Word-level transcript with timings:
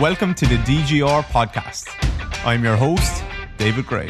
Welcome 0.00 0.32
to 0.36 0.46
the 0.46 0.56
DGR 0.56 1.24
podcast. 1.24 1.86
I'm 2.46 2.64
your 2.64 2.74
host, 2.74 3.22
David 3.58 3.86
Grey. 3.86 4.06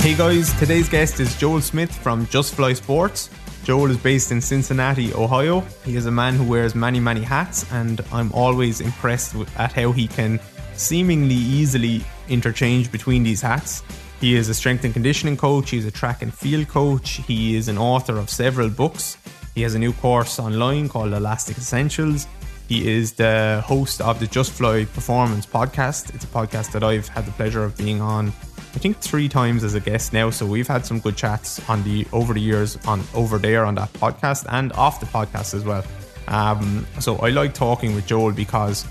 Hey 0.00 0.16
guys, 0.16 0.52
today's 0.58 0.88
guest 0.88 1.20
is 1.20 1.36
Joel 1.36 1.60
Smith 1.60 1.94
from 1.94 2.26
Just 2.26 2.56
Fly 2.56 2.72
Sports. 2.72 3.30
Joel 3.62 3.88
is 3.92 3.98
based 3.98 4.32
in 4.32 4.40
Cincinnati, 4.40 5.14
Ohio. 5.14 5.60
He 5.84 5.94
is 5.94 6.06
a 6.06 6.10
man 6.10 6.34
who 6.34 6.42
wears 6.42 6.74
many, 6.74 6.98
many 6.98 7.22
hats, 7.22 7.64
and 7.70 8.00
I'm 8.10 8.32
always 8.32 8.80
impressed 8.80 9.36
at 9.58 9.72
how 9.72 9.92
he 9.92 10.08
can 10.08 10.40
seemingly 10.74 11.36
easily 11.36 12.04
interchange 12.28 12.90
between 12.90 13.22
these 13.22 13.42
hats. 13.42 13.84
He 14.22 14.36
is 14.36 14.48
a 14.48 14.54
strength 14.54 14.84
and 14.84 14.92
conditioning 14.94 15.36
coach, 15.36 15.70
he's 15.70 15.84
a 15.84 15.90
track 15.90 16.22
and 16.22 16.32
field 16.32 16.68
coach, 16.68 17.20
he 17.26 17.56
is 17.56 17.66
an 17.66 17.76
author 17.76 18.18
of 18.18 18.30
several 18.30 18.70
books. 18.70 19.18
He 19.56 19.62
has 19.62 19.74
a 19.74 19.80
new 19.80 19.92
course 19.94 20.38
online 20.38 20.88
called 20.88 21.12
Elastic 21.12 21.58
Essentials. 21.58 22.28
He 22.68 22.88
is 22.88 23.14
the 23.14 23.64
host 23.66 24.00
of 24.00 24.20
the 24.20 24.28
Just 24.28 24.52
Fly 24.52 24.84
Performance 24.84 25.44
podcast. 25.44 26.14
It's 26.14 26.22
a 26.22 26.28
podcast 26.28 26.70
that 26.70 26.84
I've 26.84 27.08
had 27.08 27.26
the 27.26 27.32
pleasure 27.32 27.64
of 27.64 27.76
being 27.76 28.00
on, 28.00 28.28
I 28.28 28.78
think 28.78 28.96
three 28.98 29.28
times 29.28 29.64
as 29.64 29.74
a 29.74 29.80
guest 29.80 30.12
now. 30.12 30.30
So 30.30 30.46
we've 30.46 30.68
had 30.68 30.86
some 30.86 31.00
good 31.00 31.16
chats 31.16 31.68
on 31.68 31.82
the 31.82 32.06
over 32.12 32.32
the 32.32 32.40
years 32.40 32.78
on 32.86 33.02
over 33.14 33.38
there 33.38 33.64
on 33.64 33.74
that 33.74 33.92
podcast 33.94 34.46
and 34.50 34.72
off 34.74 35.00
the 35.00 35.06
podcast 35.06 35.52
as 35.52 35.64
well. 35.64 35.84
Um, 36.28 36.86
so 37.00 37.16
I 37.16 37.30
like 37.30 37.54
talking 37.54 37.96
with 37.96 38.06
Joel 38.06 38.30
because 38.30 38.86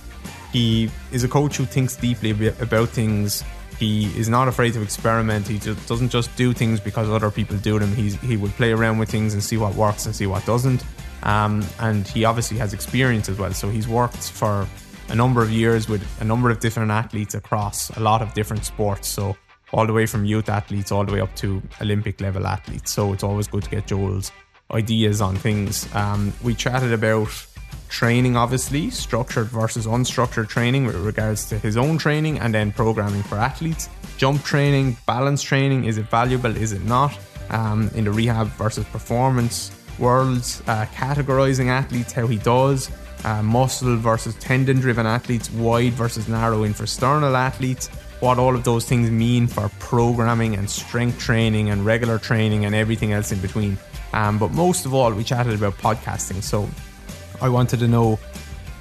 he 0.52 0.91
is 1.13 1.24
a 1.24 1.30
coach 1.30 1.55
who 1.55 1.63
thinks 1.63 1.96
deeply 1.96 2.32
about 2.60 2.90
things 2.90 3.46
he 3.81 4.05
is 4.16 4.30
not 4.30 4.48
afraid 4.48 4.73
to 4.73 4.81
experiment. 4.84 5.48
He 5.48 5.58
just 5.58 5.88
doesn't 5.88 6.09
just 6.09 6.34
do 6.35 6.53
things 6.53 6.80
because 6.80 7.09
other 7.09 7.31
people 7.31 7.58
do 7.58 7.80
them. 7.80 7.91
He's, 7.95 8.13
he 8.21 8.38
will 8.38 8.52
play 8.52 8.71
around 8.71 8.99
with 8.99 9.09
things 9.09 9.34
and 9.34 9.44
see 9.44 9.57
what 9.57 9.73
works 9.73 10.05
and 10.05 10.16
see 10.16 10.27
what 10.27 10.45
doesn't. 10.45 10.85
Um, 11.23 11.65
and 11.79 12.07
he 12.07 12.23
obviously 12.23 12.60
has 12.60 12.73
experience 12.73 13.27
as 13.27 13.40
well. 13.40 13.54
So 13.54 13.70
he's 13.70 13.88
worked 13.88 14.29
for 14.29 14.68
a 15.10 15.15
number 15.15 15.41
of 15.41 15.49
years 15.49 15.90
with 15.90 16.05
a 16.21 16.23
number 16.23 16.51
of 16.51 16.60
different 16.60 16.91
athletes 16.91 17.34
across 17.34 17.90
a 17.98 17.99
lot 17.99 18.21
of 18.21 18.32
different 18.35 18.65
sports. 18.65 19.07
So 19.07 19.35
all 19.73 19.88
the 19.88 19.93
way 19.93 20.05
from 20.05 20.26
youth 20.26 20.48
athletes 20.48 20.91
all 20.91 21.04
the 21.04 21.13
way 21.13 21.20
up 21.20 21.35
to 21.38 21.60
Olympic 21.82 22.21
level 22.21 22.45
athletes. 22.45 22.91
So 22.91 23.13
it's 23.13 23.23
always 23.23 23.48
good 23.48 23.63
to 23.63 23.70
get 23.71 23.88
Joel's 23.88 24.32
ideas 24.71 25.21
on 25.21 25.35
things. 25.35 25.91
Um, 25.95 26.34
we 26.43 26.54
chatted 26.54 26.93
about 26.93 27.29
training, 27.92 28.36
obviously, 28.38 28.90
structured 28.90 29.48
versus 29.48 29.86
unstructured 29.86 30.48
training 30.48 30.86
with 30.86 30.96
regards 30.96 31.48
to 31.50 31.60
his 31.60 31.78
own 31.78 31.98
training 31.98 32.40
and 32.40 32.54
then 32.54 32.72
programming 32.72 33.22
for 33.22 33.36
athletes. 33.36 33.90
Jump 34.18 34.44
training, 34.44 34.98
balance 35.06 35.44
training, 35.44 35.86
is 35.86 35.98
it 35.98 36.10
valuable, 36.10 36.56
is 36.56 36.72
it 36.72 36.84
not? 36.86 37.18
Um, 37.50 37.92
in 37.94 38.06
the 38.06 38.12
rehab 38.12 38.48
versus 38.48 38.86
performance 38.86 39.72
worlds, 40.00 40.64
uh, 40.68 40.86
categorizing 40.96 41.68
athletes, 41.68 42.14
how 42.14 42.28
he 42.28 42.38
does, 42.38 42.90
uh, 43.26 43.44
muscle 43.44 43.98
versus 43.98 44.36
tendon 44.36 44.80
driven 44.80 45.06
athletes, 45.06 45.52
wide 45.52 45.94
versus 45.94 46.28
narrow 46.30 46.64
infrasternal 46.64 47.36
athletes, 47.36 47.90
what 48.22 48.40
all 48.40 48.56
of 48.56 48.64
those 48.64 48.86
things 48.86 49.12
mean 49.12 49.48
for 49.48 49.70
programming 49.80 50.56
and 50.56 50.70
strength 50.70 51.20
training 51.20 51.70
and 51.70 51.86
regular 51.86 52.18
training 52.18 52.66
and 52.66 52.74
everything 52.74 53.12
else 53.12 53.32
in 53.32 53.40
between. 53.42 53.78
Um, 54.14 54.38
but 54.38 54.52
most 54.52 54.86
of 54.86 54.94
all, 54.94 55.12
we 55.12 55.24
chatted 55.24 55.54
about 55.54 55.74
podcasting. 55.78 56.42
So 56.42 56.70
I 57.42 57.50
wanted 57.50 57.80
to 57.80 57.88
know 57.88 58.20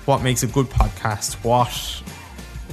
what 0.05 0.23
makes 0.23 0.43
a 0.43 0.47
good 0.47 0.67
podcast. 0.67 1.43
What, 1.45 1.71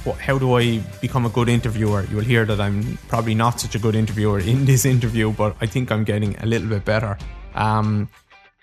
what, 0.04 0.18
how 0.18 0.38
do 0.38 0.54
I 0.58 0.78
become 1.00 1.24
a 1.24 1.30
good 1.30 1.48
interviewer? 1.48 2.04
You 2.10 2.16
will 2.16 2.24
hear 2.24 2.44
that 2.44 2.60
I'm 2.60 2.98
probably 3.08 3.34
not 3.34 3.58
such 3.60 3.74
a 3.74 3.78
good 3.78 3.94
interviewer 3.94 4.38
in 4.38 4.64
this 4.66 4.84
interview, 4.84 5.32
but 5.32 5.56
I 5.60 5.66
think 5.66 5.90
I'm 5.90 6.04
getting 6.04 6.36
a 6.38 6.46
little 6.46 6.68
bit 6.68 6.84
better. 6.84 7.16
Um, 7.54 8.08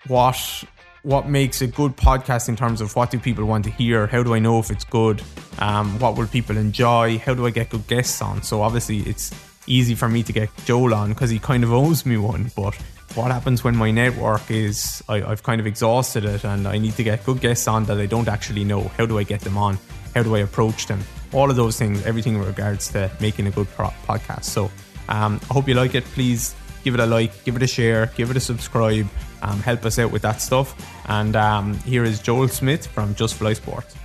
what 0.06 0.64
what 1.02 1.28
makes 1.28 1.62
a 1.62 1.68
good 1.68 1.96
podcast 1.96 2.48
in 2.48 2.56
terms 2.56 2.80
of 2.80 2.94
what 2.96 3.10
do 3.12 3.18
people 3.18 3.44
want 3.44 3.64
to 3.64 3.70
hear? 3.70 4.08
How 4.08 4.24
do 4.24 4.34
I 4.34 4.40
know 4.40 4.58
if 4.58 4.70
it's 4.70 4.84
good? 4.84 5.22
Um, 5.60 5.98
what 6.00 6.16
will 6.16 6.26
people 6.26 6.56
enjoy? 6.56 7.18
How 7.18 7.32
do 7.32 7.46
I 7.46 7.50
get 7.50 7.70
good 7.70 7.86
guests 7.86 8.20
on? 8.20 8.42
So 8.42 8.60
obviously 8.60 8.98
it's 9.00 9.32
easy 9.68 9.94
for 9.94 10.08
me 10.08 10.24
to 10.24 10.32
get 10.32 10.50
Joel 10.64 10.94
on 10.94 11.10
because 11.10 11.30
he 11.30 11.38
kind 11.38 11.62
of 11.62 11.72
owes 11.72 12.04
me 12.04 12.16
one, 12.16 12.50
but 12.56 12.76
what 13.16 13.30
happens 13.30 13.64
when 13.64 13.74
my 13.74 13.90
network 13.90 14.50
is 14.50 15.02
I, 15.08 15.20
have 15.20 15.42
kind 15.42 15.58
of 15.58 15.66
exhausted 15.66 16.24
it 16.26 16.44
and 16.44 16.68
I 16.68 16.76
need 16.76 16.94
to 16.96 17.02
get 17.02 17.24
good 17.24 17.40
guests 17.40 17.66
on 17.66 17.84
that 17.84 17.98
I 17.98 18.04
don't 18.04 18.28
actually 18.28 18.62
know. 18.62 18.82
How 18.98 19.06
do 19.06 19.18
I 19.18 19.22
get 19.22 19.40
them 19.40 19.56
on? 19.56 19.78
How 20.14 20.22
do 20.22 20.36
I 20.36 20.40
approach 20.40 20.86
them? 20.86 21.02
All 21.32 21.48
of 21.48 21.56
those 21.56 21.78
things, 21.78 22.04
everything 22.04 22.34
in 22.34 22.44
regards 22.44 22.92
to 22.92 23.10
making 23.18 23.46
a 23.46 23.50
good 23.50 23.68
pro- 23.68 23.94
podcast. 24.06 24.44
So 24.44 24.70
um, 25.08 25.40
I 25.50 25.54
hope 25.54 25.66
you 25.66 25.74
like 25.74 25.94
it. 25.94 26.04
Please 26.04 26.54
give 26.84 26.92
it 26.92 27.00
a 27.00 27.06
like, 27.06 27.42
give 27.44 27.56
it 27.56 27.62
a 27.62 27.66
share, 27.66 28.12
give 28.16 28.30
it 28.30 28.36
a 28.36 28.40
subscribe. 28.40 29.06
Um, 29.40 29.60
help 29.60 29.86
us 29.86 29.98
out 29.98 30.10
with 30.12 30.22
that 30.22 30.42
stuff. 30.42 30.74
And 31.08 31.36
um, 31.36 31.74
here 31.80 32.04
is 32.04 32.20
Joel 32.20 32.48
Smith 32.48 32.86
from 32.86 33.14
Just 33.14 33.36
Fly 33.36 33.54
Sports. 33.54 33.96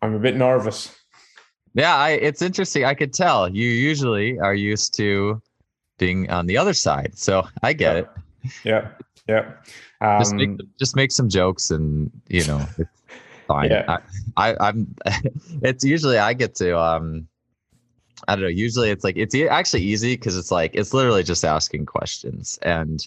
I'm 0.00 0.14
a 0.14 0.18
bit 0.18 0.36
nervous. 0.36 0.94
Yeah, 1.74 1.94
I, 1.94 2.10
it's 2.10 2.40
interesting. 2.40 2.84
I 2.84 2.94
could 2.94 3.12
tell 3.12 3.48
you 3.48 3.68
usually 3.68 4.38
are 4.38 4.54
used 4.54 4.94
to 4.96 5.42
being 5.98 6.30
on 6.30 6.46
the 6.46 6.56
other 6.56 6.74
side. 6.74 7.12
So 7.16 7.46
I 7.62 7.72
get 7.72 7.96
yeah. 7.96 8.00
it. 8.00 8.08
Yeah. 8.64 8.88
Yeah. 9.28 9.52
Um, 10.00 10.20
just 10.20 10.34
make 10.34 10.78
just 10.78 10.96
make 10.96 11.12
some 11.12 11.28
jokes 11.28 11.70
and 11.70 12.10
you 12.28 12.44
know 12.44 12.66
it's 12.78 12.90
fine. 13.46 13.70
Yeah. 13.70 13.98
I, 14.36 14.50
I 14.50 14.68
I'm 14.68 14.94
it's 15.62 15.84
usually 15.84 16.18
I 16.18 16.34
get 16.34 16.54
to 16.56 16.78
um 16.78 17.26
I 18.28 18.34
don't 18.34 18.42
know. 18.42 18.48
Usually 18.48 18.90
it's 18.90 19.04
like 19.04 19.16
it's 19.16 19.34
actually 19.34 19.82
easy 19.82 20.14
because 20.16 20.36
it's 20.36 20.50
like 20.50 20.74
it's 20.74 20.92
literally 20.92 21.22
just 21.22 21.44
asking 21.44 21.86
questions 21.86 22.58
and 22.62 23.06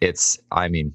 it's 0.00 0.38
I 0.50 0.68
mean, 0.68 0.94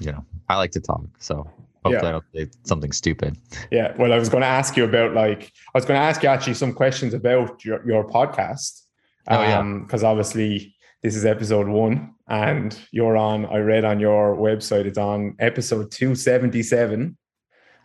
you 0.00 0.12
know, 0.12 0.24
I 0.48 0.56
like 0.56 0.72
to 0.72 0.80
talk. 0.80 1.04
So 1.18 1.48
hopefully 1.84 2.02
yeah. 2.02 2.08
I 2.08 2.12
don't 2.12 2.24
say 2.34 2.58
something 2.64 2.92
stupid. 2.92 3.36
Yeah. 3.70 3.94
Well, 3.98 4.12
I 4.12 4.18
was 4.18 4.28
going 4.28 4.42
to 4.42 4.46
ask 4.46 4.76
you 4.76 4.84
about 4.84 5.12
like 5.12 5.52
I 5.74 5.78
was 5.78 5.84
going 5.84 5.98
to 5.98 6.04
ask 6.04 6.22
you 6.22 6.28
actually 6.28 6.54
some 6.54 6.72
questions 6.72 7.14
about 7.14 7.64
your, 7.64 7.86
your 7.86 8.06
podcast. 8.08 8.83
Oh, 9.28 9.40
yeah. 9.40 9.62
Because 9.62 10.04
um, 10.04 10.10
obviously 10.10 10.74
this 11.02 11.16
is 11.16 11.24
episode 11.24 11.68
one, 11.68 12.14
and 12.28 12.78
you're 12.90 13.16
on. 13.16 13.46
I 13.46 13.58
read 13.58 13.84
on 13.84 14.00
your 14.00 14.36
website 14.36 14.86
it's 14.86 14.98
on 14.98 15.36
episode 15.38 15.90
two 15.90 16.14
seventy 16.14 16.62
seven, 16.62 17.16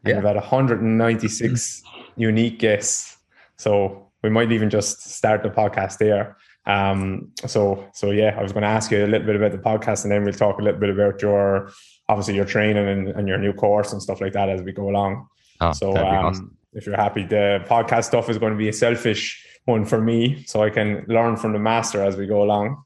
and 0.04 0.16
you've 0.16 0.24
had 0.24 0.36
one 0.36 0.46
hundred 0.46 0.82
and 0.82 0.98
ninety 0.98 1.28
six 1.28 1.82
unique 2.16 2.60
guests. 2.60 3.18
So 3.58 4.12
we 4.24 4.30
might 4.30 4.52
even 4.52 4.70
just 4.70 5.02
start 5.02 5.44
the 5.44 5.50
podcast 5.50 5.98
there. 5.98 6.38
Um, 6.66 7.32
so 7.46 7.88
so 7.94 8.12
yeah, 8.12 8.36
I 8.38 8.44
was 8.44 8.52
going 8.52 8.64
to 8.64 8.70
ask 8.70 8.92
you 8.92 9.04
a 9.04 9.08
little 9.08 9.28
bit 9.28 9.36
about 9.36 9.52
the 9.52 9.58
podcast, 9.58 10.04
and 10.04 10.12
then 10.12 10.24
we'll 10.24 10.34
talk 10.34 10.60
a 10.60 10.62
little 10.62 10.80
bit 10.80 10.90
about 10.90 11.22
your 11.22 11.72
obviously 12.08 12.36
your 12.36 12.46
training 12.46 12.88
and, 12.88 13.10
and 13.10 13.28
your 13.28 13.38
new 13.38 13.54
course 13.54 13.92
and 13.92 14.02
stuff 14.02 14.20
like 14.22 14.34
that 14.34 14.50
as 14.50 14.62
we 14.62 14.72
go 14.72 14.90
along. 14.90 15.28
Oh, 15.62 15.72
so 15.74 15.96
um, 15.96 16.26
awesome. 16.26 16.58
if 16.74 16.86
you're 16.86 16.96
happy, 16.96 17.24
the 17.24 17.64
podcast 17.68 18.06
stuff 18.06 18.30
is 18.30 18.38
going 18.38 18.54
to 18.54 18.58
be 18.58 18.70
a 18.70 18.74
selfish 18.74 19.46
one 19.70 19.86
for 19.86 20.02
me 20.02 20.44
so 20.46 20.62
I 20.62 20.70
can 20.70 21.06
learn 21.08 21.38
from 21.38 21.54
the 21.54 21.60
master 21.60 22.04
as 22.04 22.18
we 22.18 22.26
go 22.26 22.44
along. 22.44 22.84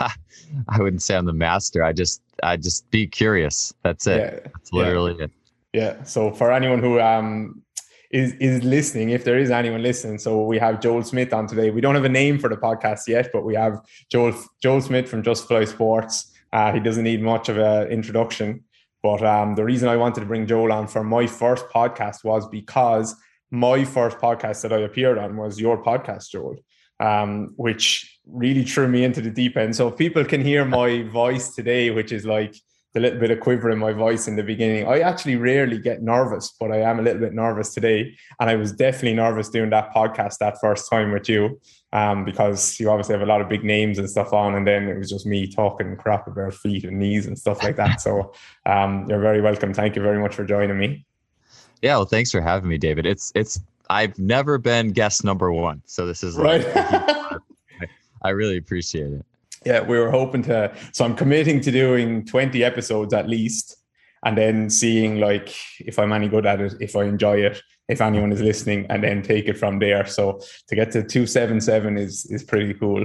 I 0.00 0.78
wouldn't 0.78 1.02
say 1.02 1.16
I'm 1.16 1.24
the 1.24 1.32
master. 1.32 1.84
I 1.84 1.92
just 1.92 2.20
I 2.42 2.56
just 2.56 2.90
be 2.90 3.06
curious. 3.06 3.72
That's 3.82 4.06
it. 4.06 4.18
Yeah, 4.18 4.50
That's 4.52 4.72
literally 4.72 5.16
yeah. 5.18 5.24
it. 5.24 5.30
Yeah. 5.72 6.02
So 6.04 6.30
for 6.32 6.52
anyone 6.52 6.80
who 6.80 7.00
um 7.00 7.62
is 8.10 8.34
is 8.34 8.62
listening, 8.62 9.10
if 9.10 9.24
there 9.24 9.38
is 9.38 9.50
anyone 9.50 9.82
listening, 9.82 10.18
so 10.18 10.44
we 10.44 10.58
have 10.58 10.80
Joel 10.80 11.02
Smith 11.02 11.32
on 11.32 11.46
today. 11.46 11.70
We 11.70 11.80
don't 11.80 11.94
have 11.94 12.04
a 12.04 12.16
name 12.22 12.38
for 12.38 12.48
the 12.48 12.56
podcast 12.56 13.08
yet, 13.08 13.30
but 13.32 13.44
we 13.44 13.54
have 13.54 13.80
Joel 14.10 14.34
Joel 14.62 14.80
Smith 14.80 15.08
from 15.08 15.22
Just 15.22 15.46
Fly 15.48 15.64
Sports. 15.64 16.32
Uh, 16.52 16.72
he 16.72 16.80
doesn't 16.80 17.04
need 17.04 17.22
much 17.22 17.48
of 17.48 17.58
an 17.58 17.88
introduction. 17.88 18.64
But 19.02 19.22
um, 19.22 19.54
the 19.54 19.64
reason 19.64 19.88
I 19.88 19.96
wanted 19.96 20.20
to 20.20 20.26
bring 20.26 20.46
Joel 20.46 20.72
on 20.72 20.86
for 20.86 21.04
my 21.04 21.26
first 21.26 21.66
podcast 21.68 22.24
was 22.24 22.48
because 22.48 23.14
my 23.54 23.84
first 23.84 24.18
podcast 24.18 24.62
that 24.62 24.72
I 24.72 24.78
appeared 24.78 25.16
on 25.16 25.36
was 25.36 25.60
your 25.60 25.82
podcast, 25.82 26.30
Joel, 26.30 26.56
um, 27.00 27.52
which 27.56 28.18
really 28.26 28.64
threw 28.64 28.88
me 28.88 29.04
into 29.04 29.20
the 29.20 29.30
deep 29.30 29.56
end. 29.56 29.76
So 29.76 29.88
if 29.88 29.96
people 29.96 30.24
can 30.24 30.42
hear 30.42 30.64
my 30.64 31.02
voice 31.04 31.54
today, 31.54 31.90
which 31.90 32.12
is 32.12 32.26
like 32.26 32.56
the 32.94 33.00
little 33.00 33.18
bit 33.18 33.30
of 33.30 33.40
quiver 33.40 33.70
in 33.70 33.78
my 33.78 33.92
voice 33.92 34.28
in 34.28 34.36
the 34.36 34.42
beginning, 34.42 34.86
I 34.86 35.00
actually 35.00 35.36
rarely 35.36 35.78
get 35.78 36.02
nervous, 36.02 36.54
but 36.58 36.72
I 36.72 36.80
am 36.80 36.98
a 36.98 37.02
little 37.02 37.20
bit 37.20 37.32
nervous 37.32 37.72
today. 37.74 38.16
And 38.40 38.50
I 38.50 38.56
was 38.56 38.72
definitely 38.72 39.14
nervous 39.14 39.48
doing 39.48 39.70
that 39.70 39.94
podcast 39.94 40.38
that 40.38 40.60
first 40.60 40.90
time 40.90 41.12
with 41.12 41.28
you 41.28 41.60
um, 41.92 42.24
because 42.24 42.78
you 42.80 42.90
obviously 42.90 43.14
have 43.14 43.22
a 43.22 43.26
lot 43.26 43.40
of 43.40 43.48
big 43.48 43.64
names 43.64 43.98
and 43.98 44.10
stuff 44.10 44.32
on. 44.32 44.54
And 44.54 44.66
then 44.66 44.88
it 44.88 44.98
was 44.98 45.10
just 45.10 45.26
me 45.26 45.46
talking 45.46 45.96
crap 45.96 46.26
about 46.26 46.54
feet 46.54 46.84
and 46.84 46.98
knees 46.98 47.26
and 47.26 47.38
stuff 47.38 47.62
like 47.62 47.76
that. 47.76 48.00
So 48.00 48.32
um, 48.66 49.06
you're 49.08 49.20
very 49.20 49.40
welcome. 49.40 49.74
Thank 49.74 49.96
you 49.96 50.02
very 50.02 50.20
much 50.20 50.34
for 50.34 50.44
joining 50.44 50.78
me. 50.78 51.04
Yeah, 51.84 51.96
well, 51.96 52.06
thanks 52.06 52.30
for 52.30 52.40
having 52.40 52.70
me, 52.70 52.78
David. 52.78 53.04
It's 53.04 53.30
it's 53.34 53.60
I've 53.90 54.18
never 54.18 54.56
been 54.56 54.92
guest 54.92 55.22
number 55.22 55.52
one, 55.52 55.82
so 55.84 56.06
this 56.06 56.24
is 56.24 56.34
right. 56.34 56.64
Like, 56.74 57.90
I, 58.22 58.30
really 58.30 58.56
appreciate 58.56 59.12
it. 59.12 59.26
Yeah, 59.66 59.82
we 59.82 59.98
were 59.98 60.10
hoping 60.10 60.42
to. 60.44 60.74
So 60.92 61.04
I'm 61.04 61.14
committing 61.14 61.60
to 61.60 61.70
doing 61.70 62.24
20 62.24 62.64
episodes 62.64 63.12
at 63.12 63.28
least, 63.28 63.76
and 64.24 64.38
then 64.38 64.70
seeing 64.70 65.20
like 65.20 65.54
if 65.78 65.98
I'm 65.98 66.10
any 66.14 66.26
good 66.26 66.46
at 66.46 66.62
it, 66.62 66.72
if 66.80 66.96
I 66.96 67.04
enjoy 67.04 67.44
it, 67.44 67.60
if 67.86 68.00
anyone 68.00 68.32
is 68.32 68.40
listening, 68.40 68.86
and 68.88 69.04
then 69.04 69.20
take 69.20 69.46
it 69.46 69.58
from 69.58 69.78
there. 69.78 70.06
So 70.06 70.40
to 70.68 70.74
get 70.74 70.90
to 70.92 71.02
277 71.02 71.98
is 71.98 72.24
is 72.30 72.42
pretty 72.44 72.72
cool. 72.72 73.04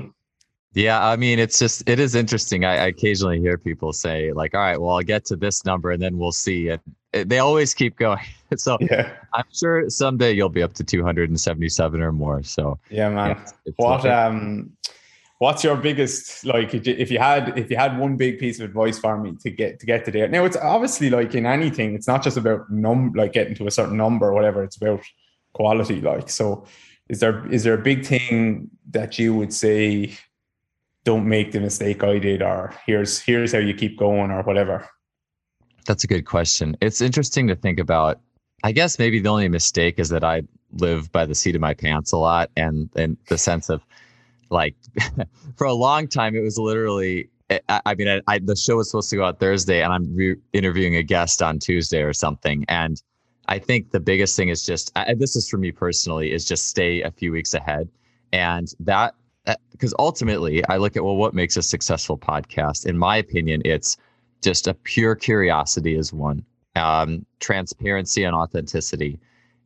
Yeah, 0.74 1.06
I 1.06 1.18
mean, 1.18 1.38
it's 1.38 1.60
just 1.60 1.84
it 1.86 2.00
is 2.00 2.16
interesting. 2.16 2.64
I, 2.64 2.78
I, 2.78 2.86
occasionally 2.86 3.42
hear 3.42 3.58
people 3.58 3.92
say 3.92 4.32
like, 4.32 4.56
"All 4.56 4.62
right, 4.62 4.80
well, 4.80 4.92
I'll 4.92 5.02
get 5.02 5.26
to 5.26 5.36
this 5.36 5.66
number 5.66 5.92
and 5.92 6.02
then 6.02 6.18
we'll 6.18 6.32
see." 6.32 6.70
And 6.70 7.30
they 7.30 7.40
always 7.40 7.74
keep 7.74 7.98
going. 7.98 8.20
so 8.58 8.78
yeah. 8.82 9.12
I'm 9.34 9.46
sure 9.54 9.90
someday 9.90 10.34
you'll 10.34 10.50
be 10.50 10.64
up 10.64 10.74
to 10.74 10.84
277 10.84 12.02
or 12.02 12.12
more. 12.12 12.44
So 12.44 12.80
yeah, 12.90 13.10
man. 13.10 13.42
Yeah, 13.66 13.72
what 13.78 14.06
um, 14.06 14.72
what's 15.40 15.64
your 15.64 15.78
biggest 15.78 16.46
like 16.46 16.74
if 16.74 17.12
you 17.12 17.20
had 17.20 17.58
if 17.58 17.70
you 17.70 17.78
had 17.78 17.98
one 17.98 18.18
big 18.18 18.40
piece 18.40 18.60
of 18.60 18.66
advice 18.66 19.00
for 19.00 19.18
me 19.18 19.36
to 19.42 19.50
get 19.50 19.80
to 19.80 19.86
get 19.86 20.06
to 20.06 20.12
there? 20.12 20.28
Now 20.28 20.46
it's 20.46 20.58
obviously 20.58 21.10
like 21.10 21.36
in 21.36 21.46
anything, 21.46 21.96
it's 21.96 22.08
not 22.08 22.24
just 22.24 22.38
about 22.38 22.70
num 22.72 23.14
like 23.14 23.34
getting 23.34 23.56
to 23.56 23.68
a 23.68 23.72
certain 23.72 23.98
number 23.98 24.28
or 24.28 24.34
whatever. 24.34 24.64
It's 24.64 24.78
about 24.78 25.02
quality. 25.54 26.02
Like 26.02 26.30
so, 26.30 26.66
is 27.10 27.20
there 27.20 27.46
is 27.52 27.64
there 27.64 27.76
a 27.76 27.82
big 27.82 28.06
thing 28.06 28.70
that 28.92 29.20
you 29.20 29.36
would 29.36 29.54
say? 29.54 30.18
don't 31.06 31.28
make 31.28 31.52
the 31.52 31.60
mistake 31.60 32.04
I 32.04 32.20
did, 32.20 32.42
or 32.42 32.74
here's 32.86 33.20
here's 33.20 33.52
how 33.52 33.60
you 33.60 33.74
keep 33.74 33.98
going, 33.98 34.32
or 34.32 34.44
whatever? 34.44 34.88
That's 35.86 36.04
a 36.04 36.08
good 36.08 36.26
question. 36.26 36.78
It's 36.82 37.02
interesting 37.02 37.48
to 37.48 37.56
think 37.56 37.80
about. 37.80 38.20
I 38.64 38.72
guess 38.72 39.00
maybe 39.00 39.20
the 39.20 39.30
only 39.30 39.50
mistake 39.50 40.00
is 40.00 40.10
that 40.10 40.24
I 40.24 40.44
live 40.74 41.12
by 41.12 41.26
the 41.26 41.36
seat 41.36 41.56
of 41.56 41.62
my 41.62 41.74
pants 41.74 42.12
a 42.12 42.18
lot, 42.18 42.50
and 42.56 42.90
and 42.96 43.18
the 43.28 43.38
sense 43.38 43.70
of 43.70 43.82
like 44.50 44.76
for 45.58 45.68
a 45.68 45.74
long 45.74 46.08
time 46.08 46.36
it 46.36 46.42
was 46.42 46.58
literally. 46.58 47.30
Eh, 47.50 47.60
I, 47.68 47.82
I 47.88 47.96
mean, 47.96 48.08
I, 48.08 48.22
I, 48.28 48.40
the 48.40 48.56
show 48.56 48.76
was 48.76 48.92
supposed 48.92 49.10
to 49.10 49.16
go 49.16 49.26
out 49.26 49.40
Thursday, 49.40 49.82
and 49.82 49.92
I'm 49.92 50.16
re- 50.16 50.36
interviewing 50.54 50.96
a 50.96 51.04
guest 51.04 51.42
on 51.42 51.58
Tuesday 51.58 52.04
or 52.04 52.14
something, 52.14 52.64
and 52.68 53.02
I 53.48 53.58
think 53.58 53.90
the 53.90 54.00
biggest 54.00 54.36
thing 54.36 54.50
is 54.50 54.64
just 54.64 54.92
this 55.18 55.36
is 55.36 55.50
for 55.50 55.58
me 55.58 55.72
personally 55.72 56.32
is 56.32 56.46
just 56.46 56.68
stay 56.68 57.02
a 57.02 57.10
few 57.10 57.32
weeks 57.32 57.56
ahead, 57.56 57.90
and 58.32 58.72
that 58.80 59.16
eh, 59.48 59.56
because 59.72 59.94
ultimately 59.98 60.64
I 60.68 60.78
look 60.78 60.96
at 60.96 61.04
well, 61.04 61.16
what 61.16 61.34
makes 61.34 61.58
a 61.58 61.64
successful 61.64 62.18
podcast? 62.18 62.86
In 62.86 62.98
my 62.98 63.18
opinion, 63.18 63.64
it's 63.66 63.98
just 64.42 64.68
a 64.68 64.76
pure 64.76 65.16
curiosity 65.16 65.96
is 65.96 66.14
one, 66.14 66.46
um, 66.80 67.26
transparency 67.40 68.24
and 68.24 68.36
authenticity, 68.36 69.20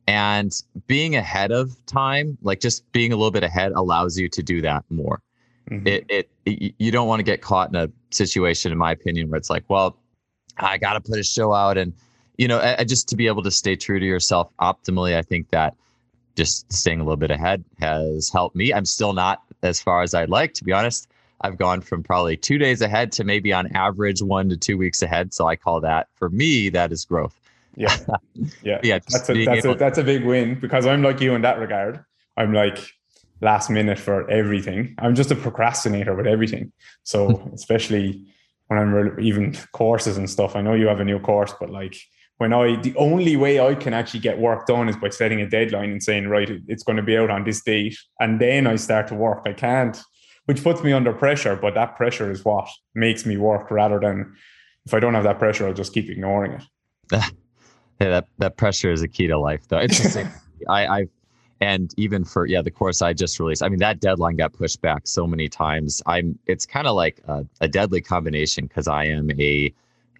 and 0.06 0.52
being 0.86 1.16
ahead 1.16 1.50
of 1.50 1.74
time, 1.86 2.36
like 2.42 2.60
just 2.60 2.90
being 2.92 3.12
a 3.12 3.16
little 3.16 3.30
bit 3.30 3.42
ahead, 3.42 3.72
allows 3.72 4.18
you 4.18 4.28
to 4.28 4.42
do 4.42 4.60
that 4.60 4.84
more. 4.90 5.22
Mm-hmm. 5.70 5.86
It, 5.86 6.04
it, 6.08 6.30
it 6.44 6.74
you 6.78 6.90
don't 6.90 7.08
want 7.08 7.20
to 7.20 7.24
get 7.24 7.40
caught 7.40 7.70
in 7.70 7.76
a 7.76 7.88
situation, 8.10 8.70
in 8.70 8.76
my 8.76 8.92
opinion, 8.92 9.30
where 9.30 9.38
it's 9.38 9.48
like, 9.48 9.64
well, 9.68 9.96
I 10.58 10.76
got 10.76 10.92
to 10.92 11.00
put 11.00 11.18
a 11.18 11.24
show 11.24 11.54
out, 11.54 11.78
and 11.78 11.94
you 12.36 12.48
know, 12.48 12.58
I, 12.58 12.80
I 12.80 12.84
just 12.84 13.08
to 13.08 13.16
be 13.16 13.26
able 13.26 13.42
to 13.44 13.50
stay 13.50 13.76
true 13.76 13.98
to 13.98 14.04
yourself 14.04 14.50
optimally, 14.60 15.16
I 15.16 15.22
think 15.22 15.50
that 15.50 15.74
just 16.36 16.70
staying 16.72 17.00
a 17.00 17.04
little 17.04 17.16
bit 17.16 17.30
ahead 17.30 17.64
has 17.80 18.28
helped 18.28 18.56
me. 18.56 18.72
I'm 18.72 18.84
still 18.84 19.12
not 19.12 19.42
as 19.62 19.80
far 19.80 20.02
as 20.02 20.14
I'd 20.14 20.30
like, 20.30 20.52
to 20.54 20.64
be 20.64 20.72
honest. 20.72 21.08
I've 21.40 21.56
gone 21.56 21.80
from 21.80 22.02
probably 22.02 22.36
two 22.36 22.58
days 22.58 22.80
ahead 22.80 23.12
to 23.12 23.24
maybe 23.24 23.52
on 23.52 23.74
average 23.76 24.22
one 24.22 24.48
to 24.48 24.56
two 24.56 24.78
weeks 24.78 25.02
ahead. 25.02 25.34
So 25.34 25.46
I 25.46 25.56
call 25.56 25.80
that 25.82 26.08
for 26.14 26.30
me, 26.30 26.68
that 26.70 26.92
is 26.92 27.04
growth. 27.04 27.38
Yeah. 27.76 27.96
Yeah. 28.62 28.80
yeah. 28.82 28.98
That's 29.10 29.30
a, 29.30 29.44
that's, 29.44 29.64
a, 29.64 29.74
that's 29.74 29.98
a 29.98 30.02
big 30.02 30.24
win 30.24 30.58
because 30.58 30.86
I'm 30.86 31.02
like 31.02 31.20
you 31.20 31.34
in 31.34 31.42
that 31.42 31.58
regard. 31.58 32.04
I'm 32.36 32.52
like 32.52 32.78
last 33.40 33.70
minute 33.70 33.98
for 33.98 34.28
everything. 34.30 34.94
I'm 34.98 35.14
just 35.14 35.30
a 35.30 35.36
procrastinator 35.36 36.14
with 36.14 36.26
everything. 36.26 36.72
So 37.04 37.50
especially 37.54 38.26
when 38.66 38.78
I'm 38.78 38.92
re- 38.92 39.24
even 39.24 39.56
courses 39.72 40.16
and 40.16 40.28
stuff, 40.28 40.56
I 40.56 40.62
know 40.62 40.74
you 40.74 40.86
have 40.88 41.00
a 41.00 41.04
new 41.04 41.18
course, 41.18 41.54
but 41.60 41.70
like 41.70 41.96
when 42.38 42.52
I 42.52 42.80
the 42.80 42.94
only 42.96 43.36
way 43.36 43.60
I 43.60 43.74
can 43.74 43.94
actually 43.94 44.20
get 44.20 44.38
work 44.38 44.66
done 44.66 44.88
is 44.88 44.96
by 44.96 45.10
setting 45.10 45.40
a 45.40 45.48
deadline 45.48 45.90
and 45.90 46.02
saying, 46.02 46.28
right, 46.28 46.50
it's 46.66 46.82
going 46.82 46.96
to 46.96 47.02
be 47.02 47.16
out 47.16 47.30
on 47.30 47.44
this 47.44 47.62
date, 47.62 47.96
and 48.18 48.40
then 48.40 48.66
I 48.66 48.76
start 48.76 49.08
to 49.08 49.14
work. 49.14 49.42
I 49.46 49.52
can't, 49.52 50.00
which 50.46 50.62
puts 50.62 50.82
me 50.82 50.92
under 50.92 51.12
pressure, 51.12 51.56
but 51.56 51.74
that 51.74 51.96
pressure 51.96 52.30
is 52.30 52.44
what 52.44 52.68
makes 52.94 53.24
me 53.24 53.36
work 53.36 53.70
rather 53.70 53.98
than 53.98 54.34
if 54.86 54.92
I 54.92 55.00
don't 55.00 55.14
have 55.14 55.24
that 55.24 55.38
pressure, 55.38 55.66
I'll 55.66 55.74
just 55.74 55.94
keep 55.94 56.10
ignoring 56.10 56.52
it. 56.52 56.62
yeah, 57.12 57.28
that 57.98 58.28
that 58.38 58.56
pressure 58.56 58.92
is 58.92 59.02
a 59.02 59.08
key 59.08 59.26
to 59.28 59.38
life, 59.38 59.66
though. 59.68 59.78
It's 59.78 60.02
the 60.02 60.10
same. 60.10 60.30
I, 60.68 60.86
I 60.86 61.06
and 61.60 61.94
even 61.96 62.24
for 62.24 62.46
yeah 62.46 62.60
the 62.62 62.70
course 62.70 63.00
i 63.00 63.12
just 63.12 63.38
released 63.38 63.62
i 63.62 63.68
mean 63.68 63.78
that 63.78 64.00
deadline 64.00 64.34
got 64.36 64.52
pushed 64.52 64.80
back 64.80 65.06
so 65.06 65.26
many 65.26 65.48
times 65.48 66.02
i'm 66.06 66.36
it's 66.46 66.66
kind 66.66 66.86
of 66.86 66.96
like 66.96 67.20
a, 67.28 67.46
a, 67.60 67.68
deadly 67.68 68.00
combination 68.00 68.66
because 68.66 68.88
i 68.88 69.04
am 69.04 69.30
a 69.40 69.72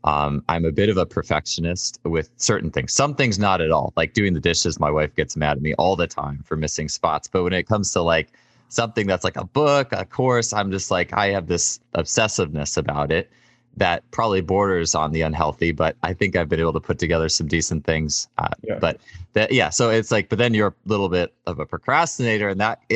um, 0.04 0.44
I'm 0.48 0.66
a 0.66 0.70
bit 0.70 0.90
of 0.90 0.98
a 0.98 1.06
perfectionist 1.06 1.98
with 2.04 2.28
certain 2.36 2.70
things. 2.70 2.92
Some 2.92 3.14
things 3.14 3.38
not 3.38 3.62
at 3.62 3.70
all. 3.70 3.92
Like 3.96 4.12
doing 4.12 4.34
the 4.34 4.40
dishes, 4.40 4.78
my 4.78 4.90
wife 4.90 5.14
gets 5.16 5.34
mad 5.34 5.56
at 5.56 5.62
me 5.62 5.74
all 5.74 5.96
the 5.96 6.06
time 6.06 6.42
for 6.44 6.56
missing 6.56 6.88
spots. 6.88 7.26
But 7.26 7.42
when 7.42 7.54
it 7.54 7.66
comes 7.66 7.90
to 7.92 8.02
like 8.02 8.28
something 8.68 9.06
that's 9.06 9.24
like 9.24 9.36
a 9.36 9.44
book, 9.44 9.88
a 9.92 10.04
course, 10.04 10.52
I'm 10.52 10.70
just 10.70 10.90
like 10.90 11.12
I 11.12 11.28
have 11.28 11.46
this 11.46 11.80
obsessiveness 11.94 12.76
about 12.76 13.12
it 13.12 13.30
that 13.76 14.08
probably 14.12 14.40
borders 14.40 14.94
on 14.94 15.10
the 15.10 15.22
unhealthy. 15.22 15.72
But 15.72 15.96
I 16.04 16.12
think 16.12 16.36
I've 16.36 16.48
been 16.48 16.60
able 16.60 16.74
to 16.74 16.80
put 16.80 16.98
together 16.98 17.28
some 17.28 17.48
decent 17.48 17.84
things. 17.84 18.28
Uh, 18.38 18.48
yeah. 18.62 18.78
But 18.78 19.00
that 19.32 19.52
yeah, 19.52 19.70
so 19.70 19.90
it's 19.90 20.12
like, 20.12 20.28
but 20.28 20.38
then 20.38 20.54
you're 20.54 20.68
a 20.68 20.74
little 20.86 21.08
bit 21.08 21.34
of 21.46 21.58
a 21.58 21.66
procrastinator, 21.66 22.48
and 22.48 22.60
that 22.60 22.80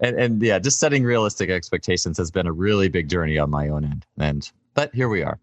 and 0.00 0.16
and 0.18 0.42
yeah, 0.42 0.58
just 0.58 0.78
setting 0.78 1.04
realistic 1.04 1.50
expectations 1.50 2.18
has 2.18 2.30
been 2.30 2.46
a 2.46 2.52
really 2.52 2.88
big 2.88 3.08
journey 3.08 3.38
on 3.38 3.50
my 3.50 3.68
own 3.68 3.84
end. 3.84 4.06
And 4.18 4.50
but 4.74 4.94
here 4.94 5.08
we 5.08 5.22
are 5.22 5.38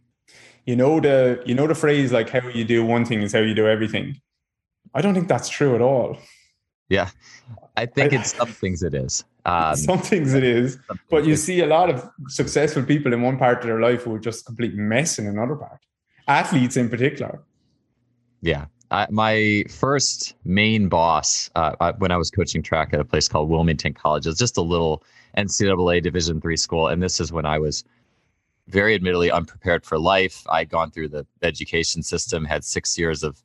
you 0.66 0.76
know 0.76 1.00
the 1.00 1.42
you 1.46 1.56
know 1.56 1.68
the 1.68 1.76
phrase 1.76 2.12
like 2.12 2.30
how 2.30 2.48
you 2.50 2.64
do 2.64 2.86
one 2.86 3.06
thing 3.06 3.22
is 3.22 3.34
how 3.34 3.40
you 3.40 3.54
do 3.54 3.68
everything. 3.68 4.20
I 4.94 5.02
don't 5.02 5.14
think 5.14 5.28
that's 5.28 5.50
true 5.50 5.76
at 5.76 5.82
all. 5.82 6.18
Yeah, 6.90 7.10
I 7.78 7.86
think 7.86 8.14
I, 8.14 8.18
in 8.18 8.24
some 8.24 8.48
things 8.50 8.84
it 8.84 8.94
is. 8.94 9.24
Um, 9.46 9.76
some 9.90 10.00
things 10.00 10.34
it 10.34 10.44
is, 10.44 10.78
but 11.10 11.26
you 11.26 11.36
see 11.36 11.62
a 11.62 11.68
lot 11.68 11.90
of 11.90 12.10
successful 12.28 12.84
people 12.84 13.14
in 13.14 13.22
one 13.22 13.38
part 13.38 13.60
of 13.60 13.66
their 13.66 13.80
life 13.80 14.04
who 14.04 14.16
are 14.16 14.20
just 14.20 14.46
complete 14.46 14.76
mess 14.76 15.20
in 15.20 15.28
another 15.28 15.56
part. 15.56 15.80
Athletes 16.28 16.78
in 16.78 16.90
particular. 16.90 17.42
Yeah, 18.42 18.66
I, 18.92 19.08
my 19.10 19.64
first 19.70 20.36
main 20.44 20.90
boss 20.90 21.50
uh, 21.56 21.76
I, 21.80 21.92
when 21.92 22.12
I 22.12 22.18
was 22.18 22.30
coaching 22.30 22.62
track 22.62 22.94
at 22.94 23.00
a 23.00 23.06
place 23.06 23.28
called 23.28 23.50
Wilmington 23.50 23.94
College. 23.94 24.28
It's 24.28 24.40
just 24.40 24.58
a 24.58 24.62
little 24.62 25.04
NCAA 25.38 26.04
Division 26.04 26.42
three 26.42 26.58
school, 26.58 26.88
and 26.88 27.02
this 27.02 27.20
is 27.20 27.32
when 27.32 27.46
I 27.46 27.58
was 27.58 27.84
very 28.68 28.94
admittedly 28.94 29.32
unprepared 29.32 29.86
for 29.86 29.98
life. 29.98 30.46
I'd 30.50 30.70
gone 30.70 30.92
through 30.92 31.10
the 31.10 31.26
education 31.42 32.04
system, 32.04 32.46
had 32.46 32.64
six 32.64 32.98
years 32.98 33.24
of 33.24 33.42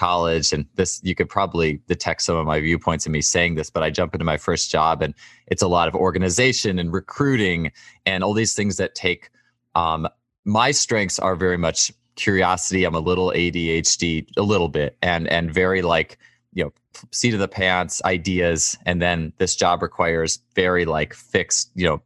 college, 0.00 0.52
and 0.54 0.64
this 0.76 1.00
you 1.04 1.14
could 1.14 1.28
probably 1.28 1.80
detect 1.86 2.22
some 2.22 2.36
of 2.36 2.46
my 2.46 2.58
viewpoints 2.58 3.04
in 3.04 3.12
me 3.12 3.20
saying 3.20 3.54
this, 3.54 3.68
but 3.68 3.82
I 3.82 3.90
jump 3.90 4.14
into 4.14 4.24
my 4.24 4.38
first 4.38 4.70
job 4.70 5.02
and 5.02 5.14
it's 5.48 5.62
a 5.62 5.68
lot 5.68 5.88
of 5.88 5.94
organization 5.94 6.78
and 6.78 6.90
recruiting 6.92 7.70
and 8.06 8.24
all 8.24 8.32
these 8.32 8.54
things 8.54 8.78
that 8.78 8.94
take 8.94 9.30
um, 9.74 10.08
my 10.44 10.70
strengths 10.70 11.18
are 11.18 11.36
very 11.36 11.58
much 11.58 11.92
curiosity. 12.16 12.84
I'm 12.84 12.94
a 12.94 13.00
little 13.00 13.30
ADHD, 13.30 14.26
a 14.36 14.42
little 14.42 14.68
bit, 14.68 14.96
and 15.02 15.28
and 15.28 15.52
very 15.52 15.82
like 15.82 16.18
you 16.52 16.64
know 16.64 16.72
seat 17.12 17.34
of 17.34 17.40
the 17.40 17.48
pants 17.48 18.02
ideas 18.04 18.76
and 18.84 19.00
then 19.00 19.32
this 19.38 19.54
job 19.54 19.82
requires 19.82 20.40
very 20.56 20.84
like 20.84 21.14
fixed 21.14 21.70
you 21.74 21.86
know 21.86 22.02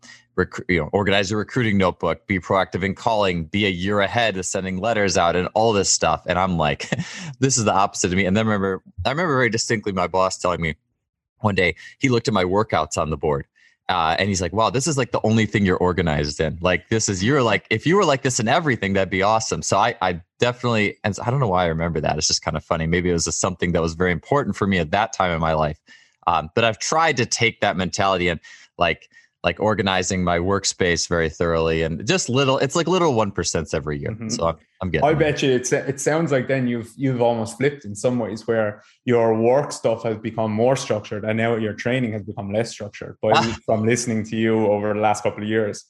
you 0.69 0.81
know, 0.81 0.91
organize 0.93 1.31
a 1.31 1.37
recruiting 1.37 1.79
notebook, 1.79 2.27
be 2.27 2.41
proactive 2.41 2.83
in 2.83 2.95
calling, 2.95 3.45
be 3.45 3.67
a 3.67 3.71
year 3.71 4.01
ahead 4.01 4.37
of 4.37 4.47
sending 4.47 4.79
letters 4.79 5.17
out, 5.17 5.37
and 5.37 5.49
all 5.55 5.73
this 5.73 5.91
stuff. 5.91 6.25
And 6.27 6.39
I'm 6.39 6.57
like, 6.57 6.91
this 7.39 7.57
is 7.57 7.65
the 7.65 7.73
opposite 7.73 8.11
of 8.11 8.17
me. 8.17 8.25
And 8.25 8.37
then 8.37 8.47
I 8.47 8.51
remember, 8.51 8.83
I 9.05 9.11
remember 9.11 9.35
very 9.35 9.51
distinctly 9.51 9.93
my 9.93 10.07
boss 10.07 10.39
telling 10.39 10.61
me 10.61 10.77
one 11.41 11.55
day 11.55 11.77
he 11.99 12.09
looked 12.09 12.29
at 12.29 12.35
my 12.35 12.45
workouts 12.45 12.99
on 12.99 13.11
the 13.11 13.17
board. 13.17 13.47
Uh, 13.91 14.17
and 14.19 14.31
he's 14.31 14.41
like, 14.41 14.53
wow, 14.55 14.71
this 14.71 14.87
is 14.87 14.97
like 14.97 15.13
the 15.13 15.21
only 15.25 15.45
thing 15.45 15.67
you're 15.67 15.77
organized 15.77 16.41
in. 16.41 16.57
Like, 16.63 16.89
this 16.89 17.07
is, 17.07 17.23
you're 17.23 17.43
like, 17.43 17.67
if 17.69 17.87
you 17.87 17.97
were 17.97 18.05
like 18.05 18.23
this 18.23 18.41
in 18.41 18.49
everything, 18.49 18.95
that'd 18.95 19.11
be 19.11 19.23
awesome. 19.23 19.61
So 19.61 19.77
I, 19.77 19.95
I 20.01 20.23
definitely, 20.39 20.97
and 21.05 21.15
I 21.23 21.31
don't 21.31 21.39
know 21.39 21.49
why 21.49 21.65
I 21.65 21.67
remember 21.67 22.01
that. 22.01 22.17
It's 22.17 22.27
just 22.27 22.43
kind 22.43 22.57
of 22.57 22.65
funny. 22.65 22.87
Maybe 22.87 23.11
it 23.11 23.13
was 23.13 23.27
just 23.27 23.41
something 23.41 23.73
that 23.73 23.83
was 23.83 23.93
very 23.93 24.11
important 24.11 24.57
for 24.57 24.67
me 24.67 24.79
at 24.79 24.91
that 24.93 25.13
time 25.13 25.33
in 25.33 25.41
my 25.41 25.53
life. 25.53 25.79
Um, 26.27 26.49
but 26.55 26.65
I've 26.65 26.79
tried 26.79 27.19
to 27.19 27.27
take 27.27 27.61
that 27.61 27.77
mentality 27.77 28.29
and 28.29 28.41
like, 28.79 29.11
like 29.45 29.61
organizing 29.61 30.25
my 30.25 30.39
workspace 30.39 31.09
very 31.09 31.29
thoroughly 31.29 31.83
and 31.83 32.07
just 32.07 32.29
little 32.29 32.59
it's 32.59 32.75
like 32.75 32.89
little 32.89 33.15
one 33.15 33.31
percents 33.31 33.75
every 33.75 33.99
year 34.01 34.11
mm-hmm. 34.11 34.29
so 34.31 34.49
I'm, 34.49 34.57
I'm 34.83 34.91
getting 34.91 35.09
i 35.09 35.15
bet 35.15 35.43
you 35.43 35.53
it's 35.53 35.73
it 35.73 36.01
sounds 36.01 36.33
like 36.33 36.49
then 36.49 36.67
you've 36.67 36.93
you've 36.97 37.21
almost 37.23 37.59
flipped 37.59 37.85
in 37.85 37.95
some 37.95 38.19
ways 38.19 38.47
where 38.47 38.83
your 39.05 39.39
work 39.39 39.71
stuff 39.71 40.03
has 40.03 40.17
become 40.19 40.51
more 40.51 40.75
structured 40.75 41.25
and 41.25 41.37
now 41.37 41.57
your 41.57 41.75
training 41.75 42.13
has 42.13 42.23
become 42.23 42.53
less 42.53 42.71
structured 42.71 43.17
but 43.23 43.37
from 43.67 43.85
listening 43.85 44.25
to 44.25 44.37
you 44.37 44.67
over 44.67 44.95
the 44.95 45.01
last 45.01 45.23
couple 45.23 45.43
of 45.43 45.49
years 45.49 45.85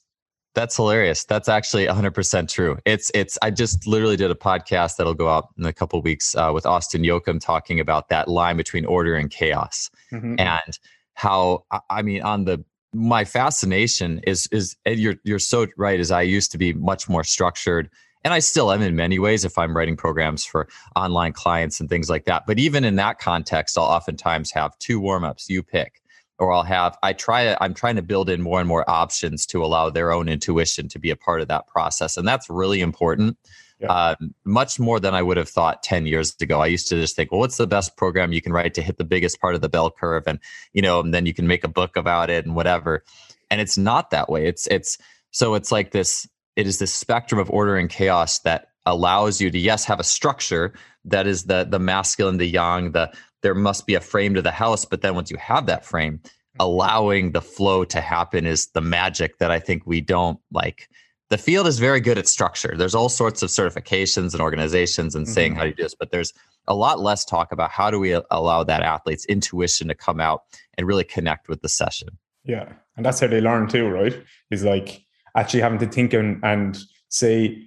that's 0.55 0.77
hilarious. 0.77 1.25
That's 1.25 1.49
actually 1.49 1.85
100% 1.85 2.49
true. 2.49 2.77
It's 2.85 3.11
it's 3.13 3.37
I 3.41 3.51
just 3.51 3.85
literally 3.85 4.15
did 4.15 4.31
a 4.31 4.35
podcast 4.35 4.95
that'll 4.95 5.13
go 5.13 5.27
out 5.27 5.49
in 5.57 5.65
a 5.65 5.73
couple 5.73 6.01
weeks 6.01 6.33
uh, 6.33 6.51
with 6.53 6.65
Austin 6.65 7.03
Jochum 7.03 7.41
talking 7.41 7.81
about 7.81 8.07
that 8.07 8.29
line 8.29 8.55
between 8.55 8.85
order 8.85 9.15
and 9.15 9.29
chaos 9.29 9.89
mm-hmm. 10.13 10.35
and 10.39 10.79
how 11.13 11.65
I 11.89 12.01
mean 12.01 12.21
on 12.21 12.45
the 12.45 12.63
my 12.95 13.25
fascination 13.25 14.21
is 14.25 14.47
is 14.51 14.75
you're 14.85 15.15
you're 15.23 15.39
so 15.39 15.67
right 15.77 15.99
as 15.99 16.11
I 16.11 16.21
used 16.21 16.51
to 16.53 16.57
be 16.57 16.73
much 16.73 17.09
more 17.09 17.23
structured 17.23 17.89
and 18.23 18.33
I 18.33 18.39
still 18.39 18.71
am 18.71 18.81
in 18.81 18.95
many 18.95 19.19
ways 19.19 19.45
if 19.45 19.57
I'm 19.57 19.75
writing 19.77 19.97
programs 19.97 20.45
for 20.45 20.67
online 20.95 21.33
clients 21.33 21.79
and 21.79 21.89
things 21.89 22.09
like 22.09 22.25
that. 22.25 22.47
But 22.47 22.57
even 22.57 22.83
in 22.83 22.95
that 22.95 23.19
context, 23.19 23.77
I'll 23.77 23.83
oftentimes 23.85 24.51
have 24.51 24.75
two 24.79 24.99
warm-ups, 24.99 25.47
you 25.49 25.61
pick. 25.61 26.01
or 26.39 26.51
I'll 26.51 26.63
have 26.63 26.97
I 27.03 27.13
try 27.13 27.55
I'm 27.61 27.73
trying 27.73 27.95
to 27.97 28.01
build 28.01 28.29
in 28.29 28.41
more 28.41 28.59
and 28.59 28.67
more 28.67 28.89
options 28.89 29.45
to 29.47 29.63
allow 29.63 29.89
their 29.89 30.11
own 30.11 30.27
intuition 30.27 30.87
to 30.89 30.99
be 30.99 31.09
a 31.09 31.15
part 31.15 31.41
of 31.41 31.47
that 31.47 31.67
process 31.67 32.17
and 32.17 32.27
that's 32.27 32.49
really 32.49 32.81
important 32.81 33.37
yeah. 33.79 33.91
uh, 33.91 34.15
much 34.43 34.79
more 34.79 34.99
than 34.99 35.13
I 35.13 35.21
would 35.21 35.37
have 35.37 35.49
thought 35.49 35.83
10 35.83 36.05
years 36.05 36.35
ago 36.39 36.61
I 36.61 36.67
used 36.67 36.87
to 36.89 36.95
just 36.95 37.15
think 37.15 37.31
well 37.31 37.39
what's 37.39 37.57
the 37.57 37.67
best 37.67 37.97
program 37.97 38.33
you 38.33 38.41
can 38.41 38.53
write 38.53 38.73
to 38.75 38.81
hit 38.81 38.97
the 38.97 39.03
biggest 39.03 39.39
part 39.39 39.55
of 39.55 39.61
the 39.61 39.69
bell 39.69 39.91
curve 39.91 40.23
and 40.27 40.39
you 40.73 40.81
know 40.81 40.99
and 40.99 41.13
then 41.13 41.25
you 41.25 41.33
can 41.33 41.47
make 41.47 41.63
a 41.63 41.69
book 41.69 41.95
about 41.95 42.29
it 42.29 42.45
and 42.45 42.55
whatever 42.55 43.03
and 43.49 43.61
it's 43.61 43.77
not 43.77 44.11
that 44.11 44.29
way 44.29 44.47
it's 44.47 44.67
it's 44.67 44.97
so 45.31 45.53
it's 45.55 45.71
like 45.71 45.91
this 45.91 46.27
it 46.55 46.67
is 46.67 46.79
this 46.79 46.93
spectrum 46.93 47.39
of 47.39 47.49
order 47.49 47.75
and 47.75 47.89
chaos 47.89 48.39
that 48.39 48.69
allows 48.85 49.41
you 49.41 49.49
to 49.51 49.59
yes 49.59 49.83
have 49.85 49.99
a 49.99 50.03
structure 50.03 50.73
that 51.03 51.27
is 51.27 51.43
the 51.43 51.65
the 51.69 51.79
masculine 51.79 52.37
the 52.37 52.45
yang 52.45 52.91
the 52.91 53.11
there 53.45 53.53
must 53.53 53.85
be 53.85 53.93
a 53.93 54.01
frame 54.01 54.33
to 54.33 54.41
the 54.41 54.49
house. 54.49 54.85
But 54.85 55.03
then 55.03 55.13
once 55.13 55.29
you 55.29 55.37
have 55.37 55.67
that 55.67 55.85
frame, 55.85 56.19
allowing 56.59 57.31
the 57.31 57.43
flow 57.43 57.85
to 57.85 58.01
happen 58.01 58.47
is 58.47 58.69
the 58.71 58.81
magic 58.81 59.37
that 59.37 59.51
I 59.51 59.59
think 59.59 59.85
we 59.85 60.01
don't 60.01 60.39
like. 60.51 60.89
The 61.29 61.37
field 61.37 61.67
is 61.67 61.79
very 61.79 61.99
good 61.99 62.17
at 62.17 62.27
structure. 62.27 62.75
There's 62.77 62.93
all 62.95 63.09
sorts 63.09 63.41
of 63.41 63.49
certifications 63.49 64.33
and 64.33 64.41
organizations 64.41 65.15
and 65.15 65.25
mm-hmm. 65.25 65.33
saying 65.33 65.55
how 65.55 65.63
do 65.63 65.69
you 65.69 65.75
do 65.75 65.83
this, 65.83 65.95
but 65.95 66.11
there's 66.11 66.33
a 66.67 66.75
lot 66.75 66.99
less 66.99 67.25
talk 67.25 67.51
about 67.51 67.71
how 67.71 67.89
do 67.89 67.99
we 67.99 68.19
allow 68.31 68.63
that 68.63 68.81
athlete's 68.81 69.25
intuition 69.25 69.87
to 69.87 69.95
come 69.95 70.19
out 70.19 70.43
and 70.77 70.87
really 70.87 71.03
connect 71.03 71.47
with 71.47 71.61
the 71.61 71.69
session. 71.69 72.09
Yeah. 72.43 72.73
And 72.95 73.05
that's 73.05 73.19
how 73.19 73.27
they 73.27 73.41
learn 73.41 73.67
too, 73.67 73.87
right? 73.87 74.21
Is 74.51 74.63
like 74.63 75.03
actually 75.35 75.61
having 75.61 75.79
to 75.79 75.87
think 75.87 76.13
and, 76.13 76.43
and 76.43 76.77
say, 77.09 77.63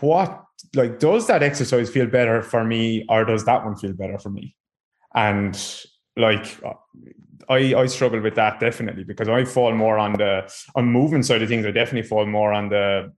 what 0.00 0.44
like 0.74 0.98
does 0.98 1.26
that 1.26 1.42
exercise 1.42 1.90
feel 1.90 2.06
better 2.06 2.42
for 2.42 2.64
me 2.64 3.04
or 3.08 3.24
does 3.24 3.44
that 3.44 3.64
one 3.64 3.76
feel 3.76 3.92
better 3.92 4.18
for 4.18 4.30
me? 4.30 4.56
and 5.14 5.84
like 6.16 6.60
I 7.48 7.74
I 7.74 7.86
struggle 7.86 8.20
with 8.20 8.34
that 8.34 8.60
definitely 8.60 9.04
because 9.04 9.28
I 9.28 9.44
fall 9.44 9.74
more 9.74 9.98
on 9.98 10.12
the 10.14 10.52
on 10.74 10.86
movement 10.86 11.26
side 11.26 11.42
of 11.42 11.48
things. 11.48 11.66
I 11.66 11.70
definitely 11.70 12.08
fall 12.08 12.26
more 12.26 12.52
on 12.52 12.68
the 12.68 13.12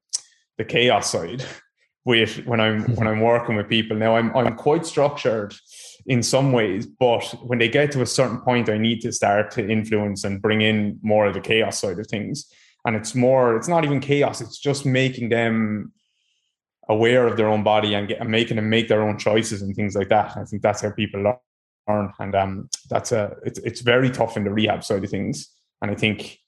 the 0.59 0.65
chaos 0.65 1.11
side 1.11 1.45
with 2.05 2.45
when 2.47 2.61
I'm 2.61 2.83
mm-hmm. 2.83 2.95
when 2.95 3.09
I'm 3.09 3.21
working 3.21 3.57
with 3.57 3.69
people. 3.69 3.97
Now 3.97 4.17
I'm 4.17 4.35
I'm 4.37 4.55
quite 4.57 4.87
structured 4.87 5.55
in 6.07 6.23
some 6.23 6.53
ways, 6.53 6.87
but 6.87 7.23
when 7.45 7.59
they 7.59 7.69
get 7.69 7.93
to 7.93 8.03
a 8.03 8.07
certain 8.07 8.41
point, 8.41 8.69
I 8.69 8.79
need 8.79 9.01
to 9.03 9.13
start 9.13 9.51
to 9.53 9.69
influence 9.69 10.25
and 10.25 10.43
bring 10.43 10.61
in 10.61 10.99
more 11.03 11.27
of 11.27 11.35
the 11.35 11.41
chaos 11.41 11.81
side 11.81 11.99
of 11.99 12.07
things. 12.07 12.51
And 12.85 12.97
it's 12.97 13.15
more, 13.15 13.57
it's 13.57 13.69
not 13.69 13.85
even 13.85 14.01
chaos, 14.01 14.41
it's 14.41 14.59
just 14.59 14.85
making 14.85 15.29
them 15.29 15.93
aware 16.89 17.27
of 17.27 17.37
their 17.37 17.49
own 17.49 17.63
body 17.63 17.95
and, 17.95 18.09
get, 18.09 18.21
and 18.21 18.29
making 18.29 18.57
them 18.57 18.69
make 18.69 18.89
their 18.89 19.03
own 19.03 19.19
choices 19.19 19.63
and 19.63 19.75
things 19.77 19.95
like 19.95 20.09
that. 20.09 20.37
I 20.37 20.45
think 20.45 20.63
that's 20.63 20.81
how 20.83 20.91
people 20.91 21.39
and 21.87 22.35
um, 22.35 22.69
that's 22.89 23.13
a 23.13 23.37
it's 23.45 23.59
it's 23.61 23.81
very 23.81 24.11
tough 24.11 24.37
in 24.37 24.45
the 24.45 24.51
rehab 24.51 24.85
side 24.85 25.05
of 25.05 25.11
things. 25.11 25.49
And 25.81 25.91
I 25.91 25.95
think 25.95 26.39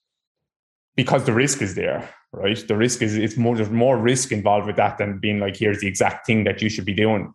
because 0.97 1.25
the 1.25 1.33
risk 1.33 1.61
is 1.61 1.75
there, 1.75 2.09
right? 2.33 2.63
The 2.67 2.77
risk 2.77 3.03
is 3.03 3.17
it's 3.17 3.37
more 3.37 3.57
there's 3.57 3.71
more 3.71 3.99
risk 3.99 4.33
involved 4.33 4.67
with 4.67 4.77
that 4.77 4.99
than 4.99 5.19
being 5.19 5.41
like 5.41 5.57
here's 5.57 5.81
the 5.81 5.89
exact 5.89 6.27
thing 6.27 6.45
that 6.45 6.63
you 6.63 6.69
should 6.69 6.85
be 6.85 6.95
doing. 6.95 7.33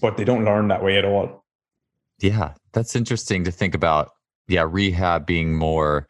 But 0.00 0.16
they 0.16 0.24
don't 0.24 0.44
learn 0.44 0.68
that 0.68 0.82
way 0.82 0.98
at 0.98 1.04
all. 1.04 1.44
Yeah, 2.20 2.54
that's 2.72 2.96
interesting 2.96 3.44
to 3.44 3.50
think 3.50 3.74
about. 3.74 4.10
Yeah, 4.48 4.66
rehab 4.68 5.26
being 5.26 5.54
more 5.54 6.08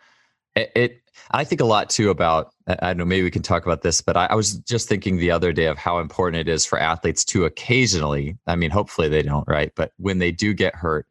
it, 0.59 0.73
it 0.75 1.03
I 1.31 1.45
think 1.45 1.61
a 1.61 1.65
lot 1.65 1.91
too 1.91 2.11
about 2.11 2.53
I 2.69 2.89
don't 2.89 2.99
know 2.99 3.05
maybe 3.07 3.23
we 3.23 3.31
can 3.31 3.43
talk 3.43 3.65
about 3.65 3.83
this, 3.83 4.03
but 4.03 4.17
I, 4.17 4.27
I, 4.27 4.35
was 4.35 4.59
just 4.59 4.89
thinking 4.89 5.17
the 5.17 5.31
other 5.31 5.53
day 5.53 5.67
of 5.67 5.79
how 5.79 6.01
important 6.01 6.41
it 6.41 6.53
is 6.53 6.67
for 6.67 6.79
athletes 6.79 7.25
to 7.27 7.47
occasionally. 7.47 8.37
I 8.47 8.57
mean, 8.57 8.71
hopefully 8.71 9.09
they 9.09 9.23
don't, 9.23 9.49
right? 9.49 9.73
But 9.75 9.93
when 9.97 10.19
they 10.19 10.31
do 10.31 10.53
get 10.53 10.75
hurt, 10.75 11.07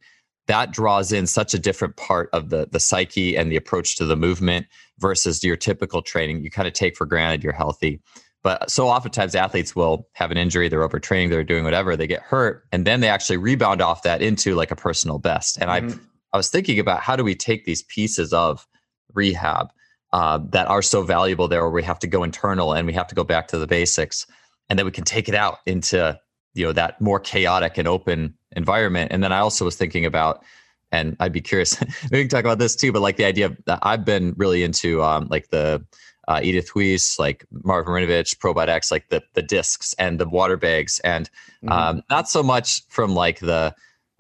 that 0.46 0.72
draws 0.72 1.12
in 1.12 1.26
such 1.26 1.54
a 1.54 1.60
different 1.60 1.96
part 1.98 2.30
of 2.32 2.50
the 2.50 2.68
the 2.72 2.80
psyche 2.80 3.36
and 3.36 3.52
the 3.52 3.56
approach 3.56 3.96
to 3.98 4.06
the 4.06 4.16
movement 4.16 4.68
versus 5.00 5.44
your 5.44 5.58
typical 5.58 6.02
training. 6.02 6.44
You 6.44 6.52
kind 6.52 6.68
of 6.68 6.74
take 6.74 6.96
for 6.96 7.06
granted 7.06 7.44
you're 7.44 7.54
healthy. 7.54 8.02
But 8.44 8.70
so 8.70 8.88
oftentimes 8.88 9.36
athletes 9.36 9.76
will 9.76 10.08
have 10.14 10.32
an 10.32 10.38
injury, 10.38 10.70
they're 10.70 10.88
overtraining, 10.88 11.30
they're 11.30 11.44
doing 11.44 11.64
whatever, 11.64 11.98
they 11.98 12.08
get 12.08 12.22
hurt, 12.22 12.64
and 12.72 12.86
then 12.86 13.02
they 13.02 13.10
actually 13.10 13.38
rebound 13.38 13.82
off 13.82 14.04
that 14.04 14.22
into 14.22 14.56
like 14.56 14.72
a 14.72 14.76
personal 14.76 15.18
best. 15.18 15.58
And 15.60 15.70
mm-hmm. 15.70 16.00
I 16.34 16.36
I 16.36 16.38
was 16.38 16.50
thinking 16.50 16.80
about 16.80 17.02
how 17.02 17.16
do 17.16 17.24
we 17.24 17.36
take 17.36 17.66
these 17.66 17.82
pieces 17.84 18.32
of 18.32 18.66
rehab 19.14 19.72
uh, 20.14 20.40
that 20.50 20.68
are 20.68 20.82
so 20.82 21.04
valuable 21.04 21.48
there 21.48 21.62
where 21.62 21.72
we 21.72 21.84
have 21.84 22.00
to 22.00 22.08
go 22.08 22.24
internal 22.24 22.74
and 22.74 22.88
we 22.88 22.94
have 22.94 23.08
to 23.08 23.16
go 23.16 23.24
back 23.24 23.48
to 23.50 23.58
the 23.58 23.68
basics. 23.68 24.26
And 24.70 24.78
then 24.78 24.86
we 24.86 24.92
can 24.92 25.04
take 25.04 25.30
it 25.30 25.36
out 25.36 25.60
into 25.66 26.20
you 26.54 26.66
know 26.66 26.74
that 26.74 27.00
more 27.00 27.20
chaotic 27.20 27.78
and 27.78 27.88
open 27.88 28.34
environment. 28.56 29.12
And 29.12 29.24
then 29.24 29.32
i 29.32 29.40
also 29.40 29.66
was 29.66 29.76
thinking 29.76 30.06
about 30.06 30.44
and 30.92 31.16
i'd 31.20 31.34
be 31.34 31.42
curious 31.42 31.78
we 32.12 32.20
can 32.20 32.30
talk 32.30 32.46
about 32.46 32.60
this 32.60 32.76
too 32.76 32.92
but 32.92 33.02
like 33.02 33.18
the 33.18 33.26
idea 33.26 33.48
of 33.48 33.58
that 33.66 33.80
i've 33.82 34.06
been 34.06 34.34
really 34.38 34.64
into 34.64 35.04
um, 35.04 35.28
like 35.30 35.50
the 35.50 35.86
uh, 36.28 36.42
Edith 36.44 36.76
Weiss, 36.76 37.18
like 37.18 37.46
Marv 37.64 37.86
Marinovich, 37.86 38.38
ProBodX, 38.38 38.92
like 38.92 39.08
the 39.10 39.24
the 39.34 39.42
discs 39.42 39.94
and 39.94 40.20
the 40.20 40.28
water 40.28 40.58
bags, 40.58 41.00
and 41.00 41.30
mm-hmm. 41.64 41.72
um, 41.72 42.04
not 42.10 42.28
so 42.28 42.44
much 42.44 42.86
from 42.90 43.16
like 43.16 43.40
the 43.40 43.74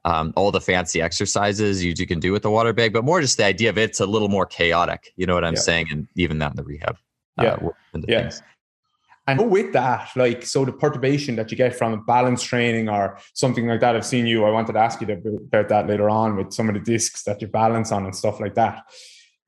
um, 0.08 0.32
all 0.38 0.52
the 0.52 0.62
fancy 0.62 1.02
exercises 1.02 1.84
you, 1.84 1.94
you 1.98 2.08
can 2.08 2.20
do 2.20 2.32
with 2.32 2.42
the 2.42 2.50
water 2.50 2.72
bag, 2.72 2.94
but 2.94 3.04
more 3.04 3.20
just 3.20 3.38
the 3.38 3.44
idea 3.44 3.70
of 3.70 3.78
it's 3.78 4.00
a 4.00 4.06
little 4.06 4.30
more 4.30 4.46
chaotic. 4.46 5.14
You 5.18 5.26
know 5.26 5.36
what 5.36 5.44
I'm 5.44 5.56
yeah. 5.56 5.60
saying? 5.60 5.88
And 5.92 6.08
even 6.16 6.40
that 6.40 6.52
in 6.52 6.56
the 6.56 6.64
rehab. 6.64 6.98
Uh, 7.38 7.44
yeah. 7.44 7.58
yeah. 8.08 8.22
Things. 8.22 8.42
And 9.28 9.52
with 9.52 9.74
that, 9.74 10.10
like, 10.16 10.46
so 10.46 10.64
the 10.64 10.72
perturbation 10.72 11.36
that 11.36 11.52
you 11.52 11.58
get 11.58 11.76
from 11.76 12.06
balance 12.06 12.42
training 12.42 12.88
or 12.88 13.20
something 13.34 13.68
like 13.68 13.82
that, 13.82 13.98
I've 13.98 14.06
seen 14.06 14.26
you. 14.26 14.46
I 14.46 14.50
wanted 14.50 14.72
to 14.72 14.80
ask 14.80 15.02
you 15.02 15.12
about 15.12 15.68
that 15.68 15.88
later 15.88 16.10
on 16.10 16.38
with 16.38 16.54
some 16.54 16.70
of 16.70 16.76
the 16.76 16.80
discs 16.80 17.24
that 17.24 17.42
you 17.42 17.50
balance 17.50 17.92
on 17.92 18.06
and 18.06 18.16
stuff 18.16 18.40
like 18.40 18.56
that. 18.56 18.84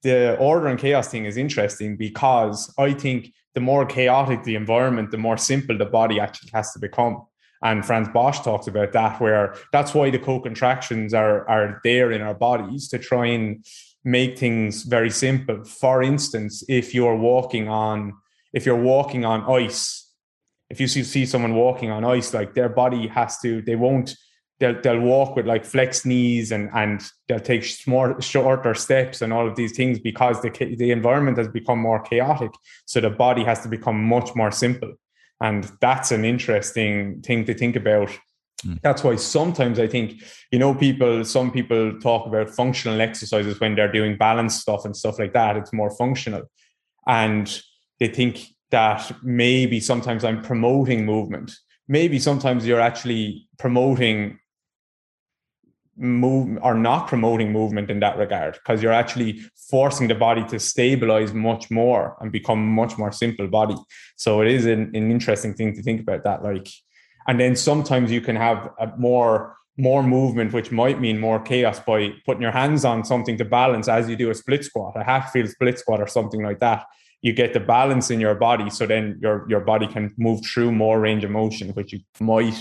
The 0.04 0.38
order 0.40 0.68
and 0.68 0.78
chaos 0.78 1.08
thing 1.08 1.24
is 1.24 1.38
interesting 1.38 1.96
because 1.96 2.74
I 2.78 2.92
think 2.92 3.32
the 3.54 3.62
more 3.62 3.86
chaotic 3.86 4.44
the 4.44 4.56
environment, 4.56 5.12
the 5.12 5.18
more 5.18 5.38
simple 5.38 5.78
the 5.78 5.86
body 5.86 6.20
actually 6.20 6.50
has 6.54 6.74
to 6.74 6.80
become. 6.80 7.24
And 7.62 7.86
Frans 7.86 8.08
Bosch 8.10 8.40
talks 8.40 8.68
about 8.68 8.94
that, 8.94 9.20
where 9.20 9.56
that's 9.72 9.94
why 9.94 10.10
the 10.10 10.20
co-contractions 10.20 11.14
are 11.14 11.48
are 11.50 11.82
there 11.84 12.12
in 12.12 12.22
our 12.22 12.34
bodies 12.34 12.88
to 12.90 13.00
try 13.00 13.28
and 13.28 13.66
make 14.04 14.40
things 14.40 14.84
very 14.84 15.10
simple. 15.10 15.64
For 15.66 16.02
instance, 16.02 16.64
if 16.70 16.94
you're 16.96 17.18
walking 17.18 17.68
on 17.68 18.14
if 18.54 18.66
you're 18.66 18.76
walking 18.82 19.26
on 19.26 19.44
ice, 19.50 20.12
if 20.70 20.80
you 20.80 20.88
see, 20.88 21.04
see 21.04 21.26
someone 21.26 21.56
walking 21.56 21.92
on 21.92 22.04
ice, 22.04 22.34
like 22.34 22.54
their 22.54 22.70
body 22.70 23.08
has 23.08 23.40
to, 23.40 23.62
they 23.62 23.76
won't, 23.76 24.16
they'll 24.60 24.80
they'll 24.82 25.00
walk 25.00 25.36
with 25.36 25.46
like 25.46 25.66
flexed 25.66 26.06
knees 26.06 26.52
and 26.52 26.70
and 26.74 27.10
they'll 27.28 27.40
take 27.40 27.66
more 27.88 28.22
shorter 28.22 28.74
steps 28.74 29.22
and 29.22 29.32
all 29.32 29.48
of 29.48 29.56
these 29.56 29.76
things 29.76 30.00
because 30.00 30.42
the 30.42 30.50
the 30.78 30.92
environment 30.92 31.38
has 31.38 31.48
become 31.48 31.80
more 31.80 32.02
chaotic. 32.02 32.52
So 32.86 33.02
the 33.02 33.10
body 33.10 33.44
has 33.44 33.62
to 33.62 33.70
become 33.70 34.04
much 34.04 34.36
more 34.36 34.52
simple. 34.52 34.94
And 35.42 35.72
that's 35.80 36.12
an 36.12 36.26
interesting 36.26 37.22
thing 37.22 37.46
to 37.46 37.54
think 37.54 37.76
about. 37.76 38.10
Mm. 38.66 38.80
That's 38.82 39.04
why 39.04 39.16
sometimes 39.16 39.80
I 39.80 39.88
think, 39.88 40.22
you 40.52 40.60
know, 40.60 40.76
people, 40.76 41.24
some 41.24 41.52
people 41.52 41.98
talk 42.00 42.28
about 42.28 42.50
functional 42.50 43.00
exercises 43.00 43.60
when 43.60 43.76
they're 43.76 43.92
doing 43.92 44.18
balance 44.18 44.60
stuff 44.60 44.86
and 44.86 44.96
stuff 44.96 45.18
like 45.18 45.34
that. 45.34 45.56
It's 45.56 45.74
more 45.74 45.92
functional. 45.92 46.44
And 47.08 47.62
they 48.00 48.08
think 48.08 48.48
that 48.72 49.12
maybe 49.24 49.80
sometimes 49.80 50.24
I'm 50.24 50.42
promoting 50.42 51.06
movement. 51.06 51.52
Maybe 51.88 52.20
sometimes 52.20 52.68
you're 52.68 52.82
actually 52.82 53.48
promoting 53.58 54.40
move 56.00 56.58
or 56.62 56.74
not 56.74 57.08
promoting 57.08 57.52
movement 57.52 57.90
in 57.90 58.00
that 58.00 58.18
regard 58.18 58.54
because 58.54 58.82
you're 58.82 58.94
actually 58.94 59.42
forcing 59.70 60.08
the 60.08 60.16
body 60.16 60.44
to 60.46 60.60
stabilize 60.60 61.34
much 61.34 61.70
more 61.70 62.16
and 62.22 62.32
become 62.32 62.66
much 62.66 62.98
more 62.98 63.12
simple 63.12 63.48
body. 63.48 63.76
So 64.16 64.42
it 64.42 64.48
is 64.48 64.66
an, 64.66 64.92
an 64.94 65.12
interesting 65.12 65.54
thing 65.54 65.76
to 65.76 65.84
think 65.84 66.02
about 66.02 66.24
that 66.24 66.44
like 66.44 66.70
and 67.28 67.40
then 67.40 67.56
sometimes 67.56 68.12
you 68.12 68.22
can 68.22 68.36
have 68.36 68.72
a 68.80 68.88
more 68.98 69.56
more 69.78 70.04
movement 70.04 70.52
which 70.52 70.72
might 70.72 71.00
mean 71.00 71.20
more 71.20 71.40
chaos 71.40 71.80
by 71.80 72.10
putting 72.26 72.42
your 72.42 72.52
hands 72.52 72.84
on 72.84 73.06
something 73.06 73.38
to 73.38 73.46
balance 73.46 73.88
as 73.88 74.10
you 74.10 74.16
do 74.16 74.30
a 74.30 74.36
split 74.36 74.66
squat 74.66 74.94
a 74.96 75.04
half 75.04 75.32
field 75.32 75.50
split 75.50 75.78
squat 75.80 76.02
or 76.02 76.08
something 76.08 76.42
like 76.44 76.60
that. 76.60 76.86
You 77.22 77.34
get 77.34 77.54
the 77.54 77.60
balance 77.60 78.10
in 78.10 78.20
your 78.22 78.36
body 78.36 78.70
so 78.70 78.86
then 78.86 79.20
your 79.22 79.46
your 79.50 79.60
body 79.60 79.88
can 79.88 80.14
move 80.18 80.40
through 80.46 80.72
more 80.72 81.00
range 81.00 81.24
of 81.24 81.32
motion 81.32 81.70
which 81.70 81.94
you 81.94 82.00
might 82.20 82.60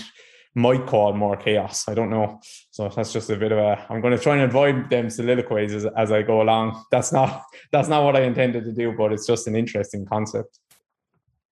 might 0.55 0.85
call 0.87 1.13
more 1.13 1.37
chaos. 1.37 1.87
I 1.87 1.93
don't 1.93 2.09
know. 2.09 2.39
So 2.71 2.89
that's 2.89 3.13
just 3.13 3.29
a 3.29 3.35
bit 3.35 3.51
of 3.51 3.57
a. 3.57 3.85
I'm 3.89 4.01
going 4.01 4.15
to 4.15 4.21
try 4.21 4.35
and 4.35 4.43
avoid 4.43 4.89
them 4.89 5.09
soliloquies 5.09 5.73
as, 5.73 5.85
as 5.97 6.11
I 6.11 6.21
go 6.21 6.41
along. 6.41 6.83
That's 6.91 7.11
not 7.11 7.43
that's 7.71 7.87
not 7.87 8.03
what 8.03 8.15
I 8.15 8.21
intended 8.21 8.65
to 8.65 8.71
do, 8.71 8.93
but 8.97 9.13
it's 9.13 9.27
just 9.27 9.47
an 9.47 9.55
interesting 9.55 10.05
concept. 10.05 10.59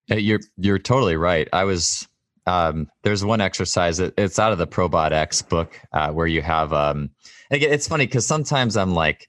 You're 0.08 0.40
you're 0.56 0.78
totally 0.78 1.16
right. 1.16 1.48
I 1.52 1.64
was 1.64 2.08
um, 2.46 2.88
there's 3.02 3.24
one 3.24 3.40
exercise 3.40 4.00
it's 4.00 4.38
out 4.38 4.52
of 4.52 4.58
the 4.58 4.66
ProBodX 4.66 5.46
book 5.48 5.78
uh, 5.92 6.10
where 6.10 6.26
you 6.26 6.40
have 6.42 6.72
um, 6.72 7.10
again 7.50 7.72
it's 7.72 7.86
funny 7.86 8.06
because 8.06 8.26
sometimes 8.26 8.76
I'm 8.76 8.94
like 8.94 9.28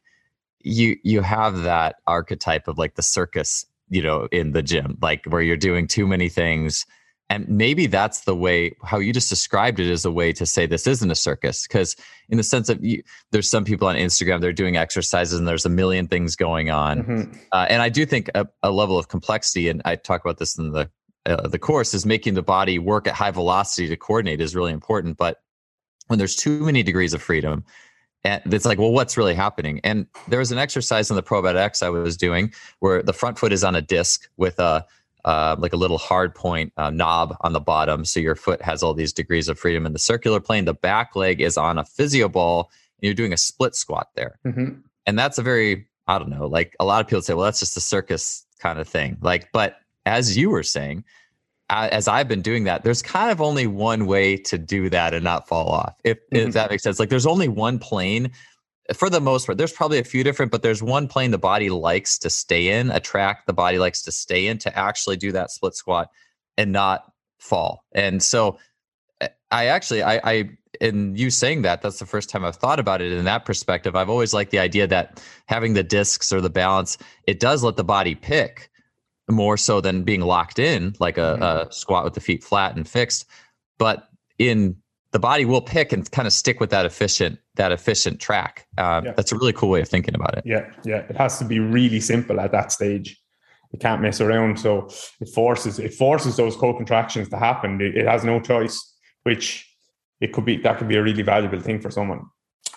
you 0.62 0.98
you 1.04 1.22
have 1.22 1.60
that 1.64 1.98
archetype 2.08 2.68
of 2.68 2.78
like 2.78 2.96
the 2.96 3.04
circus 3.04 3.66
you 3.90 4.02
know 4.02 4.28
in 4.32 4.52
the 4.54 4.62
gym 4.62 4.98
like 5.02 5.26
where 5.26 5.42
you're 5.42 5.58
doing 5.58 5.88
too 5.88 6.08
many 6.08 6.30
things 6.30 6.86
and 7.30 7.48
maybe 7.48 7.86
that's 7.86 8.22
the 8.22 8.36
way 8.36 8.76
how 8.84 8.98
you 8.98 9.14
just 9.14 9.30
described 9.30 9.80
it 9.80 9.88
is 9.88 10.04
a 10.04 10.12
way 10.12 10.34
to 10.34 10.46
say 10.46 10.66
this 10.66 10.88
isn't 10.88 11.12
a 11.12 11.16
circus 11.16 11.68
because 11.68 11.96
in 12.30 12.38
the 12.38 12.44
sense 12.44 12.70
of 12.70 12.84
you, 12.84 13.04
there's 13.32 13.50
some 13.50 13.64
people 13.64 13.88
on 13.88 13.96
instagram 13.96 14.42
they're 14.42 14.52
doing 14.52 14.78
exercises 14.78 15.38
and 15.38 15.48
there's 15.48 15.66
a 15.66 15.70
million 15.70 16.08
things 16.08 16.36
going 16.36 16.70
on 16.70 17.04
mm-hmm. 17.04 17.38
uh, 17.52 17.66
and 17.70 17.82
i 17.82 17.90
do 17.90 18.06
think 18.06 18.30
a, 18.36 18.48
a, 18.64 18.72
level 18.72 18.98
of 18.98 19.08
complexity 19.08 19.70
and 19.70 19.82
i 19.86 19.96
talk 19.96 20.22
about 20.24 20.38
this 20.38 20.58
in 20.58 20.72
the 20.72 20.90
uh, 21.26 21.48
the 21.48 21.60
course 21.60 21.94
is 21.94 22.06
making 22.06 22.34
the 22.34 22.42
body 22.42 22.80
work 22.80 23.08
at 23.08 23.14
high 23.14 23.32
velocity 23.32 23.88
to 23.88 23.98
coordinate 23.98 24.42
is 24.42 24.56
really 24.56 24.74
important 24.74 25.18
but 25.18 25.38
when 26.08 26.18
there's 26.18 26.36
too 26.36 26.62
many 26.62 26.82
degrees 26.82 27.14
of 27.14 27.22
freedom 27.22 27.64
and 28.24 28.54
it's 28.54 28.66
like 28.66 28.80
well 28.80 28.92
what's 28.92 29.18
really 29.18 29.36
happening 29.36 29.80
and 29.84 30.08
there 30.28 30.40
was 30.40 30.52
an 30.52 30.58
exercise 30.58 31.10
in 31.10 31.16
the 31.16 31.24
ProBodX 31.24 31.84
i 31.84 31.90
was 31.90 32.18
doing 32.18 32.52
where 32.80 33.04
the 33.04 33.14
front 33.14 33.38
foot 33.38 33.54
is 33.54 33.64
on 33.64 33.76
a 33.76 33.82
disc 33.82 34.30
with 34.38 34.60
a 34.60 34.86
uh, 35.26 35.56
like 35.60 35.74
a 35.74 35.78
little 35.78 35.98
hard 35.98 36.34
point 36.34 36.72
uh, 36.78 36.90
knob 36.90 37.36
on 37.42 37.54
the 37.54 37.60
bottom. 37.60 38.06
So 38.06 38.20
your 38.20 38.36
foot 38.36 38.62
has 38.62 38.84
all 38.84 38.94
these 38.94 39.14
degrees 39.14 39.50
of 39.50 39.60
freedom 39.60 39.86
in 39.86 39.94
the 39.94 40.00
circular 40.00 40.40
plane. 40.40 40.66
The 40.66 40.74
back 40.74 41.16
leg 41.16 41.42
is 41.42 41.58
on 41.58 41.78
a 41.78 41.86
physio 41.86 42.30
ball, 42.30 42.72
and 43.00 43.06
you're 43.08 43.14
doing 43.14 43.34
a 43.34 43.38
split 43.38 43.76
squat 43.76 44.10
there. 44.16 44.40
Mm-hmm. 44.46 44.80
And 45.06 45.20
that's 45.20 45.38
a 45.38 45.42
very, 45.42 45.88
I 46.08 46.20
don't 46.20 46.30
know, 46.30 46.48
like 46.48 46.76
a 46.80 46.86
lot 46.86 47.02
of 47.02 47.08
people 47.08 47.22
say, 47.22 47.34
well, 47.34 47.46
that's 47.46 47.60
just 47.60 47.78
a 47.78 47.82
circus 47.82 48.46
kind 48.60 48.80
of 48.80 48.88
thing. 48.88 49.18
Like, 49.22 49.52
but 49.52 49.78
as 50.06 50.38
you 50.38 50.50
were 50.50 50.64
saying, 50.64 51.04
as 51.70 52.08
I've 52.08 52.28
been 52.28 52.42
doing 52.42 52.64
that, 52.64 52.84
there's 52.84 53.02
kind 53.02 53.32
of 53.32 53.42
only 53.42 53.68
one 53.68 54.08
way 54.08 54.38
to 54.38 54.58
do 54.58 54.90
that 54.90 55.14
and 55.14 55.24
not 55.24 55.48
fall 55.48 55.70
off. 55.70 55.96
If, 56.04 56.18
mm-hmm. 56.18 56.48
if 56.48 56.54
that 56.54 56.72
makes 56.72 56.84
sense. 56.84 57.00
Like 57.00 57.10
there's 57.10 57.28
only 57.28 57.48
one 57.48 57.78
plane 57.78 58.32
for 58.94 59.10
the 59.10 59.22
most 59.22 59.46
part, 59.46 59.58
there's 59.58 59.74
probably 59.74 60.00
a 60.00 60.04
few 60.04 60.24
different, 60.24 60.52
but 60.52 60.62
there's 60.62 60.82
one 60.82 61.08
plane 61.08 61.32
the 61.32 61.38
body 61.38 61.70
likes 61.70 62.18
to 62.20 62.30
stay 62.30 62.70
in, 62.80 62.90
a 62.92 63.00
track 63.00 63.46
the 63.46 63.54
body 63.54 63.78
likes 63.78 64.02
to 64.04 64.12
stay 64.12 64.48
in 64.48 64.58
to 64.60 64.78
actually 64.78 65.18
do 65.18 65.32
that 65.32 65.52
split 65.52 65.76
squat 65.76 66.10
and 66.58 66.72
not 66.72 67.12
fall. 67.40 67.84
And 67.94 68.22
so 68.22 68.58
eh, 69.22 69.28
I 69.52 69.68
actually, 69.68 70.04
I, 70.04 70.20
I, 70.24 70.50
in 70.82 71.16
you 71.16 71.30
saying 71.30 71.64
that, 71.64 71.82
that's 71.82 72.00
the 72.00 72.06
first 72.06 72.30
time 72.30 72.46
I've 72.46 72.56
thought 72.56 72.80
about 72.80 73.02
it 73.02 73.12
in 73.12 73.26
that 73.26 73.46
perspective. 73.46 73.96
I've 73.96 74.10
always 74.10 74.34
liked 74.34 74.52
the 74.52 74.60
idea 74.60 74.88
that 74.88 75.24
having 75.48 75.74
the 75.74 75.84
discs 75.84 76.32
or 76.32 76.42
the 76.42 76.50
balance, 76.50 76.98
it 77.28 77.40
does 77.40 77.64
let 77.64 77.76
the 77.76 77.84
body 77.84 78.16
pick 78.16 78.70
more 79.30 79.58
so 79.58 79.82
than 79.82 80.04
being 80.04 80.22
locked 80.22 80.60
in 80.60 80.96
like 81.00 81.18
a, 81.18 81.38
mm-hmm. 81.40 81.44
a 81.70 81.72
squat 81.72 82.04
with 82.04 82.14
the 82.14 82.22
feet 82.22 82.44
flat 82.44 82.76
and 82.76 82.88
fixed. 82.88 83.26
But 83.78 84.10
in 84.38 84.78
the 85.12 85.20
body 85.20 85.46
will 85.46 85.62
pick 85.62 85.92
and 85.92 86.10
kind 86.12 86.28
of 86.28 86.34
stick 86.34 86.60
with 86.60 86.70
that 86.70 86.86
efficient 86.86 87.40
that 87.56 87.72
efficient 87.72 88.20
track. 88.20 88.68
Uh, 88.78 89.02
yeah. 89.04 89.14
That's 89.16 89.32
a 89.32 89.36
really 89.36 89.54
cool 89.54 89.70
way 89.70 89.82
of 89.82 89.90
thinking 89.90 90.16
about 90.16 90.38
it. 90.38 90.44
Yeah, 90.46 90.72
yeah. 90.86 91.00
It 91.10 91.18
has 91.18 91.40
to 91.40 91.46
be 91.46 91.60
really 91.60 92.00
simple 92.00 92.40
at 92.40 92.52
that 92.52 92.72
stage. 92.72 93.20
You 93.72 93.80
can't 93.80 94.02
mess 94.02 94.22
around. 94.22 94.60
So 94.60 94.90
it 95.20 95.30
forces 95.30 95.80
it 95.80 95.94
forces 95.94 96.36
those 96.36 96.56
co-contractions 96.56 97.30
to 97.30 97.38
happen. 97.38 97.82
It, 97.82 97.98
it 97.98 98.08
has 98.08 98.24
no 98.24 98.40
choice. 98.40 98.96
Which 99.24 99.68
it 100.22 100.32
could 100.34 100.46
be 100.46 100.58
that 100.58 100.78
could 100.78 100.88
be 100.88 100.96
a 100.96 101.04
really 101.04 101.24
valuable 101.24 101.60
thing 101.60 101.82
for 101.82 101.92
someone. 101.92 102.22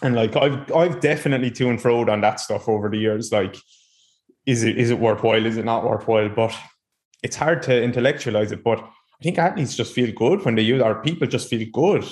And 0.02 0.14
like 0.14 0.36
I've 0.36 0.72
I've 0.72 1.00
definitely 1.00 1.50
to 1.52 1.70
and 1.70 1.78
froed 1.78 2.10
on 2.10 2.20
that 2.22 2.40
stuff 2.40 2.68
over 2.68 2.88
the 2.88 2.98
years. 2.98 3.30
Like, 3.30 3.56
is 4.46 4.64
it 4.64 4.76
is 4.78 4.90
it 4.90 4.98
worthwhile? 4.98 5.46
Is 5.46 5.56
it 5.56 5.64
not 5.64 5.84
worthwhile? 5.84 6.28
But 6.28 6.54
it's 7.22 7.36
hard 7.36 7.62
to 7.64 7.82
intellectualize 7.82 8.50
it. 8.52 8.64
But 8.64 8.84
I 9.22 9.24
think 9.24 9.38
athletes 9.38 9.76
just 9.76 9.94
feel 9.94 10.10
good 10.10 10.44
when 10.44 10.56
they 10.56 10.62
use, 10.62 10.82
or 10.82 11.00
people 11.00 11.28
just 11.28 11.48
feel 11.48 11.64
good. 11.72 12.04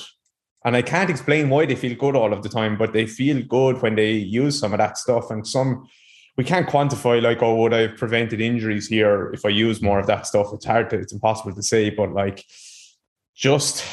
And 0.65 0.77
I 0.77 0.83
can't 0.83 1.11
explain 1.11 1.49
why 1.49 1.67
they 1.67 1.75
feel 1.75 1.97
good 1.97 2.15
all 2.15 2.33
of 2.33 2.45
the 2.45 2.49
time, 2.49 2.79
but 2.79 2.93
they 2.93 3.05
feel 3.05 3.43
good 3.43 3.83
when 3.83 3.97
they 3.97 4.13
use 4.13 4.61
some 4.61 4.73
of 4.73 4.79
that 4.79 4.97
stuff. 4.97 5.29
And 5.29 5.45
some, 5.45 5.89
we 6.37 6.45
can't 6.45 6.69
quantify 6.69 7.21
like, 7.21 7.43
oh, 7.43 7.57
would 7.57 7.75
I 7.75 7.81
have 7.81 7.97
prevented 7.97 8.41
injuries 8.41 8.87
here 8.87 9.33
if 9.33 9.45
I 9.45 9.49
use 9.49 9.83
more 9.83 9.99
of 9.99 10.07
that 10.07 10.25
stuff? 10.29 10.53
It's 10.53 10.67
hard 10.67 10.89
to, 10.91 11.01
it's 11.01 11.13
impossible 11.13 11.53
to 11.53 11.63
say, 11.65 11.91
but 11.91 12.13
like, 12.13 12.45
just, 13.35 13.85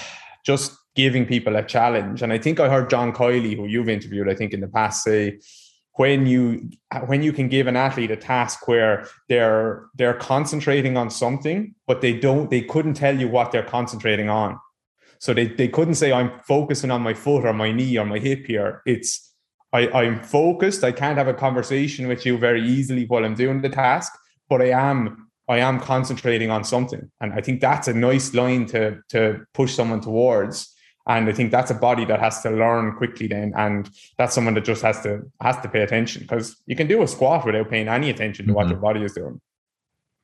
just 0.46 0.78
giving 0.96 1.26
people 1.26 1.56
a 1.56 1.64
challenge. 1.64 2.22
And 2.22 2.32
I 2.32 2.38
think 2.38 2.60
I 2.60 2.70
heard 2.70 2.88
John 2.88 3.14
Kiely, 3.14 3.56
who 3.56 3.66
you've 3.66 3.90
interviewed, 3.90 4.30
I 4.30 4.36
think 4.36 4.54
in 4.54 4.62
the 4.62 4.68
past, 4.68 5.04
say 5.04 5.40
when 5.98 6.25
you 6.27 6.70
when 7.08 7.22
you 7.22 7.34
can 7.34 7.50
give 7.50 7.68
an 7.68 7.75
athlete 7.75 8.12
a 8.12 8.16
task 8.16 8.68
where 8.68 9.08
they're 9.30 9.88
they're 9.96 10.13
concentrating 10.13 10.96
on 10.96 11.10
something 11.10 11.74
but 11.88 12.01
they 12.01 12.13
don't 12.13 12.50
they 12.50 12.62
couldn't 12.62 12.94
tell 12.94 13.20
you 13.20 13.27
what 13.27 13.51
they're 13.51 13.63
concentrating 13.63 14.30
on. 14.30 14.58
So 15.20 15.34
they, 15.34 15.48
they 15.48 15.68
couldn't 15.68 15.96
say 15.96 16.14
i'm 16.14 16.31
focusing 16.48 16.92
on 16.92 17.01
my 17.01 17.14
foot 17.14 17.46
or 17.46 17.53
my 17.53 17.72
knee 17.72 17.98
or 17.98 18.05
my 18.05 18.20
hip 18.20 18.46
here. 18.46 18.81
It's 18.86 19.33
I, 19.74 19.90
i'm 19.90 20.24
focused. 20.24 20.83
I 20.83 20.92
can't 20.92 21.18
have 21.18 21.27
a 21.27 21.33
conversation 21.33 22.07
with 22.07 22.25
you 22.25 22.38
very 22.38 22.64
easily 22.64 23.05
while 23.05 23.25
i'm 23.25 23.36
doing 23.36 23.62
the 23.62 23.70
task 23.70 24.14
but 24.50 24.62
i 24.62 24.70
am 24.70 25.29
i 25.50 25.57
am 25.57 25.79
concentrating 25.79 26.51
on 26.51 26.64
something. 26.64 27.10
And 27.22 27.33
i 27.33 27.42
think 27.42 27.60
that's 27.60 27.88
a 27.88 27.94
nice 27.94 28.33
line 28.36 28.68
to 28.68 29.00
to 29.10 29.46
push 29.53 29.74
someone 29.74 30.01
towards 30.01 30.76
and 31.07 31.29
I 31.29 31.33
think 31.33 31.51
that's 31.51 31.72
a 31.72 31.75
body 31.75 32.05
that 32.05 32.20
has 32.20 32.41
to 32.41 32.50
learn 32.50 32.96
quickly 32.96 33.27
then. 33.27 33.53
And 33.55 33.89
that's 34.17 34.35
someone 34.35 34.53
that 34.55 34.65
just 34.65 34.81
has 34.81 35.01
to 35.03 35.22
has 35.41 35.57
to 35.61 35.70
pay 35.70 35.81
attention 35.81 36.24
because 36.24 36.57
you 36.65 36.75
can 36.75 36.87
do 36.87 37.01
a 37.01 37.07
squat 37.07 37.46
without 37.46 37.70
paying 37.70 37.87
any 37.87 38.09
attention 38.09 38.46
to 38.46 38.51
mm-hmm. 38.51 38.57
what 38.57 38.70
your 38.70 38.77
body 38.77 39.03
is 39.03 39.13
doing. 39.13 39.39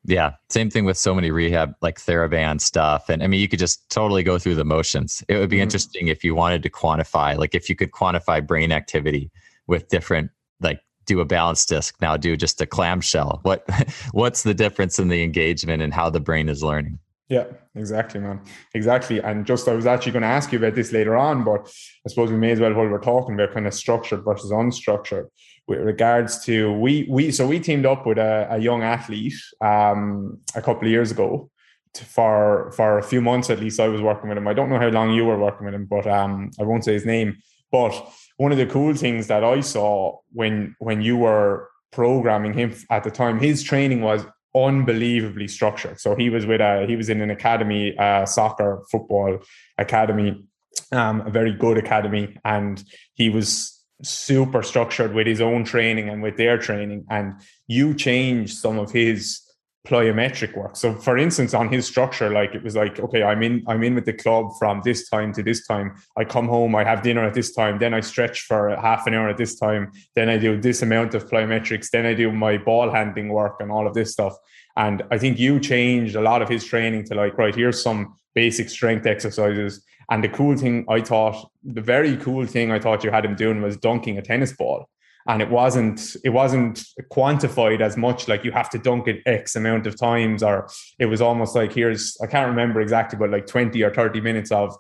Yeah. 0.05 0.33
Same 0.49 0.69
thing 0.69 0.83
with 0.83 0.97
so 0.97 1.15
many 1.15 1.31
rehab 1.31 1.75
like 1.81 1.97
TheraBand 1.97 2.59
stuff. 2.59 3.07
And 3.07 3.23
I 3.23 3.27
mean, 3.27 3.39
you 3.39 3.47
could 3.47 3.59
just 3.59 3.89
totally 3.89 4.21
go 4.21 4.37
through 4.37 4.55
the 4.55 4.65
motions. 4.65 5.23
It 5.29 5.37
would 5.37 5.49
be 5.49 5.55
mm-hmm. 5.55 5.63
interesting 5.63 6.09
if 6.09 6.25
you 6.25 6.35
wanted 6.35 6.61
to 6.63 6.69
quantify, 6.69 7.37
like 7.37 7.55
if 7.55 7.69
you 7.69 7.75
could 7.77 7.91
quantify 7.91 8.45
brain 8.45 8.73
activity 8.73 9.31
with 9.67 9.87
different 9.87 10.31
like 10.59 10.81
do 11.05 11.19
a 11.19 11.25
balance 11.25 11.65
disc 11.65 11.95
now 12.01 12.15
do 12.15 12.35
just 12.37 12.61
a 12.61 12.65
clamshell 12.65 13.39
what 13.43 13.65
what's 14.11 14.43
the 14.43 14.53
difference 14.53 14.99
in 14.99 15.07
the 15.07 15.23
engagement 15.23 15.81
and 15.81 15.93
how 15.93 16.09
the 16.09 16.19
brain 16.19 16.49
is 16.49 16.63
learning 16.63 16.99
yeah, 17.29 17.45
exactly, 17.75 18.19
man. 18.19 18.41
Exactly. 18.73 19.19
And 19.19 19.45
just 19.45 19.67
I 19.67 19.73
was 19.73 19.86
actually 19.86 20.12
going 20.12 20.23
to 20.23 20.27
ask 20.27 20.51
you 20.51 20.59
about 20.59 20.75
this 20.75 20.91
later 20.91 21.15
on, 21.15 21.43
but 21.43 21.62
I 22.05 22.09
suppose 22.09 22.29
we 22.31 22.38
may 22.38 22.51
as 22.51 22.59
well 22.59 22.73
while 22.73 22.88
we're 22.88 22.99
talking 22.99 23.36
about 23.36 23.53
kind 23.53 23.65
of 23.65 23.73
structured 23.73 24.23
versus 24.25 24.51
unstructured 24.51 25.27
with 25.67 25.79
regards 25.79 26.43
to 26.45 26.73
we 26.73 27.07
we 27.09 27.31
so 27.31 27.47
we 27.47 27.59
teamed 27.59 27.86
up 27.86 28.05
with 28.05 28.17
a, 28.17 28.47
a 28.51 28.57
young 28.57 28.83
athlete 28.83 29.33
um 29.62 30.38
a 30.55 30.62
couple 30.62 30.83
of 30.83 30.91
years 30.91 31.09
ago 31.09 31.49
to, 31.93 32.03
for 32.03 32.71
for 32.75 32.97
a 32.97 33.03
few 33.03 33.21
months 33.21 33.49
at 33.49 33.62
least 33.62 33.79
I 33.79 33.88
was 33.88 34.01
working 34.01 34.27
with 34.27 34.38
him. 34.38 34.47
I 34.47 34.53
don't 34.53 34.69
know 34.69 34.79
how 34.79 34.89
long 34.89 35.12
you 35.12 35.25
were 35.25 35.39
working 35.39 35.65
with 35.65 35.73
him, 35.73 35.86
but 35.86 36.05
um 36.05 36.51
I 36.59 36.63
won't 36.63 36.83
say 36.83 36.93
his 36.93 37.05
name. 37.05 37.38
But 37.71 37.93
one 38.38 38.51
of 38.51 38.57
the 38.57 38.65
cool 38.65 38.93
things 38.93 39.27
that 39.27 39.43
I 39.43 39.62
saw 39.62 40.19
when 40.33 40.75
when 40.79 41.01
you 41.01 41.17
were 41.17 41.69
programming 41.91 42.53
him 42.53 42.75
at 42.89 43.03
the 43.03 43.12
time, 43.12 43.39
his 43.39 43.63
training 43.63 44.01
was 44.01 44.25
unbelievably 44.55 45.47
structured. 45.47 45.99
So 45.99 46.15
he 46.15 46.29
was 46.29 46.45
with 46.45 46.61
a 46.61 46.85
he 46.87 46.95
was 46.95 47.09
in 47.09 47.21
an 47.21 47.29
academy, 47.29 47.97
uh, 47.97 48.25
soccer 48.25 48.83
football 48.91 49.39
academy, 49.77 50.43
um, 50.91 51.21
a 51.21 51.29
very 51.29 51.53
good 51.53 51.77
academy, 51.77 52.37
and 52.45 52.83
he 53.13 53.29
was 53.29 53.83
super 54.03 54.61
structured 54.63 55.13
with 55.13 55.27
his 55.27 55.41
own 55.41 55.63
training 55.63 56.09
and 56.09 56.21
with 56.21 56.37
their 56.37 56.57
training. 56.57 57.05
And 57.09 57.35
you 57.67 57.93
changed 57.93 58.57
some 58.57 58.77
of 58.77 58.91
his 58.91 59.42
plyometric 59.87 60.55
work. 60.55 60.77
So 60.77 60.95
for 60.95 61.17
instance, 61.17 61.53
on 61.53 61.67
his 61.67 61.85
structure, 61.85 62.29
like 62.29 62.55
it 62.55 62.63
was 62.63 62.75
like, 62.75 62.99
okay, 63.01 63.21
I'm 63.21 63.43
in, 63.43 63.63
I'm 63.67 63.83
in 63.83 63.95
with 63.95 64.05
the 64.05 64.13
club 64.13 64.51
from 64.57 64.81
this 64.83 65.09
time 65.09 65.33
to 65.33 65.43
this 65.43 65.67
time. 65.67 65.95
I 66.17 66.23
come 66.23 66.47
home, 66.47 66.73
I 66.73 66.85
have 66.85 67.01
dinner 67.01 67.25
at 67.25 67.33
this 67.33 67.53
time, 67.53 67.79
then 67.79 67.93
I 67.93 67.99
stretch 67.99 68.41
for 68.41 68.75
half 68.77 69.07
an 69.07 69.13
hour 69.13 69.27
at 69.27 69.37
this 69.37 69.59
time, 69.59 69.91
then 70.15 70.29
I 70.29 70.37
do 70.37 70.59
this 70.59 70.81
amount 70.81 71.15
of 71.15 71.29
plyometrics, 71.29 71.89
then 71.89 72.05
I 72.05 72.13
do 72.13 72.31
my 72.31 72.57
ball 72.57 72.91
handling 72.91 73.29
work 73.29 73.57
and 73.59 73.71
all 73.71 73.85
of 73.85 73.93
this 73.93 74.13
stuff. 74.13 74.37
And 74.77 75.03
I 75.11 75.17
think 75.17 75.37
you 75.37 75.59
changed 75.59 76.15
a 76.15 76.21
lot 76.21 76.41
of 76.41 76.47
his 76.47 76.63
training 76.63 77.03
to 77.05 77.15
like, 77.15 77.37
right, 77.37 77.53
here's 77.53 77.81
some 77.81 78.15
basic 78.35 78.69
strength 78.69 79.05
exercises. 79.05 79.83
And 80.09 80.23
the 80.23 80.29
cool 80.29 80.55
thing 80.55 80.85
I 80.89 81.01
thought, 81.01 81.51
the 81.63 81.81
very 81.81 82.15
cool 82.17 82.45
thing 82.45 82.71
I 82.71 82.79
thought 82.79 83.03
you 83.03 83.11
had 83.11 83.25
him 83.25 83.35
doing 83.35 83.61
was 83.61 83.75
dunking 83.77 84.17
a 84.17 84.21
tennis 84.21 84.53
ball 84.53 84.87
and 85.27 85.41
it 85.41 85.49
wasn't 85.49 86.15
it 86.23 86.29
wasn't 86.29 86.83
quantified 87.12 87.81
as 87.81 87.95
much 87.97 88.27
like 88.27 88.43
you 88.43 88.51
have 88.51 88.69
to 88.69 88.77
dunk 88.77 89.07
it 89.07 89.21
x 89.25 89.55
amount 89.55 89.88
of 89.88 89.97
times 89.97 90.43
or 90.43 90.69
it 90.99 91.05
was 91.05 91.21
almost 91.21 91.55
like 91.55 91.73
here's 91.73 92.17
i 92.21 92.27
can't 92.27 92.49
remember 92.49 92.81
exactly 92.81 93.17
but 93.17 93.29
like 93.29 93.47
20 93.47 93.81
or 93.83 93.93
30 93.93 94.21
minutes 94.21 94.51
of 94.51 94.75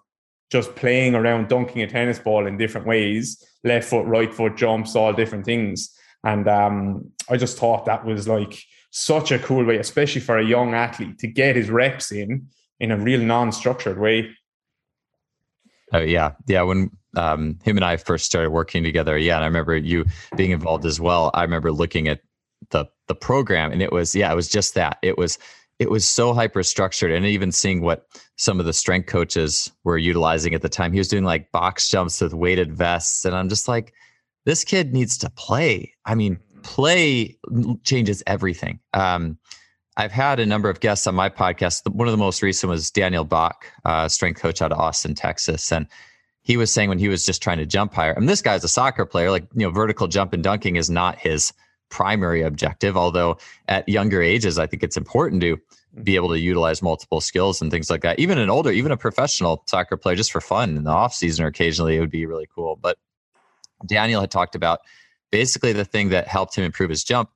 just 0.51 0.75
playing 0.75 1.15
around 1.15 1.49
dunking 1.49 1.81
a 1.81 1.87
tennis 1.87 2.19
ball 2.19 2.45
in 2.45 2.57
different 2.57 2.85
ways 2.85 3.43
left 3.63 3.89
foot 3.89 4.05
right 4.05 4.33
foot 4.33 4.55
jumps 4.55 4.95
all 4.95 5.13
different 5.13 5.45
things. 5.45 5.95
And 6.23 6.47
um, 6.47 7.11
i 7.29 7.37
just 7.37 7.57
thought 7.57 7.85
that 7.85 8.05
was 8.05 8.27
like 8.27 8.61
such 8.91 9.31
a 9.31 9.39
cool 9.39 9.65
way 9.65 9.77
especially 9.77 10.21
for 10.21 10.37
a 10.37 10.45
young 10.45 10.73
athlete 10.73 11.17
to 11.19 11.27
get 11.27 11.55
his 11.55 11.69
reps 11.69 12.11
in 12.11 12.47
in 12.79 12.91
a 12.91 12.97
real 12.97 13.21
non-structured 13.21 13.97
way. 13.97 14.29
Oh 15.91 15.99
yeah. 15.99 16.31
Yeah 16.47 16.63
when 16.63 16.91
um, 17.15 17.59
him 17.63 17.77
and 17.77 17.85
I 17.85 17.97
first 17.97 18.25
started 18.25 18.49
working 18.51 18.83
together, 18.83 19.17
yeah, 19.17 19.35
and 19.35 19.43
I 19.43 19.47
remember 19.47 19.75
you 19.75 20.05
being 20.35 20.51
involved 20.51 20.85
as 20.85 20.99
well. 20.99 21.31
I 21.33 21.43
remember 21.43 21.71
looking 21.71 22.07
at 22.07 22.21
the 22.69 22.85
the 23.07 23.15
program, 23.15 23.71
and 23.71 23.81
it 23.81 23.91
was 23.91 24.15
yeah, 24.15 24.31
it 24.31 24.35
was 24.35 24.49
just 24.49 24.73
that. 24.75 24.97
It 25.01 25.17
was 25.17 25.37
it 25.79 25.89
was 25.89 26.07
so 26.07 26.33
hyper 26.33 26.63
structured, 26.63 27.11
and 27.11 27.25
even 27.25 27.51
seeing 27.51 27.81
what 27.81 28.05
some 28.37 28.59
of 28.59 28.65
the 28.65 28.73
strength 28.73 29.07
coaches 29.07 29.71
were 29.83 29.97
utilizing 29.97 30.53
at 30.53 30.61
the 30.61 30.69
time. 30.69 30.93
He 30.93 30.99
was 30.99 31.07
doing 31.07 31.23
like 31.23 31.51
box 31.51 31.89
jumps 31.89 32.21
with 32.21 32.33
weighted 32.33 32.73
vests, 32.73 33.25
and 33.25 33.35
I'm 33.35 33.49
just 33.49 33.67
like, 33.67 33.93
this 34.45 34.63
kid 34.63 34.93
needs 34.93 35.17
to 35.19 35.29
play. 35.29 35.93
I 36.05 36.15
mean, 36.15 36.39
play 36.63 37.37
changes 37.83 38.23
everything. 38.27 38.79
Um, 38.93 39.37
I've 39.95 40.11
had 40.11 40.39
a 40.39 40.45
number 40.45 40.69
of 40.69 40.79
guests 40.79 41.05
on 41.05 41.13
my 41.13 41.29
podcast. 41.29 41.87
One 41.91 42.07
of 42.07 42.11
the 42.11 42.17
most 42.17 42.41
recent 42.41 42.69
was 42.69 42.89
Daniel 42.89 43.23
Bach, 43.23 43.65
uh, 43.85 44.07
strength 44.07 44.41
coach 44.41 44.61
out 44.61 44.71
of 44.71 44.79
Austin, 44.79 45.13
Texas, 45.13 45.71
and 45.71 45.87
he 46.43 46.57
was 46.57 46.71
saying 46.71 46.89
when 46.89 46.99
he 46.99 47.07
was 47.07 47.25
just 47.25 47.41
trying 47.41 47.57
to 47.57 47.65
jump 47.65 47.93
higher. 47.93 48.13
I 48.15 48.19
mean, 48.19 48.27
this 48.27 48.41
guy's 48.41 48.63
a 48.63 48.69
soccer 48.69 49.05
player. 49.05 49.31
Like 49.31 49.47
you 49.55 49.65
know, 49.65 49.71
vertical 49.71 50.07
jump 50.07 50.33
and 50.33 50.43
dunking 50.43 50.75
is 50.75 50.89
not 50.89 51.17
his 51.17 51.53
primary 51.89 52.41
objective. 52.41 52.95
Although 52.97 53.37
at 53.67 53.87
younger 53.87 54.21
ages, 54.21 54.59
I 54.59 54.67
think 54.67 54.83
it's 54.83 54.97
important 54.97 55.41
to 55.41 55.59
be 56.03 56.15
able 56.15 56.29
to 56.29 56.39
utilize 56.39 56.81
multiple 56.81 57.21
skills 57.21 57.61
and 57.61 57.71
things 57.71 57.89
like 57.89 58.01
that. 58.01 58.19
Even 58.19 58.37
an 58.37 58.49
older, 58.49 58.71
even 58.71 58.91
a 58.91 58.97
professional 58.97 59.63
soccer 59.67 59.95
player, 59.95 60.15
just 60.15 60.31
for 60.31 60.41
fun 60.41 60.75
in 60.75 60.83
the 60.83 60.91
off 60.91 61.13
season 61.13 61.45
or 61.45 61.47
occasionally, 61.47 61.95
it 61.95 61.99
would 61.99 62.09
be 62.09 62.25
really 62.25 62.47
cool. 62.53 62.77
But 62.81 62.97
Daniel 63.85 64.21
had 64.21 64.31
talked 64.31 64.55
about 64.55 64.79
basically 65.31 65.71
the 65.71 65.85
thing 65.85 66.09
that 66.09 66.27
helped 66.27 66.55
him 66.55 66.63
improve 66.63 66.89
his 66.89 67.03
jump 67.03 67.29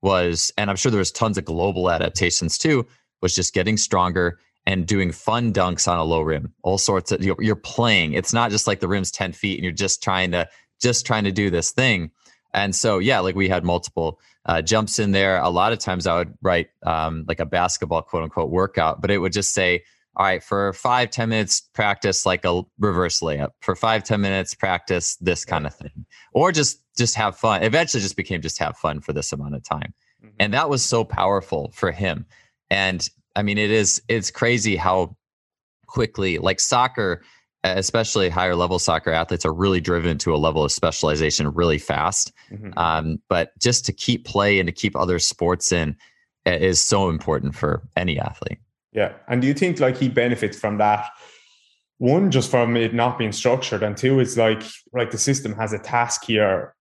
was, 0.00 0.52
and 0.56 0.70
I'm 0.70 0.76
sure 0.76 0.90
there 0.90 0.98
was 0.98 1.10
tons 1.10 1.38
of 1.38 1.44
global 1.44 1.90
adaptations 1.90 2.56
too, 2.56 2.86
was 3.20 3.34
just 3.34 3.52
getting 3.54 3.76
stronger 3.76 4.38
and 4.66 4.86
doing 4.86 5.12
fun 5.12 5.52
dunks 5.52 5.86
on 5.86 5.98
a 5.98 6.04
low 6.04 6.22
rim. 6.22 6.52
All 6.62 6.78
sorts 6.78 7.12
of 7.12 7.22
you're 7.22 7.56
playing. 7.56 8.14
It's 8.14 8.32
not 8.32 8.50
just 8.50 8.66
like 8.66 8.80
the 8.80 8.88
rim's 8.88 9.10
10 9.10 9.32
feet 9.32 9.58
and 9.58 9.64
you're 9.64 9.72
just 9.72 10.02
trying 10.02 10.30
to 10.32 10.48
just 10.80 11.06
trying 11.06 11.24
to 11.24 11.32
do 11.32 11.50
this 11.50 11.70
thing. 11.70 12.10
And 12.52 12.74
so 12.74 12.98
yeah, 12.98 13.20
like 13.20 13.34
we 13.34 13.48
had 13.48 13.64
multiple 13.64 14.20
uh, 14.46 14.62
jumps 14.62 14.98
in 14.98 15.12
there. 15.12 15.38
A 15.38 15.50
lot 15.50 15.72
of 15.72 15.78
times 15.78 16.06
I 16.06 16.16
would 16.16 16.34
write 16.42 16.68
um, 16.84 17.24
like 17.26 17.40
a 17.40 17.46
basketball 17.46 18.02
quote 18.02 18.22
unquote 18.22 18.50
workout, 18.50 19.00
but 19.00 19.10
it 19.10 19.18
would 19.18 19.32
just 19.32 19.52
say, 19.52 19.82
all 20.16 20.24
right, 20.24 20.42
for 20.42 20.72
five 20.72 21.10
ten 21.10 21.30
minutes, 21.30 21.60
practice 21.60 22.24
like 22.24 22.44
a 22.44 22.62
reverse 22.78 23.20
layup. 23.20 23.50
For 23.60 23.74
five 23.74 24.04
ten 24.04 24.20
minutes, 24.20 24.54
practice 24.54 25.16
this 25.16 25.44
kind 25.44 25.66
of 25.66 25.74
thing. 25.74 26.06
Or 26.32 26.52
just 26.52 26.80
just 26.96 27.16
have 27.16 27.36
fun. 27.36 27.64
Eventually 27.64 28.00
just 28.00 28.16
became 28.16 28.40
just 28.40 28.58
have 28.58 28.76
fun 28.76 29.00
for 29.00 29.12
this 29.12 29.32
amount 29.32 29.56
of 29.56 29.64
time. 29.64 29.92
Mm-hmm. 30.24 30.36
And 30.38 30.54
that 30.54 30.70
was 30.70 30.84
so 30.84 31.02
powerful 31.02 31.72
for 31.74 31.90
him. 31.90 32.26
And 32.70 33.08
I 33.36 33.42
mean, 33.42 33.58
it 33.58 33.70
is 33.70 34.02
it's 34.08 34.30
crazy 34.30 34.76
how 34.76 35.16
quickly 35.86 36.38
like 36.38 36.60
soccer 36.60 37.22
especially 37.64 38.28
higher 38.28 38.54
level 38.54 38.78
soccer 38.78 39.10
athletes 39.10 39.46
are 39.46 39.54
really 39.54 39.80
driven 39.80 40.18
to 40.18 40.34
a 40.34 40.36
level 40.36 40.62
of 40.62 40.70
specialization 40.70 41.48
really 41.52 41.78
fast. 41.78 42.32
Mm-hmm. 42.50 42.78
Um, 42.78 43.22
but 43.28 43.58
just 43.58 43.86
to 43.86 43.92
keep 43.92 44.26
play 44.26 44.60
and 44.60 44.66
to 44.66 44.72
keep 44.72 44.94
other 44.94 45.18
sports 45.18 45.72
in 45.72 45.96
is 46.44 46.80
so 46.80 47.08
important 47.08 47.54
for 47.54 47.82
any 47.96 48.18
athlete. 48.18 48.58
Yeah. 48.92 49.14
And 49.28 49.40
do 49.40 49.48
you 49.48 49.54
think 49.54 49.80
like 49.80 49.96
he 49.96 50.08
benefits 50.08 50.58
from 50.58 50.78
that? 50.78 51.10
One, 51.98 52.30
just 52.30 52.50
from 52.50 52.76
it 52.76 52.92
not 52.92 53.18
being 53.18 53.32
structured, 53.32 53.82
and 53.82 53.96
two, 53.96 54.20
it's 54.20 54.36
like 54.36 54.62
like 54.92 55.10
the 55.10 55.18
system 55.18 55.54
has 55.54 55.72
a 55.72 55.78
task 55.78 56.24
here. 56.24 56.74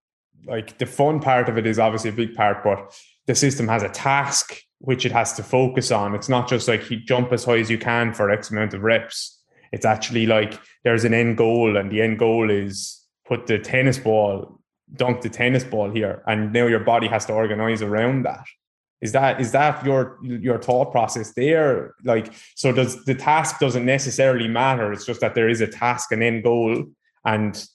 Like 0.46 0.80
the 0.80 0.86
fun 0.86 1.22
part 1.22 1.48
of 1.48 1.58
it 1.58 1.66
is 1.66 1.80
obviously 1.80 2.10
a 2.10 2.14
big 2.14 2.34
part, 2.34 2.64
but 2.64 2.94
the 3.26 3.36
system 3.36 3.68
has 3.68 3.84
a 3.84 3.90
task 3.90 4.63
which 4.84 5.06
it 5.06 5.12
has 5.12 5.34
to 5.34 5.44
focus 5.44 5.92
on. 5.92 6.16
It's 6.16 6.30
not 6.30 6.48
just 6.48 6.68
like 6.68 6.90
you 6.90 6.98
jump 6.98 7.32
as 7.34 7.44
high 7.44 7.60
as 7.60 7.70
you 7.70 7.78
can 7.78 8.14
for 8.14 8.30
X 8.30 8.52
amount 8.52 8.74
of 8.74 8.82
reps 8.82 9.44
it's 9.74 9.86
actually 9.86 10.28
like 10.28 10.62
there's 10.84 11.04
an 11.04 11.16
end 11.16 11.36
goal, 11.36 11.76
and 11.76 11.92
the 11.92 12.02
end 12.02 12.20
goal 12.20 12.50
is 12.50 13.04
put 13.28 13.48
the 13.48 13.58
tennis 13.58 13.98
ball, 13.98 14.60
dunk 14.96 15.22
the 15.22 15.30
tennis 15.30 15.64
ball 15.64 15.90
here, 15.90 16.24
and 16.28 16.54
now 16.54 16.68
your 16.68 16.80
body 16.80 17.08
has 17.08 17.26
to 17.26 17.34
organize 17.34 17.82
around 17.82 18.24
that. 18.24 18.46
Is 19.02 19.12
that 19.14 19.42
is 19.42 19.52
that 19.52 19.84
your 19.84 20.20
your 20.22 20.60
thought 20.60 20.92
process 20.92 21.34
there? 21.34 21.96
Like, 22.04 22.32
so 22.56 22.72
does 22.72 23.04
the 23.06 23.16
task 23.16 23.60
doesn't 23.60 23.84
necessarily 23.84 24.48
matter. 24.48 24.94
It's 24.94 25.08
just 25.08 25.22
that 25.22 25.34
there 25.34 25.50
is 25.50 25.60
a 25.60 25.68
task, 25.68 26.12
an 26.12 26.22
end 26.22 26.44
goal, 26.44 26.86
and 27.26 27.66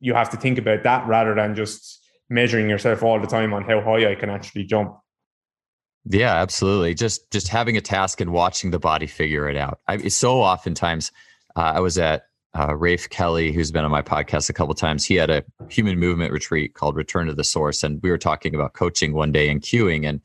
you 0.00 0.12
have 0.12 0.30
to 0.30 0.36
think 0.36 0.58
about 0.58 0.82
that 0.82 1.06
rather 1.06 1.36
than 1.36 1.54
just 1.54 2.00
measuring 2.28 2.68
yourself 2.68 3.04
all 3.04 3.20
the 3.20 3.28
time 3.28 3.54
on 3.54 3.62
how 3.62 3.80
high 3.80 4.10
I 4.10 4.16
can 4.16 4.28
actually 4.28 4.64
jump. 4.64 4.98
Yeah, 6.06 6.34
absolutely. 6.34 6.94
Just 6.94 7.30
just 7.30 7.48
having 7.48 7.76
a 7.76 7.80
task 7.80 8.20
and 8.20 8.30
watching 8.32 8.70
the 8.70 8.78
body 8.78 9.06
figure 9.06 9.48
it 9.48 9.56
out. 9.56 9.80
I, 9.88 10.08
so 10.08 10.42
oftentimes 10.42 11.10
uh, 11.56 11.72
I 11.76 11.80
was 11.80 11.96
at 11.96 12.26
uh, 12.56 12.74
Rafe 12.76 13.08
Kelly, 13.08 13.52
who's 13.52 13.72
been 13.72 13.84
on 13.84 13.90
my 13.90 14.02
podcast 14.02 14.48
a 14.50 14.52
couple 14.52 14.74
times. 14.74 15.04
He 15.04 15.14
had 15.14 15.30
a 15.30 15.44
human 15.68 15.98
movement 15.98 16.32
retreat 16.32 16.74
called 16.74 16.96
Return 16.96 17.26
to 17.26 17.34
the 17.34 17.42
Source, 17.42 17.82
and 17.82 18.00
we 18.02 18.10
were 18.10 18.18
talking 18.18 18.54
about 18.54 18.74
coaching 18.74 19.14
one 19.14 19.32
day 19.32 19.48
and 19.48 19.60
cueing. 19.60 20.06
And 20.06 20.20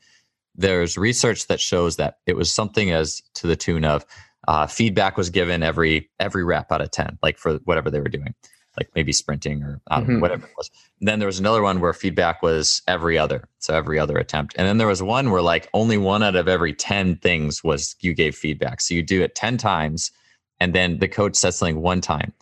there's 0.54 0.98
research 0.98 1.46
that 1.46 1.60
shows 1.60 1.96
that 1.96 2.18
it 2.26 2.36
was 2.36 2.52
something 2.52 2.90
as 2.90 3.22
to 3.34 3.46
the 3.46 3.56
tune 3.56 3.84
of 3.84 4.04
uh, 4.48 4.66
feedback 4.66 5.16
was 5.16 5.30
given 5.30 5.62
every 5.62 6.10
every 6.20 6.44
rep 6.44 6.70
out 6.70 6.82
of 6.82 6.90
ten, 6.90 7.18
like 7.22 7.38
for 7.38 7.54
whatever 7.64 7.90
they 7.90 8.00
were 8.00 8.08
doing, 8.08 8.34
like 8.76 8.90
maybe 8.94 9.12
sprinting 9.12 9.62
or 9.62 9.80
mm-hmm. 9.90 10.14
know, 10.14 10.18
whatever 10.20 10.46
it 10.46 10.52
was. 10.56 10.70
And 11.00 11.08
then 11.08 11.18
there 11.18 11.26
was 11.26 11.40
another 11.40 11.62
one 11.62 11.80
where 11.80 11.92
feedback 11.92 12.42
was 12.42 12.82
every 12.86 13.18
other, 13.18 13.48
so 13.58 13.74
every 13.74 13.98
other 13.98 14.16
attempt. 14.16 14.54
And 14.56 14.66
then 14.66 14.78
there 14.78 14.86
was 14.86 15.02
one 15.02 15.30
where 15.30 15.42
like 15.42 15.68
only 15.74 15.98
one 15.98 16.22
out 16.22 16.36
of 16.36 16.48
every 16.48 16.72
ten 16.72 17.16
things 17.16 17.64
was 17.64 17.96
you 18.00 18.14
gave 18.14 18.34
feedback. 18.34 18.80
So 18.80 18.94
you 18.94 19.02
do 19.02 19.22
it 19.22 19.34
ten 19.34 19.56
times 19.58 20.10
and 20.60 20.74
then 20.74 20.98
the 20.98 21.08
coach 21.08 21.36
said 21.36 21.54
something 21.54 21.80
one 21.80 22.00
time. 22.00 22.32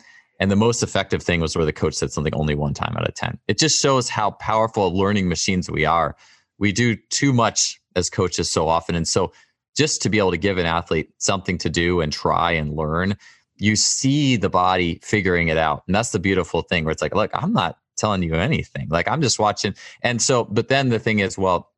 And 0.41 0.51
the 0.51 0.57
most 0.57 0.83
effective 0.83 1.23
thing 1.23 1.41
was 1.41 1.57
where 1.57 1.65
the 1.65 1.73
coach 1.73 1.95
said 1.95 2.13
something 2.13 2.35
only 2.35 2.55
one 2.55 2.75
time 2.75 2.97
out 2.97 3.09
of 3.09 3.15
10. 3.15 3.39
It 3.49 3.59
just 3.59 3.81
shows 3.81 4.09
how 4.09 4.33
powerful 4.33 4.97
learning 4.97 5.29
machines 5.29 5.71
we 5.71 5.85
are. 5.85 6.17
We 6.59 6.73
do 6.73 6.97
too 7.11 7.33
much 7.33 7.81
as 7.97 8.11
coaches 8.11 8.51
so 8.51 8.69
often. 8.69 8.95
And 8.95 9.07
so 9.07 9.33
just 9.77 10.03
to 10.03 10.09
be 10.09 10.19
able 10.19 10.31
to 10.31 10.37
give 10.37 10.59
an 10.59 10.67
athlete 10.67 11.11
something 11.19 11.59
to 11.59 11.71
do 11.71 12.01
and 12.01 12.13
try 12.13 12.53
and 12.53 12.75
learn, 12.75 13.17
you 13.59 13.77
see 13.77 14.37
the 14.37 14.49
body 14.49 15.01
figuring 15.03 15.49
it 15.49 15.59
out. 15.59 15.83
And 15.87 15.95
that's 15.95 16.11
the 16.11 16.19
beautiful 16.19 16.63
thing 16.63 16.85
where 16.85 16.93
it's 16.93 17.03
like, 17.03 17.15
look, 17.15 17.31
I'm 17.35 17.53
not 17.53 17.79
telling 17.97 18.23
you 18.23 18.35
anything. 18.35 18.89
Like 18.89 19.09
I'm 19.09 19.21
just 19.21 19.39
watching. 19.39 19.75
And 20.03 20.23
so, 20.23 20.45
but 20.45 20.69
then 20.69 20.89
the 20.89 20.99
thing 20.99 21.19
is, 21.19 21.37
well, 21.37 21.71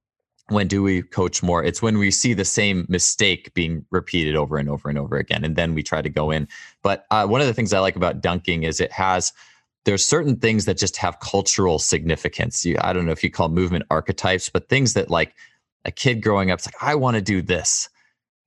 when 0.49 0.67
do 0.67 0.83
we 0.83 1.03
coach 1.03 1.43
more? 1.43 1.65
It's 1.65 1.81
when 1.81 1.99
we 1.99 2.11
see 2.11 2.35
the 2.35 2.45
same 2.45 2.85
mistake 2.89 3.55
being 3.55 3.85
repeated 3.91 4.35
over 4.35 4.57
and 4.57 4.69
over 4.69 4.89
and 4.89 4.99
over 4.99 5.17
again, 5.17 5.45
and 5.45 5.57
then 5.57 5.75
we 5.75 5.83
try 5.83 6.03
to 6.03 6.09
go 6.09 6.31
in. 6.31 6.49
But 6.83 7.07
uh, 7.11 7.27
one 7.27 7.41
of 7.41 7.47
the 7.47 7.55
things 7.55 7.73
I 7.73 7.79
like 7.79 7.97
about 7.97 8.21
dunking 8.21 8.65
is 8.65 8.81
it 8.81 8.93
has 8.93 9.33
there's 9.85 10.05
certain 10.05 10.37
things 10.37 10.67
that 10.67 10.77
just 10.77 10.97
have 10.99 11.21
cultural 11.21 11.79
significance. 11.79 12.67
You, 12.67 12.77
I 12.83 12.93
don't 12.93 13.07
know 13.07 13.13
if 13.13 13.25
you 13.25 13.31
call 13.31 13.49
movement 13.49 13.85
archetypes, 13.91 14.51
but 14.51 14.69
things 14.69 14.93
that 14.95 15.09
like 15.09 15.35
a 15.87 15.91
kid 15.91 16.23
growing 16.23 16.51
up, 16.51 16.59
it's 16.59 16.67
like 16.67 16.83
I 16.83 16.97
want 16.97 17.15
to 17.15 17.23
do 17.23 17.43
this, 17.43 17.89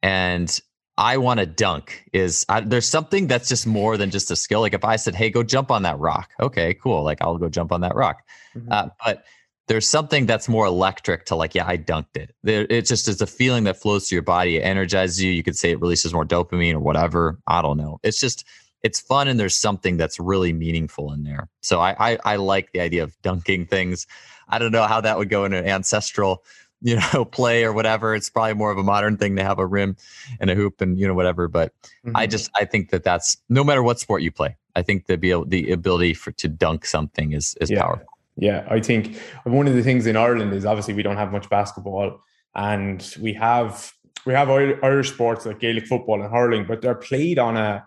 and 0.01 0.59
I 0.97 1.17
want 1.17 1.39
to 1.39 1.45
dunk. 1.45 2.06
Is 2.13 2.45
I, 2.49 2.62
there's 2.62 2.88
something 2.88 3.27
that's 3.27 3.49
just 3.49 3.65
more 3.65 3.97
than 3.97 4.12
just 4.12 4.29
a 4.32 4.36
skill. 4.36 4.62
Like 4.62 4.73
if 4.73 4.86
I 4.86 4.95
said, 4.95 5.15
"Hey, 5.15 5.29
go 5.29 5.43
jump 5.43 5.71
on 5.71 5.84
that 5.84 5.97
rock," 5.99 6.29
okay, 6.39 6.73
cool. 6.75 7.03
Like 7.03 7.21
I'll 7.21 7.38
go 7.38 7.49
jump 7.49 7.71
on 7.71 7.82
that 7.82 7.95
rock. 7.95 8.23
Mm-hmm. 8.56 8.71
Uh, 8.71 8.88
but 9.03 9.23
there's 9.67 9.89
something 9.89 10.25
that's 10.25 10.49
more 10.49 10.65
electric 10.65 11.25
to 11.25 11.36
like, 11.36 11.56
yeah, 11.56 11.65
I 11.65 11.77
dunked 11.77 12.17
it. 12.17 12.36
There, 12.43 12.67
it 12.69 12.86
just 12.86 13.08
is 13.08 13.21
a 13.21 13.27
feeling 13.27 13.63
that 13.63 13.77
flows 13.77 14.08
through 14.10 14.17
your 14.17 14.23
body. 14.23 14.58
It 14.58 14.62
energizes 14.62 15.21
you. 15.21 15.32
You 15.32 15.43
could 15.43 15.56
say 15.56 15.71
it 15.71 15.79
releases 15.79 16.13
more 16.13 16.25
dopamine 16.25 16.73
or 16.73 16.79
whatever. 16.79 17.39
I 17.47 17.62
don't 17.62 17.77
know. 17.77 17.99
It's 18.03 18.19
just, 18.19 18.45
it's 18.82 18.99
fun 18.99 19.29
and 19.29 19.39
there's 19.39 19.56
something 19.56 19.95
that's 19.95 20.19
really 20.19 20.51
meaningful 20.51 21.13
in 21.13 21.23
there. 21.23 21.49
So 21.62 21.79
I, 21.79 22.12
I, 22.12 22.17
I 22.25 22.36
like 22.36 22.73
the 22.73 22.82
idea 22.82 23.03
of 23.03 23.19
dunking 23.21 23.67
things. 23.67 24.06
I 24.49 24.60
don't 24.60 24.73
know 24.73 24.84
how 24.84 24.99
that 24.99 25.17
would 25.17 25.29
go 25.29 25.45
in 25.45 25.53
an 25.53 25.65
ancestral, 25.65 26.43
you 26.83 26.99
know, 27.13 27.25
play 27.31 27.63
or 27.63 27.73
whatever. 27.73 28.13
It's 28.13 28.29
probably 28.29 28.53
more 28.53 28.71
of 28.71 28.77
a 28.77 28.83
modern 28.83 29.17
thing 29.17 29.35
to 29.37 29.43
have 29.43 29.57
a 29.57 29.65
rim 29.65 29.95
and 30.39 30.51
a 30.51 30.55
hoop 30.55 30.81
and 30.81 30.99
you 30.99 31.07
know 31.07 31.15
whatever. 31.15 31.47
But 31.47 31.73
mm-hmm. 32.05 32.15
I 32.15 32.27
just 32.27 32.51
I 32.55 32.65
think 32.65 32.91
that 32.91 33.03
that's 33.03 33.37
no 33.49 33.63
matter 33.63 33.81
what 33.81 33.99
sport 33.99 34.21
you 34.21 34.31
play. 34.31 34.55
I 34.75 34.81
think 34.83 35.07
the 35.07 35.17
the 35.47 35.71
ability 35.71 36.13
for 36.13 36.31
to 36.33 36.47
dunk 36.47 36.85
something 36.85 37.31
is 37.31 37.55
is 37.59 37.71
yeah. 37.71 37.81
powerful. 37.81 38.05
Yeah, 38.35 38.65
I 38.69 38.79
think 38.79 39.17
one 39.43 39.67
of 39.67 39.75
the 39.75 39.83
things 39.83 40.07
in 40.07 40.17
Ireland 40.17 40.53
is 40.53 40.65
obviously 40.65 40.93
we 40.93 41.03
don't 41.03 41.17
have 41.17 41.31
much 41.31 41.49
basketball, 41.49 42.19
and 42.55 43.15
we 43.19 43.33
have 43.33 43.93
we 44.25 44.33
have 44.33 44.49
Irish 44.49 45.11
sports 45.11 45.45
like 45.45 45.59
Gaelic 45.59 45.87
football 45.87 46.21
and 46.21 46.31
hurling, 46.31 46.65
but 46.65 46.81
they're 46.81 46.95
played 46.95 47.39
on 47.39 47.57
a 47.57 47.85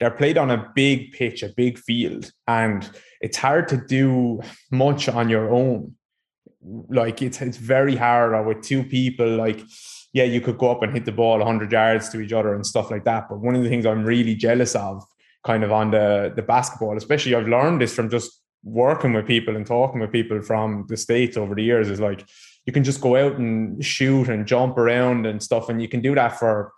they're 0.00 0.10
played 0.10 0.36
on 0.36 0.50
a 0.50 0.70
big 0.74 1.12
pitch, 1.12 1.42
a 1.42 1.48
big 1.48 1.78
field, 1.78 2.32
and 2.48 2.90
it's 3.20 3.36
hard 3.36 3.68
to 3.68 3.76
do 3.76 4.40
much 4.70 5.08
on 5.08 5.28
your 5.28 5.50
own. 5.50 5.94
Like 6.64 7.22
it's 7.22 7.40
it's 7.40 7.56
very 7.56 7.96
hard 7.96 8.32
or 8.32 8.42
with 8.42 8.62
two 8.62 8.84
people. 8.84 9.28
Like 9.36 9.60
yeah, 10.12 10.24
you 10.24 10.40
could 10.40 10.58
go 10.58 10.70
up 10.70 10.82
and 10.82 10.92
hit 10.92 11.04
the 11.04 11.12
ball 11.12 11.38
100 11.38 11.72
yards 11.72 12.08
to 12.10 12.20
each 12.20 12.32
other 12.32 12.54
and 12.54 12.64
stuff 12.64 12.90
like 12.90 13.04
that. 13.04 13.28
But 13.28 13.40
one 13.40 13.56
of 13.56 13.62
the 13.62 13.68
things 13.68 13.84
I'm 13.84 14.04
really 14.04 14.36
jealous 14.36 14.76
of, 14.76 15.04
kind 15.44 15.64
of 15.64 15.72
on 15.72 15.90
the 15.90 16.32
the 16.34 16.42
basketball, 16.42 16.96
especially 16.96 17.34
I've 17.34 17.48
learned 17.48 17.80
this 17.80 17.94
from 17.94 18.10
just 18.10 18.40
working 18.64 19.12
with 19.12 19.26
people 19.26 19.56
and 19.56 19.66
talking 19.66 20.00
with 20.00 20.10
people 20.10 20.40
from 20.40 20.86
the 20.88 20.96
states 20.96 21.36
over 21.36 21.54
the 21.54 21.62
years 21.62 21.90
is 21.90 22.00
like 22.00 22.26
you 22.64 22.72
can 22.72 22.82
just 22.82 23.00
go 23.00 23.14
out 23.14 23.38
and 23.38 23.84
shoot 23.84 24.28
and 24.28 24.46
jump 24.46 24.78
around 24.78 25.26
and 25.26 25.42
stuff 25.42 25.68
and 25.68 25.82
you 25.82 25.88
can 25.88 26.00
do 26.00 26.14
that 26.14 26.38
for 26.38 26.72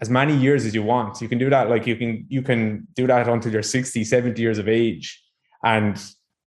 as 0.00 0.08
many 0.08 0.36
years 0.36 0.64
as 0.64 0.72
you 0.74 0.84
want 0.84 1.20
you 1.20 1.28
can 1.28 1.38
do 1.38 1.50
that 1.50 1.68
like 1.68 1.84
you 1.84 1.96
can 1.96 2.24
you 2.28 2.42
can 2.42 2.86
do 2.94 3.08
that 3.08 3.28
until 3.28 3.50
you're 3.50 3.62
60 3.62 4.04
70 4.04 4.40
years 4.40 4.58
of 4.58 4.68
age 4.68 5.20
and 5.64 6.00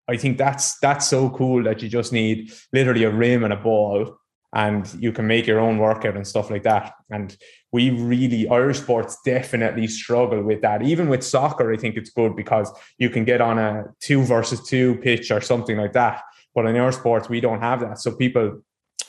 i 0.08 0.18
think 0.18 0.38
that's 0.38 0.78
that's 0.80 1.08
so 1.08 1.30
cool 1.30 1.63
that 1.63 1.82
you 1.82 1.89
just 1.89 2.13
need 2.13 2.52
literally 2.74 3.04
a 3.04 3.12
rim 3.12 3.44
and 3.44 3.54
a 3.54 3.58
ball 3.58 4.18
and 4.56 4.91
you 5.00 5.12
can 5.12 5.28
make 5.28 5.46
your 5.46 5.60
own 5.60 5.78
workout 5.78 6.15
and 6.15 6.26
stuff 6.26 6.50
like 6.50 6.63
that. 6.63 6.94
And 7.10 7.36
we 7.74 7.89
really, 7.89 8.48
Irish 8.48 8.80
sports 8.80 9.18
definitely 9.26 9.86
struggle 9.88 10.41
with 10.41 10.62
that. 10.62 10.82
Even 10.82 11.10
with 11.10 11.26
soccer, 11.26 11.74
I 11.74 11.78
think 11.78 11.98
it's 11.98 12.10
good 12.10 12.38
because 12.38 12.72
you 12.98 13.10
can 13.10 13.26
get 13.26 13.41
on 13.41 13.60
a 13.60 13.84
two 14.00 14.24
versus 14.24 14.65
two 14.65 14.96
pitch 15.04 15.30
or 15.30 15.41
something 15.41 15.76
like 15.76 15.91
that. 15.91 16.22
But 16.56 16.68
in 16.68 16.78
our 16.78 16.94
sports, 16.94 17.28
we 17.28 17.41
don't 17.41 17.60
have 17.60 17.82
that. 17.82 18.00
So 18.00 18.15
people 18.15 18.62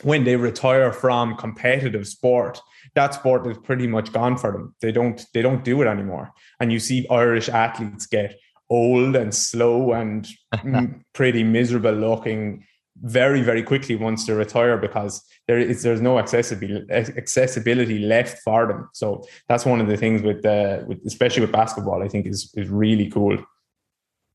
when 0.03 0.25
they 0.25 0.37
retire 0.37 0.93
from 0.93 1.37
competitive 1.37 2.07
sport, 2.07 2.61
that 2.95 3.15
sport 3.15 3.47
is 3.47 3.57
pretty 3.57 3.87
much 3.87 4.13
gone 4.13 4.37
for 4.37 4.53
them. 4.53 4.75
They 4.81 4.93
don't 4.93 5.25
they 5.33 5.43
don't 5.43 5.65
do 5.65 5.81
it 5.81 5.87
anymore. 5.87 6.33
And 6.61 6.73
you 6.73 6.81
see 6.81 7.07
Irish 7.09 7.49
athletes 7.49 8.07
get 8.07 8.37
old 8.71 9.17
and 9.17 9.35
slow 9.35 9.93
and 9.93 10.29
pretty 11.15 11.45
miserable 11.45 11.93
looking 11.93 12.65
very 13.03 13.43
very 13.43 13.63
quickly 13.63 13.95
once 13.95 14.27
they 14.27 14.33
retire 14.33 14.79
because 14.79 15.23
there 15.47 15.59
is 15.59 15.83
there's 15.83 16.01
no 16.01 16.19
accessibility 16.19 16.87
accessibility 16.91 17.99
left 17.99 18.39
for 18.43 18.67
them. 18.67 18.89
So 18.93 19.25
that's 19.49 19.67
one 19.67 19.81
of 19.81 19.89
the 19.89 19.97
things 19.97 20.23
with 20.23 20.45
uh, 20.45 20.81
with 20.87 21.01
especially 21.07 21.43
with 21.43 21.53
basketball 21.53 22.03
i 22.03 22.09
think 22.09 22.27
is 22.27 22.53
is 22.55 22.69
really 22.69 23.11
cool. 23.11 23.39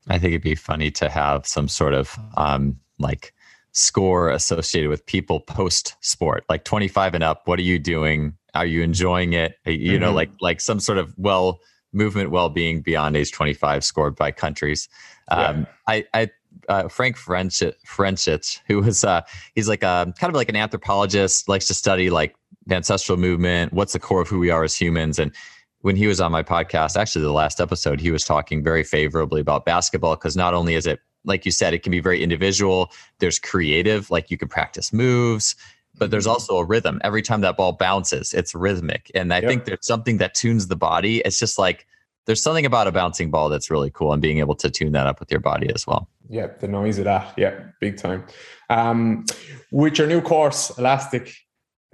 I 0.08 0.18
think 0.18 0.32
it'd 0.32 0.42
be 0.42 0.54
funny 0.54 0.90
to 0.92 1.08
have 1.08 1.46
some 1.46 1.68
sort 1.68 1.94
of 1.94 2.16
um 2.36 2.78
like 2.98 3.34
score 3.72 4.30
associated 4.30 4.90
with 4.90 5.06
people 5.06 5.40
post 5.40 5.96
sport 6.00 6.44
like 6.50 6.62
25 6.64 7.14
and 7.14 7.24
up 7.24 7.42
what 7.46 7.58
are 7.58 7.62
you 7.62 7.78
doing? 7.78 8.34
Are 8.54 8.66
you 8.66 8.82
enjoying 8.82 9.32
it? 9.32 9.56
You 9.64 9.92
mm-hmm. 9.92 10.02
know 10.02 10.12
like 10.12 10.30
like 10.40 10.60
some 10.60 10.78
sort 10.78 10.98
of 10.98 11.14
well 11.16 11.60
movement 11.92 12.30
well-being 12.30 12.80
beyond 12.80 13.16
age 13.16 13.32
25 13.32 13.84
scored 13.84 14.16
by 14.16 14.30
countries 14.30 14.88
um, 15.30 15.60
yeah. 15.60 15.66
i 15.88 16.04
i 16.14 16.30
uh, 16.68 16.86
Frank 16.88 17.16
Forencich, 17.16 18.60
who 18.66 18.80
was 18.82 19.04
uh, 19.04 19.22
he's 19.54 19.68
like 19.68 19.82
a 19.82 20.12
kind 20.18 20.30
of 20.30 20.34
like 20.34 20.48
an 20.48 20.54
anthropologist, 20.56 21.48
likes 21.48 21.66
to 21.66 21.74
study 21.74 22.10
like 22.10 22.36
the 22.66 22.74
ancestral 22.74 23.18
movement, 23.18 23.72
what's 23.72 23.92
the 23.92 23.98
core 23.98 24.20
of 24.20 24.28
who 24.28 24.38
we 24.38 24.50
are 24.50 24.62
as 24.62 24.74
humans. 24.76 25.18
And 25.18 25.34
when 25.80 25.96
he 25.96 26.06
was 26.06 26.20
on 26.20 26.30
my 26.30 26.42
podcast, 26.42 26.96
actually 26.96 27.22
the 27.22 27.32
last 27.32 27.60
episode, 27.60 28.00
he 28.00 28.10
was 28.10 28.24
talking 28.24 28.62
very 28.62 28.84
favorably 28.84 29.40
about 29.40 29.64
basketball 29.64 30.14
because 30.14 30.36
not 30.36 30.54
only 30.54 30.74
is 30.74 30.86
it 30.86 31.00
like 31.24 31.44
you 31.44 31.52
said, 31.52 31.72
it 31.72 31.82
can 31.84 31.92
be 31.92 32.00
very 32.00 32.22
individual. 32.22 32.90
There's 33.20 33.38
creative, 33.38 34.10
like 34.10 34.30
you 34.30 34.36
can 34.36 34.48
practice 34.48 34.92
moves, 34.92 35.54
but 35.98 36.10
there's 36.10 36.24
mm-hmm. 36.24 36.32
also 36.32 36.58
a 36.58 36.64
rhythm. 36.64 37.00
Every 37.04 37.22
time 37.22 37.40
that 37.42 37.56
ball 37.56 37.72
bounces, 37.72 38.32
it's 38.34 38.54
rhythmic. 38.54 39.10
And 39.14 39.32
I 39.32 39.38
yep. 39.38 39.48
think 39.48 39.64
there's 39.64 39.86
something 39.86 40.18
that 40.18 40.34
tunes 40.34 40.68
the 40.68 40.76
body. 40.76 41.18
It's 41.24 41.38
just 41.38 41.58
like 41.58 41.86
there's 42.26 42.42
something 42.42 42.66
about 42.66 42.86
a 42.86 42.92
bouncing 42.92 43.30
ball 43.30 43.48
that's 43.48 43.70
really 43.70 43.90
cool 43.90 44.12
and 44.12 44.22
being 44.22 44.38
able 44.38 44.54
to 44.56 44.70
tune 44.70 44.92
that 44.92 45.06
up 45.06 45.20
with 45.20 45.30
your 45.30 45.40
body 45.40 45.70
as 45.74 45.86
well. 45.86 46.08
Yeah, 46.28 46.48
the 46.60 46.68
noise 46.68 46.98
of 46.98 47.04
that. 47.04 47.34
Yeah, 47.36 47.64
big 47.80 47.96
time. 47.96 48.24
Um, 48.70 49.24
with 49.70 49.98
your 49.98 50.06
new 50.06 50.20
course, 50.20 50.70
Elastic 50.78 51.34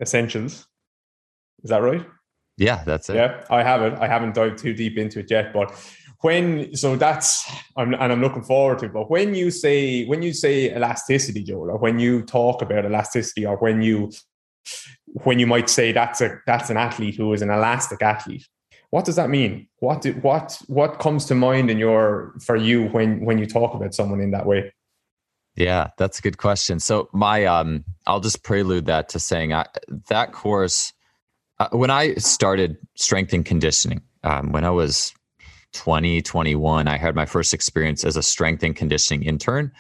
Essentials, 0.01 0.67
is 1.63 1.71
that 1.71 1.83
right? 1.83 2.07
Yeah, 2.57 2.83
that's 2.85 3.09
it. 3.09 3.17
Yeah, 3.17 3.45
I 3.51 3.63
have 3.63 3.83
it. 3.83 3.95
I 3.95 4.07
haven't 4.07 4.35
dived 4.35 4.59
too 4.59 4.75
deep 4.75 4.99
into 4.99 5.21
it 5.21 5.31
yet, 5.31 5.53
but 5.53 5.73
when 6.21 6.75
so 6.75 6.97
that's 6.97 7.49
I'm, 7.77 7.95
and 7.95 8.13
I'm 8.13 8.21
looking 8.21 8.43
forward 8.43 8.81
to. 8.81 8.89
But 8.89 9.11
when 9.11 9.35
you 9.35 9.51
say 9.51 10.05
when 10.07 10.23
you 10.23 10.33
say 10.33 10.75
elasticity, 10.75 11.43
Joel, 11.43 11.71
or 11.71 11.79
when 11.79 11.99
you 11.99 12.23
talk 12.23 12.63
about 12.63 12.85
elasticity, 12.85 13.47
or 13.47 13.57
when 13.57 13.83
you 13.83 14.11
when 15.05 15.39
you 15.39 15.47
might 15.47 15.71
say 15.71 15.93
that's 15.93 16.21
a 16.21 16.39
that's 16.47 16.71
an 16.71 16.77
athlete 16.77 17.17
who 17.17 17.33
is 17.33 17.43
an 17.43 17.51
elastic 17.51 18.03
athlete, 18.03 18.47
what 18.91 19.05
does 19.05 19.17
that 19.17 19.31
mean? 19.31 19.69
What 19.79 20.03
do, 20.03 20.13
what 20.15 20.61
what 20.67 20.99
comes 20.99 21.25
to 21.27 21.35
mind 21.35 21.71
in 21.71 21.79
your 21.79 22.35
for 22.41 22.57
you 22.57 22.89
when 22.89 23.25
when 23.25 23.39
you 23.39 23.47
talk 23.47 23.75
about 23.75 23.95
someone 23.95 24.21
in 24.21 24.33
that 24.33 24.47
way? 24.47 24.73
Yeah, 25.55 25.89
that's 25.99 26.21
a 26.21 26.23
good 26.23 26.39
question. 26.39 26.79
So 26.81 27.09
my 27.13 27.45
um, 27.45 27.85
I'll 28.07 28.21
just 28.21 28.43
prelude 28.43 28.87
that 28.87 29.09
to 29.11 29.21
saying 29.21 29.53
I, 29.53 29.67
that 30.09 30.33
course 30.33 30.93
uh, 31.61 31.69
when 31.71 31.91
I 31.91 32.15
started 32.15 32.77
strength 32.97 33.33
and 33.33 33.45
conditioning 33.45 34.03
um, 34.25 34.53
when 34.53 34.65
I 34.65 34.71
was 34.71 35.13
20, 35.75 36.23
21, 36.23 36.89
I 36.89 36.97
had 36.97 37.15
my 37.15 37.27
first 37.27 37.55
experience 37.55 38.05
as 38.05 38.17
a 38.17 38.23
strength 38.23 38.63
and 38.63 38.75
conditioning 38.75 39.23
intern, 39.23 39.73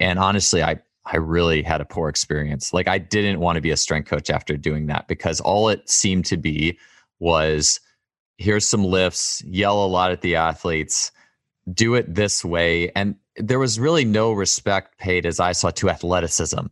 and 0.00 0.18
honestly, 0.18 0.62
I 0.62 0.80
I 1.04 1.16
really 1.16 1.62
had 1.62 1.80
a 1.80 1.84
poor 1.84 2.08
experience. 2.08 2.72
Like 2.72 2.86
I 2.86 2.98
didn't 2.98 3.40
want 3.40 3.56
to 3.56 3.60
be 3.60 3.72
a 3.72 3.76
strength 3.76 4.08
coach 4.08 4.30
after 4.30 4.56
doing 4.56 4.86
that 4.86 5.08
because 5.08 5.40
all 5.40 5.68
it 5.68 5.88
seemed 5.88 6.26
to 6.26 6.36
be 6.36 6.78
was 7.18 7.80
here's 8.38 8.66
some 8.66 8.84
lifts, 8.84 9.42
yell 9.44 9.84
a 9.84 9.86
lot 9.86 10.12
at 10.12 10.20
the 10.20 10.36
athletes, 10.36 11.10
do 11.72 11.94
it 11.94 12.14
this 12.14 12.44
way. 12.44 12.90
And 12.94 13.16
there 13.36 13.58
was 13.58 13.80
really 13.80 14.04
no 14.04 14.32
respect 14.32 14.98
paid, 14.98 15.26
as 15.26 15.40
I 15.40 15.52
saw, 15.52 15.70
to 15.70 15.90
athleticism. 15.90 16.66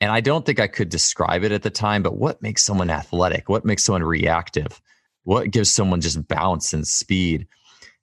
And 0.00 0.12
I 0.12 0.20
don't 0.20 0.46
think 0.46 0.60
I 0.60 0.68
could 0.68 0.88
describe 0.88 1.42
it 1.42 1.52
at 1.52 1.62
the 1.62 1.70
time, 1.70 2.02
but 2.02 2.16
what 2.16 2.40
makes 2.40 2.64
someone 2.64 2.90
athletic? 2.90 3.48
What 3.48 3.64
makes 3.64 3.84
someone 3.84 4.04
reactive? 4.04 4.80
What 5.24 5.50
gives 5.50 5.74
someone 5.74 6.00
just 6.00 6.26
bounce 6.28 6.72
and 6.72 6.86
speed? 6.86 7.48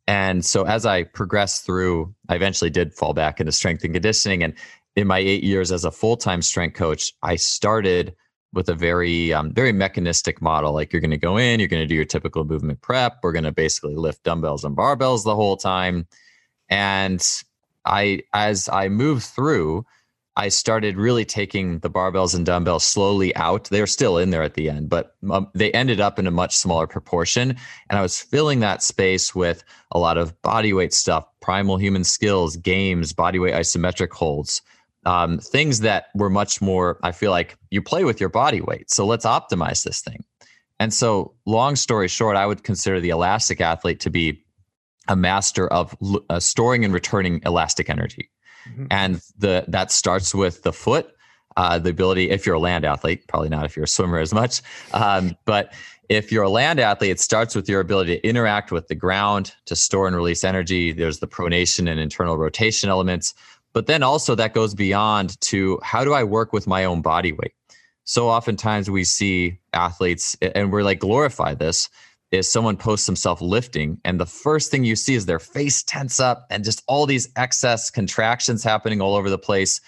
And 0.08 0.46
so 0.46 0.64
as 0.66 0.86
I 0.86 1.04
progressed 1.04 1.66
through, 1.66 2.14
I 2.30 2.36
eventually 2.36 2.70
did 2.70 2.94
fall 2.94 3.14
back 3.14 3.40
into 3.40 3.52
strength 3.52 3.84
and 3.84 3.94
conditioning. 3.94 4.44
And 4.44 4.54
in 4.96 5.08
my 5.08 5.20
eight 5.20 5.44
years 5.44 5.72
as 5.72 5.84
a 5.84 5.92
full 5.92 6.18
time 6.18 6.42
strength 6.42 6.76
coach, 6.76 7.14
I 7.24 7.36
started 7.36 8.16
with 8.54 8.70
a 8.70 8.76
very 8.76 9.34
um, 9.34 9.52
very 9.52 9.74
mechanistic 9.74 10.42
model. 10.42 10.74
Like 10.74 10.94
you're 10.94 11.02
going 11.02 11.12
to 11.12 11.18
go 11.18 11.38
in 11.38 11.60
you're 11.60 11.70
going 11.70 11.84
to 11.84 11.88
do 11.88 11.96
your 11.96 12.06
typical 12.06 12.46
movement 12.46 12.82
prep. 12.82 13.20
We're 13.22 13.34
going 13.34 13.44
to 13.44 13.52
basically 13.52 13.96
lift 13.96 14.24
dumbbells 14.24 14.64
and 14.64 14.78
barbells 14.78 15.24
the 15.24 15.36
whole 15.36 15.58
time. 15.58 16.08
And 16.70 17.22
i 17.88 18.22
as 18.34 18.68
i 18.70 18.90
moved 18.90 19.24
through 19.24 19.86
i 20.38 20.48
started 20.48 20.98
really 20.98 21.26
taking 21.26 21.80
the 21.80 21.90
barbells 21.90 22.36
and 22.36 22.46
dumbbells 22.46 22.86
slowly 22.86 23.36
out 23.36 23.66
they're 23.66 23.88
still 23.88 24.18
in 24.18 24.30
there 24.30 24.44
at 24.44 24.54
the 24.54 24.70
end 24.70 24.90
but 24.90 25.16
um, 25.32 25.48
they 25.54 25.72
ended 25.72 26.00
up 26.00 26.20
in 26.20 26.28
a 26.28 26.32
much 26.32 26.56
smaller 26.56 26.88
proportion 26.88 27.56
and 27.90 28.00
i 28.00 28.02
was 28.02 28.22
filling 28.22 28.60
that 28.60 28.84
space 28.84 29.34
with 29.34 29.64
a 29.92 30.00
lot 30.00 30.18
of 30.18 30.40
body 30.42 30.74
weight 30.74 30.94
stuff 30.94 31.28
primal 31.42 31.78
human 31.78 32.04
skills 32.04 32.58
games 32.58 33.14
body 33.14 33.40
weight 33.40 33.54
isometric 33.54 34.12
holds 34.12 34.62
um, 35.06 35.38
things 35.38 35.82
that 35.82 36.08
were 36.16 36.30
much 36.30 36.62
more, 36.62 37.00
I 37.04 37.12
feel 37.12 37.32
like 37.32 37.58
you 37.70 37.82
play 37.82 38.04
with 38.04 38.20
your 38.20 38.30
body 38.30 38.62
weight. 38.62 38.90
So 38.90 39.06
let's 39.06 39.26
optimize 39.26 39.84
this 39.84 40.02
thing. 40.02 40.24
And 40.80 40.94
so, 40.94 41.34
long 41.46 41.76
story 41.76 42.08
short, 42.08 42.36
I 42.36 42.46
would 42.46 42.64
consider 42.64 43.00
the 43.00 43.10
elastic 43.10 43.62
athlete 43.62 44.00
to 44.02 44.10
be 44.10 44.44
a 45.08 45.16
master 45.16 45.68
of 45.68 45.96
uh, 46.30 46.40
storing 46.40 46.84
and 46.84 46.94
returning 46.94 47.42
elastic 47.46 47.90
energy. 47.90 48.30
Mm-hmm. 48.70 48.86
And 48.92 49.22
the 49.38 49.66
that 49.68 49.92
starts 49.92 50.34
with 50.34 50.64
the 50.64 50.74
foot, 50.74 51.14
uh, 51.58 51.80
the 51.80 51.90
ability, 51.90 52.30
if 52.30 52.46
you're 52.46 52.56
a 52.56 52.60
land 52.60 52.86
athlete, 52.86 53.28
probably 53.28 53.50
not 53.50 53.66
if 53.66 53.76
you're 53.76 53.86
a 53.86 53.88
swimmer 53.88 54.20
as 54.20 54.34
much, 54.34 54.62
um, 54.94 55.36
but 55.46 55.74
if 56.10 56.32
you're 56.32 56.44
a 56.44 56.50
land 56.50 56.80
athlete, 56.80 57.12
it 57.12 57.20
starts 57.20 57.56
with 57.56 57.68
your 57.68 57.80
ability 57.80 58.18
to 58.18 58.28
interact 58.28 58.72
with 58.72 58.88
the 58.88 58.96
ground 58.96 59.54
to 59.66 59.76
store 59.76 60.08
and 60.08 60.16
release 60.16 60.44
energy. 60.44 60.92
There's 60.92 61.20
the 61.20 61.28
pronation 61.28 61.90
and 61.90 62.00
internal 62.00 62.38
rotation 62.38 62.90
elements. 62.90 63.34
But 63.74 63.88
then 63.88 64.04
also 64.04 64.36
that 64.36 64.54
goes 64.54 64.74
beyond 64.74 65.40
to 65.42 65.80
how 65.84 66.04
do 66.04 66.14
I 66.14 66.24
work 66.24 66.54
with 66.54 66.68
my 66.68 66.86
own 66.86 67.02
body 67.02 67.34
weight? 67.34 67.54
So 68.06 68.30
oftentimes 68.30 68.90
we 68.90 69.04
see 69.04 69.60
athletes 69.74 70.38
and 70.42 70.72
we're 70.72 70.84
like 70.84 71.00
glorify 71.00 71.56
this 71.56 71.90
is 72.32 72.52
someone 72.52 72.78
posts 72.78 73.06
themselves 73.06 73.42
lifting 73.42 74.00
and 74.04 74.20
the 74.20 74.26
first 74.26 74.72
thing 74.72 74.84
you 74.84 74.96
see 74.96 75.16
is 75.16 75.26
their 75.26 75.40
face 75.40 75.84
tense 75.84 76.20
up 76.20 76.46
and 76.50 76.64
just 76.64 76.84
all 76.88 77.06
these 77.06 77.30
excess 77.36 77.90
contractions 77.90 78.64
happening 78.64 79.02
all 79.02 79.16
over 79.16 79.30
the 79.30 79.38
place 79.38 79.80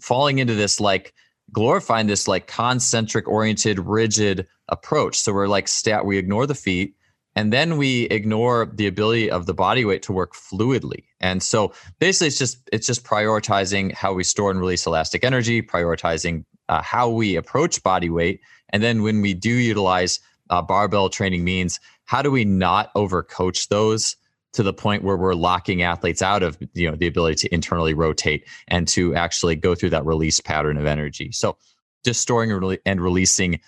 falling 0.00 0.38
into 0.38 0.54
this 0.54 0.80
like 0.80 1.12
glorifying 1.52 2.06
this 2.06 2.26
like 2.26 2.46
concentric 2.46 3.28
oriented 3.28 3.78
rigid 3.78 4.46
approach. 4.68 5.18
So 5.18 5.32
we're 5.32 5.48
like 5.48 5.68
stat 5.68 6.06
we 6.06 6.18
ignore 6.18 6.46
the 6.46 6.54
feet 6.54 6.94
and 7.34 7.52
then 7.52 7.76
we 7.76 8.04
ignore 8.04 8.70
the 8.74 8.86
ability 8.86 9.30
of 9.30 9.46
the 9.46 9.54
body 9.54 9.84
weight 9.84 10.02
to 10.02 10.12
work 10.12 10.34
fluidly. 10.34 11.04
And 11.20 11.42
so 11.42 11.72
basically 11.98 12.28
it's 12.28 12.38
just 12.38 12.68
it's 12.72 12.86
just 12.86 13.04
prioritizing 13.04 13.92
how 13.92 14.12
we 14.12 14.24
store 14.24 14.50
and 14.50 14.60
release 14.60 14.86
elastic 14.86 15.24
energy 15.24 15.62
prioritizing 15.62 16.44
uh, 16.68 16.82
how 16.82 17.08
we 17.10 17.36
approach 17.36 17.82
body 17.82 18.08
weight 18.08 18.40
and 18.70 18.82
then 18.82 19.02
when 19.02 19.20
we 19.20 19.34
do 19.34 19.50
utilize 19.50 20.20
uh, 20.52 20.62
barbell 20.62 21.08
training 21.08 21.42
means 21.42 21.80
how 22.04 22.22
do 22.22 22.30
we 22.30 22.44
not 22.44 22.92
overcoach 22.94 23.68
those 23.68 24.16
to 24.52 24.62
the 24.62 24.72
point 24.72 25.02
where 25.02 25.16
we're 25.16 25.34
locking 25.34 25.82
athletes 25.82 26.22
out 26.22 26.42
of 26.42 26.56
you 26.74 26.88
know 26.88 26.96
the 26.96 27.06
ability 27.06 27.34
to 27.34 27.52
internally 27.52 27.94
rotate 27.94 28.46
and 28.68 28.86
to 28.86 29.14
actually 29.14 29.56
go 29.56 29.74
through 29.74 29.90
that 29.90 30.06
release 30.06 30.38
pattern 30.38 30.76
of 30.76 30.86
energy 30.86 31.32
so 31.32 31.56
just 32.04 32.20
storing 32.20 32.78
and 32.86 33.00
releasing 33.00 33.60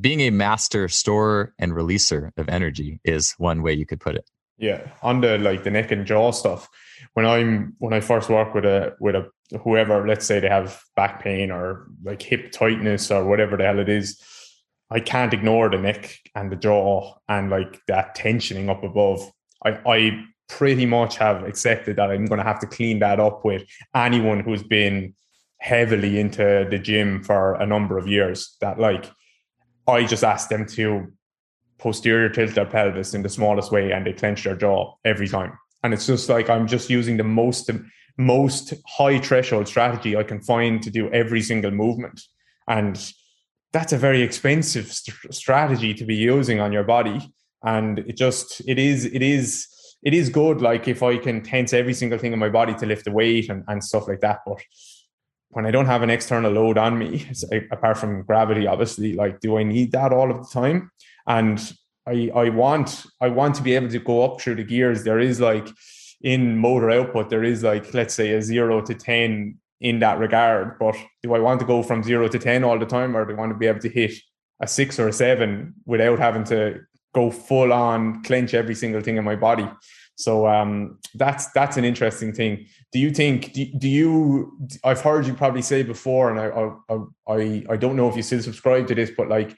being 0.00 0.20
a 0.20 0.30
master 0.30 0.88
storer 0.88 1.54
and 1.58 1.72
releaser 1.72 2.30
of 2.36 2.48
energy 2.48 3.00
is 3.04 3.34
one 3.38 3.62
way 3.62 3.72
you 3.72 3.86
could 3.86 4.00
put 4.00 4.16
it. 4.16 4.28
Yeah, 4.58 4.86
on 5.02 5.20
the 5.20 5.38
like 5.38 5.64
the 5.64 5.70
neck 5.70 5.90
and 5.90 6.06
jaw 6.06 6.30
stuff. 6.30 6.68
When 7.14 7.26
I'm 7.26 7.74
when 7.78 7.92
I 7.92 8.00
first 8.00 8.28
work 8.28 8.54
with 8.54 8.64
a 8.64 8.94
with 9.00 9.14
a 9.14 9.28
whoever, 9.62 10.06
let's 10.06 10.26
say 10.26 10.40
they 10.40 10.48
have 10.48 10.82
back 10.94 11.22
pain 11.22 11.50
or 11.50 11.88
like 12.04 12.22
hip 12.22 12.52
tightness 12.52 13.10
or 13.10 13.24
whatever 13.24 13.56
the 13.56 13.64
hell 13.64 13.78
it 13.78 13.88
is, 13.88 14.20
I 14.92 15.00
can't 15.00 15.32
ignore 15.32 15.70
the 15.70 15.78
neck 15.78 16.18
and 16.34 16.52
the 16.52 16.56
jaw 16.56 17.14
and 17.28 17.50
like 17.50 17.80
that 17.88 18.16
tensioning 18.16 18.68
up 18.68 18.84
above. 18.84 19.30
I 19.64 19.70
I 19.86 20.24
pretty 20.48 20.84
much 20.84 21.16
have 21.16 21.44
accepted 21.44 21.96
that 21.96 22.10
I'm 22.10 22.26
going 22.26 22.38
to 22.38 22.44
have 22.44 22.60
to 22.60 22.66
clean 22.66 22.98
that 22.98 23.18
up 23.18 23.42
with 23.44 23.62
anyone 23.94 24.40
who's 24.40 24.62
been 24.62 25.14
heavily 25.58 26.20
into 26.20 26.66
the 26.70 26.78
gym 26.78 27.22
for 27.22 27.54
a 27.54 27.64
number 27.64 27.96
of 27.96 28.06
years. 28.06 28.56
That 28.60 28.78
like 28.78 29.10
I 29.88 30.04
just 30.04 30.24
asked 30.24 30.50
them 30.50 30.66
to 30.66 31.10
posterior 31.78 32.28
tilt 32.28 32.54
their 32.54 32.66
pelvis 32.66 33.14
in 33.14 33.22
the 33.22 33.28
smallest 33.28 33.72
way 33.72 33.92
and 33.92 34.06
they 34.06 34.12
clench 34.12 34.44
their 34.44 34.56
jaw 34.56 34.94
every 35.04 35.28
time. 35.28 35.58
And 35.82 35.94
it's 35.94 36.06
just 36.06 36.28
like 36.28 36.50
I'm 36.50 36.66
just 36.66 36.90
using 36.90 37.16
the 37.16 37.24
most 37.24 37.70
most 38.18 38.74
high 38.86 39.18
threshold 39.18 39.66
strategy 39.66 40.16
I 40.16 40.22
can 40.22 40.42
find 40.42 40.82
to 40.82 40.90
do 40.90 41.10
every 41.12 41.40
single 41.40 41.70
movement. 41.70 42.20
And 42.68 43.12
that's 43.72 43.92
a 43.92 43.98
very 43.98 44.22
expensive 44.22 44.92
st- 44.92 45.34
strategy 45.34 45.94
to 45.94 46.04
be 46.04 46.14
using 46.14 46.60
on 46.60 46.72
your 46.72 46.84
body. 46.84 47.32
And 47.64 48.00
it 48.00 48.16
just 48.16 48.60
it 48.66 48.78
is 48.78 49.04
it 49.04 49.22
is 49.22 49.68
it 50.02 50.14
is 50.14 50.28
good 50.28 50.60
like 50.60 50.88
if 50.88 51.00
i 51.02 51.16
can 51.16 51.42
tense 51.42 51.72
every 51.72 51.94
single 51.94 52.18
thing 52.18 52.32
in 52.32 52.38
my 52.38 52.48
body 52.48 52.74
to 52.74 52.86
lift 52.86 53.04
the 53.04 53.12
weight 53.12 53.48
and, 53.48 53.64
and 53.68 53.82
stuff 53.82 54.08
like 54.08 54.20
that. 54.20 54.40
But 54.46 54.60
when 55.50 55.66
i 55.66 55.70
don't 55.70 55.86
have 55.86 56.02
an 56.02 56.10
external 56.10 56.52
load 56.52 56.76
on 56.76 56.98
me 56.98 57.26
apart 57.70 57.98
from 57.98 58.22
gravity 58.24 58.66
obviously 58.66 59.12
like 59.12 59.38
do 59.40 59.58
i 59.58 59.62
need 59.62 59.92
that 59.92 60.12
all 60.12 60.30
of 60.30 60.38
the 60.38 60.52
time? 60.52 60.90
And 61.26 61.58
i 62.06 62.30
i 62.34 62.48
want 62.48 63.06
i 63.20 63.28
want 63.28 63.54
to 63.56 63.62
be 63.62 63.74
able 63.74 63.90
to 63.90 63.98
go 64.00 64.24
up 64.24 64.40
through 64.40 64.56
the 64.56 64.64
gears. 64.64 65.04
There 65.04 65.20
is 65.20 65.40
like 65.40 65.68
in 66.20 66.56
motor 66.56 66.90
output 66.90 67.30
there 67.30 67.44
is 67.44 67.62
like 67.62 67.94
let's 67.94 68.14
say 68.14 68.32
a 68.32 68.42
0 68.42 68.80
to 68.82 68.94
10 68.94 69.58
in 69.82 69.98
that 69.98 70.18
regard 70.18 70.78
but 70.78 70.96
do 71.22 71.34
i 71.34 71.38
want 71.38 71.60
to 71.60 71.66
go 71.66 71.82
from 71.82 72.02
0 72.02 72.28
to 72.28 72.38
10 72.38 72.64
all 72.64 72.78
the 72.78 72.86
time 72.86 73.16
or 73.16 73.24
do 73.24 73.32
i 73.32 73.36
want 73.36 73.52
to 73.52 73.58
be 73.58 73.66
able 73.66 73.80
to 73.80 73.88
hit 73.88 74.12
a 74.60 74.66
6 74.66 74.98
or 74.98 75.08
a 75.08 75.12
7 75.12 75.74
without 75.84 76.18
having 76.18 76.44
to 76.44 76.80
go 77.14 77.30
full 77.30 77.72
on 77.72 78.22
clench 78.22 78.54
every 78.54 78.74
single 78.74 79.02
thing 79.02 79.16
in 79.16 79.24
my 79.24 79.36
body. 79.36 79.68
So 80.16 80.46
um, 80.46 80.98
that's 81.14 81.50
that's 81.52 81.76
an 81.76 81.84
interesting 81.84 82.32
thing. 82.32 82.66
Do 82.92 82.98
you 82.98 83.10
think? 83.10 83.52
Do, 83.52 83.64
do 83.64 83.88
you? 83.88 84.58
I've 84.84 85.00
heard 85.00 85.26
you 85.26 85.34
probably 85.34 85.62
say 85.62 85.82
before, 85.82 86.30
and 86.30 86.38
I, 86.38 86.48
I 86.88 87.34
I 87.34 87.64
I 87.70 87.76
don't 87.76 87.96
know 87.96 88.08
if 88.08 88.16
you 88.16 88.22
still 88.22 88.42
subscribe 88.42 88.86
to 88.88 88.94
this, 88.94 89.10
but 89.16 89.28
like, 89.28 89.56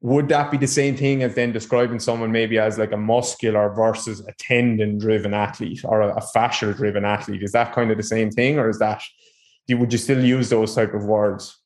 would 0.00 0.28
that 0.28 0.50
be 0.50 0.56
the 0.56 0.66
same 0.66 0.96
thing 0.96 1.22
as 1.22 1.34
then 1.34 1.52
describing 1.52 2.00
someone 2.00 2.32
maybe 2.32 2.58
as 2.58 2.78
like 2.78 2.92
a 2.92 2.96
muscular 2.96 3.72
versus 3.74 4.20
a 4.26 4.32
tendon 4.38 4.98
driven 4.98 5.34
athlete 5.34 5.82
or 5.84 6.00
a, 6.00 6.14
a 6.14 6.22
fascial 6.34 6.74
driven 6.74 7.04
athlete? 7.04 7.42
Is 7.42 7.52
that 7.52 7.74
kind 7.74 7.90
of 7.90 7.98
the 7.98 8.02
same 8.02 8.30
thing, 8.30 8.58
or 8.58 8.68
is 8.70 8.78
that? 8.78 9.02
Would 9.68 9.92
you 9.92 9.98
still 9.98 10.24
use 10.24 10.50
those 10.50 10.74
type 10.74 10.94
of 10.94 11.04
words? 11.04 11.58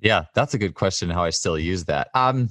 Yeah, 0.00 0.24
that's 0.34 0.54
a 0.54 0.58
good 0.58 0.74
question. 0.74 1.10
How 1.10 1.24
I 1.24 1.30
still 1.30 1.58
use 1.58 1.84
that. 1.84 2.08
Um, 2.14 2.50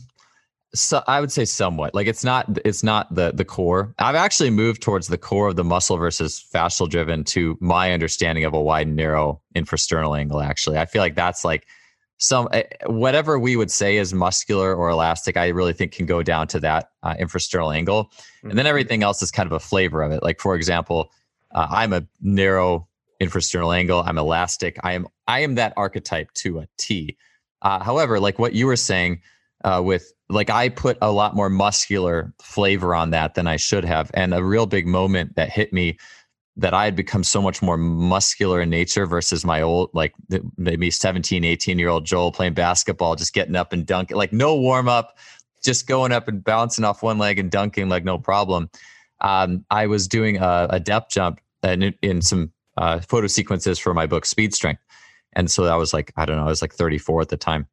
so 0.76 1.04
I 1.08 1.22
would 1.22 1.32
say 1.32 1.46
somewhat. 1.46 1.96
Like 1.96 2.08
it's 2.08 2.24
not 2.24 2.60
it's 2.66 2.84
not 2.84 3.14
the 3.14 3.32
the 3.34 3.46
core. 3.46 3.94
I've 4.00 4.16
actually 4.16 4.50
moved 4.50 4.82
towards 4.82 5.08
the 5.08 5.18
core 5.18 5.48
of 5.48 5.56
the 5.56 5.64
muscle 5.64 5.98
versus 5.98 6.44
fascial 6.54 6.90
driven 6.90 7.24
to 7.26 7.58
my 7.62 7.94
understanding 7.94 8.44
of 8.44 8.54
a 8.54 8.62
wide 8.62 8.88
and 8.88 8.96
narrow 8.96 9.42
infrasternal 9.56 10.18
angle. 10.18 10.42
Actually, 10.42 10.78
I 10.78 10.86
feel 10.86 11.02
like 11.02 11.16
that's 11.16 11.46
like 11.46 11.66
some 12.18 12.50
eh, 12.52 12.64
whatever 12.88 13.40
we 13.40 13.56
would 13.56 13.72
say 13.72 13.98
is 13.98 14.14
muscular 14.14 14.76
or 14.76 14.90
elastic. 14.90 15.38
I 15.38 15.48
really 15.50 15.74
think 15.74 15.94
can 15.94 16.06
go 16.06 16.22
down 16.22 16.48
to 16.50 16.60
that 16.62 16.90
uh, 17.04 17.16
infrasternal 17.16 17.74
angle, 17.74 18.12
and 18.44 18.52
then 18.52 18.60
mm-hmm. 18.60 18.68
everything 18.68 19.04
else 19.04 19.22
is 19.22 19.32
kind 19.32 19.48
of 19.48 19.54
a 19.54 19.60
flavor 19.60 20.02
of 20.02 20.12
it. 20.12 20.24
Like 20.24 20.42
for 20.42 20.56
example, 20.56 21.10
uh, 21.54 21.68
I'm 21.70 21.94
a 21.94 22.06
narrow 22.22 22.88
infrasternal 23.22 23.76
angle. 23.76 24.04
I'm 24.06 24.18
elastic. 24.18 24.78
I 24.84 24.94
am 24.94 25.08
I 25.28 25.42
am 25.42 25.56
that 25.56 25.74
archetype 25.78 26.32
to 26.36 26.60
a 26.60 26.68
T. 26.78 27.18
Uh, 27.62 27.84
however, 27.84 28.20
like 28.20 28.40
what 28.40 28.54
you 28.54 28.68
were 28.68 28.76
saying 28.76 29.22
uh, 29.64 29.82
with 29.84 30.14
like 30.30 30.50
I 30.50 30.70
put 30.70 30.98
a 31.02 31.12
lot 31.12 31.36
more 31.36 31.50
muscular 31.50 32.34
flavor 32.42 32.96
on 32.96 33.12
that 33.12 33.36
than 33.36 33.48
I 33.48 33.58
should 33.58 33.86
have. 33.86 34.12
And 34.14 34.34
a 34.34 34.44
real 34.44 34.66
big 34.66 34.88
moment 34.88 35.36
that 35.36 35.50
hit 35.50 35.72
me 35.72 35.98
that 36.58 36.74
I 36.74 36.86
had 36.86 36.96
become 36.96 37.24
so 37.24 37.42
much 37.42 37.62
more 37.62 37.78
muscular 37.78 38.62
in 38.62 38.70
nature 38.70 39.06
versus 39.06 39.46
my 39.46 39.62
old, 39.62 39.90
like 39.94 40.14
maybe 40.58 40.90
17, 40.90 41.44
18 41.44 41.78
year 41.78 41.90
old 41.90 42.06
Joel 42.06 42.32
playing 42.32 42.54
basketball, 42.54 43.16
just 43.16 43.34
getting 43.34 43.56
up 43.56 43.74
and 43.74 43.86
dunking, 43.86 44.16
like 44.16 44.32
no 44.32 44.56
warm 44.56 44.88
up, 44.88 45.18
just 45.64 45.88
going 45.88 46.12
up 46.12 46.28
and 46.28 46.44
bouncing 46.44 46.86
off 46.86 47.04
one 47.04 47.18
leg 47.18 47.40
and 47.40 47.52
dunking 47.52 47.90
like 47.90 48.04
no 48.06 48.18
problem. 48.18 48.70
Um, 49.22 49.66
I 49.70 49.88
was 49.88 50.08
doing 50.08 50.38
a, 50.38 50.68
a 50.70 50.80
depth 50.80 51.12
jump 51.12 51.42
in, 51.64 51.94
in 52.02 52.22
some 52.22 52.52
uh, 52.78 53.00
photo 53.00 53.28
sequences 53.28 53.80
for 53.80 53.94
my 53.94 54.06
book, 54.06 54.26
Speed 54.26 54.54
Strength. 54.54 54.82
And 55.34 55.52
so 55.52 55.66
I 55.66 55.76
was 55.76 55.94
like, 55.94 56.14
I 56.18 56.26
don't 56.26 56.38
know, 56.38 56.44
I 56.44 56.48
was 56.48 56.62
like 56.62 56.74
34 56.74 57.22
at 57.22 57.30
the 57.30 57.38
time 57.38 57.68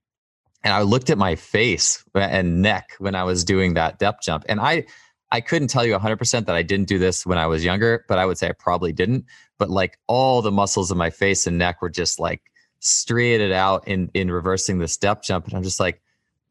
and 0.65 0.73
I 0.73 0.83
looked 0.83 1.11
at 1.11 1.19
my 1.19 1.35
face 1.35 2.05
and 2.15 2.63
neck 2.63 2.95
when 2.99 3.15
I 3.15 3.25
was 3.25 3.45
doing 3.45 3.75
that 3.75 3.99
depth 3.99 4.23
jump. 4.23 4.45
And 4.49 4.61
I, 4.61 4.85
I 5.31 5.41
couldn't 5.41 5.69
tell 5.69 5.85
you 5.85 5.97
100% 5.97 6.47
that 6.47 6.55
I 6.55 6.63
didn't 6.63 6.89
do 6.89 6.99
this 6.99 7.27
when 7.27 7.39
I 7.39 7.47
was 7.47 7.65
younger, 7.65 8.05
but 8.09 8.19
I 8.19 8.27
would 8.27 8.39
say 8.39 8.49
I 8.49 8.53
probably 8.53 8.93
didn't. 8.93 9.25
But 9.59 9.71
like 9.71 9.99
all 10.07 10.43
the 10.43 10.53
muscles 10.53 10.91
of 10.91 10.97
my 10.97 11.11
face 11.11 11.47
and 11.47 11.59
neck 11.59 11.83
were 11.83 11.91
just 11.91 12.21
like 12.21 12.43
striated 12.81 13.53
out 13.53 13.87
in 13.87 14.11
in 14.13 14.31
reversing 14.31 14.79
this 14.79 14.97
depth 14.97 15.25
jump, 15.25 15.47
and 15.47 15.55
I'm 15.55 15.63
just 15.63 15.81
like, 15.81 16.01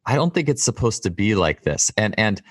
I 0.06 0.16
don't 0.16 0.34
think 0.34 0.50
it's 0.50 0.64
supposed 0.64 1.04
to 1.04 1.12
be 1.12 1.36
like 1.36 1.64
this. 1.64 1.92
And 1.98 2.18
and 2.18 2.42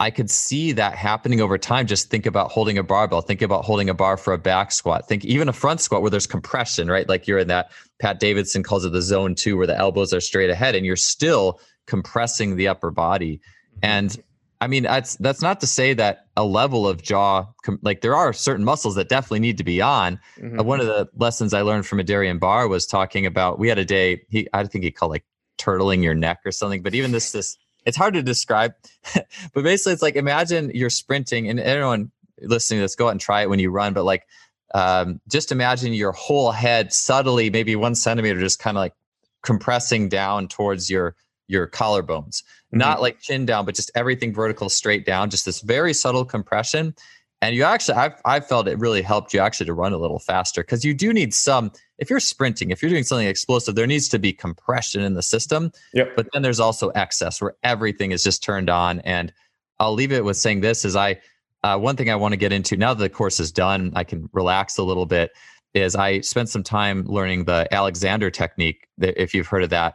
I 0.00 0.10
could 0.10 0.30
see 0.30 0.72
that 0.72 0.94
happening 0.94 1.42
over 1.42 1.58
time. 1.58 1.86
Just 1.86 2.08
think 2.08 2.24
about 2.24 2.50
holding 2.50 2.78
a 2.78 2.82
barbell, 2.82 3.20
think 3.20 3.42
about 3.42 3.66
holding 3.66 3.90
a 3.90 3.94
bar 3.94 4.16
for 4.16 4.32
a 4.32 4.38
back 4.38 4.72
squat, 4.72 5.06
think 5.06 5.26
even 5.26 5.46
a 5.46 5.52
front 5.52 5.82
squat 5.82 6.00
where 6.00 6.10
there's 6.10 6.26
compression, 6.26 6.90
right? 6.90 7.06
Like 7.06 7.28
you're 7.28 7.38
in 7.38 7.48
that, 7.48 7.70
Pat 8.00 8.18
Davidson 8.18 8.62
calls 8.62 8.86
it 8.86 8.92
the 8.92 9.02
zone 9.02 9.34
two, 9.34 9.58
where 9.58 9.66
the 9.66 9.76
elbows 9.76 10.14
are 10.14 10.20
straight 10.20 10.48
ahead 10.48 10.74
and 10.74 10.86
you're 10.86 10.96
still 10.96 11.60
compressing 11.86 12.56
the 12.56 12.66
upper 12.66 12.90
body. 12.90 13.36
Mm-hmm. 13.36 13.78
And 13.82 14.22
I 14.62 14.68
mean, 14.68 14.84
that's 14.84 15.16
that's 15.16 15.42
not 15.42 15.60
to 15.60 15.66
say 15.66 15.92
that 15.94 16.26
a 16.36 16.44
level 16.44 16.88
of 16.88 17.02
jaw, 17.02 17.46
like 17.82 18.00
there 18.00 18.16
are 18.16 18.32
certain 18.32 18.64
muscles 18.64 18.94
that 18.94 19.10
definitely 19.10 19.40
need 19.40 19.58
to 19.58 19.64
be 19.64 19.82
on. 19.82 20.18
Mm-hmm. 20.38 20.60
Uh, 20.60 20.62
one 20.62 20.80
of 20.80 20.86
the 20.86 21.10
lessons 21.16 21.52
I 21.52 21.60
learned 21.60 21.86
from 21.86 21.98
Adarian 21.98 22.40
Barr 22.40 22.68
was 22.68 22.86
talking 22.86 23.26
about. 23.26 23.58
We 23.58 23.68
had 23.68 23.78
a 23.78 23.84
day. 23.84 24.22
He, 24.30 24.48
I 24.54 24.64
think 24.64 24.84
he 24.84 24.90
called 24.90 25.12
like 25.12 25.24
turtling 25.58 26.02
your 26.02 26.14
neck 26.14 26.40
or 26.46 26.52
something. 26.52 26.82
But 26.82 26.94
even 26.94 27.12
this 27.12 27.32
this 27.32 27.58
it's 27.84 27.96
hard 27.96 28.14
to 28.14 28.22
describe, 28.22 28.74
but 29.14 29.64
basically 29.64 29.92
it's 29.92 30.02
like 30.02 30.16
imagine 30.16 30.70
you're 30.74 30.90
sprinting 30.90 31.48
and 31.48 31.60
everyone 31.60 32.10
listening 32.40 32.78
to 32.78 32.82
this, 32.82 32.94
go 32.94 33.06
out 33.06 33.10
and 33.10 33.20
try 33.20 33.42
it 33.42 33.50
when 33.50 33.58
you 33.58 33.70
run. 33.70 33.92
But 33.92 34.04
like, 34.04 34.26
um, 34.74 35.20
just 35.28 35.52
imagine 35.52 35.92
your 35.92 36.12
whole 36.12 36.52
head 36.52 36.92
subtly, 36.92 37.50
maybe 37.50 37.76
one 37.76 37.94
centimeter, 37.94 38.40
just 38.40 38.58
kind 38.58 38.76
of 38.76 38.80
like 38.80 38.94
compressing 39.42 40.08
down 40.08 40.48
towards 40.48 40.90
your 40.90 41.16
your 41.48 41.66
collarbones, 41.66 42.42
mm-hmm. 42.42 42.78
not 42.78 43.00
like 43.00 43.20
chin 43.20 43.44
down, 43.44 43.64
but 43.64 43.74
just 43.74 43.90
everything 43.94 44.32
vertical 44.32 44.68
straight 44.68 45.04
down, 45.04 45.30
just 45.30 45.44
this 45.44 45.60
very 45.60 45.92
subtle 45.92 46.24
compression. 46.24 46.94
And 47.42 47.56
you 47.56 47.64
actually, 47.64 47.94
I've, 47.94 48.20
I've 48.24 48.46
felt 48.46 48.68
it 48.68 48.78
really 48.78 49.00
helped 49.00 49.32
you 49.32 49.40
actually 49.40 49.66
to 49.66 49.74
run 49.74 49.92
a 49.92 49.98
little 49.98 50.18
faster 50.18 50.62
because 50.62 50.84
you 50.84 50.92
do 50.92 51.12
need 51.12 51.32
some, 51.32 51.72
if 51.98 52.10
you're 52.10 52.20
sprinting, 52.20 52.70
if 52.70 52.82
you're 52.82 52.90
doing 52.90 53.04
something 53.04 53.26
explosive, 53.26 53.74
there 53.74 53.86
needs 53.86 54.08
to 54.08 54.18
be 54.18 54.32
compression 54.32 55.02
in 55.02 55.14
the 55.14 55.22
system. 55.22 55.72
Yep. 55.94 56.16
But 56.16 56.28
then 56.32 56.42
there's 56.42 56.60
also 56.60 56.90
excess 56.90 57.40
where 57.40 57.54
everything 57.62 58.12
is 58.12 58.22
just 58.22 58.42
turned 58.42 58.68
on. 58.68 59.00
And 59.00 59.32
I'll 59.78 59.94
leave 59.94 60.12
it 60.12 60.24
with 60.24 60.36
saying 60.36 60.60
this 60.60 60.84
is 60.84 60.96
I, 60.96 61.18
uh, 61.62 61.78
one 61.78 61.96
thing 61.96 62.10
I 62.10 62.16
want 62.16 62.32
to 62.32 62.36
get 62.36 62.52
into 62.52 62.76
now 62.76 62.92
that 62.92 63.02
the 63.02 63.08
course 63.08 63.40
is 63.40 63.50
done, 63.50 63.92
I 63.94 64.04
can 64.04 64.28
relax 64.32 64.76
a 64.76 64.82
little 64.82 65.06
bit. 65.06 65.32
Is 65.72 65.94
I 65.94 66.20
spent 66.20 66.48
some 66.48 66.64
time 66.64 67.04
learning 67.04 67.44
the 67.44 67.72
Alexander 67.72 68.28
technique, 68.28 68.88
if 68.98 69.34
you've 69.34 69.46
heard 69.46 69.62
of 69.62 69.70
that. 69.70 69.94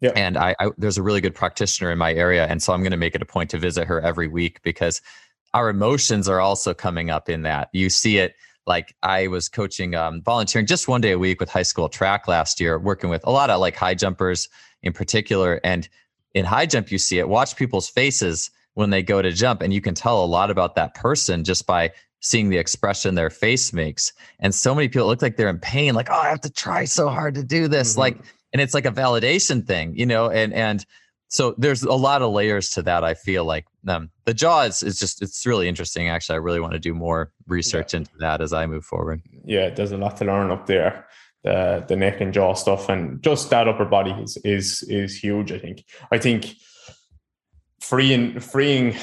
Yeah. 0.00 0.12
And 0.16 0.38
I, 0.38 0.56
I, 0.58 0.70
there's 0.78 0.96
a 0.96 1.02
really 1.02 1.20
good 1.20 1.34
practitioner 1.34 1.92
in 1.92 1.98
my 1.98 2.14
area, 2.14 2.46
and 2.46 2.62
so 2.62 2.72
I'm 2.72 2.80
going 2.80 2.92
to 2.92 2.96
make 2.96 3.14
it 3.14 3.20
a 3.20 3.26
point 3.26 3.50
to 3.50 3.58
visit 3.58 3.86
her 3.86 4.00
every 4.00 4.26
week 4.26 4.62
because 4.62 5.02
our 5.54 5.68
emotions 5.68 6.28
are 6.28 6.40
also 6.40 6.74
coming 6.74 7.10
up 7.10 7.28
in 7.28 7.42
that. 7.42 7.68
You 7.72 7.90
see 7.90 8.18
it 8.18 8.34
like 8.66 8.94
I 9.02 9.26
was 9.26 9.48
coaching, 9.48 9.94
um, 9.94 10.22
volunteering 10.22 10.66
just 10.66 10.88
one 10.88 11.00
day 11.00 11.12
a 11.12 11.18
week 11.18 11.40
with 11.40 11.50
high 11.50 11.62
school 11.64 11.88
track 11.88 12.28
last 12.28 12.60
year, 12.60 12.78
working 12.78 13.10
with 13.10 13.26
a 13.26 13.30
lot 13.30 13.50
of 13.50 13.60
like 13.60 13.76
high 13.76 13.94
jumpers 13.94 14.48
in 14.82 14.92
particular. 14.92 15.60
And 15.64 15.88
in 16.34 16.44
high 16.44 16.66
jump, 16.66 16.90
you 16.90 16.98
see 16.98 17.18
it. 17.18 17.28
Watch 17.28 17.56
people's 17.56 17.88
faces 17.88 18.50
when 18.74 18.90
they 18.90 19.02
go 19.02 19.20
to 19.20 19.32
jump, 19.32 19.60
and 19.60 19.72
you 19.74 19.82
can 19.82 19.94
tell 19.94 20.24
a 20.24 20.26
lot 20.26 20.50
about 20.50 20.74
that 20.76 20.94
person 20.94 21.44
just 21.44 21.66
by 21.66 21.92
seeing 22.20 22.48
the 22.48 22.56
expression 22.56 23.14
their 23.14 23.30
face 23.30 23.72
makes. 23.72 24.12
And 24.38 24.54
so 24.54 24.74
many 24.74 24.88
people 24.88 25.08
look 25.08 25.20
like 25.20 25.36
they're 25.36 25.50
in 25.50 25.58
pain, 25.58 25.94
like, 25.94 26.08
oh, 26.10 26.14
I 26.14 26.28
have 26.28 26.40
to 26.42 26.50
try 26.50 26.84
so 26.84 27.08
hard 27.08 27.34
to 27.34 27.42
do 27.42 27.68
this. 27.68 27.92
Mm-hmm. 27.92 28.00
Like, 28.00 28.18
and 28.52 28.62
it's 28.62 28.74
like 28.74 28.86
a 28.86 28.92
validation 28.92 29.66
thing, 29.66 29.94
you 29.96 30.06
know, 30.06 30.30
and 30.30 30.54
and 30.54 30.86
so 31.32 31.54
there's 31.56 31.82
a 31.82 31.94
lot 31.94 32.20
of 32.20 32.30
layers 32.30 32.68
to 32.70 32.82
that. 32.82 33.04
I 33.04 33.14
feel 33.14 33.46
like 33.46 33.64
um, 33.88 34.10
the 34.26 34.34
jaw 34.34 34.64
is, 34.64 34.82
is 34.82 34.98
just 34.98 35.22
it's 35.22 35.46
really 35.46 35.66
interesting. 35.66 36.10
Actually, 36.10 36.34
I 36.34 36.40
really 36.40 36.60
want 36.60 36.74
to 36.74 36.78
do 36.78 36.92
more 36.92 37.32
research 37.48 37.94
yeah. 37.94 38.00
into 38.00 38.10
that 38.18 38.42
as 38.42 38.52
I 38.52 38.66
move 38.66 38.84
forward. 38.84 39.22
Yeah, 39.46 39.70
there's 39.70 39.92
a 39.92 39.96
lot 39.96 40.18
to 40.18 40.26
learn 40.26 40.50
up 40.50 40.66
there. 40.66 41.06
The 41.42 41.86
the 41.88 41.96
neck 41.96 42.20
and 42.20 42.34
jaw 42.34 42.52
stuff, 42.52 42.90
and 42.90 43.22
just 43.22 43.48
that 43.48 43.66
upper 43.66 43.86
body 43.86 44.10
is 44.22 44.36
is 44.44 44.82
is 44.88 45.16
huge. 45.16 45.50
I 45.52 45.58
think. 45.58 45.84
I 46.10 46.18
think 46.18 46.54
freeing 47.80 48.38
freeing 48.38 48.94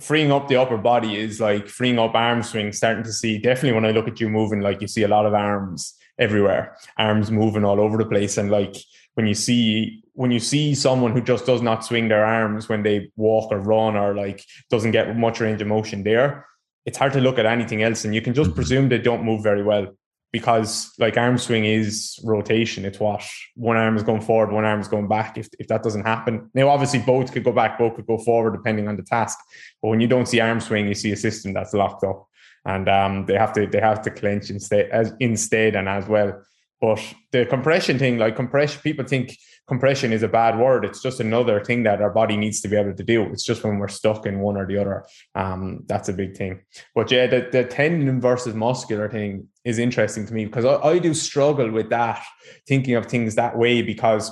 freeing 0.00 0.32
up 0.32 0.48
the 0.48 0.56
upper 0.56 0.78
body 0.78 1.16
is 1.16 1.40
like 1.40 1.68
freeing 1.68 1.98
up 1.98 2.14
arm 2.14 2.42
swing. 2.42 2.72
Starting 2.72 3.04
to 3.04 3.12
see 3.12 3.36
definitely 3.36 3.72
when 3.72 3.84
I 3.84 3.90
look 3.90 4.08
at 4.08 4.18
you 4.18 4.30
moving, 4.30 4.62
like 4.62 4.80
you 4.80 4.88
see 4.88 5.02
a 5.02 5.08
lot 5.08 5.26
of 5.26 5.34
arms 5.34 5.94
everywhere, 6.18 6.74
arms 6.96 7.30
moving 7.30 7.66
all 7.66 7.80
over 7.80 7.98
the 7.98 8.06
place, 8.06 8.38
and 8.38 8.50
like 8.50 8.76
when 9.12 9.26
you 9.26 9.34
see 9.34 10.03
when 10.14 10.30
you 10.30 10.40
see 10.40 10.74
someone 10.74 11.12
who 11.12 11.20
just 11.20 11.44
does 11.44 11.60
not 11.60 11.84
swing 11.84 12.08
their 12.08 12.24
arms 12.24 12.68
when 12.68 12.82
they 12.82 13.10
walk 13.16 13.50
or 13.50 13.58
run 13.58 13.96
or 13.96 14.14
like 14.14 14.42
doesn't 14.70 14.92
get 14.92 15.16
much 15.16 15.40
range 15.40 15.60
of 15.60 15.66
motion 15.66 16.04
there, 16.04 16.46
it's 16.86 16.98
hard 16.98 17.12
to 17.12 17.20
look 17.20 17.38
at 17.38 17.46
anything 17.46 17.82
else, 17.82 18.04
and 18.04 18.14
you 18.14 18.22
can 18.22 18.34
just 18.34 18.50
mm-hmm. 18.50 18.56
presume 18.56 18.88
they 18.88 18.98
don't 18.98 19.24
move 19.24 19.42
very 19.42 19.62
well 19.62 19.88
because 20.32 20.92
like 20.98 21.16
arm 21.16 21.38
swing 21.38 21.64
is 21.64 22.18
rotation. 22.24 22.84
It's 22.84 23.00
what 23.00 23.24
one 23.54 23.76
arm 23.76 23.96
is 23.96 24.02
going 24.02 24.20
forward, 24.20 24.52
one 24.52 24.64
arm 24.64 24.80
is 24.80 24.88
going 24.88 25.08
back. 25.08 25.36
If 25.36 25.48
if 25.58 25.66
that 25.68 25.82
doesn't 25.82 26.04
happen, 26.04 26.50
now 26.54 26.68
obviously 26.68 27.00
both 27.00 27.32
could 27.32 27.44
go 27.44 27.52
back, 27.52 27.78
both 27.78 27.96
could 27.96 28.06
go 28.06 28.18
forward 28.18 28.52
depending 28.52 28.86
on 28.86 28.96
the 28.96 29.02
task. 29.02 29.38
But 29.82 29.88
when 29.88 30.00
you 30.00 30.08
don't 30.08 30.26
see 30.26 30.40
arm 30.40 30.60
swing, 30.60 30.86
you 30.88 30.94
see 30.94 31.12
a 31.12 31.16
system 31.16 31.54
that's 31.54 31.74
locked 31.74 32.04
up, 32.04 32.28
and 32.64 32.88
um, 32.88 33.26
they 33.26 33.34
have 33.34 33.52
to 33.54 33.66
they 33.66 33.80
have 33.80 34.02
to 34.02 34.10
clench 34.10 34.50
instead 34.50 34.90
as 34.90 35.12
instead 35.18 35.74
and 35.74 35.88
as 35.88 36.06
well 36.06 36.40
But 36.80 37.00
the 37.32 37.46
compression 37.46 37.98
thing, 37.98 38.18
like 38.18 38.36
compression, 38.36 38.80
people 38.82 39.06
think 39.06 39.36
compression 39.66 40.12
is 40.12 40.22
a 40.22 40.28
bad 40.28 40.58
word. 40.58 40.84
It's 40.84 41.00
just 41.00 41.20
another 41.20 41.64
thing 41.64 41.84
that 41.84 42.02
our 42.02 42.10
body 42.10 42.36
needs 42.36 42.60
to 42.60 42.68
be 42.68 42.76
able 42.76 42.94
to 42.94 43.02
do. 43.02 43.22
It's 43.24 43.44
just 43.44 43.64
when 43.64 43.78
we're 43.78 43.88
stuck 43.88 44.26
in 44.26 44.40
one 44.40 44.56
or 44.56 44.66
the 44.66 44.78
other. 44.78 45.06
Um, 45.34 45.84
that's 45.86 46.08
a 46.08 46.12
big 46.12 46.36
thing. 46.36 46.60
But 46.94 47.10
yeah, 47.10 47.26
the, 47.26 47.48
the 47.50 47.64
tendon 47.64 48.20
versus 48.20 48.54
muscular 48.54 49.08
thing 49.08 49.48
is 49.64 49.78
interesting 49.78 50.26
to 50.26 50.34
me 50.34 50.44
because 50.44 50.64
I, 50.64 50.76
I 50.76 50.98
do 50.98 51.14
struggle 51.14 51.70
with 51.70 51.90
that, 51.90 52.22
thinking 52.66 52.94
of 52.94 53.06
things 53.06 53.36
that 53.36 53.56
way 53.56 53.80
because 53.80 54.30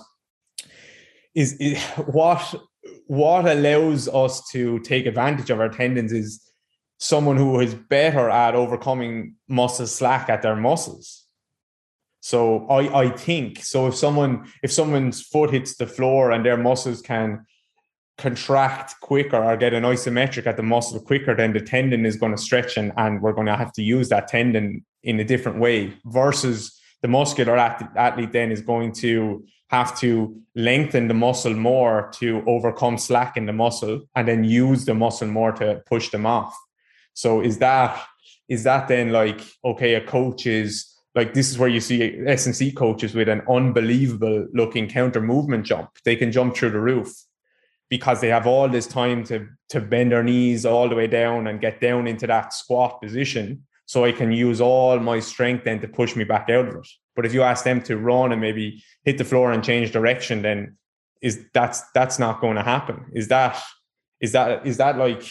is, 1.35 1.55
is 1.55 1.83
what 2.07 2.55
what 3.07 3.47
allows 3.47 4.09
us 4.09 4.49
to 4.51 4.79
take 4.81 5.07
advantage 5.07 5.51
of 5.51 5.61
our 5.61 5.69
tendons 5.69 6.13
is 6.13 6.41
someone 6.99 7.37
who 7.37 7.61
is 7.61 7.75
better 7.75 8.31
at 8.31 8.55
overcoming 8.55 9.35
muscle 9.49 9.87
slack 9.87 10.29
at 10.29 10.43
their 10.43 10.57
muscles. 10.57 11.22
So 12.23 12.69
I, 12.69 13.03
I 13.03 13.09
think 13.11 13.65
so 13.65 13.89
if 13.89 13.97
someone 13.97 14.47
if 14.63 14.71
someone's 14.71 15.21
foot 15.21 15.51
hits 15.51 15.75
the 15.75 15.89
floor 15.89 16.31
and 16.31 16.47
their 16.47 16.57
muscles 16.57 17.03
can 17.03 17.45
contract 18.17 18.95
quicker 19.01 19.43
or 19.43 19.57
get 19.57 19.75
an 19.75 19.83
isometric 19.83 20.47
at 20.47 20.57
the 20.57 20.63
muscle 20.63 21.01
quicker, 21.01 21.35
then 21.35 21.53
the 21.53 21.61
tendon 21.61 22.07
is 22.07 22.15
going 22.15 22.31
to 22.31 22.41
stretch 22.41 22.77
and, 22.77 22.93
and 22.97 23.21
we're 23.23 23.33
going 23.33 23.49
to 23.49 23.57
have 23.57 23.73
to 23.73 23.83
use 23.83 24.09
that 24.11 24.29
tendon 24.29 24.85
in 25.03 25.19
a 25.19 25.25
different 25.25 25.59
way 25.59 25.93
versus 26.05 26.79
the 27.03 27.09
muscular 27.09 27.57
athlete 27.57 28.31
then 28.31 28.53
is 28.53 28.61
going 28.61 28.93
to 28.93 29.45
have 29.71 29.99
to 29.99 30.41
lengthen 30.55 31.09
the 31.09 31.15
muscle 31.15 31.55
more 31.55 32.09
to 32.15 32.45
overcome 32.47 32.97
slack 32.99 33.37
in 33.37 33.47
the 33.47 33.53
muscle 33.53 34.01
and 34.15 34.29
then 34.29 34.45
use 34.45 34.85
the 34.85 34.95
muscle 34.95 35.27
more 35.27 35.51
to 35.51 35.83
push 35.87 36.11
them 36.11 36.25
off. 36.25 36.57
So 37.15 37.41
is 37.41 37.59
that 37.59 38.01
is 38.49 38.63
that 38.63 38.87
then 38.87 39.11
like 39.11 39.41
okay, 39.65 39.95
a 39.95 40.01
coach 40.01 40.47
is 40.47 40.92
like 41.15 41.35
this 41.35 41.51
is 41.51 41.59
where 41.59 41.69
you 41.69 41.81
see 41.81 42.25
S&C 42.27 42.73
coaches 42.73 43.15
with 43.15 43.29
an 43.29 43.43
unbelievable 43.49 44.47
looking 44.53 44.89
counter 44.89 45.21
movement 45.21 45.67
jump. 45.67 45.91
They 46.05 46.17
can 46.17 46.33
jump 46.33 46.57
through 46.57 46.71
the 46.71 46.81
roof 46.81 47.13
because 47.91 48.23
they 48.23 48.29
have 48.29 48.47
all 48.47 48.69
this 48.69 48.87
time 48.87 49.23
to 49.25 49.47
to 49.69 49.81
bend 49.81 50.13
their 50.13 50.23
knees 50.23 50.65
all 50.65 50.89
the 50.89 50.95
way 50.95 51.07
down 51.07 51.47
and 51.47 51.61
get 51.61 51.81
down 51.81 52.07
into 52.07 52.27
that 52.27 52.53
squat 52.53 53.01
position. 53.03 53.65
So 53.87 54.05
I 54.05 54.13
can 54.13 54.33
use 54.33 54.61
all 54.61 54.99
my 55.01 55.21
strength 55.21 55.65
then 55.65 55.81
to 55.81 55.89
push 55.89 56.17
me 56.17 56.25
back 56.25 56.49
out 56.49 56.69
of 56.69 56.77
it. 56.77 56.89
But 57.15 57.27
if 57.27 57.35
you 57.35 57.43
ask 57.43 57.65
them 57.65 57.83
to 57.83 57.99
run 57.99 58.33
and 58.33 58.41
maybe 58.41 58.83
hit 59.05 59.19
the 59.19 59.25
floor 59.25 59.53
and 59.53 59.63
change 59.63 59.93
direction, 59.93 60.41
then 60.41 60.77
is 61.21 61.45
that's 61.53 61.83
that's 61.95 62.19
not 62.19 62.41
going 62.41 62.57
to 62.57 62.63
happen. 62.63 63.07
Is 63.13 63.29
that 63.29 63.63
is 64.21 64.33
that 64.33 64.67
is 64.67 64.79
that 64.79 64.97
like 64.97 65.25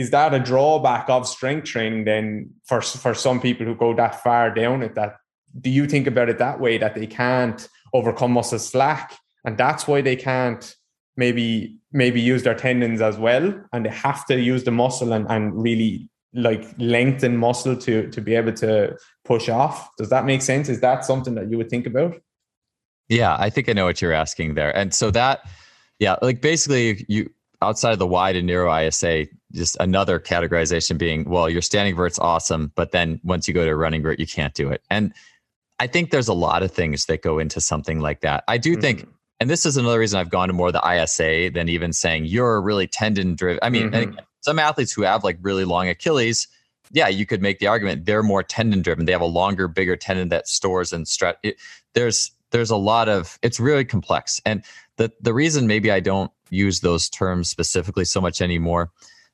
is 0.00 0.10
that 0.10 0.32
a 0.32 0.40
drawback 0.40 1.08
of 1.08 1.28
strength 1.28 1.66
training 1.66 2.04
then 2.04 2.50
for 2.64 2.80
for 2.80 3.14
some 3.14 3.40
people 3.40 3.66
who 3.66 3.74
go 3.74 3.94
that 3.94 4.22
far 4.22 4.52
down 4.52 4.82
it 4.82 4.94
that 4.94 5.16
do 5.60 5.70
you 5.70 5.86
think 5.86 6.06
about 6.06 6.28
it 6.28 6.38
that 6.38 6.60
way 6.60 6.78
that 6.78 6.94
they 6.94 7.06
can't 7.06 7.68
overcome 7.92 8.32
muscle 8.32 8.58
slack 8.58 9.18
and 9.44 9.58
that's 9.58 9.86
why 9.86 10.00
they 10.00 10.16
can't 10.16 10.74
maybe 11.16 11.76
maybe 11.92 12.20
use 12.20 12.42
their 12.42 12.54
tendons 12.54 13.00
as 13.00 13.16
well 13.16 13.52
and 13.72 13.84
they 13.84 13.90
have 13.90 14.24
to 14.26 14.40
use 14.40 14.64
the 14.64 14.70
muscle 14.70 15.12
and, 15.12 15.26
and 15.28 15.60
really 15.60 16.08
like 16.32 16.64
lengthen 16.78 17.36
muscle 17.36 17.76
to 17.76 18.08
to 18.10 18.20
be 18.20 18.34
able 18.34 18.52
to 18.52 18.96
push 19.24 19.48
off? 19.48 19.90
Does 19.96 20.10
that 20.10 20.24
make 20.24 20.42
sense? 20.42 20.68
Is 20.68 20.80
that 20.80 21.04
something 21.04 21.34
that 21.34 21.50
you 21.50 21.56
would 21.58 21.70
think 21.70 21.86
about? 21.86 22.14
Yeah 23.08 23.36
i 23.40 23.50
think 23.50 23.68
i 23.68 23.72
know 23.72 23.86
what 23.86 24.00
you're 24.00 24.12
asking 24.12 24.54
there. 24.54 24.74
And 24.76 24.94
so 24.94 25.10
that 25.10 25.40
yeah 25.98 26.16
like 26.22 26.40
basically 26.40 27.04
you 27.08 27.30
outside 27.60 27.92
of 27.92 27.98
the 27.98 28.06
wide 28.06 28.36
and 28.36 28.46
narrow 28.46 28.72
isa 28.74 29.26
just 29.52 29.76
another 29.80 30.18
categorization 30.18 30.98
being, 30.98 31.24
well, 31.24 31.48
your 31.48 31.62
standing 31.62 31.96
vert's 31.96 32.18
awesome, 32.18 32.72
but 32.74 32.92
then 32.92 33.20
once 33.24 33.48
you 33.48 33.54
go 33.54 33.64
to 33.64 33.74
running 33.74 34.02
vert, 34.02 34.20
you 34.20 34.26
can't 34.26 34.54
do 34.54 34.70
it. 34.70 34.82
And 34.90 35.12
I 35.78 35.86
think 35.86 36.10
there's 36.10 36.28
a 36.28 36.34
lot 36.34 36.62
of 36.62 36.70
things 36.70 37.06
that 37.06 37.22
go 37.22 37.38
into 37.38 37.60
something 37.60 38.00
like 38.00 38.20
that. 38.20 38.44
I 38.48 38.58
do 38.58 38.72
mm-hmm. 38.72 38.80
think, 38.80 39.08
and 39.40 39.48
this 39.48 39.64
is 39.64 39.76
another 39.76 39.98
reason 39.98 40.20
I've 40.20 40.30
gone 40.30 40.48
to 40.48 40.54
more 40.54 40.70
the 40.70 40.82
ISA 40.86 41.50
than 41.52 41.68
even 41.68 41.92
saying 41.92 42.26
you're 42.26 42.60
really 42.60 42.86
tendon 42.86 43.34
driven. 43.34 43.58
I 43.62 43.70
mean, 43.70 43.90
mm-hmm. 43.90 44.18
some 44.40 44.58
athletes 44.58 44.92
who 44.92 45.02
have 45.02 45.24
like 45.24 45.38
really 45.40 45.64
long 45.64 45.88
Achilles, 45.88 46.46
yeah, 46.92 47.08
you 47.08 47.24
could 47.24 47.40
make 47.40 47.58
the 47.58 47.66
argument 47.66 48.04
they're 48.04 48.22
more 48.22 48.42
tendon 48.42 48.82
driven. 48.82 49.06
They 49.06 49.12
have 49.12 49.20
a 49.20 49.26
longer, 49.26 49.68
bigger 49.68 49.96
tendon 49.96 50.28
that 50.28 50.48
stores 50.48 50.92
and 50.92 51.08
stretch. 51.08 51.38
there's 51.94 52.32
there's 52.50 52.70
a 52.70 52.76
lot 52.76 53.08
of 53.08 53.38
it's 53.42 53.60
really 53.60 53.84
complex, 53.84 54.40
and 54.44 54.64
the 54.96 55.12
the 55.20 55.32
reason 55.32 55.68
maybe 55.68 55.90
I 55.90 56.00
don't 56.00 56.32
use 56.50 56.80
those 56.80 57.08
terms 57.08 57.48
specifically 57.48 58.04
so 58.04 58.20
much 58.20 58.42
anymore 58.42 58.90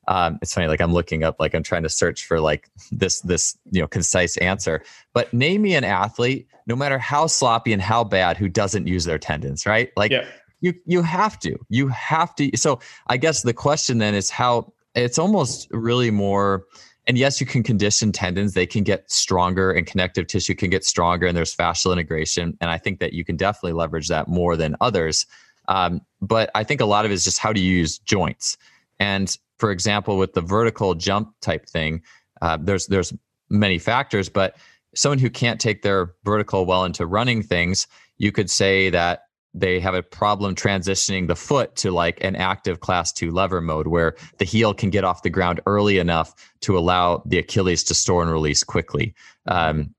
um, 0.09 0.39
it's 0.43 0.55
funny 0.55 0.69
like 0.69 0.81
i'm 0.81 0.93
looking 0.93 1.25
up 1.25 1.37
like 1.41 1.55
i'm 1.55 1.63
trying 1.63 1.83
to 1.83 1.89
search 1.89 2.25
for 2.27 2.41
like 2.41 2.71
this 2.91 3.21
this 3.21 3.57
you 3.71 3.81
know 3.81 3.89
concise 3.89 4.37
answer. 4.39 4.83
But 5.13 5.33
name 5.33 5.63
me 5.63 5.75
an 5.75 5.85
athlete 5.85 6.49
no 6.67 6.77
matter 6.77 6.99
how 6.99 7.27
sloppy 7.27 7.73
and 7.73 7.81
how 7.81 8.05
bad 8.05 8.37
who 8.37 8.49
doesn't 8.49 8.87
use 8.87 9.05
their 9.05 9.19
tendons 9.19 9.67
right? 9.67 9.91
Like 9.97 10.11
yeah. 10.11 10.27
you 10.61 10.75
you 10.87 11.03
have 11.03 11.39
to. 11.41 11.57
You 11.69 11.89
have 11.89 12.35
to. 12.37 12.57
So 12.57 12.81
i 13.09 13.17
guess 13.17 13.43
the 13.43 13.55
question 13.55 13.99
then 13.99 14.15
is 14.15 14.31
how 14.31 14.73
it's 14.95 15.19
almost 15.19 15.69
really 15.71 16.11
more 16.11 16.65
and 17.09 17.17
yes 17.17 17.41
you 17.41 17.47
can 17.47 17.63
condition 17.63 18.13
tendons. 18.13 18.55
They 18.55 18.67
can 18.67 18.85
get 18.85 19.11
stronger 19.11 19.73
and 19.73 19.87
connective 19.87 20.27
tissue 20.27 20.55
can 20.55 20.71
get 20.71 20.85
stronger 20.85 21.27
and 21.27 21.37
there's 21.37 21.55
fascial 21.55 21.93
integration 21.93 22.57
and 22.61 22.71
i 22.71 22.79
think 22.79 23.01
that 23.01 23.13
you 23.13 23.25
can 23.25 23.37
definitely 23.37 23.73
leverage 23.73 24.09
that 24.09 24.29
more 24.29 24.57
than 24.57 24.77
others. 24.81 25.27
Um, 25.69 26.01
but 26.21 26.51
i 26.55 26.63
think 26.65 26.81
a 26.81 26.87
lot 26.87 27.05
of 27.05 27.11
it 27.11 27.15
is 27.15 27.25
just 27.25 27.39
how 27.39 27.53
to 27.53 27.61
use 27.61 27.99
joints. 27.99 28.57
And 28.99 29.37
for 29.59 29.71
example, 29.71 30.19
with 30.19 30.35
the 30.35 30.41
vertical 30.41 30.95
jump 30.95 31.35
type 31.41 31.67
thing, 31.67 32.03
uh, 32.43 32.59
there's 32.61 32.87
there's 32.87 33.13
many 33.49 33.79
factors, 33.79 34.29
but 34.29 34.57
someone 34.95 35.19
who 35.19 35.31
can't 35.31 35.61
take 35.61 35.83
their 35.83 36.15
vertical 36.25 36.67
well 36.67 36.85
into 36.85 37.07
running 37.07 37.43
things, 37.43 37.87
you 38.19 38.33
could 38.33 38.51
say 38.51 38.91
that 38.91 39.23
they 39.55 39.81
have 39.81 39.95
a 39.95 40.03
problem 40.03 40.55
transitioning 40.55 41.27
the 41.27 41.37
foot 41.37 41.75
to 41.77 41.91
like 41.91 42.23
an 42.23 42.37
active 42.37 42.81
class 42.81 43.11
two 43.11 43.31
lever 43.31 43.61
mode 43.63 43.87
where 43.87 44.15
the 44.39 44.45
heel 44.45 44.75
can 44.75 44.91
get 44.91 45.03
off 45.03 45.23
the 45.23 45.31
ground 45.31 45.61
early 45.65 45.99
enough 45.99 46.35
to 46.61 46.77
allow 46.77 47.23
the 47.25 47.39
Achilles 47.39 47.83
to 47.85 47.95
store 47.95 48.23
and 48.23 48.31
release 48.31 48.63
quickly. 48.63 49.15
Um, 49.47 49.95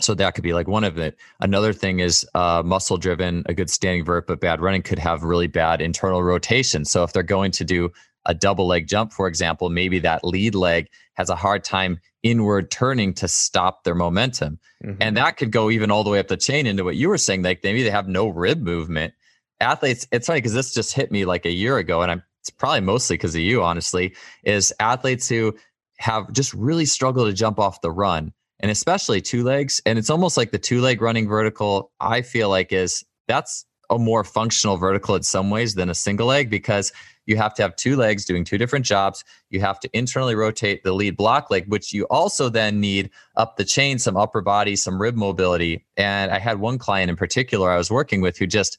so 0.00 0.12
that 0.14 0.34
could 0.34 0.44
be 0.44 0.52
like 0.52 0.68
one 0.68 0.84
of 0.84 0.98
it. 0.98 1.16
Another 1.40 1.72
thing 1.72 2.00
is 2.00 2.26
uh, 2.34 2.62
muscle 2.64 2.98
driven, 2.98 3.44
a 3.46 3.54
good 3.54 3.70
standing 3.70 4.04
vert, 4.04 4.26
but 4.26 4.40
bad 4.40 4.60
running 4.60 4.82
could 4.82 4.98
have 4.98 5.22
really 5.22 5.46
bad 5.46 5.80
internal 5.80 6.22
rotation. 6.22 6.84
So 6.84 7.02
if 7.04 7.12
they're 7.12 7.22
going 7.22 7.52
to 7.52 7.64
do 7.64 7.90
a 8.26 8.34
double 8.34 8.66
leg 8.66 8.86
jump, 8.86 9.12
for 9.12 9.28
example, 9.28 9.70
maybe 9.70 9.98
that 10.00 10.24
lead 10.24 10.54
leg 10.54 10.88
has 11.14 11.30
a 11.30 11.36
hard 11.36 11.64
time 11.64 11.98
inward 12.22 12.70
turning 12.70 13.14
to 13.14 13.28
stop 13.28 13.84
their 13.84 13.94
momentum. 13.94 14.58
Mm-hmm. 14.84 15.00
And 15.00 15.16
that 15.16 15.36
could 15.36 15.52
go 15.52 15.70
even 15.70 15.90
all 15.90 16.04
the 16.04 16.10
way 16.10 16.18
up 16.18 16.28
the 16.28 16.36
chain 16.36 16.66
into 16.66 16.84
what 16.84 16.96
you 16.96 17.08
were 17.08 17.18
saying. 17.18 17.42
Like 17.42 17.62
maybe 17.62 17.82
they 17.82 17.90
have 17.90 18.08
no 18.08 18.28
rib 18.28 18.60
movement. 18.60 19.14
Athletes, 19.60 20.06
it's 20.12 20.26
funny 20.26 20.38
because 20.38 20.52
this 20.52 20.74
just 20.74 20.92
hit 20.92 21.10
me 21.10 21.24
like 21.24 21.46
a 21.46 21.50
year 21.50 21.78
ago, 21.78 22.02
and 22.02 22.12
I'm 22.12 22.22
it's 22.46 22.50
probably 22.50 22.80
mostly 22.80 23.14
because 23.14 23.34
of 23.34 23.40
you, 23.40 23.64
honestly, 23.64 24.14
is 24.44 24.72
athletes 24.78 25.28
who 25.28 25.56
have 25.98 26.30
just 26.32 26.54
really 26.54 26.84
struggled 26.84 27.26
to 27.26 27.32
jump 27.32 27.58
off 27.58 27.80
the 27.80 27.90
run 27.90 28.32
and 28.60 28.70
especially 28.70 29.20
two 29.20 29.42
legs. 29.42 29.80
And 29.84 29.98
it's 29.98 30.10
almost 30.10 30.36
like 30.36 30.52
the 30.52 30.58
two 30.58 30.80
leg 30.80 31.02
running 31.02 31.26
vertical, 31.26 31.90
I 31.98 32.22
feel 32.22 32.48
like 32.48 32.72
is 32.72 33.04
that's 33.26 33.64
a 33.90 33.98
more 33.98 34.22
functional 34.22 34.76
vertical 34.76 35.16
in 35.16 35.24
some 35.24 35.50
ways 35.50 35.74
than 35.74 35.90
a 35.90 35.94
single 35.94 36.28
leg 36.28 36.48
because 36.48 36.92
you 37.26 37.36
have 37.36 37.54
to 37.54 37.62
have 37.62 37.76
two 37.76 37.96
legs 37.96 38.24
doing 38.24 38.44
two 38.44 38.56
different 38.56 38.86
jobs. 38.86 39.24
You 39.50 39.60
have 39.60 39.78
to 39.80 39.90
internally 39.92 40.34
rotate 40.34 40.84
the 40.84 40.92
lead 40.92 41.16
block 41.16 41.50
leg, 41.50 41.66
which 41.68 41.92
you 41.92 42.04
also 42.04 42.48
then 42.48 42.80
need 42.80 43.10
up 43.36 43.56
the 43.56 43.64
chain, 43.64 43.98
some 43.98 44.16
upper 44.16 44.40
body, 44.40 44.76
some 44.76 45.00
rib 45.00 45.16
mobility. 45.16 45.84
And 45.96 46.30
I 46.30 46.38
had 46.38 46.60
one 46.60 46.78
client 46.78 47.10
in 47.10 47.16
particular 47.16 47.70
I 47.70 47.76
was 47.76 47.90
working 47.90 48.20
with 48.20 48.38
who 48.38 48.46
just 48.46 48.78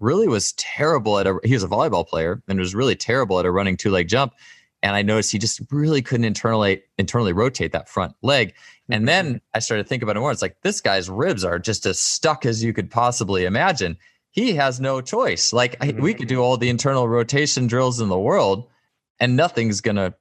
really 0.00 0.28
was 0.28 0.52
terrible 0.52 1.18
at 1.18 1.26
a 1.26 1.38
he 1.42 1.54
was 1.54 1.64
a 1.64 1.68
volleyball 1.68 2.06
player 2.06 2.40
and 2.48 2.58
was 2.58 2.74
really 2.74 2.94
terrible 2.94 3.38
at 3.40 3.46
a 3.46 3.50
running 3.50 3.76
two 3.76 3.90
leg 3.90 4.08
jump. 4.08 4.32
And 4.80 4.94
I 4.94 5.02
noticed 5.02 5.32
he 5.32 5.38
just 5.38 5.60
really 5.72 6.02
couldn't 6.02 6.24
internally 6.24 6.82
internally 6.98 7.32
rotate 7.32 7.72
that 7.72 7.88
front 7.88 8.14
leg. 8.22 8.54
And 8.88 9.08
then 9.08 9.26
mm-hmm. 9.26 9.36
I 9.54 9.58
started 9.58 9.82
to 9.82 9.88
think 9.88 10.02
about 10.02 10.16
it 10.16 10.20
more. 10.20 10.30
It's 10.30 10.40
like 10.40 10.60
this 10.62 10.80
guy's 10.80 11.10
ribs 11.10 11.44
are 11.44 11.58
just 11.58 11.84
as 11.84 11.98
stuck 11.98 12.46
as 12.46 12.62
you 12.62 12.72
could 12.72 12.90
possibly 12.90 13.44
imagine 13.44 13.98
he 14.38 14.54
has 14.54 14.80
no 14.80 15.00
choice. 15.00 15.52
Like 15.52 15.78
mm-hmm. 15.78 16.00
we 16.00 16.14
could 16.14 16.28
do 16.28 16.40
all 16.40 16.56
the 16.56 16.68
internal 16.68 17.08
rotation 17.08 17.66
drills 17.66 18.00
in 18.00 18.08
the 18.08 18.18
world 18.18 18.68
and 19.20 19.36
nothing's 19.36 19.80
going 19.80 19.96
to 19.96 20.14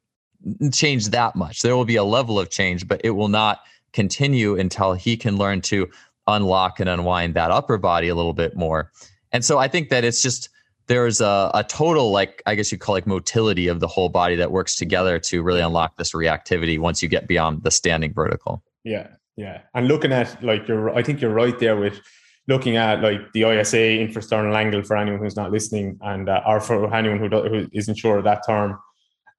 change 0.71 1.09
that 1.09 1.35
much. 1.35 1.61
There 1.61 1.75
will 1.75 1.85
be 1.85 1.95
a 1.95 2.03
level 2.03 2.39
of 2.39 2.49
change, 2.49 2.87
but 2.87 3.01
it 3.03 3.11
will 3.11 3.27
not 3.27 3.61
continue 3.93 4.57
until 4.57 4.93
he 4.93 5.17
can 5.17 5.37
learn 5.37 5.61
to 5.61 5.89
unlock 6.27 6.79
and 6.79 6.89
unwind 6.89 7.33
that 7.35 7.51
upper 7.51 7.77
body 7.77 8.07
a 8.07 8.15
little 8.15 8.33
bit 8.33 8.55
more. 8.55 8.91
And 9.31 9.45
so 9.45 9.57
I 9.57 9.67
think 9.67 9.89
that 9.89 10.03
it's 10.03 10.21
just 10.21 10.49
there's 10.87 11.21
a, 11.21 11.51
a 11.53 11.63
total 11.63 12.11
like 12.11 12.41
I 12.45 12.55
guess 12.55 12.71
you 12.71 12.77
call 12.77 12.95
like 12.95 13.07
motility 13.07 13.67
of 13.67 13.79
the 13.79 13.87
whole 13.87 14.09
body 14.09 14.35
that 14.35 14.51
works 14.51 14.75
together 14.75 15.19
to 15.19 15.43
really 15.43 15.61
unlock 15.61 15.97
this 15.97 16.13
reactivity 16.13 16.79
once 16.79 17.03
you 17.03 17.09
get 17.09 17.27
beyond 17.27 17.63
the 17.63 17.71
standing 17.71 18.13
vertical. 18.13 18.63
Yeah, 18.83 19.07
yeah. 19.35 19.61
And 19.73 19.87
looking 19.87 20.11
at 20.11 20.41
like 20.43 20.67
you're 20.67 20.95
I 20.95 21.03
think 21.03 21.21
you're 21.21 21.33
right 21.33 21.57
there 21.59 21.75
with 21.75 21.99
looking 22.47 22.77
at 22.77 23.01
like 23.01 23.33
the 23.33 23.41
ISA 23.41 23.77
infrasternal 23.77 24.55
angle 24.55 24.83
for 24.83 24.97
anyone 24.97 25.19
who's 25.19 25.35
not 25.35 25.51
listening, 25.51 25.97
and 26.01 26.29
uh, 26.29 26.41
or 26.45 26.59
for 26.59 26.93
anyone 26.93 27.19
who, 27.19 27.27
who 27.27 27.67
isn't 27.73 27.95
sure 27.95 28.17
of 28.17 28.23
that 28.23 28.45
term. 28.45 28.79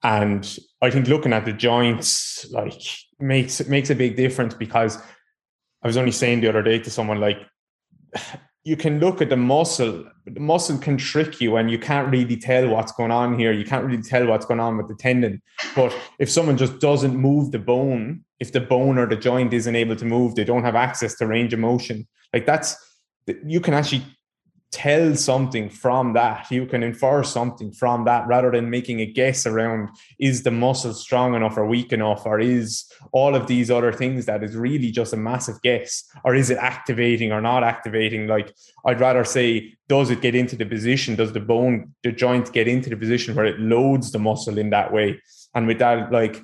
And 0.03 0.59
I 0.81 0.91
think 0.91 1.09
looking 1.09 1.33
at 1.33 1.45
the 1.45 1.53
joints 1.53 2.47
like 2.51 2.81
makes 3.19 3.67
makes 3.67 3.91
a 3.91 3.95
big 3.95 4.17
difference 4.17 4.55
because 4.55 4.99
I 5.83 5.87
was 5.87 5.97
only 5.97 6.13
saying 6.13 6.41
the 6.41 6.49
other 6.49 6.63
day 6.63 6.79
to 6.79 6.91
someone 6.91 7.21
like 7.21 7.39
you 8.65 8.77
can 8.77 9.01
look 9.01 9.23
at 9.23 9.31
the 9.31 9.37
muscle. 9.37 10.05
The 10.27 10.41
muscle 10.41 10.77
can 10.77 10.99
trick 10.99 11.41
you, 11.41 11.57
and 11.57 11.71
you 11.71 11.79
can't 11.79 12.13
really 12.13 12.37
tell 12.37 12.69
what's 12.69 12.93
going 12.93 13.11
on 13.11 13.39
here. 13.39 13.51
You 13.51 13.65
can't 13.65 13.87
really 13.87 14.03
tell 14.03 14.27
what's 14.27 14.45
going 14.45 14.61
on 14.61 14.77
with 14.77 14.89
the 14.89 14.95
tendon. 14.95 15.41
But 15.75 15.97
if 16.19 16.31
someone 16.31 16.59
just 16.59 16.79
doesn't 16.79 17.17
move 17.17 17.51
the 17.51 17.59
bone, 17.59 18.25
if 18.39 18.53
the 18.53 18.61
bone 18.61 18.99
or 18.99 19.07
the 19.07 19.17
joint 19.17 19.55
isn't 19.55 19.75
able 19.75 19.97
to 19.97 20.05
move, 20.05 20.35
they 20.35 20.45
don't 20.45 20.65
have 20.65 20.77
access 20.77 21.17
to 21.17 21.27
range 21.27 21.55
of 21.55 21.61
motion. 21.61 22.07
Like 22.35 22.45
that's 22.45 22.77
you 23.47 23.61
can 23.61 23.75
actually 23.75 24.05
tell 24.71 25.17
something 25.17 25.71
from 25.71 26.13
that. 26.13 26.51
You 26.51 26.67
can 26.67 26.83
infer 26.83 27.23
something 27.23 27.73
from 27.73 28.05
that 28.05 28.27
rather 28.27 28.51
than 28.51 28.69
making 28.69 29.01
a 29.01 29.07
guess 29.07 29.47
around 29.47 29.89
is 30.21 30.43
the 30.43 30.51
muscle 30.51 30.93
strong 30.93 31.35
enough 31.35 31.57
or 31.57 31.65
weak 31.67 31.91
enough, 31.91 32.27
or 32.27 32.39
is 32.39 32.85
all 33.13 33.35
of 33.35 33.47
these 33.47 33.71
other 33.71 33.93
things 33.93 34.27
that 34.27 34.45
is 34.45 34.55
really 34.55 34.91
just 34.91 35.15
a 35.15 35.17
massive 35.17 35.61
guess, 35.63 36.05
or 36.23 36.35
is 36.35 36.51
it 36.51 36.59
activating 36.59 37.33
or 37.33 37.41
not 37.41 37.65
activating? 37.65 38.27
Like, 38.27 38.55
I'd 38.85 39.01
rather 39.01 39.25
say, 39.25 39.73
does 39.89 40.11
it 40.11 40.21
get 40.21 40.35
into 40.35 40.55
the 40.55 40.67
position? 40.67 41.17
Does 41.17 41.33
the 41.33 41.41
bone, 41.41 41.95
the 42.03 42.13
joint 42.13 42.53
get 42.53 42.69
into 42.69 42.91
the 42.91 42.97
position 42.97 43.35
where 43.35 43.47
it 43.47 43.59
loads 43.59 44.13
the 44.13 44.19
muscle 44.19 44.59
in 44.59 44.69
that 44.71 44.93
way? 44.93 45.19
And 45.55 45.67
with 45.67 45.79
that, 45.79 46.13
like, 46.13 46.43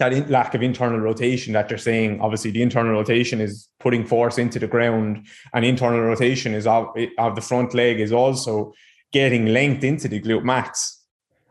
that 0.00 0.30
lack 0.30 0.54
of 0.54 0.62
internal 0.62 0.98
rotation 0.98 1.52
that 1.52 1.70
you're 1.70 1.78
saying, 1.78 2.20
obviously 2.20 2.50
the 2.50 2.62
internal 2.62 2.92
rotation 2.92 3.40
is 3.40 3.68
putting 3.78 4.04
force 4.04 4.38
into 4.38 4.58
the 4.58 4.66
ground, 4.66 5.26
and 5.54 5.64
internal 5.64 6.00
rotation 6.00 6.54
is 6.54 6.66
of, 6.66 6.88
of 7.18 7.36
the 7.36 7.40
front 7.40 7.74
leg 7.74 8.00
is 8.00 8.12
also 8.12 8.72
getting 9.12 9.46
length 9.46 9.84
into 9.84 10.08
the 10.08 10.20
glute 10.20 10.42
max. 10.42 10.96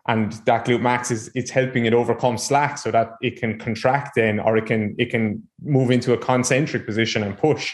And 0.08 0.34
that 0.46 0.66
glute 0.66 0.82
max 0.82 1.12
is 1.12 1.32
it's 1.36 1.52
helping 1.52 1.86
it 1.86 1.94
overcome 1.94 2.38
slack 2.38 2.80
so 2.80 2.90
that 2.92 3.12
it 3.22 3.40
can 3.40 3.60
contract 3.60 4.16
then 4.16 4.40
or 4.40 4.58
it 4.58 4.66
can 4.66 4.96
it 4.98 5.12
can 5.12 5.48
move 5.62 5.92
into 5.92 6.14
a 6.14 6.18
concentric 6.18 6.86
position 6.86 7.22
and 7.22 7.38
push. 7.38 7.74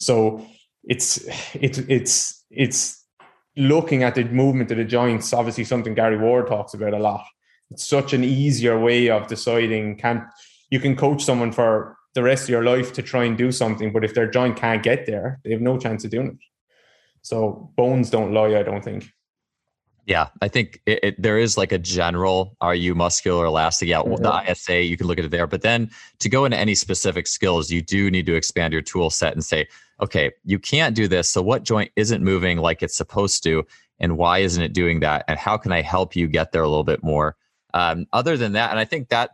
So 0.00 0.44
it's 0.84 1.24
it's 1.54 1.78
it's 1.78 2.44
it's 2.50 3.04
looking 3.56 4.02
at 4.02 4.16
the 4.16 4.24
movement 4.24 4.72
of 4.72 4.78
the 4.78 4.84
joints, 4.84 5.32
obviously 5.32 5.64
something 5.64 5.94
Gary 5.94 6.18
Ward 6.18 6.48
talks 6.48 6.74
about 6.74 6.92
a 6.92 6.98
lot 6.98 7.24
it's 7.70 7.84
such 7.84 8.12
an 8.12 8.24
easier 8.24 8.78
way 8.78 9.08
of 9.08 9.26
deciding 9.26 9.96
can 9.96 10.26
you 10.70 10.80
can 10.80 10.96
coach 10.96 11.24
someone 11.24 11.52
for 11.52 11.96
the 12.14 12.22
rest 12.22 12.44
of 12.44 12.48
your 12.48 12.64
life 12.64 12.92
to 12.92 13.02
try 13.02 13.24
and 13.24 13.36
do 13.36 13.52
something 13.52 13.92
but 13.92 14.04
if 14.04 14.14
their 14.14 14.28
joint 14.28 14.56
can't 14.56 14.82
get 14.82 15.06
there 15.06 15.38
they 15.44 15.50
have 15.50 15.60
no 15.60 15.78
chance 15.78 16.04
of 16.04 16.10
doing 16.10 16.28
it 16.28 16.38
so 17.22 17.70
bones 17.76 18.10
don't 18.10 18.32
lie 18.32 18.58
i 18.58 18.62
don't 18.62 18.84
think 18.84 19.10
yeah, 20.06 20.28
I 20.40 20.46
think 20.46 20.80
it, 20.86 21.00
it, 21.02 21.20
there 21.20 21.36
is 21.36 21.58
like 21.58 21.72
a 21.72 21.78
general 21.78 22.56
are 22.60 22.76
you 22.76 22.94
muscular 22.94 23.44
elastic? 23.44 23.88
Yeah, 23.88 23.98
mm-hmm. 23.98 24.22
the 24.22 24.52
ISA, 24.52 24.84
you 24.84 24.96
can 24.96 25.08
look 25.08 25.18
at 25.18 25.24
it 25.24 25.32
there. 25.32 25.48
But 25.48 25.62
then 25.62 25.90
to 26.20 26.28
go 26.28 26.44
into 26.44 26.56
any 26.56 26.76
specific 26.76 27.26
skills, 27.26 27.72
you 27.72 27.82
do 27.82 28.08
need 28.08 28.24
to 28.26 28.36
expand 28.36 28.72
your 28.72 28.82
tool 28.82 29.10
set 29.10 29.32
and 29.32 29.44
say, 29.44 29.66
okay, 30.00 30.30
you 30.44 30.60
can't 30.60 30.94
do 30.94 31.08
this. 31.08 31.28
So 31.28 31.42
what 31.42 31.64
joint 31.64 31.90
isn't 31.96 32.22
moving 32.22 32.58
like 32.58 32.84
it's 32.84 32.96
supposed 32.96 33.42
to? 33.44 33.66
And 33.98 34.16
why 34.16 34.38
isn't 34.38 34.62
it 34.62 34.72
doing 34.72 35.00
that? 35.00 35.24
And 35.26 35.40
how 35.40 35.56
can 35.56 35.72
I 35.72 35.82
help 35.82 36.14
you 36.14 36.28
get 36.28 36.52
there 36.52 36.62
a 36.62 36.68
little 36.68 36.84
bit 36.84 37.02
more? 37.02 37.36
Um, 37.76 38.06
other 38.10 38.38
than 38.38 38.52
that, 38.52 38.70
and 38.70 38.78
I 38.78 38.86
think 38.86 39.10
that 39.10 39.32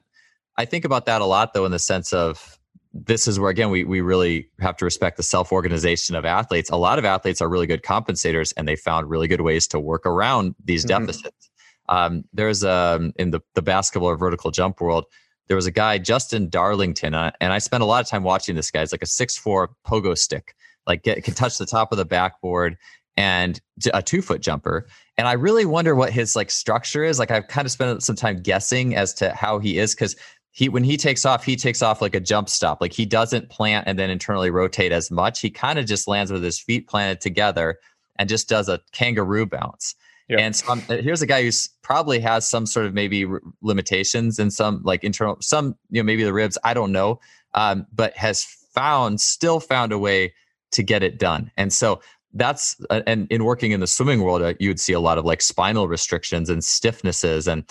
I 0.56 0.64
think 0.64 0.84
about 0.84 1.06
that 1.06 1.20
a 1.20 1.24
lot 1.24 1.54
though, 1.54 1.64
in 1.64 1.70
the 1.70 1.78
sense 1.78 2.12
of 2.12 2.58
this 2.92 3.28
is 3.28 3.38
where 3.38 3.50
again 3.50 3.70
we 3.70 3.84
we 3.84 4.00
really 4.00 4.48
have 4.58 4.76
to 4.78 4.84
respect 4.84 5.16
the 5.16 5.22
self 5.22 5.52
organization 5.52 6.16
of 6.16 6.24
athletes. 6.24 6.68
A 6.68 6.76
lot 6.76 6.98
of 6.98 7.04
athletes 7.04 7.40
are 7.40 7.48
really 7.48 7.68
good 7.68 7.82
compensators, 7.82 8.52
and 8.56 8.66
they 8.66 8.74
found 8.74 9.08
really 9.08 9.28
good 9.28 9.42
ways 9.42 9.68
to 9.68 9.78
work 9.78 10.04
around 10.06 10.56
these 10.64 10.84
mm-hmm. 10.84 11.06
deficits. 11.06 11.50
Um, 11.88 12.24
there's 12.32 12.64
a 12.64 12.98
um, 12.98 13.12
in 13.16 13.30
the 13.30 13.40
the 13.54 13.62
basketball 13.62 14.10
or 14.10 14.16
vertical 14.16 14.50
jump 14.50 14.80
world. 14.80 15.04
There 15.46 15.56
was 15.56 15.66
a 15.66 15.70
guy, 15.70 15.98
Justin 15.98 16.48
Darlington, 16.48 17.14
uh, 17.14 17.30
and 17.40 17.52
I 17.52 17.58
spent 17.58 17.84
a 17.84 17.86
lot 17.86 18.02
of 18.02 18.08
time 18.08 18.24
watching 18.24 18.56
this 18.56 18.72
guy. 18.72 18.80
He's 18.80 18.90
like 18.90 19.02
a 19.02 19.06
six 19.06 19.38
four 19.38 19.70
pogo 19.86 20.18
stick, 20.18 20.56
like 20.84 21.04
get, 21.04 21.22
can 21.22 21.34
touch 21.34 21.58
the 21.58 21.66
top 21.66 21.92
of 21.92 21.98
the 21.98 22.04
backboard 22.04 22.76
and 23.16 23.60
a 23.92 24.02
two 24.02 24.22
foot 24.22 24.40
jumper. 24.40 24.86
And 25.22 25.28
I 25.28 25.34
really 25.34 25.64
wonder 25.64 25.94
what 25.94 26.12
his 26.12 26.34
like 26.34 26.50
structure 26.50 27.04
is. 27.04 27.20
Like 27.20 27.30
I've 27.30 27.46
kind 27.46 27.64
of 27.64 27.70
spent 27.70 28.02
some 28.02 28.16
time 28.16 28.42
guessing 28.42 28.96
as 28.96 29.14
to 29.14 29.30
how 29.30 29.60
he 29.60 29.78
is 29.78 29.94
because 29.94 30.16
he 30.50 30.68
when 30.68 30.82
he 30.82 30.96
takes 30.96 31.24
off, 31.24 31.44
he 31.44 31.54
takes 31.54 31.80
off 31.80 32.02
like 32.02 32.16
a 32.16 32.20
jump 32.20 32.48
stop. 32.48 32.80
Like 32.80 32.92
he 32.92 33.06
doesn't 33.06 33.48
plant 33.48 33.86
and 33.86 33.96
then 33.96 34.10
internally 34.10 34.50
rotate 34.50 34.90
as 34.90 35.12
much. 35.12 35.38
He 35.38 35.48
kind 35.48 35.78
of 35.78 35.86
just 35.86 36.08
lands 36.08 36.32
with 36.32 36.42
his 36.42 36.58
feet 36.58 36.88
planted 36.88 37.20
together 37.20 37.78
and 38.16 38.28
just 38.28 38.48
does 38.48 38.68
a 38.68 38.80
kangaroo 38.90 39.46
bounce. 39.46 39.94
And 40.40 40.56
so 40.56 40.72
uh, 40.72 40.96
here's 40.96 41.22
a 41.22 41.26
guy 41.28 41.44
who's 41.44 41.68
probably 41.82 42.18
has 42.18 42.48
some 42.48 42.66
sort 42.66 42.86
of 42.86 42.92
maybe 42.92 43.24
r- 43.24 43.40
limitations 43.60 44.40
and 44.40 44.52
some 44.52 44.82
like 44.82 45.04
internal, 45.04 45.36
some 45.40 45.76
you 45.90 46.02
know 46.02 46.04
maybe 46.04 46.24
the 46.24 46.32
ribs. 46.32 46.58
I 46.64 46.74
don't 46.74 46.90
know, 46.90 47.20
um, 47.54 47.86
but 47.94 48.16
has 48.16 48.42
found 48.42 49.20
still 49.20 49.60
found 49.60 49.92
a 49.92 49.98
way 49.98 50.34
to 50.72 50.82
get 50.82 51.04
it 51.04 51.20
done. 51.20 51.52
And 51.56 51.72
so 51.72 52.00
that's 52.34 52.76
uh, 52.90 53.02
and 53.06 53.26
in 53.30 53.44
working 53.44 53.72
in 53.72 53.80
the 53.80 53.86
swimming 53.86 54.22
world 54.22 54.42
uh, 54.42 54.54
you 54.58 54.68
would 54.68 54.80
see 54.80 54.92
a 54.92 55.00
lot 55.00 55.18
of 55.18 55.24
like 55.24 55.42
spinal 55.42 55.88
restrictions 55.88 56.48
and 56.48 56.62
stiffnesses 56.62 57.50
and 57.50 57.64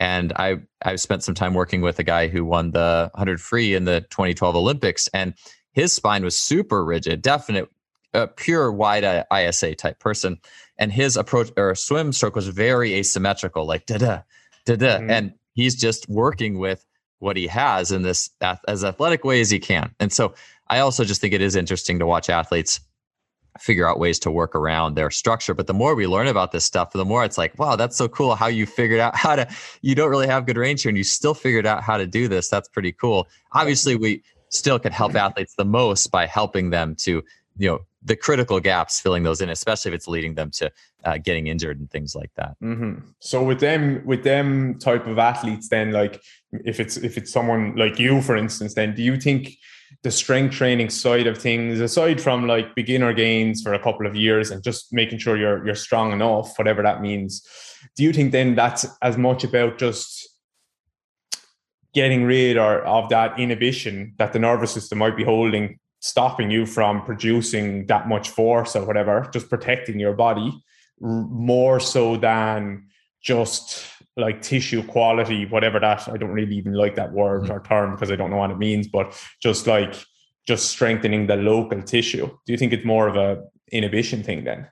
and 0.00 0.32
i 0.36 0.56
i've 0.84 1.00
spent 1.00 1.22
some 1.22 1.34
time 1.34 1.54
working 1.54 1.80
with 1.80 1.98
a 1.98 2.02
guy 2.02 2.28
who 2.28 2.44
won 2.44 2.72
the 2.72 3.10
100 3.14 3.40
free 3.40 3.74
in 3.74 3.84
the 3.84 4.00
2012 4.10 4.56
olympics 4.56 5.08
and 5.08 5.34
his 5.72 5.92
spine 5.92 6.24
was 6.24 6.38
super 6.38 6.84
rigid 6.84 7.22
definite 7.22 7.68
uh, 8.14 8.26
pure 8.36 8.72
wide 8.72 9.04
isa 9.32 9.74
type 9.74 9.98
person 9.98 10.38
and 10.78 10.92
his 10.92 11.16
approach 11.16 11.50
or 11.56 11.74
swim 11.74 12.12
stroke 12.12 12.34
was 12.34 12.48
very 12.48 12.94
asymmetrical 12.94 13.66
like 13.66 13.86
da 13.86 13.98
da 13.98 14.20
da 14.64 14.76
da 14.76 14.98
mm-hmm. 14.98 15.10
and 15.10 15.32
he's 15.54 15.74
just 15.74 16.08
working 16.08 16.58
with 16.58 16.84
what 17.20 17.36
he 17.36 17.46
has 17.46 17.90
in 17.92 18.02
this 18.02 18.30
as 18.66 18.84
athletic 18.84 19.24
way 19.24 19.40
as 19.40 19.50
he 19.50 19.58
can 19.58 19.94
and 20.00 20.12
so 20.12 20.34
i 20.68 20.78
also 20.78 21.04
just 21.04 21.20
think 21.20 21.34
it 21.34 21.42
is 21.42 21.54
interesting 21.54 21.98
to 21.98 22.06
watch 22.06 22.30
athletes 22.30 22.80
figure 23.60 23.88
out 23.88 23.98
ways 23.98 24.18
to 24.20 24.30
work 24.30 24.54
around 24.54 24.94
their 24.94 25.10
structure. 25.10 25.54
But 25.54 25.66
the 25.66 25.74
more 25.74 25.94
we 25.94 26.06
learn 26.06 26.26
about 26.26 26.52
this 26.52 26.64
stuff, 26.64 26.92
the 26.92 27.04
more 27.04 27.24
it's 27.24 27.38
like, 27.38 27.58
wow, 27.58 27.76
that's 27.76 27.96
so 27.96 28.08
cool 28.08 28.34
how 28.34 28.46
you 28.46 28.66
figured 28.66 29.00
out 29.00 29.16
how 29.16 29.36
to, 29.36 29.48
you 29.82 29.94
don't 29.94 30.10
really 30.10 30.26
have 30.26 30.46
good 30.46 30.56
range 30.56 30.82
here 30.82 30.90
and 30.90 30.98
you 30.98 31.04
still 31.04 31.34
figured 31.34 31.66
out 31.66 31.82
how 31.82 31.96
to 31.96 32.06
do 32.06 32.28
this. 32.28 32.48
That's 32.48 32.68
pretty 32.68 32.92
cool. 32.92 33.28
Obviously, 33.52 33.96
we 33.96 34.22
still 34.50 34.78
could 34.78 34.92
help 34.92 35.14
athletes 35.14 35.54
the 35.54 35.64
most 35.64 36.10
by 36.10 36.26
helping 36.26 36.70
them 36.70 36.94
to, 36.96 37.22
you 37.56 37.68
know, 37.68 37.80
the 38.02 38.16
critical 38.16 38.60
gaps, 38.60 39.00
filling 39.00 39.22
those 39.24 39.40
in, 39.40 39.48
especially 39.48 39.90
if 39.90 39.94
it's 39.94 40.08
leading 40.08 40.34
them 40.34 40.50
to 40.52 40.70
uh, 41.04 41.18
getting 41.18 41.48
injured 41.48 41.78
and 41.78 41.90
things 41.90 42.14
like 42.14 42.30
that. 42.36 42.56
Mm-hmm. 42.62 43.06
So 43.18 43.42
with 43.42 43.60
them, 43.60 44.02
with 44.04 44.22
them 44.22 44.78
type 44.78 45.06
of 45.06 45.18
athletes, 45.18 45.68
then 45.68 45.92
like 45.92 46.22
if 46.52 46.80
it's 46.80 46.96
if 46.96 47.18
it's 47.18 47.32
someone 47.32 47.74
like 47.76 47.98
you, 47.98 48.22
for 48.22 48.36
instance, 48.36 48.74
then 48.74 48.94
do 48.94 49.02
you 49.02 49.18
think 49.18 49.56
the 50.02 50.10
strength 50.10 50.54
training 50.54 50.90
side 50.90 51.26
of 51.26 51.38
things, 51.38 51.80
aside 51.80 52.20
from 52.20 52.46
like 52.46 52.74
beginner 52.74 53.12
gains 53.12 53.62
for 53.62 53.74
a 53.74 53.82
couple 53.82 54.06
of 54.06 54.14
years 54.14 54.50
and 54.50 54.62
just 54.62 54.92
making 54.92 55.18
sure 55.18 55.36
you're 55.36 55.64
you're 55.64 55.74
strong 55.74 56.12
enough, 56.12 56.58
whatever 56.58 56.82
that 56.82 57.00
means, 57.00 57.46
do 57.96 58.02
you 58.02 58.12
think 58.12 58.32
then 58.32 58.54
that's 58.54 58.86
as 59.02 59.16
much 59.16 59.44
about 59.44 59.78
just 59.78 60.28
getting 61.94 62.24
rid 62.24 62.56
or 62.56 62.82
of 62.82 63.08
that 63.08 63.38
inhibition 63.40 64.14
that 64.18 64.32
the 64.32 64.38
nervous 64.38 64.72
system 64.72 64.98
might 64.98 65.16
be 65.16 65.24
holding, 65.24 65.78
stopping 66.00 66.50
you 66.50 66.66
from 66.66 67.02
producing 67.04 67.86
that 67.86 68.08
much 68.08 68.28
force 68.28 68.76
or 68.76 68.84
whatever, 68.84 69.28
just 69.32 69.48
protecting 69.48 69.98
your 69.98 70.12
body 70.12 70.52
more 71.00 71.80
so 71.80 72.16
than 72.16 72.86
just 73.22 73.84
like 74.18 74.42
tissue 74.42 74.82
quality, 74.82 75.46
whatever 75.46 75.78
that 75.80 76.08
I 76.08 76.16
don't 76.16 76.30
really 76.30 76.56
even 76.56 76.74
like 76.74 76.96
that 76.96 77.12
word 77.12 77.44
mm-hmm. 77.44 77.52
or 77.52 77.60
term 77.60 77.92
because 77.92 78.10
I 78.10 78.16
don't 78.16 78.30
know 78.30 78.36
what 78.36 78.50
it 78.50 78.58
means, 78.58 78.88
but 78.88 79.18
just 79.40 79.66
like 79.66 79.94
just 80.46 80.70
strengthening 80.70 81.26
the 81.26 81.36
local 81.36 81.82
tissue. 81.82 82.26
Do 82.26 82.52
you 82.52 82.58
think 82.58 82.72
it's 82.72 82.84
more 82.84 83.06
of 83.06 83.16
a 83.16 83.44
inhibition 83.70 84.22
thing 84.22 84.44
then? 84.44 84.68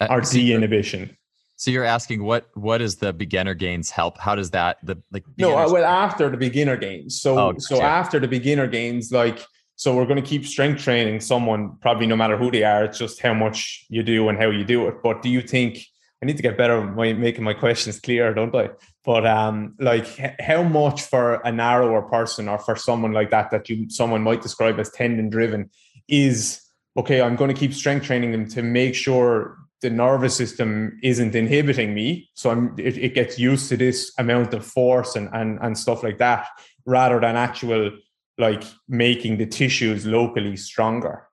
Uh, 0.00 0.08
or 0.10 0.20
de 0.20 0.52
inhibition? 0.52 1.16
So 1.56 1.70
you're 1.70 1.84
asking 1.84 2.22
what 2.22 2.48
what 2.54 2.78
does 2.78 2.96
the 2.96 3.12
beginner 3.12 3.54
gains 3.54 3.90
help? 3.90 4.18
How 4.18 4.34
does 4.34 4.50
that 4.50 4.78
the 4.82 5.02
like 5.10 5.24
No, 5.38 5.56
uh, 5.56 5.68
well 5.70 5.84
after 5.84 6.28
the 6.28 6.36
beginner 6.36 6.76
gains. 6.76 7.20
So 7.20 7.38
oh, 7.38 7.54
so 7.58 7.76
yeah. 7.76 7.86
after 7.86 8.20
the 8.20 8.28
beginner 8.28 8.66
gains 8.66 9.10
like 9.10 9.40
so 9.74 9.94
we're 9.94 10.06
going 10.06 10.22
to 10.22 10.28
keep 10.28 10.46
strength 10.46 10.82
training 10.82 11.20
someone 11.20 11.76
probably 11.82 12.06
no 12.06 12.16
matter 12.16 12.34
who 12.36 12.50
they 12.50 12.62
are 12.62 12.84
it's 12.84 12.98
just 12.98 13.20
how 13.20 13.34
much 13.34 13.84
you 13.90 14.02
do 14.02 14.28
and 14.28 14.38
how 14.38 14.50
you 14.50 14.64
do 14.64 14.86
it. 14.86 14.96
But 15.02 15.22
do 15.22 15.30
you 15.30 15.40
think 15.40 15.84
I 16.22 16.26
need 16.26 16.36
to 16.38 16.42
get 16.42 16.56
better 16.56 16.80
at 16.80 17.18
making 17.18 17.44
my 17.44 17.52
questions 17.52 18.00
clear, 18.00 18.32
don't 18.32 18.54
I? 18.54 18.70
But 19.04 19.26
um, 19.26 19.74
like 19.78 20.06
how 20.40 20.62
much 20.62 21.02
for 21.02 21.34
a 21.44 21.52
narrower 21.52 22.02
person 22.02 22.48
or 22.48 22.58
for 22.58 22.74
someone 22.74 23.12
like 23.12 23.30
that 23.30 23.50
that 23.50 23.68
you 23.68 23.90
someone 23.90 24.22
might 24.22 24.42
describe 24.42 24.80
as 24.80 24.90
tendon 24.90 25.28
driven 25.28 25.70
is 26.08 26.60
okay. 26.96 27.20
I'm 27.20 27.36
going 27.36 27.52
to 27.54 27.60
keep 27.60 27.74
strength 27.74 28.06
training 28.06 28.32
them 28.32 28.48
to 28.50 28.62
make 28.62 28.94
sure 28.94 29.58
the 29.82 29.90
nervous 29.90 30.34
system 30.34 30.98
isn't 31.02 31.34
inhibiting 31.34 31.92
me, 31.92 32.30
so 32.32 32.50
I'm 32.50 32.74
it, 32.78 32.96
it 32.96 33.14
gets 33.14 33.38
used 33.38 33.68
to 33.68 33.76
this 33.76 34.10
amount 34.18 34.54
of 34.54 34.64
force 34.64 35.16
and 35.16 35.28
and 35.34 35.58
and 35.60 35.76
stuff 35.76 36.02
like 36.02 36.16
that, 36.18 36.48
rather 36.86 37.20
than 37.20 37.36
actual 37.36 37.90
like 38.38 38.64
making 38.88 39.36
the 39.36 39.46
tissues 39.46 40.06
locally 40.06 40.56
stronger. 40.56 41.28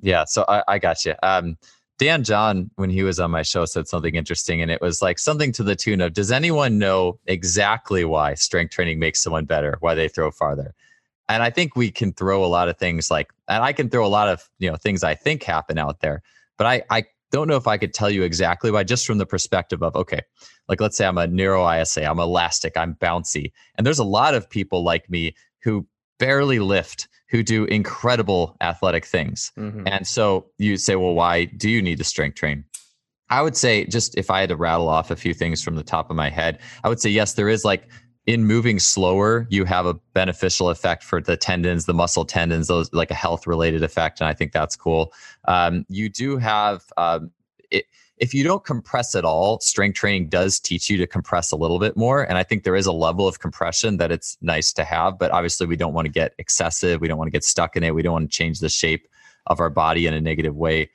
Yeah, 0.00 0.24
so 0.26 0.44
I, 0.48 0.62
I 0.68 0.78
got 0.78 1.04
you. 1.04 1.14
Um, 1.22 1.58
Dan 1.98 2.22
John, 2.22 2.70
when 2.76 2.90
he 2.90 3.02
was 3.02 3.18
on 3.18 3.30
my 3.30 3.42
show, 3.42 3.64
said 3.64 3.88
something 3.88 4.14
interesting, 4.14 4.62
and 4.62 4.70
it 4.70 4.80
was 4.80 5.02
like 5.02 5.18
something 5.18 5.50
to 5.52 5.64
the 5.64 5.74
tune 5.74 6.00
of 6.00 6.12
Does 6.12 6.30
anyone 6.30 6.78
know 6.78 7.18
exactly 7.26 8.04
why 8.04 8.34
strength 8.34 8.72
training 8.72 8.98
makes 8.98 9.20
someone 9.22 9.44
better, 9.44 9.76
why 9.80 9.94
they 9.94 10.08
throw 10.08 10.30
farther? 10.30 10.74
and 11.28 11.42
I 11.42 11.50
think 11.50 11.76
we 11.76 11.90
can 11.90 12.12
throw 12.12 12.44
a 12.44 12.46
lot 12.46 12.68
of 12.68 12.78
things 12.78 13.10
like, 13.10 13.32
and 13.48 13.62
I 13.62 13.72
can 13.72 13.90
throw 13.90 14.04
a 14.04 14.08
lot 14.08 14.28
of 14.28 14.48
you 14.58 14.70
know 14.70 14.76
things 14.76 15.04
I 15.04 15.14
think 15.14 15.42
happen 15.42 15.78
out 15.78 16.00
there, 16.00 16.22
but 16.56 16.66
I 16.66 16.82
I 16.90 17.04
don't 17.30 17.48
know 17.48 17.56
if 17.56 17.66
I 17.66 17.76
could 17.76 17.92
tell 17.92 18.10
you 18.10 18.22
exactly 18.22 18.70
why, 18.70 18.84
just 18.84 19.06
from 19.06 19.18
the 19.18 19.26
perspective 19.26 19.82
of 19.82 19.94
okay, 19.94 20.20
like 20.68 20.80
let's 20.80 20.96
say 20.96 21.06
I'm 21.06 21.18
a 21.18 21.26
narrow 21.26 21.70
ISA, 21.70 22.04
I'm 22.04 22.18
elastic, 22.18 22.76
I'm 22.76 22.94
bouncy, 22.94 23.52
and 23.76 23.86
there's 23.86 23.98
a 23.98 24.04
lot 24.04 24.34
of 24.34 24.48
people 24.48 24.82
like 24.82 25.08
me 25.10 25.34
who 25.62 25.86
barely 26.18 26.58
lift 26.58 27.08
who 27.28 27.42
do 27.42 27.64
incredible 27.64 28.56
athletic 28.60 29.04
things. 29.04 29.52
Mm-hmm. 29.58 29.86
And 29.86 30.06
so 30.06 30.46
you'd 30.58 30.78
say, 30.78 30.96
well, 30.96 31.14
why 31.14 31.44
do 31.44 31.68
you 31.68 31.82
need 31.82 31.98
to 31.98 32.04
strength 32.04 32.36
train? 32.36 32.64
I 33.30 33.42
would 33.42 33.56
say, 33.56 33.84
just 33.84 34.16
if 34.16 34.30
I 34.30 34.40
had 34.40 34.48
to 34.48 34.56
rattle 34.56 34.88
off 34.88 35.10
a 35.10 35.16
few 35.16 35.34
things 35.34 35.62
from 35.62 35.76
the 35.76 35.82
top 35.82 36.08
of 36.08 36.16
my 36.16 36.30
head, 36.30 36.58
I 36.82 36.88
would 36.88 37.00
say, 37.00 37.10
yes, 37.10 37.34
there 37.34 37.48
is 37.48 37.64
like 37.64 37.88
in 38.26 38.44
moving 38.44 38.78
slower, 38.78 39.46
you 39.50 39.64
have 39.64 39.86
a 39.86 39.94
beneficial 40.14 40.70
effect 40.70 41.02
for 41.02 41.20
the 41.20 41.36
tendons, 41.36 41.86
the 41.86 41.94
muscle 41.94 42.24
tendons, 42.24 42.68
those 42.68 42.92
like 42.92 43.10
a 43.10 43.14
health 43.14 43.46
related 43.46 43.82
effect. 43.82 44.20
And 44.20 44.28
I 44.28 44.34
think 44.34 44.52
that's 44.52 44.76
cool. 44.76 45.12
Um, 45.46 45.84
you 45.88 46.08
do 46.08 46.38
have, 46.38 46.84
um, 46.96 47.30
it, 47.70 47.84
if 48.20 48.34
you 48.34 48.44
don't 48.44 48.64
compress 48.64 49.14
at 49.14 49.24
all, 49.24 49.60
strength 49.60 49.96
training 49.96 50.28
does 50.28 50.60
teach 50.60 50.88
you 50.90 50.96
to 50.98 51.06
compress 51.06 51.52
a 51.52 51.56
little 51.56 51.78
bit 51.78 51.96
more. 51.96 52.22
And 52.22 52.38
I 52.38 52.42
think 52.42 52.64
there 52.64 52.76
is 52.76 52.86
a 52.86 52.92
level 52.92 53.26
of 53.26 53.40
compression 53.40 53.96
that 53.98 54.10
it's 54.10 54.36
nice 54.40 54.72
to 54.74 54.84
have, 54.84 55.18
but 55.18 55.30
obviously 55.30 55.66
we 55.66 55.76
don't 55.76 55.94
want 55.94 56.06
to 56.06 56.12
get 56.12 56.34
excessive. 56.38 57.00
We 57.00 57.08
don't 57.08 57.18
want 57.18 57.28
to 57.28 57.32
get 57.32 57.44
stuck 57.44 57.76
in 57.76 57.82
it. 57.82 57.94
We 57.94 58.02
don't 58.02 58.12
want 58.12 58.30
to 58.30 58.36
change 58.36 58.60
the 58.60 58.68
shape 58.68 59.08
of 59.46 59.60
our 59.60 59.70
body 59.70 60.06
in 60.06 60.14
a 60.14 60.20
negative 60.20 60.56
way. 60.56 60.90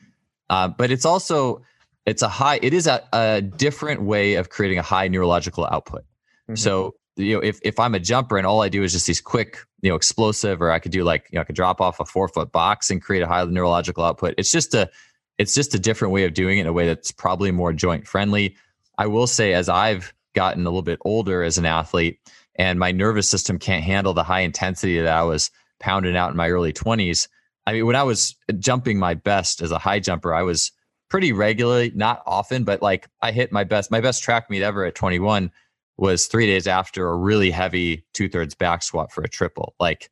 Uh, 0.50 0.68
but 0.68 0.92
it's 0.92 1.06
also, 1.06 1.62
it's 2.06 2.22
a 2.22 2.30
high, 2.30 2.60
it 2.62 2.74
is 2.74 2.88
a, 2.88 3.02
a 3.14 3.42
different 3.42 4.04
way 4.04 4.36
of 4.36 4.50
creating 4.50 4.80
a 4.80 4.84
high 4.84 5.08
neurological 5.08 5.66
output. 5.66 6.02
Mm-hmm. 6.50 6.56
So 6.56 6.96
you 7.16 7.36
know, 7.36 7.42
if 7.42 7.60
if 7.64 7.80
I'm 7.80 7.94
a 7.94 8.00
jumper 8.00 8.38
and 8.38 8.48
all 8.48 8.62
I 8.62 8.70
do 8.70 8.84
is 8.84 8.92
just 8.92 9.06
these 9.06 9.22
quick, 9.22 9.60
you 9.82 9.90
know, 9.90 9.96
explosive, 9.96 10.62
or 10.62 10.72
I 10.72 10.80
could 10.80 10.92
do 10.92 11.04
like, 11.04 11.28
you 11.32 11.36
know, 11.36 11.42
I 11.42 11.44
could 11.44 11.56
drop 11.56 11.80
off 11.80 12.00
a 12.00 12.06
four 12.06 12.28
foot 12.28 12.52
box 12.52 12.90
and 12.90 13.02
create 13.02 13.22
a 13.22 13.28
high 13.28 13.44
neurological 13.46 14.04
output. 14.04 14.34
It's 14.38 14.52
just 14.52 14.74
a, 14.74 14.90
it's 15.38 15.54
just 15.54 15.76
a 15.76 15.80
different 15.80 16.14
way 16.14 16.26
of 16.26 16.34
doing 16.34 16.58
it 16.58 16.62
in 16.62 16.68
a 16.68 16.74
way 16.74 16.88
that's 16.88 17.12
probably 17.12 17.52
more 17.52 17.74
joint 17.74 18.08
friendly. 18.08 18.56
I 18.98 19.08
will 19.08 19.28
say, 19.28 19.54
as 19.54 19.70
I've 19.70 20.14
gotten 20.34 20.62
a 20.62 20.70
little 20.70 20.82
bit 20.82 21.00
older 21.06 21.44
as 21.44 21.58
an 21.58 21.66
athlete, 21.66 22.20
and 22.56 22.80
my 22.80 22.92
nervous 22.92 23.30
system 23.30 23.58
can't 23.58 23.84
handle 23.84 24.14
the 24.14 24.24
high 24.24 24.42
intensity 24.42 25.00
that 25.00 25.14
I 25.14 25.24
was 25.24 25.50
pounding 25.80 26.16
out 26.16 26.32
in 26.32 26.38
my 26.38 26.50
early 26.50 26.72
20s. 26.72 27.28
I 27.66 27.74
mean, 27.74 27.86
when 27.86 27.96
I 27.96 28.04
was 28.04 28.36
jumping 28.60 29.00
my 29.00 29.14
best 29.16 29.62
as 29.62 29.72
a 29.72 29.80
high 29.80 30.00
jumper, 30.00 30.34
I 30.34 30.44
was 30.44 30.72
pretty 31.10 31.32
regularly, 31.32 31.92
not 31.96 32.22
often, 32.26 32.64
but 32.64 32.82
like 32.82 33.08
I 33.22 33.32
hit 33.32 33.52
my 33.52 33.64
best, 33.64 33.92
my 33.92 34.02
best 34.02 34.24
track 34.24 34.50
meet 34.50 34.62
ever 34.62 34.86
at 34.86 34.96
21 34.96 35.52
was 35.98 36.26
three 36.26 36.48
days 36.48 36.68
after 36.68 37.08
a 37.08 37.16
really 37.16 37.52
heavy 37.52 38.06
two 38.14 38.28
thirds 38.28 38.56
back 38.56 38.84
squat 38.84 39.12
for 39.12 39.24
a 39.24 39.30
triple. 39.30 39.76
Like, 39.80 40.10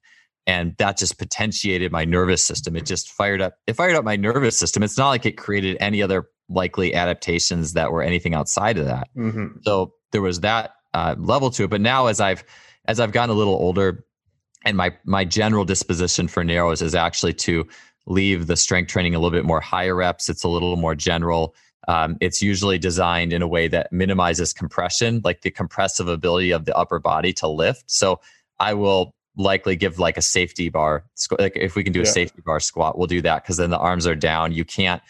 and 0.47 0.75
that 0.77 0.97
just 0.97 1.17
potentiated 1.17 1.91
my 1.91 2.05
nervous 2.05 2.43
system. 2.43 2.75
It 2.75 2.85
just 2.85 3.11
fired 3.11 3.41
up. 3.41 3.53
It 3.67 3.73
fired 3.73 3.95
up 3.95 4.03
my 4.03 4.15
nervous 4.15 4.57
system. 4.57 4.83
It's 4.83 4.97
not 4.97 5.09
like 5.09 5.25
it 5.25 5.37
created 5.37 5.77
any 5.79 6.01
other 6.01 6.27
likely 6.49 6.93
adaptations 6.93 7.73
that 7.73 7.91
were 7.91 8.01
anything 8.01 8.33
outside 8.33 8.77
of 8.77 8.85
that. 8.85 9.07
Mm-hmm. 9.15 9.59
So 9.63 9.93
there 10.11 10.21
was 10.21 10.41
that 10.41 10.71
uh, 10.93 11.15
level 11.17 11.49
to 11.51 11.63
it. 11.63 11.69
But 11.69 11.81
now, 11.81 12.07
as 12.07 12.19
I've 12.19 12.43
as 12.85 12.99
I've 12.99 13.11
gotten 13.11 13.29
a 13.29 13.37
little 13.37 13.53
older, 13.53 14.03
and 14.65 14.75
my 14.75 14.95
my 15.05 15.25
general 15.25 15.65
disposition 15.65 16.27
for 16.27 16.43
narrows 16.43 16.81
is 16.81 16.95
actually 16.95 17.33
to 17.33 17.67
leave 18.07 18.47
the 18.47 18.57
strength 18.57 18.89
training 18.89 19.15
a 19.15 19.19
little 19.19 19.31
bit 19.37 19.45
more 19.45 19.61
higher 19.61 19.95
reps. 19.95 20.27
It's 20.29 20.43
a 20.43 20.49
little 20.49 20.75
more 20.75 20.95
general. 20.95 21.55
Um, 21.87 22.17
it's 22.21 22.41
usually 22.41 22.77
designed 22.77 23.33
in 23.33 23.41
a 23.41 23.47
way 23.47 23.67
that 23.67 23.91
minimizes 23.91 24.53
compression, 24.53 25.21
like 25.23 25.41
the 25.41 25.51
compressive 25.51 26.07
ability 26.07 26.51
of 26.51 26.65
the 26.65 26.75
upper 26.75 26.99
body 26.99 27.33
to 27.33 27.47
lift. 27.47 27.89
So 27.89 28.19
I 28.59 28.73
will 28.73 29.15
likely 29.37 29.75
give 29.75 29.99
like 29.99 30.17
a 30.17 30.21
safety 30.21 30.69
bar. 30.69 31.05
Like 31.37 31.53
if 31.55 31.75
we 31.75 31.83
can 31.83 31.93
do 31.93 31.99
yeah. 31.99 32.03
a 32.03 32.11
safety 32.11 32.41
bar 32.45 32.59
squat, 32.59 32.97
we'll 32.97 33.07
do 33.07 33.21
that 33.21 33.43
because 33.43 33.57
then 33.57 33.69
the 33.69 33.77
arms 33.77 34.07
are 34.07 34.15
down. 34.15 34.51
You 34.51 34.65
can't 34.65 35.01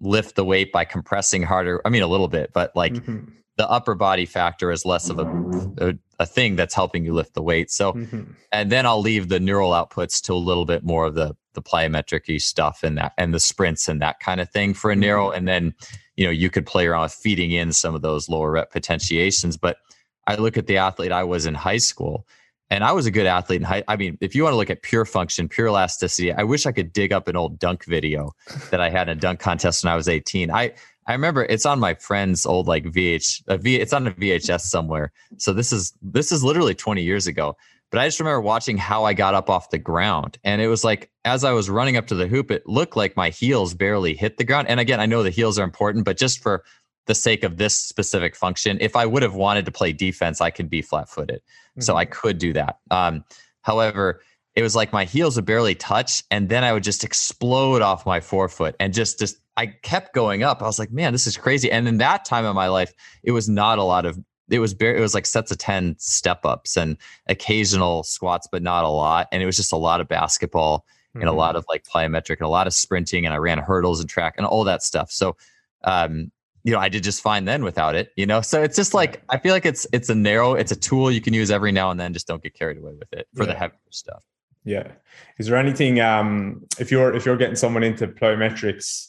lift 0.00 0.36
the 0.36 0.44
weight 0.44 0.72
by 0.72 0.84
compressing 0.84 1.42
harder. 1.42 1.80
I 1.84 1.90
mean, 1.90 2.02
a 2.02 2.06
little 2.06 2.28
bit, 2.28 2.52
but 2.52 2.74
like 2.74 2.94
mm-hmm. 2.94 3.30
the 3.56 3.68
upper 3.68 3.94
body 3.94 4.26
factor 4.26 4.70
is 4.70 4.84
less 4.84 5.10
of 5.10 5.18
a, 5.18 5.88
a, 5.88 5.94
a, 6.20 6.26
thing 6.26 6.56
that's 6.56 6.74
helping 6.74 7.04
you 7.04 7.12
lift 7.12 7.34
the 7.34 7.42
weight. 7.42 7.70
So, 7.70 7.92
mm-hmm. 7.92 8.32
and 8.50 8.72
then 8.72 8.86
I'll 8.86 9.00
leave 9.00 9.28
the 9.28 9.40
neural 9.40 9.72
outputs 9.72 10.22
to 10.22 10.32
a 10.32 10.34
little 10.34 10.64
bit 10.64 10.84
more 10.84 11.06
of 11.06 11.14
the 11.14 11.36
the 11.52 11.62
plyometric 11.62 12.40
stuff 12.40 12.84
and 12.84 12.96
that 12.96 13.12
and 13.18 13.34
the 13.34 13.40
sprints 13.40 13.88
and 13.88 14.00
that 14.00 14.20
kind 14.20 14.40
of 14.40 14.48
thing 14.50 14.72
for 14.72 14.90
a 14.90 14.94
mm-hmm. 14.94 15.00
narrow. 15.00 15.30
And 15.30 15.46
then 15.46 15.74
you 16.20 16.26
know, 16.26 16.30
you 16.30 16.50
could 16.50 16.66
play 16.66 16.86
around 16.86 17.04
with 17.04 17.14
feeding 17.14 17.50
in 17.50 17.72
some 17.72 17.94
of 17.94 18.02
those 18.02 18.28
lower 18.28 18.50
rep 18.50 18.70
potentiations. 18.70 19.56
But 19.56 19.78
I 20.26 20.34
look 20.34 20.58
at 20.58 20.66
the 20.66 20.76
athlete 20.76 21.12
I 21.12 21.24
was 21.24 21.46
in 21.46 21.54
high 21.54 21.78
school, 21.78 22.26
and 22.70 22.84
I 22.84 22.92
was 22.92 23.06
a 23.06 23.10
good 23.10 23.26
athlete 23.26 23.60
in 23.60 23.66
high. 23.66 23.82
I 23.88 23.96
mean, 23.96 24.16
if 24.20 24.34
you 24.34 24.44
want 24.44 24.52
to 24.52 24.56
look 24.56 24.70
at 24.70 24.82
pure 24.82 25.04
function, 25.04 25.48
pure 25.48 25.66
elasticity, 25.66 26.32
I 26.32 26.44
wish 26.44 26.66
I 26.66 26.72
could 26.72 26.92
dig 26.92 27.12
up 27.12 27.26
an 27.28 27.36
old 27.36 27.58
dunk 27.58 27.84
video 27.84 28.34
that 28.70 28.80
I 28.80 28.90
had 28.90 29.08
in 29.08 29.18
a 29.18 29.20
dunk 29.20 29.40
contest 29.40 29.84
when 29.84 29.92
I 29.92 29.96
was 29.96 30.08
18. 30.08 30.50
I 30.50 30.72
I 31.06 31.12
remember 31.12 31.44
it's 31.44 31.66
on 31.66 31.80
my 31.80 31.94
friend's 31.94 32.46
old 32.46 32.68
like 32.68 32.84
VH, 32.84 33.42
a 33.48 33.58
v, 33.58 33.76
it's 33.76 33.92
on 33.92 34.06
a 34.06 34.12
VHS 34.12 34.60
somewhere. 34.60 35.12
So 35.38 35.52
this 35.52 35.72
is 35.72 35.92
this 36.02 36.30
is 36.30 36.44
literally 36.44 36.74
20 36.74 37.02
years 37.02 37.26
ago. 37.26 37.56
But 37.90 37.98
I 37.98 38.06
just 38.06 38.20
remember 38.20 38.40
watching 38.40 38.78
how 38.78 39.04
I 39.04 39.14
got 39.14 39.34
up 39.34 39.50
off 39.50 39.70
the 39.70 39.78
ground. 39.78 40.38
And 40.44 40.62
it 40.62 40.68
was 40.68 40.84
like, 40.84 41.10
as 41.24 41.42
I 41.42 41.50
was 41.50 41.68
running 41.68 41.96
up 41.96 42.06
to 42.06 42.14
the 42.14 42.28
hoop, 42.28 42.52
it 42.52 42.64
looked 42.64 42.96
like 42.96 43.16
my 43.16 43.30
heels 43.30 43.74
barely 43.74 44.14
hit 44.14 44.36
the 44.36 44.44
ground. 44.44 44.68
And 44.68 44.78
again, 44.78 45.00
I 45.00 45.06
know 45.06 45.24
the 45.24 45.30
heels 45.30 45.58
are 45.58 45.64
important, 45.64 46.04
but 46.04 46.16
just 46.16 46.40
for 46.40 46.62
the 47.10 47.14
sake 47.16 47.42
of 47.42 47.56
this 47.56 47.76
specific 47.76 48.36
function, 48.36 48.78
if 48.80 48.94
I 48.94 49.04
would 49.04 49.24
have 49.24 49.34
wanted 49.34 49.64
to 49.64 49.72
play 49.72 49.92
defense, 49.92 50.40
I 50.40 50.50
could 50.50 50.70
be 50.70 50.80
flat 50.80 51.08
footed. 51.08 51.40
Mm-hmm. 51.40 51.80
So 51.80 51.96
I 51.96 52.04
mm-hmm. 52.04 52.12
could 52.12 52.38
do 52.38 52.52
that. 52.52 52.78
Um, 52.92 53.24
however, 53.62 54.22
it 54.54 54.62
was 54.62 54.76
like 54.76 54.92
my 54.92 55.04
heels 55.04 55.34
would 55.34 55.44
barely 55.44 55.74
touch. 55.74 56.22
And 56.30 56.48
then 56.48 56.62
I 56.62 56.72
would 56.72 56.84
just 56.84 57.02
explode 57.02 57.82
off 57.82 58.06
my 58.06 58.20
forefoot 58.20 58.76
and 58.78 58.94
just, 58.94 59.18
just, 59.18 59.38
I 59.56 59.66
kept 59.66 60.14
going 60.14 60.44
up. 60.44 60.62
I 60.62 60.66
was 60.66 60.78
like, 60.78 60.92
man, 60.92 61.12
this 61.12 61.26
is 61.26 61.36
crazy. 61.36 61.68
And 61.70 61.88
in 61.88 61.98
that 61.98 62.24
time 62.24 62.44
of 62.44 62.54
my 62.54 62.68
life, 62.68 62.92
it 63.24 63.32
was 63.32 63.48
not 63.48 63.78
a 63.78 63.82
lot 63.82 64.06
of 64.06 64.16
it 64.48 64.58
was 64.58 64.74
bare, 64.74 64.96
it 64.96 65.00
was 65.00 65.14
like 65.14 65.26
sets 65.26 65.50
of 65.52 65.58
10 65.58 65.96
step 65.98 66.44
ups 66.44 66.76
and 66.76 66.96
occasional 67.28 68.02
squats 68.02 68.48
but 68.50 68.64
not 68.64 68.84
a 68.84 68.88
lot 68.88 69.28
and 69.30 69.44
it 69.44 69.46
was 69.46 69.56
just 69.56 69.72
a 69.72 69.76
lot 69.76 70.00
of 70.00 70.08
basketball 70.08 70.80
mm-hmm. 70.80 71.20
and 71.20 71.28
a 71.28 71.32
lot 71.32 71.50
mm-hmm. 71.50 71.58
of 71.58 71.66
like 71.68 71.84
plyometric 71.84 72.38
and 72.38 72.46
a 72.46 72.48
lot 72.48 72.66
of 72.66 72.74
sprinting 72.74 73.24
and 73.24 73.32
i 73.32 73.36
ran 73.36 73.58
hurdles 73.58 74.00
and 74.00 74.10
track 74.10 74.34
and 74.36 74.44
all 74.44 74.64
that 74.64 74.82
stuff 74.82 75.08
so 75.12 75.36
um 75.84 76.32
you 76.64 76.72
know 76.72 76.78
i 76.78 76.88
did 76.88 77.02
just 77.02 77.22
fine 77.22 77.44
then 77.44 77.64
without 77.64 77.94
it 77.94 78.12
you 78.16 78.26
know? 78.26 78.40
So 78.40 78.62
it's 78.62 78.76
just 78.76 78.94
like 78.94 79.22
i 79.28 79.38
feel 79.38 79.52
like 79.52 79.66
it's 79.66 79.86
it's 79.92 80.08
a 80.08 80.14
narrow 80.14 80.54
it's 80.54 80.72
a 80.72 80.76
tool 80.76 81.10
you 81.10 81.20
can 81.20 81.34
use 81.34 81.50
every 81.50 81.72
now 81.72 81.90
and 81.90 81.98
then 81.98 82.12
just 82.12 82.26
don't 82.26 82.42
get 82.42 82.54
carried 82.54 82.78
away 82.78 82.92
with 82.98 83.12
it 83.12 83.28
for 83.34 83.44
yeah. 83.44 83.52
the 83.52 83.58
heavier 83.58 83.78
stuff. 83.90 84.22
Yeah. 84.64 84.92
Is 85.38 85.46
there 85.46 85.56
anything 85.56 86.00
um 86.00 86.66
if 86.78 86.90
you're 86.90 87.14
if 87.14 87.24
you're 87.24 87.36
getting 87.36 87.56
someone 87.56 87.82
into 87.82 88.06
plyometrics 88.06 89.06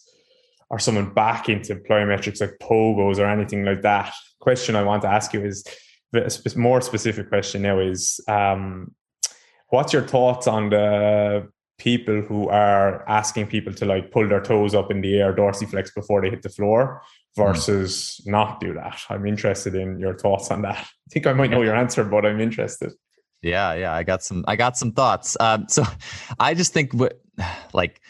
or 0.69 0.79
someone 0.79 1.13
back 1.13 1.49
into 1.49 1.75
plyometrics 1.75 2.39
like 2.41 2.57
pogos 2.61 3.19
or 3.19 3.25
anything 3.25 3.65
like 3.65 3.81
that? 3.81 4.13
Question 4.39 4.75
I 4.75 4.83
want 4.83 5.01
to 5.03 5.09
ask 5.09 5.33
you 5.33 5.43
is 5.43 5.65
a 6.13 6.29
more 6.57 6.81
specific 6.81 7.29
question 7.29 7.61
now 7.61 7.79
is 7.79 8.19
um, 8.27 8.93
what's 9.69 9.93
your 9.93 10.01
thoughts 10.01 10.47
on 10.47 10.69
the 10.69 11.47
people 11.77 12.21
who 12.21 12.47
are 12.49 13.07
asking 13.09 13.47
people 13.47 13.73
to 13.73 13.85
like 13.85 14.11
pull 14.11 14.27
their 14.27 14.41
toes 14.41 14.75
up 14.75 14.91
in 14.91 15.01
the 15.01 15.19
air 15.19 15.33
dorsiflex 15.33 15.93
before 15.93 16.21
they 16.21 16.29
hit 16.29 16.43
the 16.43 16.49
floor 16.49 17.01
versus 17.35 18.21
mm. 18.25 18.31
not 18.31 18.59
do 18.59 18.73
that 18.73 18.99
i'm 19.09 19.25
interested 19.25 19.75
in 19.75 19.99
your 19.99 20.17
thoughts 20.17 20.51
on 20.51 20.61
that 20.61 20.77
i 20.77 21.09
think 21.11 21.27
i 21.27 21.33
might 21.33 21.49
know 21.49 21.61
your 21.61 21.75
answer 21.75 22.03
but 22.03 22.25
i'm 22.25 22.39
interested 22.39 22.91
yeah 23.41 23.73
yeah 23.73 23.93
i 23.93 24.03
got 24.03 24.23
some 24.23 24.43
i 24.47 24.55
got 24.55 24.77
some 24.77 24.91
thoughts 24.91 25.37
um, 25.39 25.65
so 25.69 25.83
i 26.39 26.53
just 26.53 26.73
think 26.73 26.93
what 26.93 27.21
like 27.73 28.01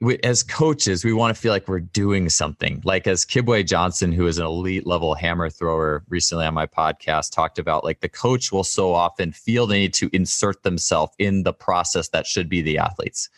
we, 0.00 0.18
as 0.18 0.42
coaches, 0.42 1.04
we 1.04 1.12
want 1.12 1.34
to 1.34 1.40
feel 1.40 1.52
like 1.52 1.66
we're 1.66 1.80
doing 1.80 2.28
something. 2.28 2.82
Like 2.84 3.06
as 3.06 3.24
Kibwe 3.24 3.66
Johnson, 3.66 4.12
who 4.12 4.26
is 4.26 4.38
an 4.38 4.44
elite 4.44 4.86
level 4.86 5.14
hammer 5.14 5.48
thrower, 5.48 6.04
recently 6.08 6.44
on 6.44 6.54
my 6.54 6.66
podcast 6.66 7.32
talked 7.32 7.58
about, 7.58 7.84
like 7.84 8.00
the 8.00 8.08
coach 8.08 8.52
will 8.52 8.64
so 8.64 8.92
often 8.92 9.32
feel 9.32 9.66
the 9.66 9.74
need 9.74 9.94
to 9.94 10.10
insert 10.12 10.62
themselves 10.62 11.14
in 11.18 11.42
the 11.42 11.52
process 11.52 12.08
that 12.08 12.26
should 12.26 12.48
be 12.48 12.60
the 12.60 12.78
athletes, 12.78 13.28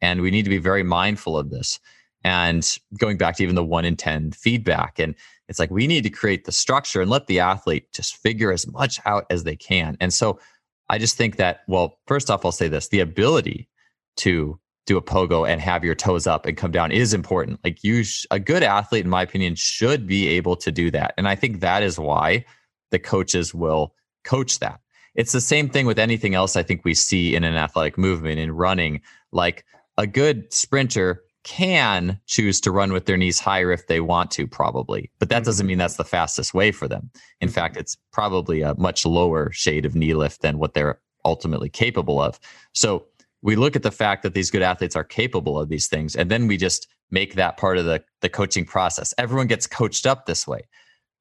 and 0.00 0.20
we 0.20 0.30
need 0.30 0.44
to 0.44 0.50
be 0.50 0.58
very 0.58 0.82
mindful 0.82 1.38
of 1.38 1.50
this. 1.50 1.78
And 2.26 2.66
going 2.98 3.18
back 3.18 3.36
to 3.36 3.44
even 3.44 3.54
the 3.54 3.62
one 3.62 3.84
in 3.84 3.94
ten 3.94 4.32
feedback, 4.32 4.98
and 4.98 5.14
it's 5.48 5.60
like 5.60 5.70
we 5.70 5.86
need 5.86 6.02
to 6.02 6.10
create 6.10 6.44
the 6.44 6.50
structure 6.50 7.00
and 7.00 7.08
let 7.08 7.28
the 7.28 7.38
athlete 7.38 7.92
just 7.92 8.16
figure 8.16 8.50
as 8.50 8.66
much 8.66 8.98
out 9.06 9.26
as 9.30 9.44
they 9.44 9.54
can. 9.54 9.96
And 10.00 10.12
so, 10.12 10.40
I 10.88 10.98
just 10.98 11.16
think 11.16 11.36
that, 11.36 11.60
well, 11.68 12.00
first 12.08 12.28
off, 12.28 12.44
I'll 12.44 12.50
say 12.50 12.66
this: 12.66 12.88
the 12.88 12.98
ability 12.98 13.68
to 14.16 14.58
do 14.86 14.96
a 14.96 15.02
pogo 15.02 15.48
and 15.48 15.60
have 15.60 15.84
your 15.84 15.94
toes 15.94 16.26
up 16.26 16.46
and 16.46 16.56
come 16.56 16.72
down 16.72 16.90
is 16.90 17.14
important. 17.14 17.60
Like 17.62 17.84
you, 17.84 18.02
sh- 18.02 18.26
a 18.32 18.40
good 18.40 18.64
athlete, 18.64 19.04
in 19.04 19.10
my 19.10 19.22
opinion, 19.22 19.54
should 19.54 20.08
be 20.08 20.26
able 20.26 20.56
to 20.56 20.72
do 20.72 20.90
that. 20.90 21.14
And 21.16 21.28
I 21.28 21.36
think 21.36 21.60
that 21.60 21.84
is 21.84 21.96
why 21.96 22.44
the 22.90 22.98
coaches 22.98 23.54
will 23.54 23.94
coach 24.24 24.58
that. 24.58 24.80
It's 25.14 25.32
the 25.32 25.40
same 25.40 25.68
thing 25.68 25.86
with 25.86 25.98
anything 26.00 26.34
else 26.34 26.56
I 26.56 26.64
think 26.64 26.84
we 26.84 26.94
see 26.94 27.36
in 27.36 27.44
an 27.44 27.54
athletic 27.54 27.96
movement 27.96 28.40
in 28.40 28.50
running. 28.50 29.00
Like 29.30 29.64
a 29.96 30.08
good 30.08 30.52
sprinter 30.52 31.22
can 31.46 32.20
choose 32.26 32.60
to 32.60 32.72
run 32.72 32.92
with 32.92 33.06
their 33.06 33.16
knees 33.16 33.38
higher 33.38 33.70
if 33.70 33.86
they 33.86 34.00
want 34.00 34.32
to, 34.32 34.48
probably, 34.48 35.12
but 35.20 35.28
that 35.28 35.44
doesn't 35.44 35.68
mean 35.68 35.78
that's 35.78 35.94
the 35.94 36.04
fastest 36.04 36.52
way 36.52 36.72
for 36.72 36.88
them. 36.88 37.08
In 37.40 37.48
fact, 37.48 37.76
it's 37.76 37.96
probably 38.12 38.62
a 38.62 38.74
much 38.74 39.06
lower 39.06 39.52
shade 39.52 39.86
of 39.86 39.94
knee 39.94 40.12
lift 40.12 40.42
than 40.42 40.58
what 40.58 40.74
they're 40.74 40.98
ultimately 41.24 41.68
capable 41.68 42.20
of. 42.20 42.40
So 42.72 43.06
we 43.42 43.54
look 43.54 43.76
at 43.76 43.84
the 43.84 43.92
fact 43.92 44.24
that 44.24 44.34
these 44.34 44.50
good 44.50 44.62
athletes 44.62 44.96
are 44.96 45.04
capable 45.04 45.56
of 45.56 45.68
these 45.68 45.86
things, 45.86 46.16
and 46.16 46.32
then 46.32 46.48
we 46.48 46.56
just 46.56 46.88
make 47.12 47.34
that 47.34 47.56
part 47.56 47.78
of 47.78 47.84
the, 47.84 48.02
the 48.22 48.28
coaching 48.28 48.64
process. 48.64 49.14
Everyone 49.16 49.46
gets 49.46 49.68
coached 49.68 50.04
up 50.04 50.26
this 50.26 50.48
way. 50.48 50.62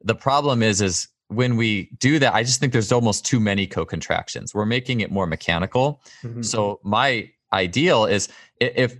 The 0.01 0.15
problem 0.15 0.63
is, 0.63 0.81
is 0.81 1.07
when 1.27 1.55
we 1.55 1.91
do 1.99 2.17
that, 2.17 2.33
I 2.33 2.41
just 2.41 2.59
think 2.59 2.73
there's 2.73 2.91
almost 2.91 3.27
too 3.27 3.39
many 3.39 3.67
co-contractions. 3.67 4.55
We're 4.55 4.65
making 4.65 5.01
it 5.01 5.11
more 5.11 5.27
mechanical. 5.27 6.01
Mm-hmm. 6.23 6.41
So 6.41 6.79
my 6.83 7.29
ideal 7.53 8.05
is 8.05 8.27
if 8.59 8.97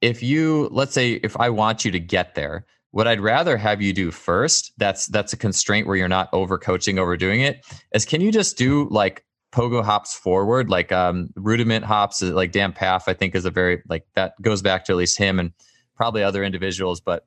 if 0.00 0.22
you 0.22 0.68
let's 0.70 0.92
say 0.92 1.12
if 1.12 1.36
I 1.38 1.50
want 1.50 1.84
you 1.84 1.90
to 1.90 2.00
get 2.00 2.34
there, 2.34 2.64
what 2.90 3.06
I'd 3.06 3.20
rather 3.20 3.56
have 3.56 3.80
you 3.80 3.92
do 3.92 4.10
first, 4.10 4.72
that's 4.78 5.06
that's 5.06 5.32
a 5.32 5.36
constraint 5.36 5.86
where 5.86 5.96
you're 5.96 6.08
not 6.08 6.28
over 6.32 6.58
overcoaching, 6.58 6.98
overdoing 6.98 7.40
it, 7.40 7.64
is 7.94 8.04
can 8.04 8.20
you 8.20 8.32
just 8.32 8.56
do 8.56 8.88
like 8.90 9.24
pogo 9.52 9.84
hops 9.84 10.14
forward, 10.14 10.70
like 10.70 10.92
um 10.92 11.30
rudiment 11.36 11.84
hops, 11.84 12.22
like 12.22 12.52
Dan 12.52 12.72
Pfaff, 12.72 13.04
I 13.06 13.14
think 13.14 13.34
is 13.34 13.44
a 13.44 13.50
very 13.50 13.82
like 13.88 14.06
that 14.14 14.40
goes 14.42 14.62
back 14.62 14.84
to 14.86 14.92
at 14.92 14.98
least 14.98 15.18
him 15.18 15.38
and 15.38 15.52
probably 15.94 16.22
other 16.22 16.42
individuals, 16.42 17.00
but 17.00 17.26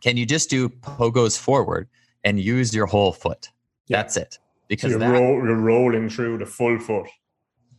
can 0.00 0.16
you 0.16 0.26
just 0.26 0.50
do 0.50 0.68
pogos 0.68 1.38
forward 1.38 1.88
and 2.22 2.38
use 2.38 2.74
your 2.74 2.86
whole 2.86 3.12
foot? 3.12 3.50
Yeah. 3.86 3.98
That's 3.98 4.16
it. 4.16 4.38
Because 4.68 4.92
so 4.92 4.98
you're, 4.98 5.08
that, 5.08 5.12
ro- 5.12 5.44
you're 5.44 5.56
rolling 5.56 6.08
through 6.08 6.38
the 6.38 6.46
full 6.46 6.78
foot. 6.78 7.08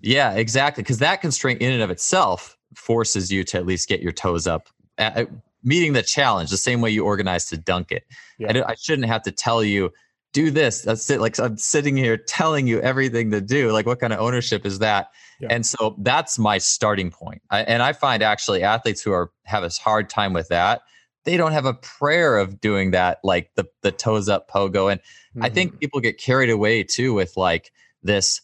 Yeah, 0.02 0.34
exactly. 0.34 0.84
Because 0.84 1.00
that 1.00 1.22
constraint 1.22 1.62
in 1.62 1.72
and 1.72 1.82
of 1.82 1.90
itself 1.90 2.58
forces 2.76 3.32
you 3.32 3.44
to 3.46 3.58
at 3.58 3.66
least 3.66 3.88
get 3.88 4.02
your 4.02 4.12
toes 4.12 4.48
up, 4.48 4.70
at, 4.98 5.30
meeting 5.64 5.94
the 5.94 6.04
challenge 6.04 6.50
the 6.52 6.58
same 6.58 6.80
way 6.80 6.90
you 6.90 7.04
organize 7.04 7.46
to 7.46 7.58
dunk 7.58 7.92
it. 7.92 8.04
Yeah. 8.38 8.64
I, 8.66 8.72
I 8.72 8.76
shouldn't 8.76 9.08
have 9.08 9.24
to 9.24 9.32
tell 9.32 9.64
you 9.64 9.92
do 10.36 10.52
this. 10.52 10.82
That's 10.82 11.10
it. 11.10 11.22
Like 11.22 11.40
I'm 11.40 11.58
sitting 11.58 11.96
here 11.96 12.18
telling 12.18 12.68
you 12.68 12.82
everything 12.82 13.32
to 13.32 13.42
do. 13.42 13.72
Like 13.72 13.86
what 13.86 14.00
kind 14.00 14.12
of 14.12 14.20
ownership 14.20 14.66
is 14.66 14.80
that? 14.80 15.12
Yeah. 15.40 15.48
And 15.50 15.66
so 15.66 15.96
that's 16.00 16.38
my 16.38 16.58
starting 16.58 17.10
point. 17.10 17.42
I, 17.50 17.62
and 17.62 17.82
I 17.82 17.94
find 17.94 18.22
actually 18.22 18.62
athletes 18.62 19.02
who 19.02 19.12
are 19.14 19.32
have 19.46 19.64
a 19.64 19.70
hard 19.70 20.10
time 20.10 20.34
with 20.34 20.50
that. 20.50 20.82
They 21.24 21.38
don't 21.38 21.54
have 21.54 21.66
a 21.66 21.74
prayer 21.74 22.38
of 22.38 22.60
doing 22.62 22.92
that, 22.92 23.20
like 23.24 23.50
the 23.56 23.66
the 23.82 23.92
toes 23.94 24.30
up 24.30 24.50
pogo. 24.52 24.92
And 24.92 25.00
mm-hmm. 25.00 25.44
I 25.44 25.50
think 25.50 25.72
mm-hmm. 25.72 25.80
people 25.80 26.00
get 26.02 26.20
carried 26.20 26.50
away 26.50 26.84
too 26.84 27.14
with 27.14 27.38
like 27.38 27.72
this 28.04 28.42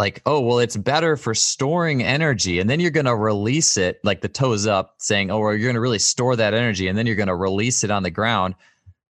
like, 0.00 0.22
oh, 0.24 0.40
well, 0.40 0.60
it's 0.60 0.78
better 0.78 1.14
for 1.14 1.34
storing 1.34 2.02
energy. 2.02 2.58
And 2.58 2.70
then 2.70 2.80
you're 2.80 2.90
going 2.90 3.04
to 3.04 3.14
release 3.14 3.76
it, 3.76 4.00
like 4.02 4.22
the 4.22 4.30
toes 4.30 4.66
up, 4.66 4.94
saying, 4.96 5.30
oh, 5.30 5.38
well, 5.40 5.50
you're 5.50 5.58
going 5.58 5.74
to 5.74 5.80
really 5.80 5.98
store 5.98 6.36
that 6.36 6.54
energy. 6.54 6.88
And 6.88 6.96
then 6.96 7.06
you're 7.06 7.16
going 7.16 7.28
to 7.28 7.34
release 7.34 7.84
it 7.84 7.90
on 7.90 8.02
the 8.02 8.10
ground. 8.10 8.54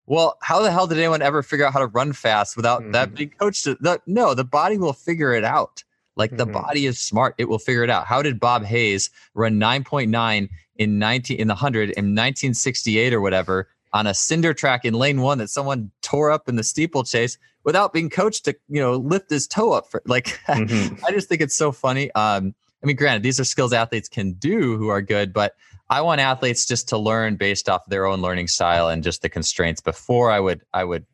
Well, 0.07 0.39
how 0.41 0.63
the 0.63 0.71
hell 0.71 0.87
did 0.87 0.97
anyone 0.97 1.21
ever 1.21 1.43
figure 1.43 1.63
out 1.63 1.73
how 1.73 1.79
to 1.79 1.85
run 1.85 2.11
fast 2.11 2.57
without 2.57 2.81
mm-hmm. 2.81 2.93
that 2.93 3.13
being 3.13 3.29
coached? 3.29 3.65
The, 3.65 4.01
no, 4.07 4.33
the 4.33 4.43
body 4.43 4.79
will 4.79 4.93
figure 4.93 5.31
it 5.31 5.43
out. 5.43 5.83
Like 6.15 6.35
the 6.35 6.45
mm-hmm. 6.45 6.53
body 6.53 6.87
is 6.87 6.97
smart; 6.97 7.35
it 7.37 7.45
will 7.45 7.59
figure 7.59 7.83
it 7.83 7.91
out. 7.91 8.07
How 8.07 8.23
did 8.23 8.39
Bob 8.39 8.65
Hayes 8.65 9.11
run 9.35 9.59
9.9 9.59 10.49
in 10.77 10.99
19 10.99 11.39
in 11.39 11.47
the 11.47 11.55
hundred 11.55 11.91
in 11.91 12.15
1968 12.15 13.13
or 13.13 13.21
whatever 13.21 13.69
on 13.93 14.07
a 14.07 14.13
cinder 14.13 14.53
track 14.53 14.85
in 14.85 14.93
lane 14.93 15.21
one 15.21 15.37
that 15.37 15.49
someone 15.49 15.91
tore 16.01 16.31
up 16.31 16.47
in 16.47 16.55
the 16.55 16.63
steeplechase 16.63 17.37
without 17.63 17.93
being 17.93 18.09
coached 18.09 18.45
to 18.45 18.55
you 18.67 18.81
know 18.81 18.95
lift 18.95 19.29
his 19.29 19.47
toe 19.47 19.71
up 19.71 19.89
for 19.89 20.01
like 20.05 20.25
mm-hmm. 20.47 21.03
i 21.05 21.11
just 21.11 21.29
think 21.29 21.41
it's 21.41 21.55
so 21.55 21.71
funny. 21.71 22.11
Um 22.13 22.53
i 22.83 22.85
mean 22.85 22.95
granted 22.95 23.23
these 23.23 23.39
are 23.39 23.43
skills 23.43 23.73
athletes 23.73 24.07
can 24.07 24.33
do 24.33 24.77
who 24.77 24.87
are 24.87 25.01
good 25.01 25.33
but 25.33 25.55
i 25.89 25.99
want 25.99 26.21
athletes 26.21 26.65
just 26.65 26.87
to 26.89 26.97
learn 26.97 27.35
based 27.35 27.67
off 27.67 27.81
their 27.87 28.05
own 28.05 28.21
learning 28.21 28.47
style 28.47 28.87
and 28.87 29.03
just 29.03 29.21
the 29.21 29.29
constraints 29.29 29.81
before 29.81 30.31
i 30.31 30.39
would 30.39 30.61
i 30.73 30.83
would 30.83 31.05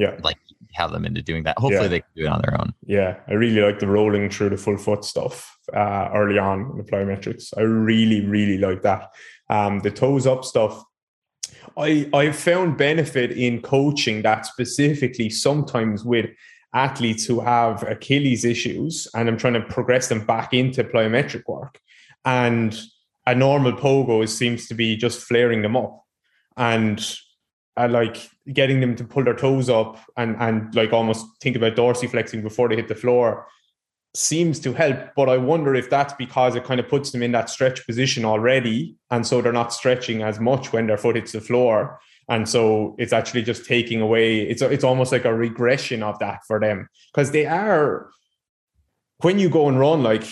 yeah. 0.00 0.16
like 0.22 0.36
have 0.72 0.92
them 0.92 1.04
into 1.04 1.22
doing 1.22 1.44
that. 1.44 1.58
Hopefully 1.58 1.84
yeah. 1.84 1.88
they 1.88 2.00
can 2.00 2.08
do 2.16 2.24
it 2.24 2.28
on 2.28 2.40
their 2.42 2.60
own. 2.60 2.72
Yeah. 2.86 3.16
I 3.28 3.34
really 3.34 3.60
like 3.60 3.80
the 3.80 3.86
rolling 3.86 4.30
through 4.30 4.50
the 4.50 4.56
full 4.56 4.76
foot 4.76 5.04
stuff 5.04 5.56
uh, 5.74 6.08
early 6.14 6.38
on 6.38 6.70
in 6.70 6.78
the 6.78 6.84
plyometrics. 6.84 7.52
I 7.56 7.62
really 7.62 8.24
really 8.24 8.58
like 8.58 8.82
that. 8.82 9.10
Um 9.48 9.80
the 9.80 9.90
toes 9.90 10.26
up 10.26 10.44
stuff 10.44 10.82
I 11.76 12.08
I've 12.12 12.36
found 12.36 12.76
benefit 12.76 13.32
in 13.32 13.62
coaching 13.62 14.22
that 14.22 14.46
specifically 14.46 15.30
sometimes 15.30 16.04
with 16.04 16.30
athletes 16.74 17.24
who 17.24 17.40
have 17.40 17.82
Achilles 17.82 18.44
issues 18.44 19.08
and 19.14 19.28
I'm 19.28 19.36
trying 19.36 19.54
to 19.54 19.62
progress 19.62 20.08
them 20.08 20.24
back 20.24 20.54
into 20.54 20.84
plyometric 20.84 21.42
work. 21.48 21.80
And 22.24 22.78
a 23.26 23.34
normal 23.34 23.72
pogo 23.72 24.28
seems 24.28 24.68
to 24.68 24.74
be 24.74 24.96
just 24.96 25.20
flaring 25.20 25.62
them 25.62 25.76
up. 25.76 26.04
And 26.56 27.04
I 27.76 27.86
like 27.86 28.28
getting 28.52 28.80
them 28.80 28.94
to 28.96 29.04
pull 29.04 29.24
their 29.24 29.34
toes 29.34 29.70
up 29.70 29.98
and 30.16 30.36
and 30.38 30.74
like 30.74 30.92
almost 30.92 31.26
think 31.40 31.56
about 31.56 31.76
dorsiflexing 31.76 32.42
before 32.42 32.68
they 32.68 32.76
hit 32.76 32.88
the 32.88 32.94
floor 32.94 33.46
seems 34.14 34.58
to 34.60 34.72
help. 34.72 34.98
But 35.16 35.28
I 35.28 35.36
wonder 35.36 35.74
if 35.74 35.90
that's 35.90 36.14
because 36.14 36.54
it 36.56 36.64
kind 36.64 36.80
of 36.80 36.88
puts 36.88 37.10
them 37.10 37.22
in 37.22 37.32
that 37.32 37.50
stretch 37.50 37.86
position 37.86 38.24
already. 38.24 38.96
And 39.10 39.26
so 39.26 39.40
they're 39.40 39.52
not 39.52 39.72
stretching 39.72 40.22
as 40.22 40.40
much 40.40 40.72
when 40.72 40.86
their 40.86 40.98
foot 40.98 41.16
hits 41.16 41.32
the 41.32 41.40
floor. 41.40 42.00
And 42.28 42.48
so 42.48 42.94
it's 42.98 43.12
actually 43.12 43.42
just 43.42 43.64
taking 43.64 44.00
away, 44.00 44.40
it's, 44.40 44.62
it's 44.62 44.84
almost 44.84 45.12
like 45.12 45.24
a 45.24 45.34
regression 45.34 46.02
of 46.02 46.18
that 46.20 46.40
for 46.46 46.60
them. 46.60 46.88
Because 47.12 47.32
they 47.32 47.46
are, 47.46 48.10
when 49.22 49.38
you 49.38 49.48
go 49.48 49.68
and 49.68 49.78
run, 49.78 50.02
like 50.02 50.24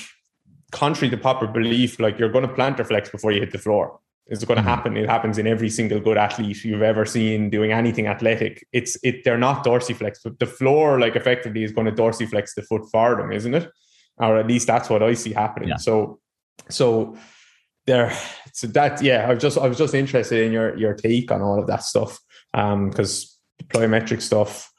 contrary 0.70 1.11
to 1.11 1.16
popular 1.16 1.53
belief, 1.53 1.99
like 1.99 2.18
you're 2.18 2.31
going 2.31 2.47
to 2.47 2.55
plantar 2.55 2.87
flex 2.87 3.11
before 3.11 3.33
you 3.33 3.41
hit 3.41 3.53
the 3.53 3.59
floor. 3.59 3.99
It's 4.29 4.45
going 4.45 4.57
to 4.57 4.61
mm-hmm. 4.61 4.68
happen. 4.68 4.97
It 4.97 5.09
happens 5.09 5.39
in 5.39 5.47
every 5.47 5.70
single 5.70 6.01
good 6.01 6.18
athlete 6.18 6.62
you've 6.62 6.83
ever 6.83 7.07
seen 7.07 7.49
doing 7.49 7.72
anything 7.72 8.07
athletic. 8.07 8.66
It's 8.72 8.99
it. 9.03 9.24
They're 9.24 9.39
not 9.39 9.64
dorsiflex, 9.64 10.18
but 10.22 10.39
the 10.39 10.47
floor, 10.47 11.01
like 11.01 11.16
effectively, 11.16 11.64
is 11.64 11.72
going 11.72 11.87
to 11.87 12.03
dorsiflex 12.03 12.55
the 12.55 12.62
foot 12.62 12.83
for 12.91 13.16
them, 13.16 13.33
isn't 13.33 13.55
it? 13.55 13.70
Or 14.18 14.37
at 14.37 14.47
least 14.47 14.66
that's 14.66 14.91
what 14.91 15.03
I 15.03 15.14
see 15.14 15.33
happening. 15.33 15.70
Yeah. 15.70 15.76
So, 15.76 16.20
so 16.68 17.16
there. 17.87 18.12
So 18.53 18.66
that 18.68 19.01
yeah, 19.01 19.26
I 19.29 19.35
was 19.35 19.43
just 19.43 19.57
I 19.57 19.66
was 19.66 19.79
just 19.79 19.95
interested 19.95 20.45
in 20.45 20.53
your 20.53 20.76
your 20.76 20.95
take 20.95 21.33
on 21.33 21.41
all 21.41 21.59
of 21.59 21.66
that 21.68 21.83
stuff, 21.83 22.18
um, 22.53 22.91
because 22.91 23.39
plyometric 23.68 24.20
stuff 24.20 24.70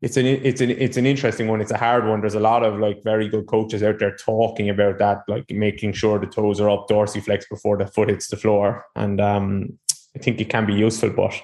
it's 0.00 0.16
an 0.16 0.26
it's 0.26 0.60
an 0.60 0.70
it's 0.70 0.96
an 0.96 1.06
interesting 1.06 1.48
one. 1.48 1.60
It's 1.60 1.72
a 1.72 1.76
hard 1.76 2.06
one. 2.06 2.20
There's 2.20 2.36
a 2.36 2.40
lot 2.40 2.62
of 2.62 2.78
like 2.78 3.02
very 3.02 3.28
good 3.28 3.46
coaches 3.46 3.82
out 3.82 3.98
there 3.98 4.14
talking 4.14 4.70
about 4.70 4.98
that, 4.98 5.22
like 5.26 5.50
making 5.50 5.92
sure 5.94 6.20
the 6.20 6.26
toes 6.26 6.60
are 6.60 6.70
up 6.70 6.86
dorsiflex 6.88 7.44
before 7.50 7.76
the 7.76 7.86
foot 7.86 8.08
hits 8.08 8.28
the 8.28 8.36
floor. 8.36 8.84
And 8.94 9.20
um, 9.20 9.78
I 10.14 10.20
think 10.20 10.40
it 10.40 10.50
can 10.50 10.66
be 10.66 10.74
useful, 10.74 11.10
but 11.10 11.34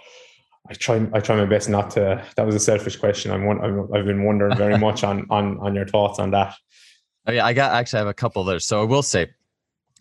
I 0.70 0.74
try 0.74 1.04
I 1.12 1.18
try 1.18 1.36
my 1.36 1.46
best 1.46 1.68
not 1.68 1.90
to. 1.92 2.24
That 2.36 2.46
was 2.46 2.54
a 2.54 2.60
selfish 2.60 2.96
question. 2.96 3.32
I'm 3.32 3.44
one. 3.44 3.60
I've 3.94 4.06
been 4.06 4.24
wondering 4.24 4.56
very 4.56 4.78
much 4.78 5.02
on 5.02 5.26
on 5.30 5.58
on 5.58 5.74
your 5.74 5.86
thoughts 5.86 6.20
on 6.20 6.30
that. 6.30 6.54
Oh 7.26 7.32
yeah, 7.32 7.44
I 7.44 7.54
got 7.54 7.72
actually 7.72 7.98
I 7.98 8.00
have 8.00 8.08
a 8.08 8.14
couple 8.14 8.44
there. 8.44 8.60
So 8.60 8.80
I 8.80 8.84
will 8.84 9.02
say, 9.02 9.22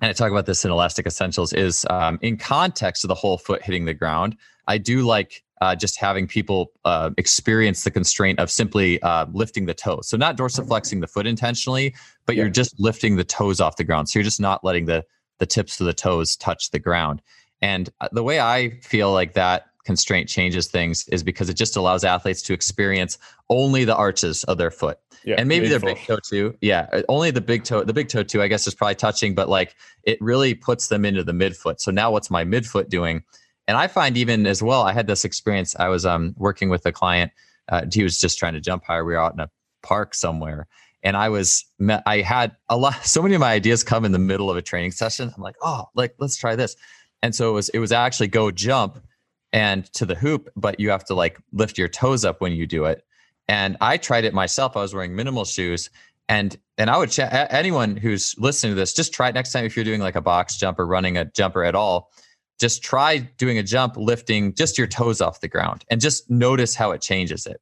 and 0.01 0.09
I 0.09 0.13
talk 0.13 0.29
about 0.29 0.45
this 0.45 0.63
in 0.63 0.69
Elastic 0.69 1.07
Essentials, 1.07 1.53
is 1.53 1.87
um, 1.89 2.19
in 2.21 2.37
context 2.37 3.03
of 3.03 3.07
the 3.07 3.15
whole 3.15 3.39
foot 3.39 3.63
hitting 3.63 3.85
the 3.85 3.93
ground. 3.95 4.37
I 4.67 4.77
do 4.77 5.01
like 5.01 5.42
uh, 5.61 5.75
just 5.75 5.99
having 5.99 6.27
people 6.27 6.71
uh, 6.85 7.11
experience 7.17 7.83
the 7.83 7.91
constraint 7.91 8.39
of 8.39 8.49
simply 8.51 9.01
uh, 9.01 9.25
lifting 9.31 9.65
the 9.65 9.73
toes. 9.73 10.07
So 10.07 10.17
not 10.17 10.37
dorsiflexing 10.37 11.01
the 11.01 11.07
foot 11.07 11.27
intentionally, 11.27 11.95
but 12.25 12.35
yeah. 12.35 12.43
you're 12.43 12.51
just 12.51 12.79
lifting 12.79 13.15
the 13.15 13.23
toes 13.23 13.61
off 13.61 13.77
the 13.77 13.83
ground. 13.83 14.09
So 14.09 14.19
you're 14.19 14.25
just 14.25 14.41
not 14.41 14.63
letting 14.63 14.85
the 14.85 15.05
the 15.39 15.45
tips 15.45 15.79
of 15.79 15.85
the 15.85 15.93
toes 15.93 16.35
touch 16.35 16.71
the 16.71 16.79
ground. 16.79 17.21
And 17.61 17.89
uh, 18.01 18.09
the 18.11 18.23
way 18.23 18.39
I 18.39 18.79
feel 18.81 19.11
like 19.11 19.33
that 19.33 19.65
constraint 19.83 20.29
changes 20.29 20.67
things 20.67 21.07
is 21.09 21.23
because 21.23 21.49
it 21.49 21.55
just 21.55 21.75
allows 21.75 22.03
athletes 22.03 22.41
to 22.43 22.53
experience 22.53 23.17
only 23.49 23.83
the 23.83 23.95
arches 23.95 24.43
of 24.45 24.57
their 24.57 24.71
foot. 24.71 24.99
Yeah, 25.25 25.35
and 25.37 25.47
maybe 25.47 25.67
their 25.67 25.79
big 25.79 25.97
toe 26.05 26.19
too. 26.27 26.55
Yeah, 26.61 26.87
uh, 26.91 27.01
only 27.07 27.31
the 27.31 27.41
big 27.41 27.63
toe. 27.63 27.83
The 27.83 27.93
big 27.93 28.09
toe 28.09 28.23
too, 28.23 28.41
I 28.41 28.47
guess, 28.47 28.67
is 28.67 28.75
probably 28.75 28.95
touching, 28.95 29.33
but 29.33 29.47
like 29.47 29.75
it 30.03 30.17
really 30.21 30.53
puts 30.53 30.87
them 30.87 31.05
into 31.05 31.23
the 31.23 31.31
midfoot. 31.31 31.79
So 31.79 31.91
now, 31.91 32.11
what's 32.11 32.29
my 32.29 32.43
midfoot 32.43 32.89
doing? 32.89 33.23
And 33.67 33.77
I 33.77 33.87
find 33.87 34.17
even 34.17 34.45
as 34.45 34.61
well, 34.61 34.83
I 34.83 34.93
had 34.93 35.07
this 35.07 35.23
experience. 35.23 35.75
I 35.77 35.87
was 35.87 36.05
um, 36.05 36.35
working 36.37 36.69
with 36.69 36.85
a 36.85 36.91
client. 36.91 37.31
Uh, 37.69 37.85
he 37.91 38.03
was 38.03 38.19
just 38.19 38.37
trying 38.37 38.53
to 38.53 38.61
jump 38.61 38.83
higher. 38.83 39.05
We 39.05 39.13
were 39.13 39.19
out 39.19 39.33
in 39.33 39.39
a 39.39 39.49
park 39.81 40.13
somewhere, 40.15 40.67
and 41.01 41.15
I 41.15 41.29
was 41.29 41.65
I 42.05 42.21
had 42.21 42.55
a 42.69 42.77
lot. 42.77 42.95
So 43.05 43.21
many 43.21 43.35
of 43.35 43.41
my 43.41 43.53
ideas 43.53 43.83
come 43.83 44.05
in 44.05 44.11
the 44.11 44.19
middle 44.19 44.49
of 44.49 44.57
a 44.57 44.61
training 44.61 44.91
session. 44.91 45.31
I'm 45.35 45.41
like, 45.41 45.55
oh, 45.61 45.85
like 45.95 46.15
let's 46.19 46.35
try 46.35 46.55
this. 46.55 46.75
And 47.21 47.33
so 47.33 47.49
it 47.51 47.53
was 47.53 47.69
it 47.69 47.79
was 47.79 47.91
actually 47.91 48.27
go 48.27 48.51
jump 48.51 49.01
and 49.53 49.85
to 49.93 50.05
the 50.05 50.15
hoop, 50.15 50.49
but 50.55 50.79
you 50.79 50.89
have 50.89 51.05
to 51.05 51.13
like 51.13 51.39
lift 51.53 51.77
your 51.77 51.87
toes 51.87 52.25
up 52.25 52.41
when 52.41 52.51
you 52.51 52.67
do 52.67 52.85
it. 52.85 53.05
And 53.47 53.77
I 53.79 53.97
tried 53.97 54.25
it 54.25 54.33
myself. 54.33 54.75
I 54.75 54.81
was 54.81 54.93
wearing 54.93 55.15
minimal 55.15 55.45
shoes, 55.45 55.89
and 56.27 56.57
and 56.77 56.89
I 56.89 56.97
would 56.97 57.11
ch- 57.11 57.19
anyone 57.19 57.95
who's 57.95 58.35
listening 58.37 58.71
to 58.71 58.75
this, 58.75 58.93
just 58.93 59.13
try 59.13 59.29
it 59.29 59.35
next 59.35 59.53
time 59.53 59.63
if 59.63 59.77
you're 59.77 59.85
doing 59.85 60.01
like 60.01 60.15
a 60.15 60.21
box 60.21 60.57
jump 60.57 60.79
or 60.79 60.85
running 60.85 61.17
a 61.17 61.25
jumper 61.25 61.63
at 61.63 61.75
all 61.75 62.11
just 62.59 62.83
try 62.83 63.17
doing 63.37 63.57
a 63.57 63.63
jump 63.63 63.95
lifting 63.97 64.53
just 64.53 64.77
your 64.77 64.87
toes 64.87 65.21
off 65.21 65.41
the 65.41 65.47
ground 65.47 65.83
and 65.89 66.01
just 66.01 66.29
notice 66.29 66.75
how 66.75 66.91
it 66.91 67.01
changes 67.01 67.45
it 67.45 67.61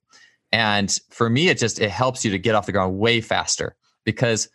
and 0.52 1.00
for 1.10 1.30
me 1.30 1.50
it 1.50 1.58
just 1.58 1.80
it 1.80 1.90
helps 1.90 2.24
you 2.26 2.32
to 2.32 2.38
get 2.38 2.56
off 2.56 2.66
the 2.66 2.72
ground 2.72 2.98
way 2.98 3.22
faster 3.22 3.76
because 4.06 4.50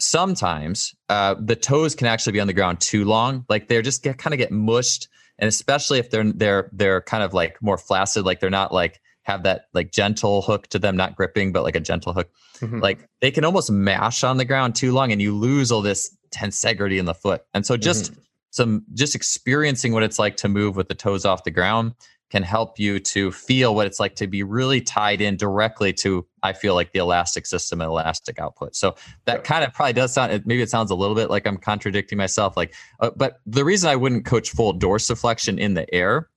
sometimes 0.00 0.94
uh, 1.08 1.34
the 1.40 1.56
toes 1.56 1.94
can 1.94 2.06
actually 2.06 2.32
be 2.32 2.40
on 2.40 2.46
the 2.46 2.52
ground 2.52 2.80
too 2.80 3.04
long 3.04 3.44
like 3.48 3.68
they're 3.68 3.82
just 3.82 4.02
get 4.02 4.18
kind 4.18 4.34
of 4.34 4.38
get 4.38 4.52
mushed 4.52 5.08
and 5.38 5.48
especially 5.48 5.98
if 5.98 6.10
they're 6.10 6.32
they're 6.32 6.70
they're 6.72 7.00
kind 7.00 7.22
of 7.22 7.34
like 7.34 7.60
more 7.62 7.78
flaccid 7.78 8.24
like 8.24 8.40
they're 8.40 8.50
not 8.50 8.72
like 8.72 9.00
have 9.28 9.42
that 9.42 9.66
like 9.74 9.92
gentle 9.92 10.40
hook 10.42 10.66
to 10.68 10.78
them, 10.78 10.96
not 10.96 11.14
gripping, 11.14 11.52
but 11.52 11.62
like 11.62 11.76
a 11.76 11.80
gentle 11.80 12.14
hook. 12.14 12.30
Mm-hmm. 12.60 12.80
Like 12.80 13.06
they 13.20 13.30
can 13.30 13.44
almost 13.44 13.70
mash 13.70 14.24
on 14.24 14.38
the 14.38 14.44
ground 14.44 14.74
too 14.74 14.92
long 14.92 15.12
and 15.12 15.20
you 15.20 15.36
lose 15.36 15.70
all 15.70 15.82
this 15.82 16.16
tensegrity 16.30 16.98
in 16.98 17.04
the 17.04 17.14
foot. 17.14 17.42
And 17.52 17.64
so 17.64 17.76
just 17.76 18.10
mm-hmm. 18.10 18.20
Some 18.50 18.84
just 18.94 19.14
experiencing 19.14 19.92
what 19.92 20.02
it's 20.02 20.18
like 20.18 20.36
to 20.38 20.48
move 20.48 20.76
with 20.76 20.88
the 20.88 20.94
toes 20.94 21.24
off 21.24 21.44
the 21.44 21.50
ground 21.50 21.94
can 22.30 22.42
help 22.42 22.78
you 22.78 23.00
to 23.00 23.32
feel 23.32 23.74
what 23.74 23.86
it's 23.86 23.98
like 23.98 24.14
to 24.16 24.26
be 24.26 24.42
really 24.42 24.80
tied 24.80 25.20
in 25.20 25.36
directly 25.36 25.92
to 25.92 26.26
i 26.42 26.52
feel 26.52 26.74
like 26.74 26.92
the 26.92 26.98
elastic 26.98 27.46
system 27.46 27.80
and 27.80 27.88
elastic 27.88 28.38
output. 28.38 28.76
So 28.76 28.96
that 29.24 29.44
kind 29.44 29.64
of 29.64 29.72
probably 29.72 29.94
does 29.94 30.12
sound 30.12 30.44
maybe 30.46 30.62
it 30.62 30.70
sounds 30.70 30.90
a 30.90 30.94
little 30.94 31.14
bit 31.14 31.30
like 31.30 31.46
i'm 31.46 31.56
contradicting 31.56 32.18
myself 32.18 32.56
like 32.56 32.74
uh, 33.00 33.10
but 33.16 33.40
the 33.46 33.64
reason 33.64 33.88
i 33.88 33.96
wouldn't 33.96 34.24
coach 34.24 34.50
full 34.50 34.78
dorsiflexion 34.78 35.58
in 35.58 35.74
the 35.74 35.92
air 35.94 36.28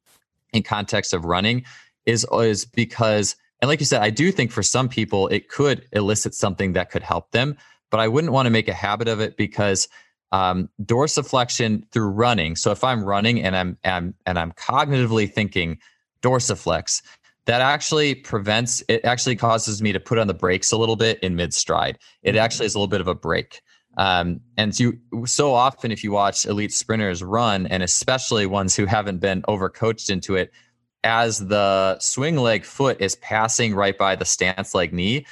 in 0.53 0.63
context 0.63 1.13
of 1.13 1.25
running 1.25 1.63
is 2.05 2.25
is 2.33 2.65
because 2.65 3.35
and 3.61 3.69
like 3.69 3.79
you 3.79 3.85
said 3.85 4.01
i 4.01 4.09
do 4.09 4.31
think 4.31 4.51
for 4.51 4.63
some 4.63 4.87
people 4.87 5.27
it 5.27 5.49
could 5.49 5.85
elicit 5.91 6.33
something 6.33 6.73
that 6.73 6.89
could 6.89 7.03
help 7.03 7.31
them 7.31 7.57
but 7.89 7.99
i 7.99 8.07
wouldn't 8.07 8.33
want 8.33 8.45
to 8.45 8.49
make 8.49 8.67
a 8.67 8.73
habit 8.73 9.07
of 9.07 9.19
it 9.19 9.37
because 9.37 9.87
um, 10.31 10.69
dorsiflexion 10.83 11.89
through 11.91 12.09
running. 12.09 12.55
So 12.55 12.71
if 12.71 12.83
I'm 12.83 13.03
running 13.03 13.41
and 13.41 13.55
I'm, 13.55 13.77
I'm 13.83 14.13
and 14.25 14.39
I'm 14.39 14.51
cognitively 14.53 15.31
thinking 15.31 15.77
dorsiflex, 16.21 17.01
that 17.45 17.61
actually 17.61 18.15
prevents 18.15 18.83
it 18.87 19.03
actually 19.03 19.35
causes 19.35 19.81
me 19.81 19.91
to 19.91 19.99
put 19.99 20.17
on 20.17 20.27
the 20.27 20.33
brakes 20.33 20.71
a 20.71 20.77
little 20.77 20.95
bit 20.95 21.19
in 21.19 21.35
mid 21.35 21.53
stride. 21.53 21.97
It 22.23 22.31
mm-hmm. 22.31 22.39
actually 22.39 22.67
is 22.67 22.75
a 22.75 22.77
little 22.77 22.87
bit 22.87 23.01
of 23.01 23.07
a 23.07 23.15
break. 23.15 23.61
Um, 23.97 24.39
and 24.57 24.79
you 24.79 24.99
so 25.25 25.53
often 25.53 25.91
if 25.91 26.03
you 26.03 26.11
watch 26.11 26.45
elite 26.45 26.71
sprinters 26.71 27.21
run, 27.23 27.67
and 27.67 27.83
especially 27.83 28.45
ones 28.45 28.75
who 28.75 28.85
haven't 28.85 29.19
been 29.19 29.41
overcoached 29.43 30.09
into 30.09 30.35
it, 30.35 30.51
as 31.03 31.39
the 31.47 31.97
swing 31.99 32.37
leg 32.37 32.63
foot 32.63 33.01
is 33.01 33.15
passing 33.15 33.73
right 33.75 33.97
by 33.97 34.15
the 34.15 34.25
stance 34.25 34.73
leg 34.73 34.93
knee, 34.93 35.25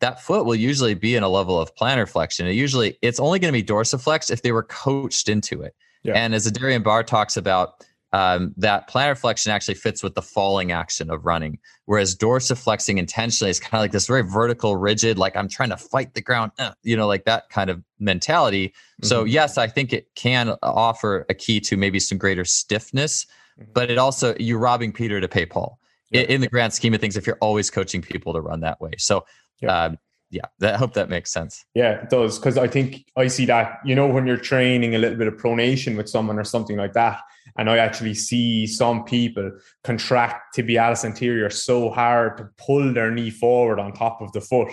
that 0.00 0.22
foot 0.22 0.44
will 0.44 0.54
usually 0.54 0.94
be 0.94 1.16
in 1.16 1.22
a 1.22 1.28
level 1.28 1.60
of 1.60 1.74
plantar 1.74 2.08
flexion. 2.08 2.46
It 2.46 2.52
usually 2.52 2.98
it's 3.02 3.20
only 3.20 3.38
going 3.38 3.52
to 3.52 3.58
be 3.58 3.64
dorsiflex 3.64 4.30
if 4.30 4.42
they 4.42 4.52
were 4.52 4.64
coached 4.64 5.28
into 5.28 5.62
it. 5.62 5.74
Yeah. 6.02 6.14
And 6.14 6.34
as 6.34 6.50
Adarian 6.50 6.84
Barr 6.84 7.02
talks 7.02 7.36
about, 7.36 7.84
um, 8.12 8.54
that 8.56 8.88
plantar 8.88 9.18
flexion 9.18 9.52
actually 9.52 9.74
fits 9.74 10.02
with 10.02 10.14
the 10.14 10.22
falling 10.22 10.70
action 10.70 11.10
of 11.10 11.26
running, 11.26 11.58
whereas 11.86 12.16
dorsiflexing 12.16 12.98
intentionally 12.98 13.50
is 13.50 13.58
kind 13.58 13.74
of 13.74 13.80
like 13.80 13.92
this 13.92 14.06
very 14.06 14.22
vertical, 14.22 14.76
rigid, 14.76 15.18
like 15.18 15.36
I'm 15.36 15.48
trying 15.48 15.70
to 15.70 15.76
fight 15.76 16.14
the 16.14 16.22
ground, 16.22 16.52
uh, 16.58 16.72
you 16.82 16.96
know, 16.96 17.06
like 17.06 17.24
that 17.24 17.50
kind 17.50 17.68
of 17.68 17.82
mentality. 17.98 18.68
Mm-hmm. 18.68 19.06
So 19.06 19.24
yes, 19.24 19.58
I 19.58 19.66
think 19.66 19.92
it 19.92 20.08
can 20.14 20.54
offer 20.62 21.26
a 21.28 21.34
key 21.34 21.60
to 21.60 21.76
maybe 21.76 21.98
some 21.98 22.16
greater 22.16 22.44
stiffness, 22.44 23.26
mm-hmm. 23.60 23.72
but 23.74 23.90
it 23.90 23.98
also 23.98 24.34
you're 24.38 24.60
robbing 24.60 24.92
Peter 24.92 25.20
to 25.20 25.28
pay 25.28 25.44
Paul. 25.44 25.78
Yeah. 26.10 26.20
In, 26.22 26.30
in 26.30 26.40
the 26.42 26.48
grand 26.48 26.72
scheme 26.72 26.94
of 26.94 27.00
things, 27.00 27.16
if 27.16 27.26
you're 27.26 27.38
always 27.40 27.68
coaching 27.68 28.00
people 28.00 28.32
to 28.32 28.40
run 28.40 28.60
that 28.60 28.80
way, 28.80 28.92
so 28.98 29.26
yeah. 29.60 29.84
Um, 29.84 29.98
yeah, 30.30 30.46
that, 30.58 30.74
I 30.74 30.76
hope 30.76 30.94
that 30.94 31.08
makes 31.08 31.30
sense. 31.30 31.64
Yeah, 31.74 32.02
it 32.02 32.10
does. 32.10 32.38
Because 32.38 32.58
I 32.58 32.66
think 32.66 33.04
I 33.16 33.28
see 33.28 33.46
that, 33.46 33.78
you 33.84 33.94
know, 33.94 34.08
when 34.08 34.26
you're 34.26 34.36
training 34.36 34.94
a 34.94 34.98
little 34.98 35.16
bit 35.16 35.28
of 35.28 35.34
pronation 35.34 35.96
with 35.96 36.08
someone 36.08 36.38
or 36.38 36.44
something 36.44 36.76
like 36.76 36.94
that, 36.94 37.20
and 37.56 37.70
I 37.70 37.78
actually 37.78 38.14
see 38.14 38.66
some 38.66 39.04
people 39.04 39.52
contract 39.84 40.56
tibialis 40.56 41.04
anterior 41.04 41.48
so 41.48 41.90
hard 41.90 42.38
to 42.38 42.48
pull 42.58 42.92
their 42.92 43.10
knee 43.10 43.30
forward 43.30 43.78
on 43.78 43.92
top 43.92 44.20
of 44.20 44.32
the 44.32 44.40
foot. 44.40 44.72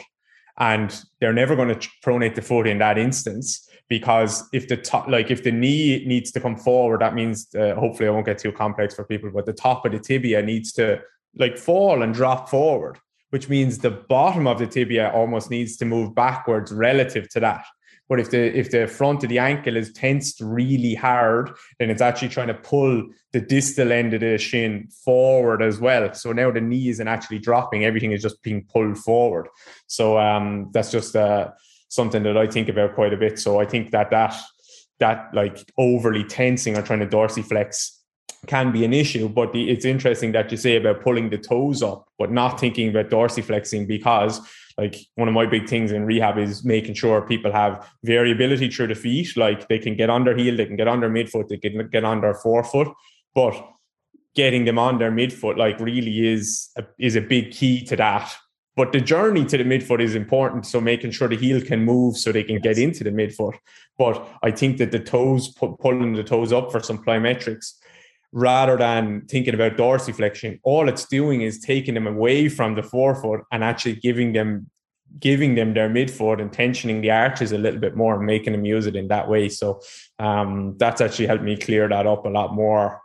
And 0.57 0.93
they're 1.19 1.33
never 1.33 1.55
going 1.55 1.79
to 1.79 1.89
pronate 2.03 2.35
the 2.35 2.41
foot 2.41 2.67
in 2.67 2.79
that 2.79 2.97
instance 2.97 3.67
because 3.89 4.47
if 4.53 4.67
the 4.67 4.77
top, 4.77 5.07
like 5.07 5.31
if 5.31 5.43
the 5.43 5.51
knee 5.51 6.03
needs 6.05 6.31
to 6.31 6.39
come 6.39 6.57
forward, 6.57 7.01
that 7.01 7.15
means 7.15 7.53
uh, 7.55 7.75
hopefully 7.75 8.07
I 8.07 8.11
won't 8.11 8.25
get 8.25 8.37
too 8.37 8.51
complex 8.51 8.95
for 8.95 9.03
people, 9.03 9.31
but 9.31 9.45
the 9.45 9.53
top 9.53 9.85
of 9.85 9.91
the 9.91 9.99
tibia 9.99 10.41
needs 10.41 10.71
to 10.73 11.01
like 11.35 11.57
fall 11.57 12.03
and 12.03 12.13
drop 12.13 12.49
forward 12.49 12.99
which 13.33 13.49
means 13.49 13.79
the 13.79 13.89
bottom 13.89 14.45
of 14.45 14.59
the 14.59 14.67
tibia 14.67 15.09
almost 15.09 15.49
needs 15.49 15.75
to 15.75 15.85
move 15.85 16.13
backwards 16.13 16.71
relative 16.71 17.27
to 17.27 17.39
that. 17.39 17.65
But 18.07 18.19
if 18.19 18.29
the 18.29 18.55
if 18.55 18.69
the 18.69 18.85
front 18.85 19.23
of 19.23 19.29
the 19.29 19.39
ankle 19.39 19.75
is 19.75 19.91
tensed 19.91 20.39
really 20.39 20.93
hard, 20.93 21.49
then 21.79 21.89
it's 21.89 21.99
actually 21.99 22.29
trying 22.29 22.49
to 22.49 22.53
pull 22.53 23.03
the 23.31 23.41
distal 23.41 23.91
end 23.91 24.13
of 24.13 24.21
the 24.21 24.37
shin 24.37 24.87
forward 25.03 25.63
as 25.63 25.79
well. 25.79 26.13
So 26.13 26.31
now 26.31 26.51
the 26.51 26.61
knee 26.61 26.89
isn't 26.89 27.07
actually 27.07 27.39
dropping; 27.39 27.85
everything 27.85 28.11
is 28.11 28.21
just 28.21 28.43
being 28.43 28.67
pulled 28.71 28.99
forward. 28.99 29.47
So 29.87 30.19
um, 30.19 30.69
that's 30.71 30.91
just 30.91 31.15
uh, 31.15 31.49
something 31.89 32.21
that 32.21 32.37
I 32.37 32.45
think 32.45 32.69
about 32.69 32.93
quite 32.93 33.13
a 33.13 33.17
bit. 33.17 33.39
So 33.39 33.59
I 33.59 33.65
think 33.65 33.89
that 33.91 34.11
that 34.11 34.39
that 34.99 35.33
like 35.33 35.57
overly 35.79 36.23
tensing 36.23 36.77
or 36.77 36.83
trying 36.83 36.99
to 36.99 37.07
dorsiflex 37.07 38.02
can 38.47 38.71
be 38.71 38.83
an 38.85 38.93
issue. 38.93 39.29
But 39.29 39.53
the, 39.53 39.69
it's 39.69 39.85
interesting 39.85 40.31
that 40.33 40.51
you 40.51 40.57
say 40.57 40.75
about 40.75 41.01
pulling 41.01 41.29
the 41.29 41.37
toes 41.37 41.81
up, 41.81 42.07
but 42.17 42.31
not 42.31 42.59
thinking 42.59 42.89
about 42.89 43.09
dorsiflexing 43.09 43.87
because 43.87 44.41
like 44.77 44.95
one 45.15 45.27
of 45.27 45.33
my 45.33 45.45
big 45.45 45.69
things 45.69 45.91
in 45.91 46.05
rehab 46.05 46.37
is 46.37 46.63
making 46.63 46.95
sure 46.95 47.21
people 47.21 47.51
have 47.51 47.87
variability 48.03 48.69
through 48.69 48.87
the 48.87 48.95
feet. 48.95 49.35
Like 49.37 49.67
they 49.67 49.79
can 49.79 49.95
get 49.95 50.09
under 50.09 50.35
heel, 50.35 50.57
they 50.57 50.65
can 50.65 50.75
get 50.75 50.87
under 50.87 51.09
midfoot, 51.09 51.47
they 51.47 51.57
can 51.57 51.87
get 51.89 52.03
under 52.03 52.33
forefoot, 52.33 52.89
but 53.35 53.69
getting 54.35 54.65
them 54.65 54.79
on 54.79 54.97
their 54.97 55.11
midfoot 55.11 55.57
like 55.57 55.79
really 55.79 56.27
is 56.27 56.69
a, 56.75 56.83
is 56.97 57.15
a 57.15 57.21
big 57.21 57.51
key 57.51 57.83
to 57.85 57.95
that. 57.95 58.33
But 58.75 58.91
the 58.91 59.01
journey 59.01 59.45
to 59.45 59.57
the 59.57 59.63
midfoot 59.63 60.01
is 60.01 60.15
important. 60.15 60.65
So 60.65 60.81
making 60.81 61.11
sure 61.11 61.27
the 61.27 61.37
heel 61.37 61.61
can 61.61 61.85
move 61.85 62.17
so 62.17 62.31
they 62.31 62.43
can 62.43 62.55
yes. 62.55 62.63
get 62.63 62.77
into 62.79 63.03
the 63.03 63.11
midfoot. 63.11 63.53
But 63.99 64.27
I 64.41 64.49
think 64.49 64.79
that 64.79 64.91
the 64.91 64.99
toes, 64.99 65.49
pulling 65.49 66.13
the 66.13 66.23
toes 66.23 66.51
up 66.51 66.71
for 66.71 66.81
some 66.81 67.03
plyometrics 67.03 67.73
rather 68.33 68.75
than 68.75 69.21
thinking 69.27 69.53
about 69.53 69.77
dorsiflexion, 69.77 70.59
all 70.63 70.89
it's 70.89 71.05
doing 71.05 71.41
is 71.41 71.59
taking 71.59 71.93
them 71.93 72.07
away 72.07 72.49
from 72.49 72.75
the 72.75 72.83
forefoot 72.83 73.41
and 73.51 73.63
actually 73.63 73.95
giving 73.95 74.33
them 74.33 74.69
giving 75.19 75.53
them 75.53 75.75
their 75.75 75.89
midfoot 75.89 76.41
and 76.41 76.51
tensioning 76.51 77.03
the 77.03 77.11
arches 77.11 77.51
a 77.51 77.57
little 77.57 77.79
bit 77.79 77.95
more 77.95 78.15
and 78.15 78.25
making 78.25 78.51
them 78.51 78.65
use 78.65 78.87
it 78.87 78.95
in 78.95 79.09
that 79.09 79.29
way. 79.29 79.47
So 79.47 79.79
um, 80.17 80.75
that's 80.79 81.01
actually 81.01 81.27
helped 81.27 81.43
me 81.43 81.55
clear 81.55 81.87
that 81.87 82.07
up 82.07 82.25
a 82.25 82.29
lot 82.29 82.55
more. 82.55 82.99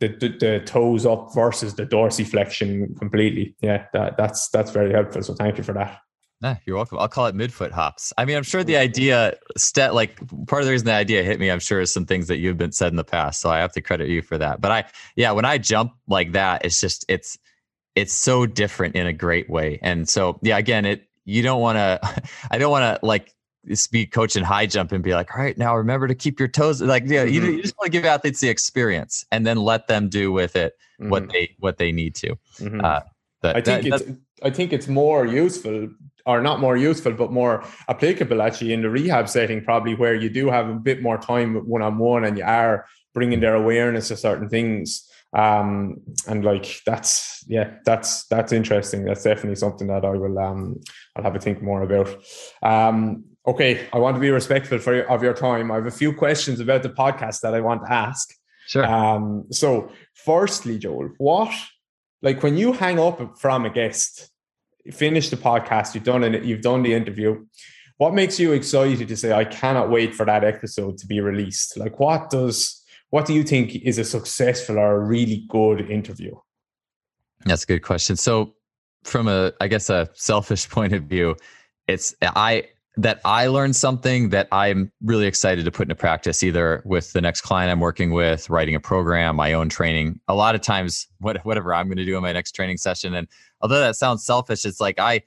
The, 0.00 0.08
the, 0.08 0.28
the 0.38 0.62
toes 0.66 1.06
up 1.06 1.30
versus 1.34 1.74
the 1.74 1.86
dorsiflexion 1.86 2.98
completely. 2.98 3.56
Yeah, 3.62 3.86
that, 3.94 4.18
that's 4.18 4.50
that's 4.50 4.70
very 4.70 4.92
helpful. 4.92 5.22
So 5.22 5.32
thank 5.32 5.56
you 5.56 5.64
for 5.64 5.72
that. 5.72 5.98
Nah, 6.42 6.56
you're 6.66 6.76
welcome. 6.76 6.98
I'll 6.98 7.08
call 7.08 7.26
it 7.26 7.34
midfoot 7.34 7.70
hops. 7.70 8.12
I 8.18 8.26
mean, 8.26 8.36
I'm 8.36 8.42
sure 8.42 8.62
the 8.62 8.76
idea, 8.76 9.34
st- 9.56 9.94
like 9.94 10.18
part 10.46 10.60
of 10.60 10.66
the 10.66 10.72
reason 10.72 10.86
the 10.86 10.92
idea 10.92 11.22
hit 11.22 11.40
me, 11.40 11.50
I'm 11.50 11.60
sure 11.60 11.80
is 11.80 11.92
some 11.92 12.04
things 12.04 12.28
that 12.28 12.36
you've 12.36 12.58
been 12.58 12.72
said 12.72 12.92
in 12.92 12.96
the 12.96 13.04
past. 13.04 13.40
So 13.40 13.48
I 13.48 13.58
have 13.58 13.72
to 13.72 13.80
credit 13.80 14.08
you 14.08 14.20
for 14.20 14.36
that. 14.36 14.60
But 14.60 14.70
I, 14.70 14.84
yeah, 15.16 15.32
when 15.32 15.46
I 15.46 15.56
jump 15.56 15.92
like 16.08 16.32
that, 16.32 16.64
it's 16.64 16.78
just 16.78 17.06
it's 17.08 17.38
it's 17.94 18.12
so 18.12 18.44
different 18.44 18.94
in 18.94 19.06
a 19.06 19.12
great 19.14 19.48
way. 19.48 19.78
And 19.82 20.06
so 20.06 20.38
yeah, 20.42 20.58
again, 20.58 20.84
it 20.84 21.08
you 21.24 21.42
don't 21.42 21.60
want 21.60 21.76
to, 21.76 22.22
I 22.50 22.58
don't 22.58 22.70
want 22.70 23.00
to 23.00 23.04
like 23.04 23.32
be 23.90 24.06
coaching 24.06 24.44
high 24.44 24.66
jump 24.66 24.92
and 24.92 25.02
be 25.02 25.14
like, 25.14 25.34
all 25.34 25.42
right, 25.42 25.58
now 25.58 25.76
remember 25.76 26.06
to 26.06 26.14
keep 26.14 26.38
your 26.38 26.48
toes. 26.48 26.80
Like, 26.80 27.04
yeah, 27.06 27.24
mm-hmm. 27.24 27.34
you, 27.34 27.52
you, 27.52 27.62
just 27.62 27.76
want 27.78 27.86
to 27.86 27.90
give 27.90 28.04
athletes 28.04 28.40
the 28.40 28.48
experience 28.48 29.24
and 29.32 29.46
then 29.46 29.56
let 29.56 29.88
them 29.88 30.08
do 30.08 30.30
with 30.30 30.54
it 30.54 30.74
mm-hmm. 31.00 31.10
what 31.10 31.30
they 31.30 31.56
what 31.58 31.78
they 31.78 31.92
need 31.92 32.14
to. 32.16 32.36
Mm-hmm. 32.58 32.84
Uh, 32.84 33.00
I 33.42 33.60
think 33.60 33.88
that, 33.88 34.02
it's 34.02 34.18
I 34.42 34.50
think 34.50 34.72
it's 34.72 34.88
more 34.88 35.26
useful 35.26 35.88
or 36.26 36.42
not 36.42 36.60
more 36.60 36.76
useful, 36.76 37.12
but 37.12 37.32
more 37.32 37.64
applicable 37.88 38.42
actually 38.42 38.72
in 38.72 38.82
the 38.82 38.90
rehab 38.90 39.28
setting, 39.28 39.64
probably 39.64 39.94
where 39.94 40.14
you 40.14 40.28
do 40.28 40.50
have 40.50 40.68
a 40.68 40.74
bit 40.74 41.00
more 41.00 41.16
time 41.16 41.54
one 41.66 41.82
on 41.82 41.98
one 41.98 42.24
and 42.24 42.36
you 42.36 42.44
are 42.44 42.86
bringing 43.14 43.40
their 43.40 43.54
awareness 43.54 44.08
to 44.08 44.16
certain 44.16 44.48
things. 44.48 45.08
Um, 45.32 46.00
and 46.26 46.44
like 46.44 46.80
that's 46.84 47.44
yeah, 47.46 47.74
that's 47.84 48.26
that's 48.26 48.52
interesting. 48.52 49.04
That's 49.04 49.22
definitely 49.22 49.56
something 49.56 49.86
that 49.88 50.04
I 50.04 50.10
will 50.10 50.38
um 50.38 50.80
I'll 51.14 51.24
have 51.24 51.34
to 51.34 51.40
think 51.40 51.62
more 51.62 51.82
about. 51.82 52.08
Um, 52.62 53.24
okay, 53.46 53.86
I 53.92 53.98
want 53.98 54.16
to 54.16 54.20
be 54.20 54.30
respectful 54.30 54.78
for 54.78 55.02
of 55.02 55.22
your 55.22 55.34
time. 55.34 55.70
I 55.70 55.76
have 55.76 55.86
a 55.86 55.90
few 55.90 56.12
questions 56.12 56.60
about 56.60 56.82
the 56.82 56.90
podcast 56.90 57.40
that 57.42 57.54
I 57.54 57.60
want 57.60 57.84
to 57.84 57.92
ask. 57.92 58.34
Sure. 58.66 58.84
Um, 58.84 59.46
so 59.52 59.92
firstly, 60.14 60.78
Joel, 60.78 61.10
what 61.18 61.54
like 62.22 62.42
when 62.42 62.56
you 62.56 62.72
hang 62.72 62.98
up 62.98 63.38
from 63.38 63.64
a 63.64 63.70
guest, 63.70 64.30
finish 64.92 65.30
the 65.30 65.36
podcast, 65.36 65.94
you've 65.94 66.04
done 66.04 66.24
it, 66.24 66.44
you've 66.44 66.62
done 66.62 66.82
the 66.82 66.94
interview. 66.94 67.44
What 67.98 68.14
makes 68.14 68.38
you 68.38 68.52
excited 68.52 69.08
to 69.08 69.16
say, 69.16 69.32
I 69.32 69.44
cannot 69.44 69.90
wait 69.90 70.14
for 70.14 70.26
that 70.26 70.44
episode 70.44 70.98
to 70.98 71.06
be 71.06 71.20
released? 71.20 71.76
Like 71.76 71.98
what 71.98 72.30
does 72.30 72.82
what 73.10 73.26
do 73.26 73.34
you 73.34 73.44
think 73.44 73.74
is 73.76 73.98
a 73.98 74.04
successful 74.04 74.78
or 74.78 74.96
a 74.96 75.06
really 75.06 75.44
good 75.48 75.90
interview? 75.90 76.34
That's 77.44 77.62
a 77.62 77.66
good 77.66 77.82
question. 77.82 78.16
So 78.16 78.54
from 79.04 79.28
a 79.28 79.52
I 79.60 79.68
guess 79.68 79.88
a 79.90 80.08
selfish 80.14 80.68
point 80.76 80.92
of 80.92 81.04
view, 81.04 81.36
it's 81.86 82.14
I 82.22 82.64
that 82.98 83.20
I 83.24 83.48
learned 83.48 83.76
something 83.76 84.30
that 84.30 84.48
I'm 84.50 84.90
really 85.02 85.26
excited 85.26 85.66
to 85.66 85.70
put 85.70 85.82
into 85.82 85.94
practice, 85.94 86.42
either 86.42 86.82
with 86.86 87.12
the 87.12 87.20
next 87.20 87.42
client 87.42 87.70
I'm 87.70 87.80
working 87.80 88.10
with, 88.10 88.48
writing 88.48 88.74
a 88.74 88.80
program, 88.80 89.36
my 89.36 89.52
own 89.52 89.68
training. 89.68 90.18
A 90.28 90.34
lot 90.34 90.54
of 90.54 90.62
times, 90.62 91.06
what, 91.18 91.44
whatever 91.44 91.74
I'm 91.74 91.88
going 91.88 91.98
to 91.98 92.04
do 92.04 92.16
in 92.16 92.22
my 92.22 92.32
next 92.32 92.52
training 92.52 92.78
session. 92.78 93.14
And 93.14 93.28
although 93.60 93.80
that 93.80 93.96
sounds 93.96 94.24
selfish, 94.24 94.64
it's 94.64 94.80
like 94.80 94.98
I, 94.98 95.22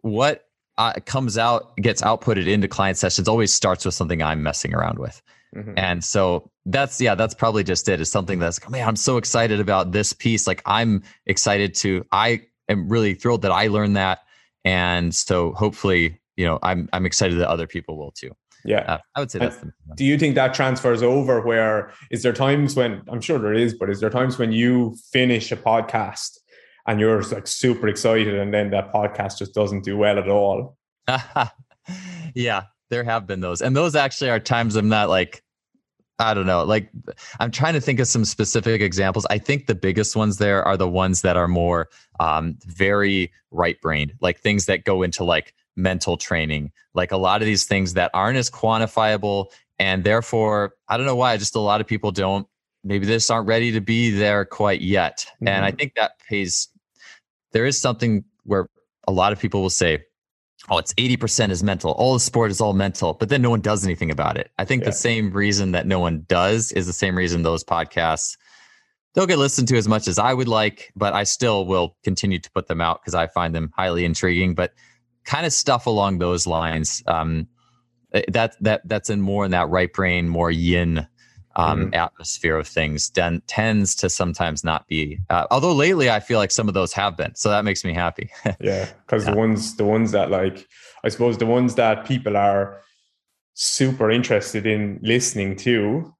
what 0.00 0.46
uh, 0.78 0.94
comes 1.04 1.36
out, 1.36 1.76
gets 1.76 2.00
outputted 2.00 2.46
into 2.46 2.68
client 2.68 2.96
sessions 2.96 3.28
always 3.28 3.52
starts 3.52 3.84
with 3.84 3.94
something 3.94 4.22
I'm 4.22 4.42
messing 4.42 4.74
around 4.74 4.98
with. 4.98 5.20
Mm-hmm. 5.54 5.74
And 5.76 6.04
so 6.04 6.50
that's, 6.64 7.00
yeah, 7.00 7.14
that's 7.14 7.34
probably 7.34 7.64
just 7.64 7.88
it. 7.88 8.00
Is 8.00 8.10
something 8.10 8.38
that's, 8.38 8.60
like, 8.62 8.70
man, 8.70 8.88
I'm 8.88 8.96
so 8.96 9.16
excited 9.18 9.60
about 9.60 9.92
this 9.92 10.12
piece. 10.12 10.46
Like 10.46 10.62
I'm 10.64 11.02
excited 11.26 11.74
to, 11.76 12.06
I 12.12 12.42
am 12.68 12.88
really 12.88 13.14
thrilled 13.14 13.42
that 13.42 13.52
I 13.52 13.66
learned 13.66 13.96
that, 13.96 14.20
and 14.64 15.14
so 15.14 15.52
hopefully, 15.52 16.20
you 16.38 16.46
know, 16.46 16.58
I'm 16.62 16.88
I'm 16.92 17.04
excited 17.04 17.38
that 17.40 17.48
other 17.48 17.66
people 17.66 17.98
will 17.98 18.12
too. 18.12 18.30
Yeah, 18.64 18.84
uh, 18.86 18.98
I 19.16 19.20
would 19.20 19.30
say 19.30 19.40
that's. 19.40 19.56
The, 19.56 19.72
do 19.96 20.04
you 20.04 20.16
think 20.16 20.36
that 20.36 20.54
transfers 20.54 21.02
over? 21.02 21.40
Where 21.40 21.92
is 22.12 22.22
there 22.22 22.32
times 22.32 22.76
when 22.76 23.02
I'm 23.08 23.20
sure 23.20 23.40
there 23.40 23.52
is, 23.52 23.74
but 23.74 23.90
is 23.90 24.00
there 24.00 24.08
times 24.08 24.38
when 24.38 24.52
you 24.52 24.96
finish 25.12 25.50
a 25.50 25.56
podcast 25.56 26.38
and 26.86 27.00
you're 27.00 27.22
like 27.22 27.48
super 27.48 27.88
excited, 27.88 28.34
and 28.36 28.54
then 28.54 28.70
that 28.70 28.92
podcast 28.92 29.38
just 29.38 29.52
doesn't 29.52 29.82
do 29.82 29.96
well 29.96 30.16
at 30.16 30.28
all? 30.28 30.76
yeah, 32.34 32.62
there 32.88 33.02
have 33.02 33.26
been 33.26 33.40
those, 33.40 33.60
and 33.60 33.76
those 33.76 33.96
actually 33.96 34.30
are 34.30 34.38
times 34.38 34.76
I'm 34.76 34.88
not 34.88 35.08
like 35.08 35.42
I 36.20 36.34
don't 36.34 36.46
know. 36.46 36.64
Like, 36.64 36.90
I'm 37.38 37.52
trying 37.52 37.74
to 37.74 37.80
think 37.80 38.00
of 38.00 38.08
some 38.08 38.24
specific 38.24 38.80
examples. 38.80 39.26
I 39.30 39.38
think 39.38 39.66
the 39.66 39.74
biggest 39.74 40.16
ones 40.16 40.38
there 40.38 40.64
are 40.64 40.76
the 40.76 40.88
ones 40.88 41.22
that 41.22 41.36
are 41.36 41.46
more 41.46 41.88
um, 42.18 42.58
very 42.64 43.32
right 43.52 43.80
brained, 43.80 44.14
like 44.20 44.40
things 44.40 44.66
that 44.66 44.84
go 44.84 45.02
into 45.02 45.22
like 45.22 45.54
mental 45.78 46.16
training, 46.16 46.72
like 46.92 47.12
a 47.12 47.16
lot 47.16 47.40
of 47.40 47.46
these 47.46 47.64
things 47.64 47.94
that 47.94 48.10
aren't 48.12 48.36
as 48.36 48.50
quantifiable. 48.50 49.46
And 49.78 50.04
therefore, 50.04 50.74
I 50.88 50.96
don't 50.96 51.06
know 51.06 51.16
why, 51.16 51.36
just 51.36 51.54
a 51.54 51.60
lot 51.60 51.80
of 51.80 51.86
people 51.86 52.10
don't, 52.10 52.46
maybe 52.84 53.06
they 53.06 53.14
just 53.14 53.30
aren't 53.30 53.46
ready 53.46 53.72
to 53.72 53.80
be 53.80 54.10
there 54.10 54.44
quite 54.44 54.80
yet. 54.80 55.24
Mm-hmm. 55.36 55.48
And 55.48 55.64
I 55.64 55.70
mm-hmm. 55.70 55.78
think 55.78 55.94
that 55.94 56.12
pays, 56.28 56.68
there 57.52 57.64
is 57.64 57.80
something 57.80 58.24
where 58.42 58.68
a 59.06 59.12
lot 59.12 59.32
of 59.32 59.38
people 59.38 59.62
will 59.62 59.70
say, 59.70 60.04
oh, 60.68 60.78
it's 60.78 60.92
80% 60.94 61.50
is 61.50 61.62
mental. 61.62 61.92
All 61.92 62.12
the 62.12 62.20
sport 62.20 62.50
is 62.50 62.60
all 62.60 62.74
mental, 62.74 63.14
but 63.14 63.28
then 63.28 63.40
no 63.40 63.50
one 63.50 63.60
does 63.60 63.84
anything 63.84 64.10
about 64.10 64.36
it. 64.36 64.50
I 64.58 64.64
think 64.64 64.82
yeah. 64.82 64.90
the 64.90 64.96
same 64.96 65.32
reason 65.32 65.72
that 65.72 65.86
no 65.86 66.00
one 66.00 66.24
does 66.28 66.72
is 66.72 66.86
the 66.86 66.92
same 66.92 67.16
reason 67.16 67.42
those 67.42 67.64
podcasts 67.64 68.36
don't 69.14 69.26
get 69.26 69.38
listened 69.38 69.68
to 69.68 69.76
as 69.76 69.88
much 69.88 70.06
as 70.06 70.18
I 70.18 70.32
would 70.34 70.48
like, 70.48 70.92
but 70.94 71.12
I 71.12 71.24
still 71.24 71.66
will 71.66 71.96
continue 72.04 72.38
to 72.38 72.50
put 72.52 72.68
them 72.68 72.80
out 72.80 73.00
because 73.00 73.14
I 73.14 73.26
find 73.26 73.54
them 73.54 73.72
highly 73.74 74.04
intriguing. 74.04 74.54
But 74.54 74.74
kind 75.28 75.44
of 75.44 75.52
stuff 75.52 75.86
along 75.86 76.18
those 76.18 76.46
lines, 76.46 77.02
um, 77.06 77.46
eh, 78.14 78.22
that 78.28 78.56
that 78.62 78.80
that's 78.88 79.10
in 79.10 79.20
more 79.20 79.44
in 79.44 79.50
that 79.50 79.68
right 79.68 79.92
brain, 79.92 80.26
more 80.26 80.50
yin 80.50 81.06
um, 81.54 81.80
mm-hmm. 81.80 81.94
atmosphere 81.94 82.56
of 82.56 82.66
things 82.66 83.10
den- 83.10 83.42
tends 83.46 83.94
to 83.96 84.08
sometimes 84.08 84.64
not 84.64 84.88
be. 84.88 85.18
Uh, 85.28 85.46
although 85.50 85.74
lately, 85.74 86.08
I 86.08 86.20
feel 86.20 86.38
like 86.38 86.50
some 86.50 86.66
of 86.66 86.74
those 86.74 86.94
have 86.94 87.16
been, 87.16 87.34
so 87.34 87.50
that 87.50 87.64
makes 87.64 87.84
me 87.84 87.92
happy. 87.92 88.30
yeah, 88.60 88.88
because 89.06 89.26
yeah. 89.26 89.32
the 89.32 89.36
ones, 89.36 89.76
the 89.76 89.84
ones 89.84 90.12
that 90.12 90.30
like, 90.30 90.66
I 91.04 91.10
suppose 91.10 91.36
the 91.36 91.46
ones 91.46 91.74
that 91.74 92.06
people 92.06 92.36
are 92.36 92.80
super 93.52 94.10
interested 94.10 94.66
in 94.66 94.98
listening 95.02 95.56
to 95.56 96.14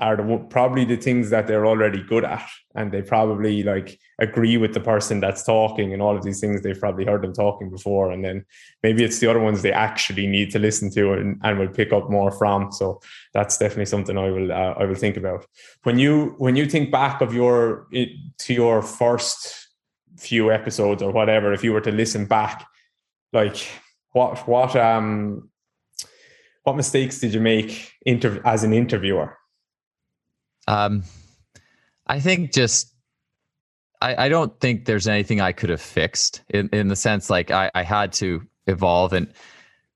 are 0.00 0.16
the 0.16 0.46
probably 0.50 0.84
the 0.84 0.96
things 0.96 1.30
that 1.30 1.46
they're 1.46 1.66
already 1.66 2.02
good 2.02 2.24
at. 2.24 2.48
And 2.74 2.92
they 2.92 3.02
probably 3.02 3.62
like 3.62 3.98
agree 4.18 4.56
with 4.56 4.74
the 4.74 4.80
person 4.80 5.20
that's 5.20 5.42
talking 5.42 5.92
and 5.92 6.00
all 6.00 6.16
of 6.16 6.22
these 6.22 6.40
things. 6.40 6.62
They've 6.62 6.78
probably 6.78 7.04
heard 7.04 7.22
them 7.22 7.32
talking 7.32 7.70
before. 7.70 8.10
And 8.10 8.24
then 8.24 8.44
maybe 8.82 9.04
it's 9.04 9.18
the 9.18 9.28
other 9.28 9.40
ones 9.40 9.62
they 9.62 9.72
actually 9.72 10.26
need 10.26 10.50
to 10.52 10.58
listen 10.58 10.90
to 10.92 11.12
and, 11.14 11.40
and 11.42 11.58
will 11.58 11.68
pick 11.68 11.92
up 11.92 12.10
more 12.10 12.30
from. 12.30 12.72
So 12.72 13.00
that's 13.32 13.58
definitely 13.58 13.86
something 13.86 14.16
i 14.16 14.30
will 14.30 14.52
uh, 14.52 14.74
i 14.78 14.84
will 14.84 14.94
think 14.94 15.16
about. 15.16 15.46
When 15.82 15.98
you 15.98 16.34
when 16.38 16.56
you 16.56 16.66
think 16.66 16.90
back 16.90 17.20
of 17.20 17.34
your 17.34 17.86
to 18.38 18.54
your 18.54 18.82
first 18.82 19.68
few 20.18 20.50
episodes 20.50 21.02
or 21.02 21.12
whatever 21.12 21.52
if 21.52 21.62
you 21.62 21.72
were 21.72 21.80
to 21.80 21.92
listen 21.92 22.26
back 22.26 22.66
like 23.32 23.68
what 24.12 24.46
what 24.48 24.74
um 24.74 25.48
what 26.64 26.76
mistakes 26.76 27.20
did 27.20 27.32
you 27.32 27.40
make 27.40 27.92
inter- 28.04 28.42
as 28.44 28.64
an 28.64 28.72
interviewer 28.72 29.37
um, 30.68 31.02
I 32.06 32.20
think 32.20 32.52
just 32.52 32.94
I, 34.00 34.26
I 34.26 34.28
don't 34.28 34.58
think 34.60 34.84
there's 34.84 35.08
anything 35.08 35.40
I 35.40 35.52
could 35.52 35.70
have 35.70 35.80
fixed 35.80 36.42
in, 36.50 36.68
in 36.72 36.88
the 36.88 36.96
sense 36.96 37.30
like 37.30 37.50
I, 37.50 37.70
I 37.74 37.82
had 37.82 38.12
to 38.14 38.46
evolve 38.66 39.12
and 39.12 39.32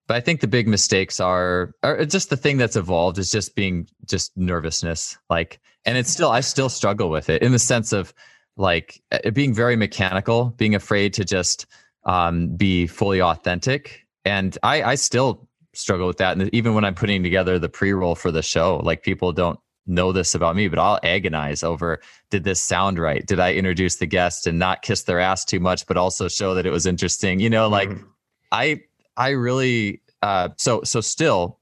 but 0.08 0.16
I 0.16 0.20
think 0.20 0.40
the 0.40 0.48
big 0.48 0.66
mistakes 0.66 1.20
are 1.20 1.72
are 1.82 2.04
just 2.04 2.30
the 2.30 2.36
thing 2.36 2.56
that's 2.56 2.76
evolved 2.76 3.18
is 3.18 3.30
just 3.30 3.54
being 3.54 3.86
just 4.06 4.36
nervousness. 4.36 5.16
Like 5.30 5.60
and 5.84 5.96
it's 5.96 6.10
still 6.10 6.30
I 6.30 6.40
still 6.40 6.68
struggle 6.68 7.08
with 7.10 7.30
it 7.30 7.42
in 7.42 7.52
the 7.52 7.58
sense 7.58 7.92
of 7.92 8.12
like 8.56 9.00
being 9.32 9.54
very 9.54 9.76
mechanical, 9.76 10.46
being 10.56 10.74
afraid 10.74 11.14
to 11.14 11.24
just 11.24 11.66
um, 12.04 12.48
be 12.56 12.86
fully 12.86 13.22
authentic. 13.22 14.06
And 14.24 14.58
I, 14.62 14.82
I 14.82 14.94
still 14.96 15.48
struggle 15.72 16.06
with 16.06 16.18
that. 16.18 16.36
And 16.36 16.52
even 16.54 16.74
when 16.74 16.84
I'm 16.84 16.94
putting 16.94 17.22
together 17.22 17.58
the 17.58 17.68
pre-roll 17.68 18.14
for 18.14 18.30
the 18.30 18.42
show, 18.42 18.78
like 18.84 19.02
people 19.02 19.32
don't 19.32 19.58
know 19.86 20.12
this 20.12 20.34
about 20.34 20.56
me, 20.56 20.68
but 20.68 20.78
I'll 20.78 21.00
agonize 21.02 21.62
over 21.62 22.00
did 22.30 22.44
this 22.44 22.62
sound 22.62 22.98
right? 22.98 23.26
Did 23.26 23.40
I 23.40 23.54
introduce 23.54 23.96
the 23.96 24.06
guest 24.06 24.46
and 24.46 24.58
not 24.58 24.82
kiss 24.82 25.02
their 25.02 25.20
ass 25.20 25.44
too 25.44 25.60
much, 25.60 25.86
but 25.86 25.96
also 25.96 26.28
show 26.28 26.54
that 26.54 26.66
it 26.66 26.70
was 26.70 26.86
interesting? 26.86 27.40
You 27.40 27.50
know, 27.50 27.68
like 27.68 27.88
mm-hmm. 27.88 28.06
I 28.52 28.82
I 29.16 29.30
really 29.30 30.00
uh 30.22 30.50
so 30.56 30.82
so 30.82 31.00
still 31.00 31.58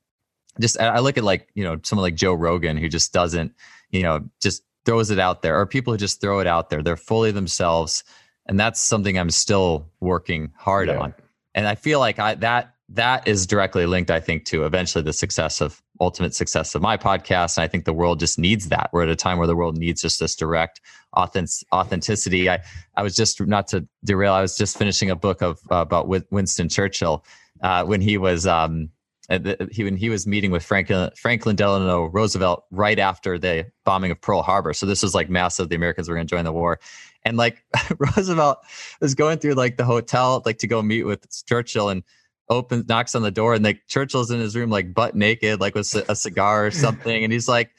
just 0.61 0.79
I 0.81 0.99
look 0.99 1.17
at 1.17 1.25
like, 1.25 1.49
you 1.55 1.65
know, 1.65 1.79
someone 1.83 2.03
like 2.03 2.15
Joe 2.15 2.35
Rogan 2.35 2.77
who 2.77 2.89
just 2.89 3.13
doesn't, 3.13 3.55
you 3.91 4.03
know, 4.03 4.29
just 4.41 4.63
throws 4.85 5.11
it 5.11 5.19
out 5.19 5.43
there, 5.43 5.59
or 5.59 5.67
people 5.67 5.93
who 5.93 5.99
just 5.99 6.21
throw 6.21 6.41
it 6.41 6.47
out 6.47 6.71
there. 6.71 6.83
They're 6.83 6.97
fully 6.97 7.31
themselves. 7.31 8.05
And 8.47 8.59
that's 8.59 8.81
something 8.81 9.19
I'm 9.19 9.31
still 9.31 9.89
working 10.01 10.53
hard 10.57 10.89
yeah. 10.89 10.99
on. 10.99 11.15
And 11.55 11.67
I 11.67 11.75
feel 11.75 12.01
like 12.01 12.19
I 12.19 12.35
that 12.37 12.75
that 12.91 13.29
is 13.29 13.47
directly 13.47 13.87
linked, 13.87 14.11
I 14.11 14.21
think, 14.21 14.45
to 14.47 14.65
eventually 14.65 15.03
the 15.05 15.13
success 15.13 15.61
of 15.61 15.81
ultimate 16.01 16.35
success 16.35 16.75
of 16.75 16.83
my 16.83 16.97
podcast. 16.97 17.57
And 17.57 17.65
I 17.65 17.69
think 17.69 17.85
the 17.85 17.93
world 17.93 18.19
just 18.19 18.39
needs 18.39 18.69
that. 18.69 18.91
We're 18.93 19.03
at 19.03 19.09
a 19.09 19.17
time 19.17 19.39
where 19.39 19.47
the 19.47 19.57
world 19.57 19.77
needs 19.77 20.01
just 20.01 20.19
this 20.19 20.35
direct 20.35 20.81
authentic- 21.13 21.67
authenticity. 21.73 22.49
I, 22.49 22.61
I 22.97 23.03
was 23.03 23.15
just 23.15 23.41
not 23.41 23.69
to 23.69 23.87
derail. 24.05 24.33
I 24.33 24.43
was 24.43 24.57
just 24.57 24.77
finishing 24.77 25.11
a 25.11 25.17
book 25.17 25.43
of 25.43 25.61
uh, 25.71 25.77
about 25.77 26.09
Winston 26.09 26.69
Churchill 26.69 27.25
uh, 27.63 27.85
when 27.85 28.01
he 28.01 28.17
was 28.19 28.47
um, 28.47 28.91
uh, 29.31 29.39
he 29.71 29.85
when 29.85 29.97
he 29.97 30.11
was 30.11 30.27
meeting 30.27 30.51
with 30.51 30.65
Franklin 30.65 31.11
Franklin 31.17 31.55
Delano 31.55 32.07
Roosevelt 32.07 32.65
right 32.71 32.99
after 32.99 33.39
the 33.39 33.67
bombing 33.85 34.11
of 34.11 34.21
Pearl 34.21 34.43
Harbor. 34.43 34.73
So 34.73 34.87
this 34.87 35.03
was 35.03 35.15
like 35.15 35.31
massive. 35.31 35.69
The 35.69 35.77
Americans 35.77 36.09
were 36.09 36.17
going 36.17 36.27
to 36.27 36.31
join 36.31 36.45
the 36.45 36.53
war, 36.53 36.81
and 37.25 37.37
like 37.37 37.63
Roosevelt 37.99 38.59
was 39.01 39.15
going 39.15 39.39
through 39.39 39.55
like 39.55 39.77
the 39.77 39.85
hotel 39.85 40.43
like 40.45 40.59
to 40.59 40.67
go 40.67 40.83
meet 40.83 41.05
with 41.05 41.27
Churchill 41.47 41.91
and 41.91 42.03
opens 42.51 42.89
knocks 42.89 43.15
on 43.15 43.23
the 43.23 43.31
door 43.31 43.55
and 43.55 43.65
like 43.65 43.87
Churchill's 43.87 44.31
in 44.31 44.41
his 44.41 44.55
room 44.57 44.69
like 44.69 44.93
butt 44.93 45.15
naked 45.15 45.61
like 45.61 45.75
with 45.75 45.95
a 46.09 46.17
cigar 46.17 46.67
or 46.67 46.71
something 46.87 47.25
and 47.25 47.33
he's 47.33 47.49
like 47.49 47.71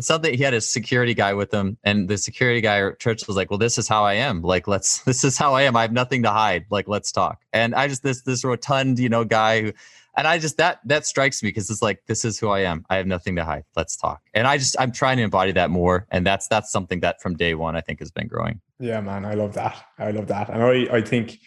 something 0.00 0.34
he 0.34 0.42
had 0.42 0.52
a 0.52 0.60
security 0.60 1.14
guy 1.14 1.32
with 1.32 1.52
him 1.54 1.78
and 1.84 2.08
the 2.08 2.18
security 2.18 2.60
guy 2.60 2.90
Churchill 2.98 3.26
was 3.28 3.36
like 3.36 3.50
well 3.50 3.58
this 3.58 3.78
is 3.78 3.88
how 3.88 4.04
I 4.04 4.14
am 4.14 4.42
like 4.42 4.68
let's 4.68 4.98
this 5.04 5.24
is 5.24 5.38
how 5.38 5.54
I 5.54 5.62
am 5.62 5.76
I 5.76 5.82
have 5.82 5.92
nothing 5.92 6.24
to 6.24 6.30
hide 6.30 6.66
like 6.70 6.88
let's 6.88 7.12
talk. 7.12 7.40
And 7.52 7.74
I 7.74 7.88
just 7.88 8.02
this 8.02 8.22
this 8.22 8.44
rotund 8.44 8.98
you 8.98 9.08
know 9.08 9.24
guy 9.24 9.62
who 9.62 9.72
and 10.18 10.26
I 10.26 10.38
just 10.38 10.56
that 10.56 10.80
that 10.84 11.06
strikes 11.06 11.42
me 11.42 11.48
because 11.48 11.70
it's 11.70 11.82
like 11.82 12.02
this 12.06 12.24
is 12.24 12.38
who 12.38 12.48
I 12.48 12.60
am 12.60 12.84
I 12.90 12.96
have 12.96 13.06
nothing 13.06 13.36
to 13.36 13.44
hide 13.44 13.64
let's 13.76 13.96
talk. 13.96 14.20
And 14.34 14.46
I 14.46 14.58
just 14.58 14.76
I'm 14.78 14.92
trying 14.92 15.16
to 15.18 15.22
embody 15.22 15.52
that 15.52 15.70
more 15.70 16.06
and 16.10 16.26
that's 16.26 16.48
that's 16.48 16.70
something 16.70 17.00
that 17.00 17.22
from 17.22 17.36
day 17.36 17.54
one 17.54 17.76
I 17.76 17.80
think 17.80 18.00
has 18.00 18.10
been 18.10 18.26
growing. 18.26 18.60
Yeah 18.80 19.00
man 19.00 19.24
I 19.24 19.34
love 19.34 19.54
that 19.54 19.76
I 19.98 20.10
love 20.10 20.26
that 20.26 20.50
and 20.50 20.62
I 20.62 20.96
I 20.96 21.00
think 21.00 21.38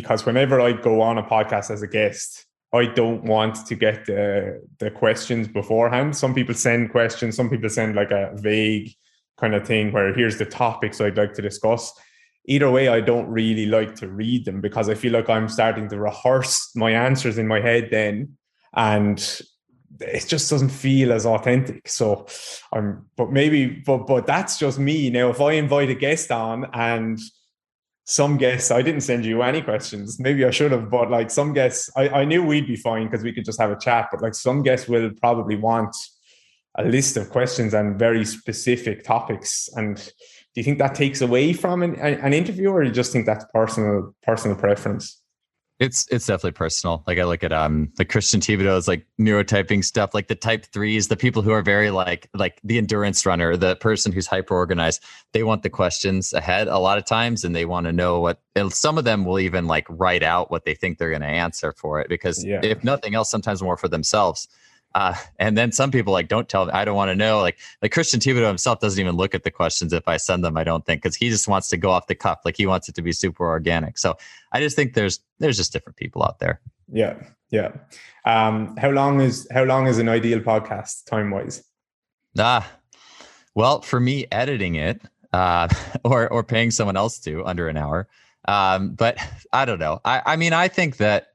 because 0.00 0.24
whenever 0.24 0.60
I 0.60 0.72
go 0.72 1.00
on 1.00 1.18
a 1.18 1.22
podcast 1.22 1.70
as 1.70 1.82
a 1.82 1.86
guest, 1.88 2.46
I 2.72 2.86
don't 2.86 3.24
want 3.24 3.66
to 3.66 3.74
get 3.74 4.06
the 4.06 4.62
the 4.78 4.90
questions 4.90 5.48
beforehand. 5.48 6.16
Some 6.16 6.34
people 6.34 6.54
send 6.54 6.90
questions, 6.90 7.36
some 7.36 7.50
people 7.50 7.68
send 7.68 7.96
like 7.96 8.10
a 8.10 8.32
vague 8.34 8.92
kind 9.38 9.54
of 9.54 9.66
thing 9.66 9.92
where 9.92 10.14
here's 10.14 10.38
the 10.38 10.44
topics 10.44 11.00
I'd 11.00 11.16
like 11.16 11.34
to 11.34 11.42
discuss. 11.42 11.92
Either 12.46 12.70
way, 12.70 12.88
I 12.88 13.00
don't 13.00 13.28
really 13.28 13.66
like 13.66 13.94
to 13.96 14.08
read 14.08 14.44
them 14.44 14.60
because 14.60 14.88
I 14.88 14.94
feel 14.94 15.12
like 15.12 15.28
I'm 15.28 15.48
starting 15.48 15.88
to 15.88 15.98
rehearse 15.98 16.70
my 16.74 16.90
answers 16.92 17.38
in 17.38 17.46
my 17.46 17.60
head 17.60 17.88
then. 17.90 18.36
And 18.74 19.18
it 20.00 20.26
just 20.28 20.50
doesn't 20.50 20.70
feel 20.70 21.12
as 21.12 21.26
authentic. 21.26 21.88
So 21.88 22.26
I'm 22.72 23.06
but 23.16 23.30
maybe 23.32 23.66
but 23.66 24.06
but 24.06 24.26
that's 24.26 24.58
just 24.58 24.78
me. 24.78 25.10
Now 25.10 25.30
if 25.30 25.40
I 25.40 25.52
invite 25.52 25.90
a 25.90 25.94
guest 25.94 26.30
on 26.30 26.66
and 26.72 27.18
some 28.10 28.38
guests 28.38 28.70
i 28.70 28.80
didn't 28.80 29.02
send 29.02 29.24
you 29.24 29.42
any 29.42 29.60
questions. 29.60 30.18
Maybe 30.18 30.44
i 30.44 30.50
should 30.50 30.72
have 30.72 30.90
but 30.90 31.10
like 31.10 31.30
some 31.30 31.52
guests 31.52 31.90
i, 31.94 32.08
I 32.20 32.24
knew 32.24 32.42
we'd 32.42 32.66
be 32.66 32.76
fine 32.76 33.04
because 33.06 33.22
we 33.22 33.32
could 33.32 33.44
just 33.44 33.60
have 33.60 33.70
a 33.70 33.78
chat 33.78 34.08
but 34.10 34.22
like 34.22 34.34
some 34.34 34.62
guests 34.62 34.88
will 34.88 35.10
probably 35.20 35.56
want 35.56 35.94
a 36.78 36.84
list 36.84 37.16
of 37.16 37.28
questions 37.30 37.74
and 37.74 37.98
very 37.98 38.24
specific 38.24 39.04
topics. 39.04 39.68
And 39.74 39.96
do 39.96 40.60
you 40.60 40.62
think 40.62 40.78
that 40.78 40.94
takes 40.94 41.20
away 41.20 41.52
from 41.52 41.82
an, 41.82 41.96
an 41.96 42.32
interview 42.32 42.70
or 42.70 42.82
do 42.82 42.88
you 42.88 42.94
just 42.94 43.12
think 43.12 43.26
that's 43.26 43.44
personal 43.52 44.14
personal 44.22 44.56
preference 44.56 45.20
it's 45.78 46.08
it's 46.10 46.26
definitely 46.26 46.52
personal. 46.52 47.04
Like 47.06 47.18
I 47.18 47.24
look 47.24 47.44
at 47.44 47.52
um 47.52 47.92
like 47.98 48.08
Christian 48.08 48.40
Thibaudeau's 48.40 48.88
like 48.88 49.06
neurotyping 49.20 49.84
stuff, 49.84 50.12
like 50.12 50.26
the 50.26 50.34
type 50.34 50.66
threes, 50.66 51.06
the 51.08 51.16
people 51.16 51.42
who 51.42 51.52
are 51.52 51.62
very 51.62 51.90
like 51.90 52.28
like 52.34 52.60
the 52.64 52.78
endurance 52.78 53.24
runner, 53.24 53.56
the 53.56 53.76
person 53.76 54.10
who's 54.10 54.26
hyper 54.26 54.54
organized. 54.54 55.02
They 55.32 55.44
want 55.44 55.62
the 55.62 55.70
questions 55.70 56.32
ahead 56.32 56.66
a 56.66 56.78
lot 56.78 56.98
of 56.98 57.04
times, 57.04 57.44
and 57.44 57.54
they 57.54 57.64
want 57.64 57.86
to 57.86 57.92
know 57.92 58.20
what. 58.20 58.40
some 58.70 58.98
of 58.98 59.04
them 59.04 59.24
will 59.24 59.38
even 59.38 59.66
like 59.66 59.86
write 59.88 60.24
out 60.24 60.50
what 60.50 60.64
they 60.64 60.74
think 60.74 60.98
they're 60.98 61.10
going 61.10 61.22
to 61.22 61.28
answer 61.28 61.72
for 61.72 62.00
it, 62.00 62.08
because 62.08 62.44
yeah. 62.44 62.60
if 62.62 62.82
nothing 62.82 63.14
else, 63.14 63.30
sometimes 63.30 63.62
more 63.62 63.76
for 63.76 63.88
themselves. 63.88 64.48
Uh, 64.94 65.14
and 65.38 65.56
then 65.56 65.70
some 65.70 65.90
people 65.90 66.12
like 66.12 66.28
don't 66.28 66.48
tell. 66.48 66.70
I 66.70 66.84
don't 66.84 66.96
want 66.96 67.10
to 67.10 67.14
know. 67.14 67.40
Like 67.40 67.58
like 67.82 67.92
Christian 67.92 68.20
Thibaudeau 68.20 68.48
himself 68.48 68.80
doesn't 68.80 69.00
even 69.00 69.16
look 69.16 69.34
at 69.34 69.44
the 69.44 69.50
questions 69.50 69.92
if 69.92 70.08
I 70.08 70.16
send 70.16 70.44
them. 70.44 70.56
I 70.56 70.64
don't 70.64 70.84
think 70.84 71.02
because 71.02 71.14
he 71.14 71.28
just 71.28 71.46
wants 71.46 71.68
to 71.68 71.76
go 71.76 71.90
off 71.90 72.06
the 72.06 72.14
cuff. 72.14 72.40
Like 72.44 72.56
he 72.56 72.66
wants 72.66 72.88
it 72.88 72.94
to 72.94 73.02
be 73.02 73.12
super 73.12 73.46
organic. 73.46 73.98
So 73.98 74.16
I 74.52 74.60
just 74.60 74.76
think 74.76 74.94
there's 74.94 75.20
there's 75.38 75.56
just 75.56 75.72
different 75.72 75.96
people 75.96 76.22
out 76.22 76.38
there. 76.38 76.60
Yeah, 76.90 77.14
yeah. 77.50 77.72
Um, 78.24 78.76
how 78.76 78.90
long 78.90 79.20
is 79.20 79.46
how 79.52 79.64
long 79.64 79.86
is 79.86 79.98
an 79.98 80.08
ideal 80.08 80.40
podcast 80.40 81.04
time 81.04 81.30
wise? 81.30 81.62
Ah, 82.38 82.70
well, 83.54 83.82
for 83.82 84.00
me, 84.00 84.26
editing 84.32 84.76
it 84.76 85.02
uh, 85.32 85.68
or 86.04 86.28
or 86.32 86.42
paying 86.42 86.70
someone 86.70 86.96
else 86.96 87.18
to 87.20 87.44
under 87.44 87.68
an 87.68 87.76
hour. 87.76 88.08
Um, 88.46 88.94
but 88.94 89.18
I 89.52 89.64
don't 89.66 89.78
know. 89.78 90.00
I, 90.04 90.22
I 90.24 90.36
mean, 90.36 90.54
I 90.54 90.68
think 90.68 90.96
that 90.96 91.34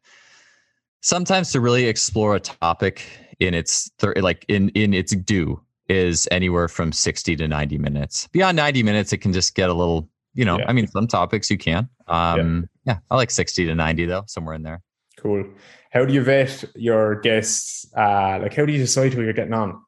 sometimes 1.01 1.51
to 1.51 1.59
really 1.59 1.85
explore 1.85 2.35
a 2.35 2.39
topic 2.39 3.05
in 3.39 3.53
its 3.53 3.91
thir- 3.99 4.15
like 4.17 4.45
in 4.47 4.69
in 4.69 4.93
its 4.93 5.15
due 5.15 5.61
is 5.89 6.27
anywhere 6.31 6.67
from 6.67 6.91
60 6.91 7.35
to 7.35 7.47
90 7.47 7.77
minutes. 7.77 8.27
Beyond 8.27 8.55
90 8.55 8.83
minutes, 8.83 9.13
it 9.13 9.17
can 9.17 9.33
just 9.33 9.53
get 9.53 9.69
a 9.69 9.73
little, 9.73 10.09
you 10.33 10.45
know, 10.45 10.57
yeah. 10.57 10.65
I 10.67 10.73
mean, 10.73 10.87
some 10.87 11.07
topics 11.07 11.51
you 11.51 11.57
can. 11.57 11.89
Um, 12.07 12.69
yeah. 12.85 12.93
yeah, 12.93 12.99
I 13.11 13.15
like 13.17 13.31
60 13.31 13.65
to 13.65 13.75
90 13.75 14.05
though, 14.05 14.23
somewhere 14.27 14.55
in 14.55 14.63
there. 14.63 14.81
Cool. 15.17 15.45
How 15.91 16.05
do 16.05 16.13
you 16.13 16.23
vet 16.23 16.63
your 16.75 17.15
guests? 17.21 17.85
Uh, 17.95 18.39
like, 18.41 18.55
how 18.55 18.65
do 18.65 18.73
you 18.73 18.79
decide 18.79 19.13
who 19.13 19.21
you're 19.21 19.33
getting 19.33 19.53
on? 19.53 19.79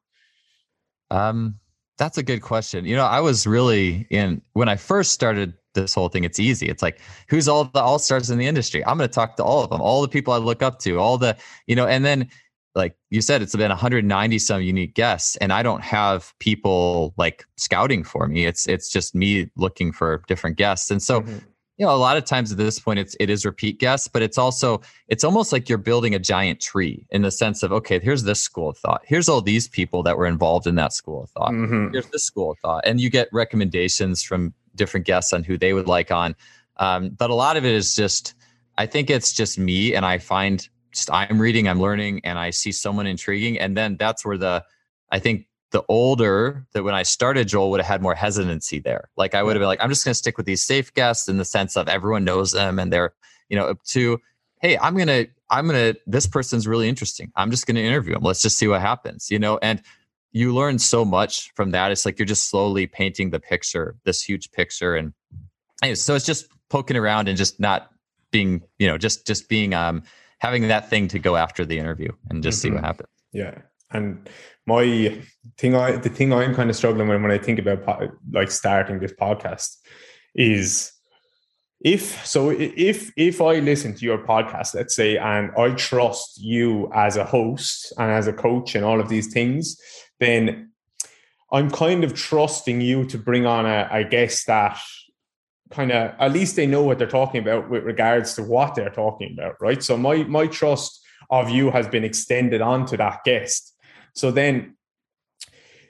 Um, 1.10 1.58
that's 1.98 2.18
a 2.18 2.22
good 2.22 2.42
question. 2.42 2.84
You 2.84 2.96
know, 2.96 3.04
I 3.04 3.20
was 3.20 3.46
really 3.46 4.06
in 4.10 4.42
when 4.52 4.68
I 4.68 4.76
first 4.76 5.12
started 5.12 5.54
this 5.74 5.94
whole 5.94 6.08
thing. 6.08 6.24
It's 6.24 6.38
easy. 6.38 6.66
It's 6.66 6.82
like 6.82 7.00
who's 7.28 7.48
all 7.48 7.64
the 7.64 7.80
all 7.80 7.98
stars 7.98 8.30
in 8.30 8.38
the 8.38 8.46
industry? 8.46 8.84
I'm 8.84 8.98
going 8.98 9.08
to 9.08 9.14
talk 9.14 9.36
to 9.36 9.44
all 9.44 9.64
of 9.64 9.70
them, 9.70 9.80
all 9.80 10.02
the 10.02 10.08
people 10.08 10.32
I 10.32 10.38
look 10.38 10.62
up 10.62 10.78
to, 10.80 10.98
all 10.98 11.16
the 11.18 11.36
you 11.66 11.74
know, 11.74 11.86
and 11.86 12.04
then 12.04 12.28
like 12.76 12.94
you 13.10 13.22
said, 13.22 13.42
it's 13.42 13.56
been 13.56 13.70
190 13.70 14.38
some 14.38 14.62
unique 14.62 14.94
guests, 14.94 15.36
and 15.36 15.52
I 15.52 15.62
don't 15.62 15.82
have 15.82 16.32
people 16.38 17.14
like 17.16 17.44
scouting 17.56 18.04
for 18.04 18.28
me. 18.28 18.46
It's 18.46 18.68
it's 18.68 18.90
just 18.90 19.14
me 19.14 19.50
looking 19.56 19.92
for 19.92 20.22
different 20.28 20.56
guests, 20.56 20.90
and 20.90 21.02
so. 21.02 21.22
Mm-hmm 21.22 21.38
you 21.78 21.84
know 21.84 21.94
a 21.94 21.96
lot 21.96 22.16
of 22.16 22.24
times 22.24 22.50
at 22.50 22.58
this 22.58 22.78
point 22.78 22.98
it's 22.98 23.14
it 23.20 23.28
is 23.28 23.44
repeat 23.44 23.78
guests 23.78 24.08
but 24.08 24.22
it's 24.22 24.38
also 24.38 24.80
it's 25.08 25.24
almost 25.24 25.52
like 25.52 25.68
you're 25.68 25.78
building 25.78 26.14
a 26.14 26.18
giant 26.18 26.60
tree 26.60 27.06
in 27.10 27.22
the 27.22 27.30
sense 27.30 27.62
of 27.62 27.72
okay 27.72 27.98
here's 27.98 28.22
this 28.22 28.40
school 28.40 28.70
of 28.70 28.78
thought 28.78 29.02
here's 29.04 29.28
all 29.28 29.42
these 29.42 29.68
people 29.68 30.02
that 30.02 30.16
were 30.16 30.26
involved 30.26 30.66
in 30.66 30.74
that 30.74 30.92
school 30.92 31.24
of 31.24 31.30
thought 31.30 31.52
mm-hmm. 31.52 31.92
here's 31.92 32.08
this 32.08 32.24
school 32.24 32.52
of 32.52 32.58
thought 32.60 32.82
and 32.86 33.00
you 33.00 33.10
get 33.10 33.28
recommendations 33.32 34.22
from 34.22 34.54
different 34.74 35.06
guests 35.06 35.32
on 35.32 35.44
who 35.44 35.58
they 35.58 35.72
would 35.72 35.86
like 35.86 36.10
on 36.10 36.34
um, 36.78 37.10
but 37.10 37.30
a 37.30 37.34
lot 37.34 37.56
of 37.56 37.64
it 37.64 37.74
is 37.74 37.94
just 37.94 38.34
i 38.78 38.86
think 38.86 39.10
it's 39.10 39.32
just 39.32 39.58
me 39.58 39.94
and 39.94 40.06
i 40.06 40.18
find 40.18 40.68
just 40.96 41.10
i'm 41.12 41.40
reading 41.40 41.68
i'm 41.68 41.80
learning 41.80 42.20
and 42.24 42.38
i 42.38 42.50
see 42.50 42.72
someone 42.72 43.06
intriguing 43.06 43.58
and 43.58 43.76
then 43.76 43.96
that's 43.96 44.24
where 44.24 44.38
the 44.38 44.64
i 45.12 45.18
think 45.18 45.46
the 45.72 45.84
older 45.88 46.66
that 46.72 46.84
when 46.84 46.94
I 46.94 47.02
started, 47.02 47.48
Joel 47.48 47.70
would 47.70 47.80
have 47.80 47.86
had 47.86 48.02
more 48.02 48.14
hesitancy 48.14 48.78
there. 48.78 49.10
Like 49.16 49.34
I 49.34 49.42
would 49.42 49.56
have 49.56 49.60
been 49.60 49.68
like, 49.68 49.82
I'm 49.82 49.90
just 49.90 50.04
going 50.04 50.12
to 50.12 50.18
stick 50.18 50.36
with 50.36 50.46
these 50.46 50.62
safe 50.62 50.94
guests 50.94 51.28
in 51.28 51.38
the 51.38 51.44
sense 51.44 51.76
of 51.76 51.88
everyone 51.88 52.24
knows 52.24 52.52
them 52.52 52.78
and 52.78 52.92
they're, 52.92 53.12
you 53.48 53.58
know, 53.58 53.66
up 53.66 53.82
to, 53.88 54.18
hey, 54.60 54.78
I'm 54.78 54.94
going 54.94 55.08
to, 55.08 55.26
I'm 55.50 55.66
going 55.68 55.92
to, 55.92 56.00
this 56.06 56.26
person's 56.26 56.66
really 56.66 56.88
interesting. 56.88 57.32
I'm 57.36 57.50
just 57.50 57.66
going 57.66 57.74
to 57.74 57.82
interview 57.82 58.14
them. 58.14 58.22
Let's 58.22 58.42
just 58.42 58.58
see 58.58 58.68
what 58.68 58.80
happens, 58.80 59.30
you 59.30 59.38
know? 59.38 59.58
And 59.60 59.82
you 60.32 60.54
learn 60.54 60.78
so 60.78 61.04
much 61.04 61.52
from 61.54 61.72
that. 61.72 61.90
It's 61.92 62.06
like 62.06 62.18
you're 62.18 62.26
just 62.26 62.48
slowly 62.48 62.86
painting 62.86 63.30
the 63.30 63.40
picture, 63.40 63.96
this 64.04 64.22
huge 64.22 64.52
picture. 64.52 64.94
And 64.94 65.12
so 65.94 66.14
it's 66.14 66.26
just 66.26 66.48
poking 66.68 66.96
around 66.96 67.28
and 67.28 67.36
just 67.36 67.58
not 67.60 67.90
being, 68.30 68.62
you 68.78 68.86
know, 68.86 68.98
just, 68.98 69.26
just 69.26 69.48
being, 69.48 69.74
um, 69.74 70.04
having 70.46 70.68
that 70.68 70.88
thing 70.88 71.08
to 71.08 71.18
go 71.18 71.36
after 71.36 71.64
the 71.64 71.78
interview 71.78 72.12
and 72.30 72.42
just 72.42 72.58
mm-hmm. 72.58 72.62
see 72.62 72.70
what 72.70 72.78
mm-hmm. 72.78 72.86
happens. 72.86 73.08
Yeah. 73.32 73.54
And 73.90 74.28
my 74.66 74.84
thing, 75.58 75.74
I 75.74 75.96
the 75.96 76.08
thing 76.08 76.32
I'm 76.32 76.54
kind 76.54 76.70
of 76.70 76.76
struggling 76.76 77.08
with 77.08 77.22
when 77.22 77.30
I 77.30 77.38
think 77.38 77.58
about 77.58 77.84
po- 77.84 78.12
like 78.32 78.50
starting 78.50 78.98
this 78.98 79.12
podcast 79.12 79.76
is 80.34 80.92
if 81.80 82.04
so 82.26 82.50
if 82.50 83.12
if 83.16 83.40
I 83.40 83.54
listen 83.60 83.94
to 83.94 84.04
your 84.04 84.18
podcast, 84.18 84.74
let's 84.74 84.96
say, 84.96 85.18
and 85.18 85.50
I 85.56 85.70
trust 85.70 86.40
you 86.40 86.90
as 86.94 87.16
a 87.16 87.24
host 87.24 87.92
and 87.98 88.10
as 88.10 88.26
a 88.26 88.32
coach 88.32 88.74
and 88.74 88.84
all 88.84 89.00
of 89.00 89.08
these 89.08 89.32
things, 89.32 89.76
then 90.18 90.70
I'm 91.52 91.70
kind 91.70 92.02
of 92.02 92.14
trusting 92.14 92.80
you 92.80 93.04
to 93.06 93.18
bring 93.18 93.46
on 93.46 93.66
a, 93.66 93.88
a 93.92 94.04
guest 94.04 94.46
that 94.46 94.78
kind 95.70 95.90
of 95.90 96.12
at 96.18 96.32
least 96.32 96.56
they 96.56 96.66
know 96.66 96.82
what 96.82 96.98
they're 96.98 97.08
talking 97.08 97.40
about 97.40 97.68
with 97.68 97.84
regards 97.84 98.34
to 98.34 98.42
what 98.42 98.74
they're 98.74 98.90
talking 98.90 99.32
about, 99.32 99.56
right? 99.60 99.82
So 99.82 99.96
my 99.96 100.24
my 100.24 100.46
trust 100.46 101.00
of 101.30 101.50
you 101.50 101.70
has 101.70 101.88
been 101.88 102.04
extended 102.04 102.60
onto 102.60 102.96
that 102.96 103.24
guest. 103.24 103.74
So 104.14 104.30
then 104.30 104.76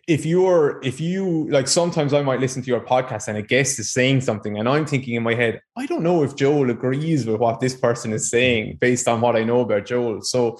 if 0.06 0.24
you're 0.24 0.80
if 0.84 1.00
you 1.00 1.48
like 1.50 1.66
sometimes 1.66 2.14
I 2.14 2.22
might 2.22 2.40
listen 2.40 2.62
to 2.62 2.68
your 2.68 2.80
podcast 2.80 3.28
and 3.28 3.36
a 3.36 3.42
guest 3.42 3.78
is 3.78 3.92
saying 3.92 4.20
something 4.20 4.56
and 4.58 4.68
I'm 4.68 4.86
thinking 4.86 5.14
in 5.14 5.22
my 5.22 5.34
head, 5.34 5.60
I 5.76 5.86
don't 5.86 6.02
know 6.02 6.22
if 6.22 6.36
Joel 6.36 6.70
agrees 6.70 7.26
with 7.26 7.40
what 7.40 7.60
this 7.60 7.74
person 7.74 8.12
is 8.12 8.30
saying 8.30 8.78
based 8.80 9.08
on 9.08 9.20
what 9.20 9.36
I 9.36 9.44
know 9.44 9.60
about 9.60 9.86
Joel. 9.86 10.22
So 10.22 10.58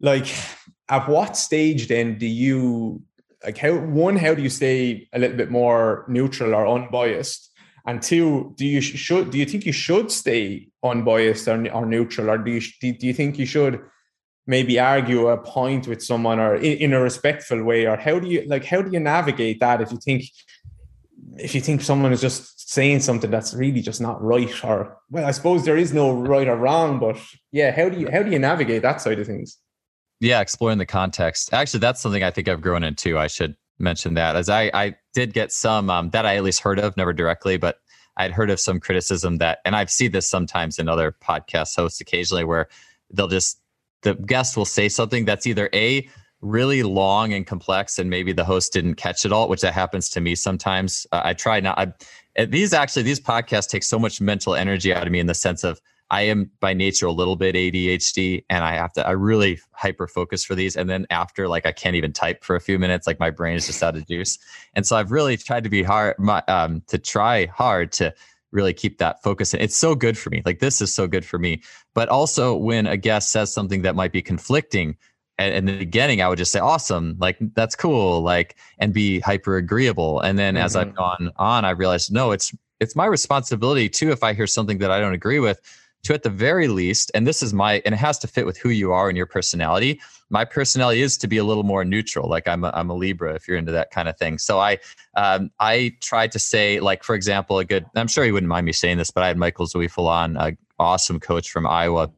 like 0.00 0.32
at 0.88 1.08
what 1.08 1.36
stage 1.36 1.88
then 1.88 2.18
do 2.18 2.26
you 2.26 3.02
like 3.44 3.58
how 3.58 3.74
one 3.76 4.16
how 4.16 4.34
do 4.34 4.42
you 4.42 4.50
stay 4.50 5.08
a 5.12 5.18
little 5.18 5.36
bit 5.36 5.50
more 5.50 6.04
neutral 6.08 6.54
or 6.54 6.66
unbiased 6.66 7.47
and 7.88 8.02
two 8.02 8.52
do 8.56 8.66
you 8.66 8.82
should 8.82 9.30
do 9.30 9.38
you 9.38 9.46
think 9.46 9.64
you 9.64 9.72
should 9.72 10.12
stay 10.12 10.68
unbiased 10.84 11.48
or, 11.48 11.72
or 11.72 11.86
neutral? 11.86 12.30
Or 12.30 12.36
do 12.36 12.50
you 12.50 12.60
do 12.92 13.06
you 13.06 13.14
think 13.14 13.38
you 13.38 13.46
should 13.46 13.80
maybe 14.46 14.78
argue 14.78 15.28
a 15.28 15.38
point 15.38 15.88
with 15.88 16.02
someone 16.02 16.38
or 16.38 16.56
in, 16.56 16.92
a 16.92 17.00
respectful 17.00 17.62
way? 17.62 17.86
Or 17.86 17.96
how 17.96 18.18
do 18.18 18.28
you 18.28 18.44
like 18.46 18.66
how 18.66 18.82
do 18.82 18.90
you 18.90 19.00
navigate 19.00 19.60
that 19.60 19.80
if 19.80 19.90
you 19.90 19.98
think 20.04 20.24
if 21.38 21.54
you 21.54 21.62
think 21.62 21.80
someone 21.80 22.12
is 22.12 22.20
just 22.20 22.70
saying 22.70 23.00
something 23.00 23.30
that's 23.30 23.54
really 23.54 23.80
just 23.80 24.02
not 24.02 24.22
right? 24.22 24.52
Or 24.62 24.98
well 25.10 25.24
i 25.24 25.30
suppose 25.30 25.64
there 25.64 25.78
is 25.78 25.94
no 25.94 26.12
right 26.12 26.46
or 26.46 26.56
wrong 26.56 26.98
but 26.98 27.18
yeah 27.52 27.70
how 27.70 27.88
do 27.88 27.98
you 27.98 28.10
how 28.10 28.22
do 28.22 28.30
you 28.30 28.38
navigate 28.38 28.82
that 28.82 29.00
side 29.00 29.18
of 29.18 29.26
things? 29.26 29.56
Yeah 30.20 30.42
exploring 30.42 30.76
the 30.76 30.84
context. 31.00 31.54
Actually 31.54 31.80
that's 31.80 32.02
something 32.02 32.22
i 32.22 32.30
think 32.30 32.48
i've 32.48 32.60
grown 32.60 32.84
into 32.84 33.16
i 33.16 33.28
should 33.28 33.56
mention 33.78 34.14
that 34.14 34.36
as 34.36 34.48
i 34.48 34.70
i 34.74 34.94
did 35.14 35.32
get 35.32 35.52
some 35.52 35.90
um, 35.90 36.10
that 36.10 36.26
i 36.26 36.36
at 36.36 36.42
least 36.42 36.60
heard 36.60 36.78
of 36.78 36.96
never 36.96 37.12
directly 37.12 37.56
but 37.56 37.80
i'd 38.16 38.32
heard 38.32 38.50
of 38.50 38.60
some 38.60 38.80
criticism 38.80 39.38
that 39.38 39.58
and 39.64 39.76
i've 39.76 39.90
seen 39.90 40.12
this 40.12 40.28
sometimes 40.28 40.78
in 40.78 40.88
other 40.88 41.14
podcast 41.22 41.76
hosts 41.76 42.00
occasionally 42.00 42.44
where 42.44 42.68
they'll 43.10 43.28
just 43.28 43.60
the 44.02 44.14
guest 44.14 44.56
will 44.56 44.64
say 44.64 44.88
something 44.88 45.24
that's 45.24 45.46
either 45.46 45.68
a 45.72 46.08
really 46.40 46.84
long 46.84 47.32
and 47.32 47.46
complex 47.46 47.98
and 47.98 48.08
maybe 48.08 48.32
the 48.32 48.44
host 48.44 48.72
didn't 48.72 48.94
catch 48.94 49.24
it 49.24 49.32
all 49.32 49.48
which 49.48 49.60
that 49.60 49.74
happens 49.74 50.08
to 50.08 50.20
me 50.20 50.34
sometimes. 50.34 51.06
Uh, 51.10 51.20
i 51.24 51.34
try 51.34 51.58
not 51.58 51.78
I, 51.78 52.44
these 52.44 52.72
actually 52.72 53.02
these 53.02 53.20
podcasts 53.20 53.68
take 53.68 53.82
so 53.82 53.98
much 53.98 54.20
mental 54.20 54.54
energy 54.54 54.94
out 54.94 55.06
of 55.06 55.12
me 55.12 55.18
in 55.18 55.26
the 55.26 55.34
sense 55.34 55.64
of 55.64 55.80
i 56.10 56.22
am 56.22 56.50
by 56.60 56.72
nature 56.72 57.06
a 57.06 57.12
little 57.12 57.36
bit 57.36 57.54
adhd 57.54 58.44
and 58.48 58.64
i 58.64 58.74
have 58.74 58.92
to 58.92 59.06
i 59.06 59.10
really 59.10 59.58
hyper 59.72 60.06
focus 60.06 60.44
for 60.44 60.54
these 60.54 60.76
and 60.76 60.88
then 60.88 61.06
after 61.10 61.48
like 61.48 61.66
i 61.66 61.72
can't 61.72 61.96
even 61.96 62.12
type 62.12 62.44
for 62.44 62.56
a 62.56 62.60
few 62.60 62.78
minutes 62.78 63.06
like 63.06 63.20
my 63.20 63.30
brain 63.30 63.56
is 63.56 63.66
just 63.66 63.82
out 63.82 63.96
of 63.96 64.06
juice 64.06 64.38
and 64.74 64.86
so 64.86 64.96
i've 64.96 65.12
really 65.12 65.36
tried 65.36 65.64
to 65.64 65.70
be 65.70 65.82
hard 65.82 66.14
my, 66.18 66.42
um, 66.48 66.82
to 66.86 66.98
try 66.98 67.46
hard 67.46 67.92
to 67.92 68.12
really 68.50 68.72
keep 68.72 68.98
that 68.98 69.22
focus. 69.22 69.52
And 69.52 69.62
It's 69.62 69.76
so 69.76 69.94
good 69.94 70.16
for 70.16 70.30
me. 70.30 70.42
Like 70.44 70.58
this 70.60 70.80
is 70.80 70.94
so 70.94 71.06
good 71.06 71.24
for 71.24 71.38
me. 71.38 71.62
But 71.94 72.08
also 72.08 72.56
when 72.56 72.86
a 72.86 72.96
guest 72.96 73.30
says 73.30 73.52
something 73.52 73.82
that 73.82 73.94
might 73.94 74.12
be 74.12 74.22
conflicting, 74.22 74.96
and 75.40 75.54
in 75.54 75.66
the 75.66 75.78
beginning, 75.78 76.20
I 76.20 76.28
would 76.28 76.38
just 76.38 76.50
say, 76.50 76.58
awesome, 76.58 77.16
like 77.20 77.36
that's 77.54 77.76
cool, 77.76 78.22
like, 78.22 78.56
and 78.78 78.92
be 78.92 79.20
hyper 79.20 79.56
agreeable. 79.56 80.20
And 80.20 80.36
then 80.36 80.54
mm-hmm. 80.54 80.64
as 80.64 80.74
I've 80.74 80.88
mm-hmm. 80.88 80.96
gone 80.96 81.30
on, 81.36 81.64
I 81.64 81.70
realized, 81.70 82.12
no, 82.12 82.32
it's 82.32 82.52
it's 82.80 82.96
my 82.96 83.06
responsibility 83.06 83.88
too 83.88 84.10
if 84.10 84.22
I 84.22 84.34
hear 84.34 84.46
something 84.46 84.78
that 84.78 84.90
I 84.90 85.00
don't 85.00 85.14
agree 85.14 85.38
with, 85.38 85.60
to 86.04 86.14
at 86.14 86.22
the 86.22 86.30
very 86.30 86.68
least, 86.68 87.10
and 87.14 87.26
this 87.26 87.42
is 87.42 87.52
my, 87.52 87.82
and 87.84 87.94
it 87.94 87.98
has 87.98 88.18
to 88.20 88.28
fit 88.28 88.46
with 88.46 88.56
who 88.56 88.70
you 88.70 88.92
are 88.92 89.08
and 89.08 89.16
your 89.16 89.26
personality. 89.26 90.00
My 90.30 90.44
personality 90.44 91.02
is 91.02 91.18
to 91.18 91.26
be 91.26 91.38
a 91.38 91.44
little 91.44 91.64
more 91.64 91.84
neutral. 91.84 92.28
Like 92.28 92.46
I'm 92.46 92.64
a, 92.64 92.70
I'm 92.74 92.90
a 92.90 92.94
Libra 92.94 93.34
if 93.34 93.48
you're 93.48 93.56
into 93.56 93.72
that 93.72 93.90
kind 93.90 94.08
of 94.08 94.16
thing. 94.16 94.38
So 94.38 94.60
I, 94.60 94.78
um, 95.16 95.50
I 95.58 95.96
tried 96.00 96.32
to 96.32 96.38
say, 96.38 96.80
like, 96.80 97.02
for 97.02 97.14
example, 97.14 97.58
a 97.58 97.64
good, 97.64 97.86
I'm 97.94 98.08
sure 98.08 98.24
you 98.24 98.32
wouldn't 98.32 98.48
mind 98.48 98.66
me 98.66 98.72
saying 98.72 98.98
this, 98.98 99.10
but 99.10 99.22
I 99.22 99.28
had 99.28 99.36
Michael 99.36 99.66
Zweifel 99.66 100.06
on, 100.06 100.36
an 100.36 100.56
awesome 100.78 101.18
coach 101.18 101.50
from 101.50 101.66
Iowa 101.66 102.10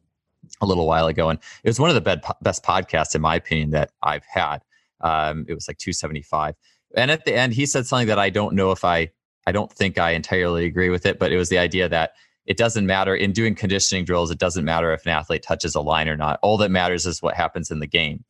a 0.61 0.65
little 0.65 0.87
while 0.87 1.07
ago. 1.07 1.29
And 1.29 1.39
it 1.63 1.69
was 1.69 1.79
one 1.79 1.89
of 1.89 1.95
the 1.95 2.35
best 2.41 2.63
podcasts, 2.63 3.15
in 3.15 3.21
my 3.21 3.35
opinion, 3.35 3.71
that 3.71 3.91
I've 4.03 4.25
had. 4.25 4.59
Um, 5.01 5.45
it 5.47 5.53
was 5.53 5.67
like 5.67 5.77
275. 5.77 6.55
And 6.95 7.09
at 7.09 7.25
the 7.25 7.33
end, 7.33 7.53
he 7.53 7.65
said 7.65 7.87
something 7.87 8.07
that 8.07 8.19
I 8.19 8.29
don't 8.29 8.55
know 8.55 8.71
if 8.71 8.83
I, 8.83 9.09
I 9.47 9.51
don't 9.51 9.71
think 9.71 9.97
I 9.97 10.11
entirely 10.11 10.65
agree 10.65 10.89
with 10.89 11.05
it, 11.05 11.17
but 11.17 11.31
it 11.31 11.37
was 11.37 11.49
the 11.49 11.57
idea 11.57 11.89
that 11.89 12.13
it 12.51 12.57
doesn't 12.57 12.85
matter 12.85 13.15
in 13.15 13.31
doing 13.31 13.55
conditioning 13.55 14.03
drills. 14.03 14.29
It 14.29 14.37
doesn't 14.37 14.65
matter 14.65 14.91
if 14.91 15.05
an 15.05 15.13
athlete 15.13 15.41
touches 15.41 15.73
a 15.73 15.79
line 15.79 16.09
or 16.09 16.17
not. 16.17 16.37
All 16.41 16.57
that 16.57 16.69
matters 16.69 17.05
is 17.05 17.21
what 17.21 17.33
happens 17.33 17.71
in 17.71 17.79
the 17.79 17.87
game. 17.87 18.25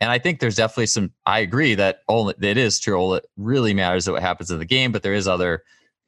And 0.00 0.10
I 0.10 0.18
think 0.18 0.40
there's 0.40 0.56
definitely 0.56 0.86
some. 0.86 1.12
I 1.26 1.40
agree 1.40 1.74
that 1.74 1.98
all 2.08 2.30
it 2.30 2.42
is 2.42 2.80
true. 2.80 2.96
All 2.96 3.10
that 3.10 3.26
really 3.36 3.74
matters 3.74 4.04
is 4.04 4.10
what 4.10 4.22
happens 4.22 4.50
in 4.50 4.58
the 4.58 4.64
game, 4.64 4.92
but 4.92 5.02
there 5.02 5.12
is 5.12 5.28
other 5.28 5.62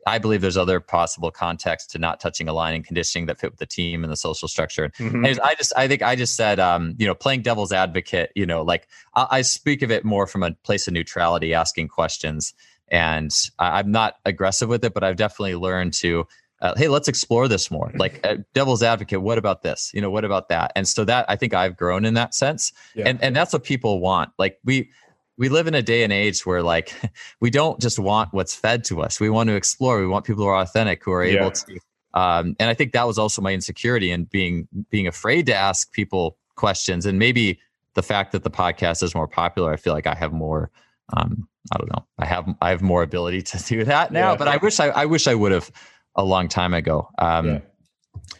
I 0.07 0.17
believe 0.17 0.41
there's 0.41 0.57
other 0.57 0.81
possible 0.81 1.31
context 1.31 1.91
to 1.91 1.99
not 1.99 2.21
touching 2.21 2.49
a 2.49 2.55
line 2.55 2.75
and 2.75 2.87
conditioning 2.87 3.27
that 3.27 3.39
fit 3.39 3.51
with 3.51 3.59
the 3.59 3.67
team 3.67 4.03
and 4.03 4.11
the 4.11 4.17
social 4.17 4.49
structure. 4.49 4.89
Mm-hmm. 4.99 5.27
I 5.45 5.55
just, 5.55 5.75
I 5.77 5.89
think 5.89 6.01
I 6.01 6.17
just 6.17 6.37
said, 6.37 6.59
um, 6.59 6.95
you 6.97 7.07
know, 7.07 7.15
playing 7.15 7.43
devil's 7.43 7.71
advocate, 7.71 8.33
you 8.35 8.47
know, 8.47 8.63
like 8.63 8.89
I, 9.15 9.27
I, 9.31 9.43
speak 9.43 9.83
of 9.83 9.91
it 9.91 10.07
more 10.07 10.27
from 10.27 10.43
a 10.43 10.53
place 10.53 10.89
of 10.89 10.95
neutrality, 10.95 11.53
asking 11.53 11.89
questions. 11.89 12.55
And 12.89 13.31
I, 13.59 13.81
am 13.81 13.91
not 13.91 14.15
aggressive 14.25 14.71
with 14.71 14.83
it, 14.87 14.95
but 14.95 15.05
I've 15.05 15.17
definitely 15.17 15.57
learned 15.57 15.93
to, 15.95 16.27
uh, 16.61 16.75
hey, 16.77 16.89
let's 16.89 17.09
explore 17.09 17.47
this 17.47 17.71
more. 17.71 17.93
Like 17.95 18.21
uh, 18.27 18.37
devil's 18.53 18.83
advocate, 18.83 19.23
what 19.23 19.39
about 19.39 19.63
this? 19.63 19.91
You 19.95 20.01
know, 20.01 20.11
what 20.11 20.25
about 20.25 20.49
that? 20.49 20.73
And 20.75 20.89
so 20.89 21.05
that 21.05 21.25
I 21.29 21.37
think 21.37 21.55
I've 21.55 21.77
grown 21.77 22.05
in 22.05 22.15
that 22.15 22.35
sense. 22.35 22.73
Yeah. 22.95 23.09
And 23.09 23.23
and 23.23 23.37
that's 23.37 23.53
what 23.53 23.65
people 23.65 24.01
want. 24.01 24.31
Like 24.39 24.59
we 24.65 24.91
we 25.37 25.49
live 25.49 25.69
in 25.69 25.75
a 25.75 25.83
day 25.83 26.03
and 26.03 26.13
age 26.13 26.45
where 26.45 26.63
like 26.63 26.95
we 27.41 27.51
don't 27.51 27.81
just 27.81 27.99
want 27.99 28.33
what's 28.33 28.55
fed 28.55 28.85
to 28.85 29.03
us. 29.03 29.21
We 29.21 29.31
want 29.31 29.49
to 29.49 29.55
explore. 29.55 30.01
We 30.01 30.09
want 30.09 30.25
people 30.25 30.45
who 30.45 30.51
are 30.51 30.61
authentic, 30.61 31.05
who 31.05 31.13
are 31.13 31.25
yeah. 31.25 31.41
able 31.41 31.53
to. 31.53 31.79
Um, 32.15 32.57
and 32.59 32.69
I 32.69 32.75
think 32.75 32.93
that 32.93 33.07
was 33.07 33.19
also 33.19 33.41
my 33.41 33.53
insecurity 33.53 34.11
and 34.11 34.23
in 34.23 34.25
being 34.27 34.69
being 34.91 35.07
afraid 35.07 35.47
to 35.47 35.55
ask 35.55 35.93
people 35.93 36.37
questions. 36.57 37.07
And 37.07 37.19
maybe 37.19 37.61
the 37.95 38.03
fact 38.03 38.33
that 38.33 38.43
the 38.43 38.51
podcast 38.51 39.03
is 39.03 39.15
more 39.15 39.29
popular, 39.29 39.73
I 39.73 39.77
feel 39.77 39.93
like 39.93 40.07
I 40.07 40.15
have 40.15 40.33
more. 40.33 40.71
Um, 41.17 41.49
I 41.73 41.79
don't 41.79 41.91
know. 41.93 42.05
I 42.19 42.25
have 42.25 42.49
I 42.61 42.71
have 42.71 42.83
more 42.83 43.03
ability 43.03 43.43
to 43.43 43.59
do 43.59 43.85
that 43.85 44.11
now. 44.11 44.33
Yeah. 44.33 44.37
But 44.37 44.49
I 44.49 44.57
wish 44.57 44.81
I 44.81 44.89
I 44.89 45.07
wish 45.07 45.29
I 45.29 45.35
would 45.35 45.53
have 45.53 45.71
a 46.19 46.25
long 46.25 46.49
time 46.49 46.75
ago. 46.75 47.09
Um, 47.19 47.47
yeah. 47.47 47.61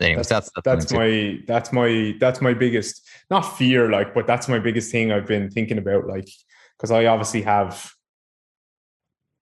Anyways, 0.01 0.29
that's 0.29 0.51
that's, 0.55 0.65
that's 0.65 0.93
my 0.93 1.39
that's 1.47 1.73
my 1.73 2.15
that's 2.21 2.43
my 2.43 2.53
biggest 2.53 3.09
not 3.31 3.43
fear 3.43 3.91
like, 3.91 4.13
but 4.13 4.27
that's 4.27 4.49
my 4.49 4.59
biggest 4.59 4.93
thing 4.93 5.11
I've 5.11 5.27
been 5.27 5.51
thinking 5.51 5.79
about 5.79 6.07
like 6.07 6.29
because 6.77 6.91
I 6.91 7.07
obviously 7.07 7.43
have 7.43 7.91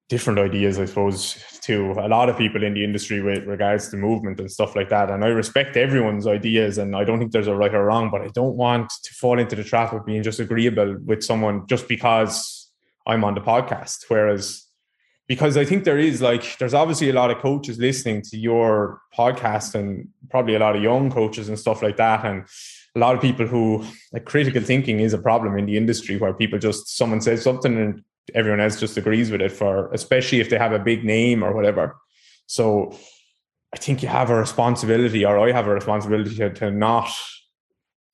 different 0.08 0.38
ideas, 0.38 0.78
I 0.78 0.84
suppose, 0.84 1.42
to 1.62 1.92
a 1.92 2.06
lot 2.08 2.28
of 2.28 2.38
people 2.38 2.62
in 2.62 2.74
the 2.74 2.84
industry 2.84 3.20
with 3.20 3.44
regards 3.44 3.88
to 3.88 3.96
movement 3.96 4.38
and 4.38 4.50
stuff 4.50 4.76
like 4.76 4.88
that. 4.90 5.10
And 5.10 5.24
I 5.24 5.28
respect 5.28 5.76
everyone's 5.76 6.26
ideas, 6.26 6.78
and 6.78 6.94
I 6.94 7.04
don't 7.04 7.18
think 7.18 7.32
there's 7.32 7.48
a 7.48 7.56
right 7.56 7.74
or 7.74 7.86
wrong, 7.86 8.10
but 8.10 8.22
I 8.22 8.28
don't 8.28 8.56
want 8.56 8.90
to 9.02 9.14
fall 9.14 9.38
into 9.38 9.56
the 9.56 9.64
trap 9.64 9.92
of 9.92 10.06
being 10.06 10.22
just 10.22 10.38
agreeable 10.38 10.96
with 11.04 11.24
someone 11.24 11.66
just 11.66 11.88
because 11.88 12.70
I'm 13.06 13.24
on 13.24 13.34
the 13.34 13.40
podcast. 13.40 14.04
Whereas, 14.08 14.65
because 15.28 15.56
I 15.56 15.64
think 15.64 15.84
there 15.84 15.98
is 15.98 16.22
like, 16.22 16.58
there's 16.58 16.74
obviously 16.74 17.10
a 17.10 17.12
lot 17.12 17.30
of 17.30 17.38
coaches 17.38 17.78
listening 17.78 18.22
to 18.22 18.36
your 18.36 19.00
podcast, 19.16 19.74
and 19.74 20.08
probably 20.30 20.54
a 20.54 20.58
lot 20.58 20.76
of 20.76 20.82
young 20.82 21.10
coaches 21.10 21.48
and 21.48 21.58
stuff 21.58 21.82
like 21.82 21.96
that. 21.96 22.24
And 22.24 22.46
a 22.96 22.98
lot 22.98 23.14
of 23.14 23.20
people 23.20 23.46
who 23.46 23.84
like 24.12 24.24
critical 24.24 24.62
thinking 24.62 25.00
is 25.00 25.12
a 25.12 25.18
problem 25.18 25.56
in 25.58 25.66
the 25.66 25.76
industry 25.76 26.16
where 26.16 26.32
people 26.32 26.58
just 26.58 26.96
someone 26.96 27.20
says 27.20 27.42
something 27.42 27.76
and 27.76 28.02
everyone 28.34 28.58
else 28.58 28.80
just 28.80 28.96
agrees 28.96 29.30
with 29.30 29.42
it 29.42 29.52
for 29.52 29.92
especially 29.92 30.40
if 30.40 30.48
they 30.50 30.58
have 30.58 30.72
a 30.72 30.78
big 30.78 31.04
name 31.04 31.44
or 31.44 31.54
whatever 31.54 31.96
so 32.46 32.96
i 33.74 33.76
think 33.76 34.02
you 34.02 34.08
have 34.08 34.30
a 34.30 34.34
responsibility 34.34 35.24
or 35.24 35.38
i 35.38 35.52
have 35.52 35.66
a 35.66 35.74
responsibility 35.74 36.34
to, 36.34 36.50
to 36.52 36.70
not 36.70 37.08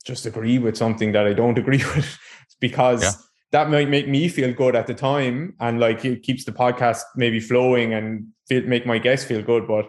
just 0.04 0.26
agree 0.26 0.58
with 0.58 0.76
something 0.76 1.12
that 1.12 1.26
i 1.26 1.32
don't 1.32 1.58
agree 1.64 1.84
with 1.94 2.18
because 2.60 3.02
yeah. 3.02 3.12
That 3.52 3.70
might 3.70 3.88
make 3.88 4.08
me 4.08 4.28
feel 4.28 4.52
good 4.52 4.74
at 4.74 4.86
the 4.86 4.94
time 4.94 5.54
and 5.60 5.78
like 5.78 6.04
it 6.04 6.22
keeps 6.22 6.44
the 6.44 6.52
podcast 6.52 7.02
maybe 7.16 7.38
flowing 7.38 7.94
and 7.94 8.26
feel, 8.48 8.62
make 8.64 8.86
my 8.86 8.98
guests 8.98 9.26
feel 9.26 9.42
good 9.42 9.66
but 9.68 9.86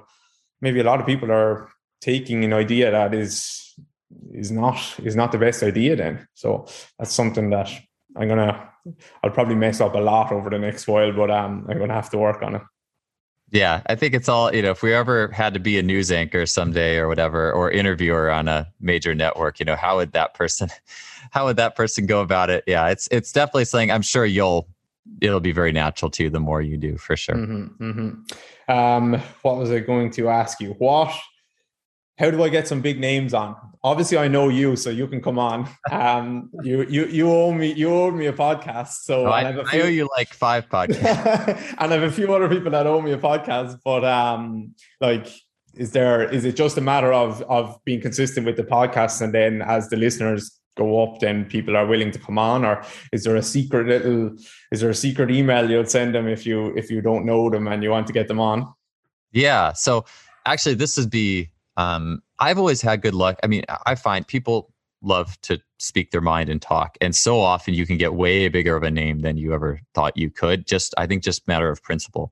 maybe 0.62 0.80
a 0.80 0.84
lot 0.84 1.00
of 1.00 1.06
people 1.06 1.32
are 1.32 1.70
taking 2.02 2.44
an 2.44 2.54
idea 2.54 2.92
that 2.92 3.14
is 3.14 3.76
is 4.32 4.52
not 4.52 4.78
is 5.04 5.16
not 5.16 5.32
the 5.32 5.38
best 5.38 5.64
idea 5.64 5.96
then. 5.96 6.28
So 6.34 6.66
that's 6.98 7.14
something 7.14 7.50
that 7.52 7.70
I'm 8.18 8.28
gonna 8.28 8.70
I'll 9.24 9.32
probably 9.32 9.56
mess 9.56 9.80
up 9.80 9.96
a 9.96 10.00
lot 10.00 10.32
over 10.32 10.50
the 10.50 10.60
next 10.60 10.88
while, 10.88 11.14
but 11.14 11.32
um 11.32 11.66
I'm 11.70 11.80
gonna 11.80 11.94
have 11.94 12.10
to 12.12 12.18
work 12.18 12.42
on 12.42 12.56
it. 12.56 12.62
Yeah, 13.52 13.84
I 13.86 13.94
think 13.96 14.16
it's 14.16 14.28
all, 14.28 14.54
you 14.54 14.64
know, 14.64 14.72
if 14.72 14.82
we 14.82 14.96
ever 14.96 15.28
had 15.28 15.54
to 15.54 15.60
be 15.60 15.78
a 15.78 15.84
news 15.84 16.12
anchor 16.12 16.48
someday 16.48 16.98
or 16.98 17.08
whatever, 17.08 17.52
or 17.52 17.70
interviewer 17.70 18.32
on 18.32 18.48
a 18.48 18.68
major 18.82 19.14
network, 19.14 19.60
you 19.60 19.66
know, 19.66 19.76
how 19.76 19.98
would 19.98 20.14
that 20.14 20.34
person 20.34 20.70
how 21.34 21.46
would 21.46 21.58
that 21.58 21.76
person 21.76 22.06
go 22.06 22.22
about 22.22 22.52
it? 22.52 22.64
Yeah, 22.68 22.90
it's 22.90 23.08
it's 23.12 23.32
definitely 23.32 23.66
something 23.66 23.90
I'm 23.90 24.04
sure 24.04 24.24
you'll 24.24 24.68
it'll 25.20 25.40
be 25.40 25.52
very 25.52 25.72
natural 25.72 26.12
to 26.12 26.24
you 26.24 26.30
the 26.30 26.40
more 26.40 26.62
you 26.62 26.78
do 26.78 26.96
for 26.96 27.18
sure. 27.18 27.36
Mm-hmm, 27.36 27.84
mm-hmm. 27.84 28.72
Um, 28.72 29.20
what 29.42 29.58
was 29.58 29.72
I 29.72 29.80
going 29.80 30.12
to 30.12 30.30
ask 30.30 30.62
you? 30.62 30.74
What 30.78 31.12
how 32.20 32.30
do 32.30 32.44
I 32.44 32.50
get 32.50 32.68
some 32.68 32.82
big 32.82 33.00
names 33.00 33.34
on? 33.34 33.56
Obviously, 33.84 34.20
I 34.20 34.28
know 34.28 34.50
you, 34.50 34.76
so 34.76 34.92
you 34.92 35.08
can 35.08 35.22
come 35.22 35.40
on. 35.40 35.68
Um, 35.92 36.52
you 36.62 36.84
you 36.84 37.08
you 37.08 37.32
owe 37.32 37.52
me 37.52 37.74
you 37.74 37.90
owe 37.92 38.12
me 38.12 38.28
a 38.28 38.34
podcast. 38.34 39.02
So 39.02 39.26
oh, 39.26 39.32
I, 39.32 39.50
I, 39.50 39.54
few, 39.66 39.80
I, 39.82 39.84
owe 39.86 39.88
you 39.88 40.10
like 40.16 40.30
five 40.34 40.70
podcasts, 40.70 41.76
and 41.80 41.92
I 41.92 41.98
have 41.98 42.04
a 42.04 42.12
few 42.12 42.32
other 42.32 42.48
people 42.48 42.70
that 42.70 42.86
owe 42.86 43.02
me 43.02 43.12
a 43.12 43.18
podcast. 43.18 43.80
But 43.84 44.06
um, 44.06 44.76
like, 45.02 45.28
is 45.74 45.94
there 45.94 46.30
is 46.30 46.46
it 46.46 46.56
just 46.56 46.78
a 46.78 46.82
matter 46.82 47.12
of 47.12 47.42
of 47.44 47.80
being 47.86 48.02
consistent 48.02 48.46
with 48.46 48.56
the 48.56 48.64
podcast, 48.64 49.20
and 49.20 49.34
then 49.34 49.64
as 49.64 49.90
the 49.90 49.98
listeners 49.98 50.60
go 50.76 51.04
up, 51.04 51.20
then 51.20 51.46
people 51.46 51.78
are 51.78 51.86
willing 51.86 52.12
to 52.12 52.20
come 52.20 52.38
on, 52.38 52.66
or 52.66 52.84
is 53.12 53.24
there 53.24 53.36
a 53.36 53.44
secret 53.44 53.88
little 53.88 54.36
is 54.72 54.82
there 54.82 54.90
a 54.90 54.96
secret 54.96 55.32
email 55.32 55.70
you'll 55.70 55.86
send 55.86 56.16
them 56.16 56.28
if 56.28 56.46
you 56.46 56.76
if 56.76 56.90
you 56.90 57.02
don't 57.02 57.26
know 57.26 57.50
them 57.50 57.68
and 57.68 57.84
you 57.84 57.90
want 57.90 58.08
to 58.08 58.14
get 58.14 58.28
them 58.28 58.40
on? 58.40 58.74
Yeah. 59.32 59.74
So 59.74 60.06
actually, 60.46 60.76
this 60.76 60.98
would 60.98 61.10
be 61.10 61.50
um, 61.78 62.22
I've 62.40 62.58
always 62.58 62.82
had 62.82 63.02
good 63.02 63.16
luck. 63.16 63.40
I 63.44 63.48
mean, 63.48 63.64
I 63.86 63.96
find 63.96 64.28
people 64.28 64.72
love 65.02 65.40
to 65.42 65.60
speak 65.80 66.12
their 66.12 66.22
mind 66.22 66.50
and 66.50 66.62
talk, 66.62 66.98
and 67.02 67.16
so 67.16 67.40
often 67.40 67.74
you 67.74 67.86
can 67.86 67.98
get 67.98 68.14
way 68.14 68.48
bigger 68.48 68.76
of 68.76 68.84
a 68.84 68.92
name 68.92 69.20
than 69.20 69.38
you 69.38 69.54
ever 69.54 69.80
thought 69.94 70.18
you 70.18 70.30
could. 70.30 70.66
Just, 70.66 70.94
I 70.98 71.08
think, 71.08 71.24
just 71.24 71.48
matter 71.48 71.70
of 71.70 71.84
principle. 71.84 72.32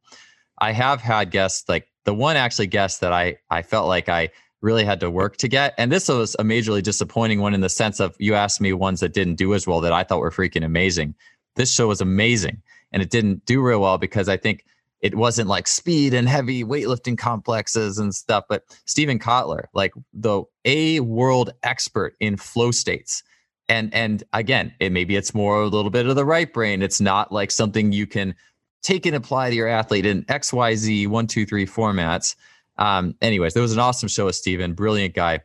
I 0.59 0.71
have 0.73 1.01
had 1.01 1.31
guests 1.31 1.67
like 1.67 1.87
the 2.05 2.13
one 2.13 2.37
actually 2.37 2.67
guest 2.67 3.01
that 3.01 3.11
I 3.11 3.37
I 3.49 3.61
felt 3.61 3.87
like 3.87 4.09
I 4.09 4.29
really 4.61 4.83
had 4.83 4.99
to 4.99 5.09
work 5.09 5.37
to 5.37 5.47
get, 5.47 5.73
and 5.77 5.91
this 5.91 6.07
was 6.07 6.35
a 6.39 6.43
majorly 6.43 6.83
disappointing 6.83 7.41
one 7.41 7.53
in 7.53 7.61
the 7.61 7.69
sense 7.69 7.99
of 7.99 8.15
you 8.19 8.35
asked 8.35 8.61
me 8.61 8.73
ones 8.73 8.99
that 8.99 9.13
didn't 9.13 9.35
do 9.35 9.53
as 9.53 9.65
well 9.65 9.81
that 9.81 9.93
I 9.93 10.03
thought 10.03 10.19
were 10.19 10.31
freaking 10.31 10.63
amazing. 10.63 11.15
This 11.55 11.73
show 11.73 11.87
was 11.87 12.01
amazing, 12.01 12.61
and 12.91 13.01
it 13.01 13.09
didn't 13.09 13.45
do 13.45 13.61
real 13.61 13.81
well 13.81 13.97
because 13.97 14.29
I 14.29 14.37
think 14.37 14.65
it 15.01 15.15
wasn't 15.15 15.49
like 15.49 15.67
speed 15.67 16.13
and 16.13 16.29
heavy 16.29 16.63
weightlifting 16.63 17.17
complexes 17.17 17.97
and 17.97 18.13
stuff. 18.13 18.45
But 18.47 18.63
Steven 18.85 19.19
Kotler, 19.19 19.65
like 19.73 19.93
the 20.13 20.43
a 20.65 20.99
world 21.01 21.51
expert 21.63 22.15
in 22.19 22.37
flow 22.37 22.71
states. 22.71 23.23
And 23.67 23.93
and 23.93 24.23
again, 24.33 24.73
it 24.79 24.91
maybe 24.91 25.15
it's 25.15 25.33
more 25.33 25.61
a 25.61 25.67
little 25.67 25.91
bit 25.91 26.05
of 26.05 26.15
the 26.15 26.25
right 26.25 26.51
brain. 26.51 26.81
It's 26.81 27.01
not 27.01 27.31
like 27.31 27.51
something 27.51 27.91
you 27.91 28.05
can 28.05 28.35
take 28.83 29.05
and 29.05 29.15
apply 29.15 29.49
to 29.49 29.55
your 29.55 29.67
athlete 29.67 30.05
in 30.05 30.23
XYZ 30.25 31.07
one, 31.07 31.27
two, 31.27 31.45
three 31.45 31.65
formats. 31.65 32.35
Um, 32.81 33.15
anyways, 33.21 33.53
there 33.53 33.61
was 33.61 33.73
an 33.73 33.79
awesome 33.79 34.09
show 34.09 34.25
with 34.25 34.35
Steven, 34.35 34.73
brilliant 34.73 35.13
guy. 35.13 35.41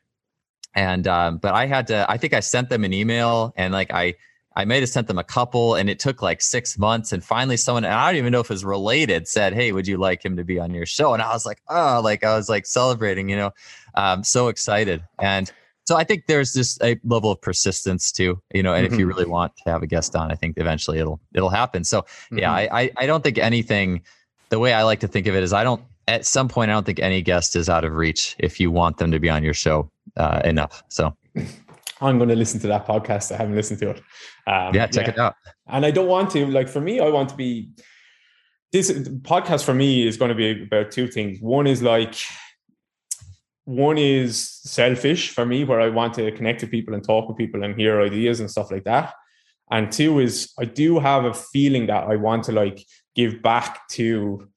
And 0.74 1.06
um, 1.06 1.38
but 1.38 1.54
I 1.54 1.66
had 1.66 1.86
to, 1.88 2.06
I 2.08 2.16
think 2.16 2.32
I 2.32 2.40
sent 2.40 2.70
them 2.70 2.82
an 2.82 2.92
email 2.92 3.52
and 3.56 3.72
like 3.72 3.92
I 3.92 4.14
I 4.56 4.64
may 4.64 4.80
have 4.80 4.88
sent 4.88 5.06
them 5.06 5.18
a 5.18 5.24
couple 5.24 5.74
and 5.74 5.90
it 5.90 5.98
took 5.98 6.22
like 6.22 6.40
six 6.40 6.78
months. 6.78 7.12
And 7.12 7.22
finally, 7.22 7.58
someone, 7.58 7.84
and 7.84 7.92
I 7.92 8.10
don't 8.10 8.18
even 8.18 8.32
know 8.32 8.40
if 8.40 8.46
it 8.46 8.54
was 8.54 8.64
related, 8.64 9.28
said, 9.28 9.52
Hey, 9.52 9.70
would 9.70 9.86
you 9.86 9.98
like 9.98 10.24
him 10.24 10.36
to 10.38 10.44
be 10.44 10.58
on 10.58 10.72
your 10.72 10.86
show? 10.86 11.12
And 11.12 11.22
I 11.22 11.28
was 11.28 11.44
like, 11.44 11.60
Oh, 11.68 12.00
like 12.02 12.24
I 12.24 12.34
was 12.34 12.48
like 12.48 12.64
celebrating, 12.64 13.28
you 13.28 13.36
know, 13.36 13.50
um, 13.94 14.24
so 14.24 14.48
excited. 14.48 15.04
And 15.18 15.52
so 15.84 15.94
I 15.96 16.04
think 16.04 16.24
there's 16.26 16.54
just 16.54 16.82
a 16.82 16.98
level 17.04 17.30
of 17.30 17.40
persistence 17.42 18.10
too, 18.10 18.40
you 18.54 18.62
know, 18.62 18.72
and 18.72 18.86
mm-hmm. 18.86 18.94
if 18.94 18.98
you 18.98 19.06
mm-hmm. 19.06 19.18
really 19.18 19.30
want 19.30 19.52
to 19.58 19.70
have 19.70 19.82
a 19.82 19.86
guest 19.86 20.16
on, 20.16 20.32
I 20.32 20.36
think 20.36 20.56
eventually 20.56 20.98
it'll, 20.98 21.20
it'll 21.34 21.50
happen. 21.50 21.84
So 21.84 22.00
mm-hmm. 22.00 22.38
yeah, 22.38 22.52
I, 22.52 22.90
I 22.96 23.06
don't 23.06 23.22
think 23.22 23.36
anything, 23.36 24.02
the 24.48 24.58
way 24.58 24.72
I 24.72 24.84
like 24.84 25.00
to 25.00 25.08
think 25.08 25.26
of 25.26 25.34
it 25.34 25.42
is 25.42 25.52
I 25.52 25.64
don't, 25.64 25.82
at 26.08 26.26
some 26.26 26.48
point, 26.48 26.70
I 26.70 26.74
don't 26.74 26.86
think 26.86 27.00
any 27.00 27.22
guest 27.22 27.56
is 27.56 27.68
out 27.68 27.84
of 27.84 27.92
reach 27.92 28.36
if 28.38 28.60
you 28.60 28.70
want 28.70 28.98
them 28.98 29.10
to 29.10 29.18
be 29.18 29.28
on 29.28 29.42
your 29.42 29.54
show 29.54 29.90
uh, 30.16 30.40
enough. 30.44 30.82
So 30.88 31.16
I'm 32.00 32.18
going 32.18 32.28
to 32.28 32.36
listen 32.36 32.60
to 32.60 32.66
that 32.68 32.86
podcast. 32.86 33.32
I 33.32 33.38
haven't 33.38 33.56
listened 33.56 33.80
to 33.80 33.90
it. 33.90 34.02
Um, 34.46 34.74
yeah, 34.74 34.86
check 34.86 35.06
yeah. 35.06 35.12
it 35.12 35.18
out. 35.18 35.34
And 35.66 35.84
I 35.84 35.90
don't 35.90 36.08
want 36.08 36.30
to, 36.32 36.46
like, 36.46 36.68
for 36.68 36.80
me, 36.80 37.00
I 37.00 37.08
want 37.08 37.28
to 37.30 37.36
be. 37.36 37.70
This 38.72 38.90
podcast 38.90 39.64
for 39.64 39.72
me 39.72 40.06
is 40.06 40.16
going 40.16 40.28
to 40.28 40.34
be 40.34 40.64
about 40.64 40.90
two 40.90 41.06
things. 41.06 41.38
One 41.40 41.66
is 41.66 41.82
like, 41.82 42.14
one 43.64 43.96
is 43.96 44.50
selfish 44.64 45.30
for 45.30 45.46
me, 45.46 45.64
where 45.64 45.80
I 45.80 45.88
want 45.88 46.14
to 46.14 46.30
connect 46.32 46.60
with 46.60 46.70
people 46.70 46.92
and 46.92 47.02
talk 47.02 47.28
with 47.28 47.38
people 47.38 47.62
and 47.62 47.78
hear 47.78 48.02
ideas 48.02 48.40
and 48.40 48.50
stuff 48.50 48.70
like 48.70 48.84
that. 48.84 49.14
And 49.70 49.90
two 49.90 50.18
is 50.18 50.52
I 50.58 50.64
do 50.64 50.98
have 50.98 51.24
a 51.24 51.32
feeling 51.32 51.86
that 51.86 52.04
I 52.04 52.16
want 52.16 52.44
to 52.44 52.52
like 52.52 52.84
give 53.14 53.40
back 53.40 53.88
to 53.90 54.48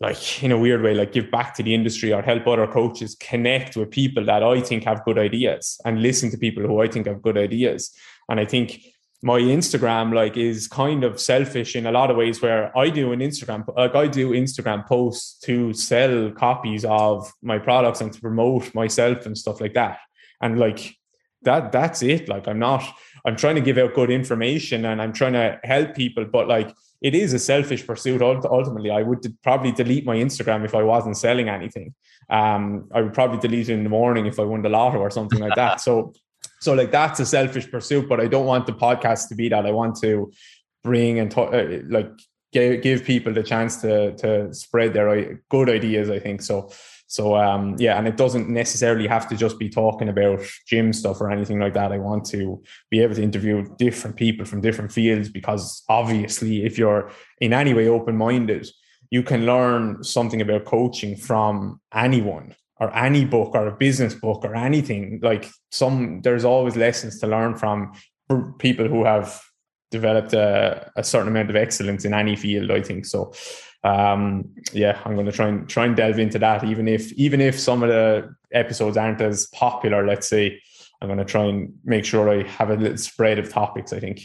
like 0.00 0.42
in 0.42 0.52
a 0.52 0.58
weird 0.58 0.82
way, 0.82 0.94
like 0.94 1.12
give 1.12 1.30
back 1.30 1.54
to 1.54 1.62
the 1.62 1.74
industry 1.74 2.12
or 2.12 2.22
help 2.22 2.46
other 2.46 2.66
coaches 2.66 3.16
connect 3.18 3.76
with 3.76 3.90
people 3.90 4.24
that 4.24 4.42
I 4.42 4.60
think 4.60 4.84
have 4.84 5.04
good 5.04 5.18
ideas 5.18 5.80
and 5.84 6.02
listen 6.02 6.30
to 6.30 6.38
people 6.38 6.62
who 6.64 6.80
I 6.80 6.88
think 6.88 7.06
have 7.06 7.22
good 7.22 7.38
ideas. 7.38 7.94
And 8.28 8.40
I 8.40 8.44
think 8.44 8.84
my 9.22 9.40
Instagram 9.40 10.14
like 10.14 10.36
is 10.36 10.68
kind 10.68 11.02
of 11.02 11.20
selfish 11.20 11.74
in 11.74 11.86
a 11.86 11.92
lot 11.92 12.10
of 12.10 12.16
ways 12.16 12.42
where 12.42 12.76
I 12.76 12.90
do 12.90 13.12
an 13.12 13.20
Instagram 13.20 13.66
like 13.74 13.94
I 13.94 14.06
do 14.06 14.30
Instagram 14.30 14.86
posts 14.86 15.38
to 15.40 15.72
sell 15.72 16.30
copies 16.32 16.84
of 16.84 17.32
my 17.42 17.58
products 17.58 18.00
and 18.00 18.12
to 18.12 18.20
promote 18.20 18.74
myself 18.74 19.24
and 19.24 19.36
stuff 19.36 19.60
like 19.60 19.74
that. 19.74 19.98
And 20.42 20.58
like 20.58 20.94
that 21.42 21.72
that's 21.72 22.02
it. 22.02 22.28
Like 22.28 22.46
I'm 22.46 22.58
not 22.58 22.84
I'm 23.24 23.36
trying 23.36 23.54
to 23.56 23.62
give 23.62 23.78
out 23.78 23.94
good 23.94 24.10
information 24.10 24.84
and 24.84 25.00
I'm 25.00 25.12
trying 25.12 25.32
to 25.32 25.58
help 25.64 25.94
people, 25.94 26.26
but 26.26 26.46
like 26.46 26.74
it 27.00 27.14
is 27.14 27.32
a 27.32 27.38
selfish 27.38 27.86
pursuit. 27.86 28.22
Ultimately, 28.22 28.90
I 28.90 29.02
would 29.02 29.22
probably 29.42 29.72
delete 29.72 30.06
my 30.06 30.16
Instagram 30.16 30.64
if 30.64 30.74
I 30.74 30.82
wasn't 30.82 31.16
selling 31.16 31.48
anything. 31.48 31.94
Um, 32.30 32.88
I 32.94 33.02
would 33.02 33.14
probably 33.14 33.38
delete 33.38 33.68
it 33.68 33.74
in 33.74 33.84
the 33.84 33.90
morning 33.90 34.26
if 34.26 34.40
I 34.40 34.42
won 34.42 34.62
the 34.62 34.68
lotto 34.68 34.98
or 34.98 35.10
something 35.10 35.40
like 35.40 35.54
that. 35.54 35.80
So, 35.86 36.12
so 36.60 36.72
like 36.74 36.90
that's 36.90 37.20
a 37.20 37.26
selfish 37.26 37.70
pursuit. 37.70 38.08
But 38.08 38.20
I 38.20 38.26
don't 38.26 38.46
want 38.46 38.66
the 38.66 38.72
podcast 38.72 39.28
to 39.28 39.34
be 39.34 39.48
that. 39.50 39.66
I 39.66 39.72
want 39.72 39.96
to 40.00 40.32
bring 40.82 41.18
and 41.18 41.30
talk, 41.30 41.52
uh, 41.52 41.66
like 41.88 42.10
give, 42.52 42.82
give 42.82 43.04
people 43.04 43.32
the 43.32 43.42
chance 43.42 43.76
to 43.82 44.16
to 44.16 44.52
spread 44.54 44.94
their 44.94 45.42
good 45.50 45.68
ideas. 45.68 46.10
I 46.10 46.18
think 46.18 46.42
so. 46.42 46.70
So 47.06 47.36
um, 47.36 47.76
yeah, 47.78 47.98
and 47.98 48.08
it 48.08 48.16
doesn't 48.16 48.48
necessarily 48.48 49.06
have 49.06 49.28
to 49.28 49.36
just 49.36 49.58
be 49.58 49.68
talking 49.68 50.08
about 50.08 50.40
gym 50.66 50.92
stuff 50.92 51.20
or 51.20 51.30
anything 51.30 51.60
like 51.60 51.74
that. 51.74 51.92
I 51.92 51.98
want 51.98 52.24
to 52.26 52.62
be 52.90 53.00
able 53.00 53.14
to 53.14 53.22
interview 53.22 53.64
different 53.76 54.16
people 54.16 54.44
from 54.44 54.60
different 54.60 54.92
fields 54.92 55.28
because 55.28 55.82
obviously, 55.88 56.64
if 56.64 56.78
you're 56.78 57.10
in 57.40 57.52
any 57.52 57.74
way 57.74 57.88
open 57.88 58.16
minded, 58.16 58.66
you 59.10 59.22
can 59.22 59.46
learn 59.46 60.02
something 60.02 60.40
about 60.40 60.64
coaching 60.64 61.16
from 61.16 61.80
anyone 61.94 62.54
or 62.78 62.94
any 62.94 63.24
book 63.24 63.54
or 63.54 63.68
a 63.68 63.76
business 63.76 64.14
book 64.14 64.44
or 64.44 64.54
anything. 64.54 65.20
Like 65.22 65.48
some, 65.70 66.20
there's 66.22 66.44
always 66.44 66.76
lessons 66.76 67.20
to 67.20 67.26
learn 67.26 67.54
from 67.56 67.92
people 68.58 68.88
who 68.88 69.04
have 69.04 69.40
developed 69.92 70.32
a, 70.32 70.90
a 70.96 71.04
certain 71.04 71.28
amount 71.28 71.50
of 71.50 71.56
excellence 71.56 72.04
in 72.04 72.12
any 72.12 72.34
field. 72.34 72.70
I 72.72 72.82
think 72.82 73.06
so 73.06 73.32
um, 73.86 74.52
yeah, 74.72 75.00
I'm 75.04 75.14
going 75.14 75.26
to 75.26 75.32
try 75.32 75.48
and 75.48 75.68
try 75.68 75.86
and 75.86 75.96
delve 75.96 76.18
into 76.18 76.38
that. 76.40 76.64
Even 76.64 76.88
if 76.88 77.12
even 77.12 77.40
if 77.40 77.58
some 77.58 77.82
of 77.82 77.88
the 77.88 78.34
episodes 78.52 78.96
aren't 78.96 79.20
as 79.20 79.46
popular, 79.46 80.04
let's 80.04 80.28
say, 80.28 80.60
I'm 81.00 81.08
going 81.08 81.18
to 81.18 81.24
try 81.24 81.44
and 81.44 81.72
make 81.84 82.04
sure 82.04 82.28
I 82.28 82.42
have 82.48 82.70
a 82.70 82.76
little 82.76 82.98
spread 82.98 83.38
of 83.38 83.48
topics. 83.48 83.92
I 83.92 84.00
think. 84.00 84.22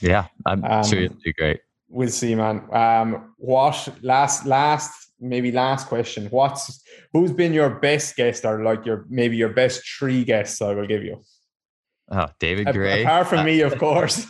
Yeah, 0.00 0.26
I'm 0.44 0.62
um, 0.64 0.84
sure 0.84 1.00
you'll 1.00 1.16
do 1.24 1.32
great. 1.32 1.60
We'll 1.88 2.08
see, 2.08 2.34
man. 2.34 2.68
Um, 2.72 3.34
what 3.38 3.88
last 4.02 4.44
last 4.44 4.92
maybe 5.18 5.50
last 5.50 5.86
question? 5.88 6.26
What's 6.26 6.82
who's 7.12 7.32
been 7.32 7.54
your 7.54 7.70
best 7.70 8.16
guest 8.16 8.44
or 8.44 8.62
like 8.62 8.84
your 8.84 9.06
maybe 9.08 9.36
your 9.36 9.50
best 9.50 9.82
three 9.98 10.24
guests? 10.24 10.60
I 10.60 10.74
will 10.74 10.86
give 10.86 11.04
you. 11.04 11.22
Oh, 12.10 12.26
David 12.38 12.72
Grey. 12.72 13.02
Apart 13.02 13.28
from 13.28 13.44
me, 13.44 13.60
of 13.60 13.78
course. 13.78 14.26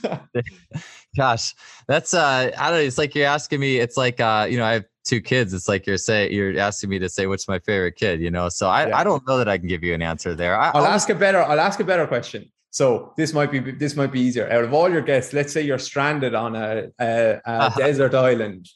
Gosh, 1.16 1.54
that's 1.88 2.14
uh 2.14 2.50
I 2.56 2.70
don't 2.70 2.78
know. 2.78 2.84
It's 2.84 2.98
like 2.98 3.14
you're 3.14 3.26
asking 3.26 3.60
me, 3.60 3.78
it's 3.78 3.96
like 3.96 4.20
uh, 4.20 4.46
you 4.48 4.58
know, 4.58 4.64
I 4.64 4.74
have 4.74 4.84
two 5.04 5.20
kids. 5.20 5.54
It's 5.54 5.68
like 5.68 5.86
you're 5.86 5.96
saying 5.96 6.32
you're 6.32 6.58
asking 6.58 6.90
me 6.90 6.98
to 6.98 7.08
say 7.08 7.26
which 7.26 7.46
my 7.48 7.58
favorite 7.60 7.96
kid, 7.96 8.20
you 8.20 8.30
know. 8.30 8.48
So 8.48 8.68
I, 8.68 8.88
yeah. 8.88 8.98
I 8.98 9.04
don't 9.04 9.26
know 9.26 9.38
that 9.38 9.48
I 9.48 9.56
can 9.58 9.66
give 9.66 9.82
you 9.82 9.94
an 9.94 10.02
answer 10.02 10.34
there. 10.34 10.58
I, 10.58 10.76
will 10.76 10.86
ask 10.86 11.08
a 11.08 11.14
better 11.14 11.42
I'll 11.42 11.60
ask 11.60 11.80
a 11.80 11.84
better 11.84 12.06
question. 12.06 12.50
So 12.70 13.14
this 13.16 13.32
might 13.32 13.50
be 13.50 13.60
this 13.60 13.96
might 13.96 14.12
be 14.12 14.20
easier. 14.20 14.50
Out 14.50 14.64
of 14.64 14.74
all 14.74 14.90
your 14.90 15.00
guests, 15.00 15.32
let's 15.32 15.52
say 15.52 15.62
you're 15.62 15.78
stranded 15.78 16.34
on 16.34 16.54
a, 16.54 16.88
a, 17.00 17.06
a 17.06 17.40
uh-huh. 17.44 17.78
desert 17.78 18.14
island 18.14 18.68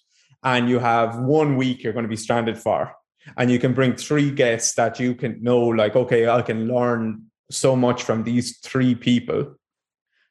and 0.42 0.68
you 0.68 0.78
have 0.78 1.18
one 1.18 1.56
week 1.56 1.82
you're 1.82 1.92
going 1.92 2.04
to 2.04 2.08
be 2.08 2.16
stranded 2.16 2.58
for. 2.58 2.92
And 3.36 3.50
you 3.50 3.58
can 3.58 3.74
bring 3.74 3.94
three 3.96 4.30
guests 4.30 4.74
that 4.74 4.98
you 4.98 5.14
can 5.14 5.42
know, 5.42 5.60
like, 5.60 5.94
okay, 5.94 6.28
I 6.28 6.42
can 6.42 6.68
learn 6.68 7.29
so 7.50 7.76
much 7.76 8.02
from 8.02 8.24
these 8.24 8.58
three 8.58 8.94
people 8.94 9.54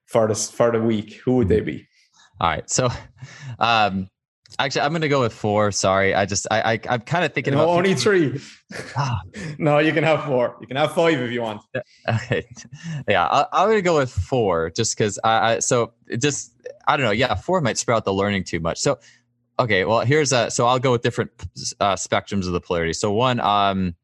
for 0.08 0.28
the 0.28 0.36
for 0.36 0.72
the 0.72 0.82
week, 0.82 1.14
who 1.24 1.36
would 1.38 1.50
they 1.50 1.62
be? 1.62 1.88
All 2.42 2.50
right, 2.50 2.70
so 2.70 2.90
um, 3.60 4.08
actually, 4.58 4.82
I'm 4.82 4.92
going 4.92 5.02
to 5.02 5.10
go 5.10 5.22
with 5.22 5.34
four. 5.34 5.72
Sorry, 5.72 6.16
I 6.16 6.26
just 6.26 6.48
I, 6.50 6.74
I 6.74 6.94
am 6.94 7.02
kind 7.02 7.26
of 7.26 7.34
thinking 7.34 7.54
no, 7.54 7.64
about 7.64 7.78
only 7.78 7.94
three. 8.06 8.40
Ah. 8.98 9.22
no, 9.58 9.80
you 9.80 9.94
can 9.94 10.04
have 10.04 10.24
four. 10.24 10.58
You 10.62 10.68
can 10.68 10.78
have 10.78 10.94
five 10.94 11.20
if 11.20 11.32
you 11.32 11.42
want. 11.42 11.62
Okay, 12.08 12.48
yeah, 13.08 13.28
I, 13.28 13.46
I'm 13.54 13.68
going 13.68 13.78
to 13.78 13.84
go 13.84 13.98
with 13.98 14.12
four 14.12 14.72
just 14.72 14.98
because 14.98 15.20
I, 15.24 15.56
I 15.56 15.60
so 15.60 15.94
just 16.18 16.54
I 16.88 16.98
don't 16.98 17.06
know. 17.06 17.12
Yeah, 17.12 17.36
four 17.36 17.62
might 17.62 17.78
sprout 17.78 18.06
the 18.06 18.14
learning 18.14 18.46
too 18.46 18.60
much. 18.60 18.80
So 18.80 19.00
okay, 19.60 19.86
well 19.86 20.02
here's 20.02 20.32
a 20.32 20.50
so 20.50 20.66
I'll 20.66 20.80
go 20.80 20.92
with 20.92 21.02
different 21.02 21.32
uh, 21.80 21.96
spectrums 21.96 22.48
of 22.48 22.54
the 22.54 22.62
polarity. 22.62 22.94
So 22.94 23.12
one, 23.12 23.40
um, 23.40 23.96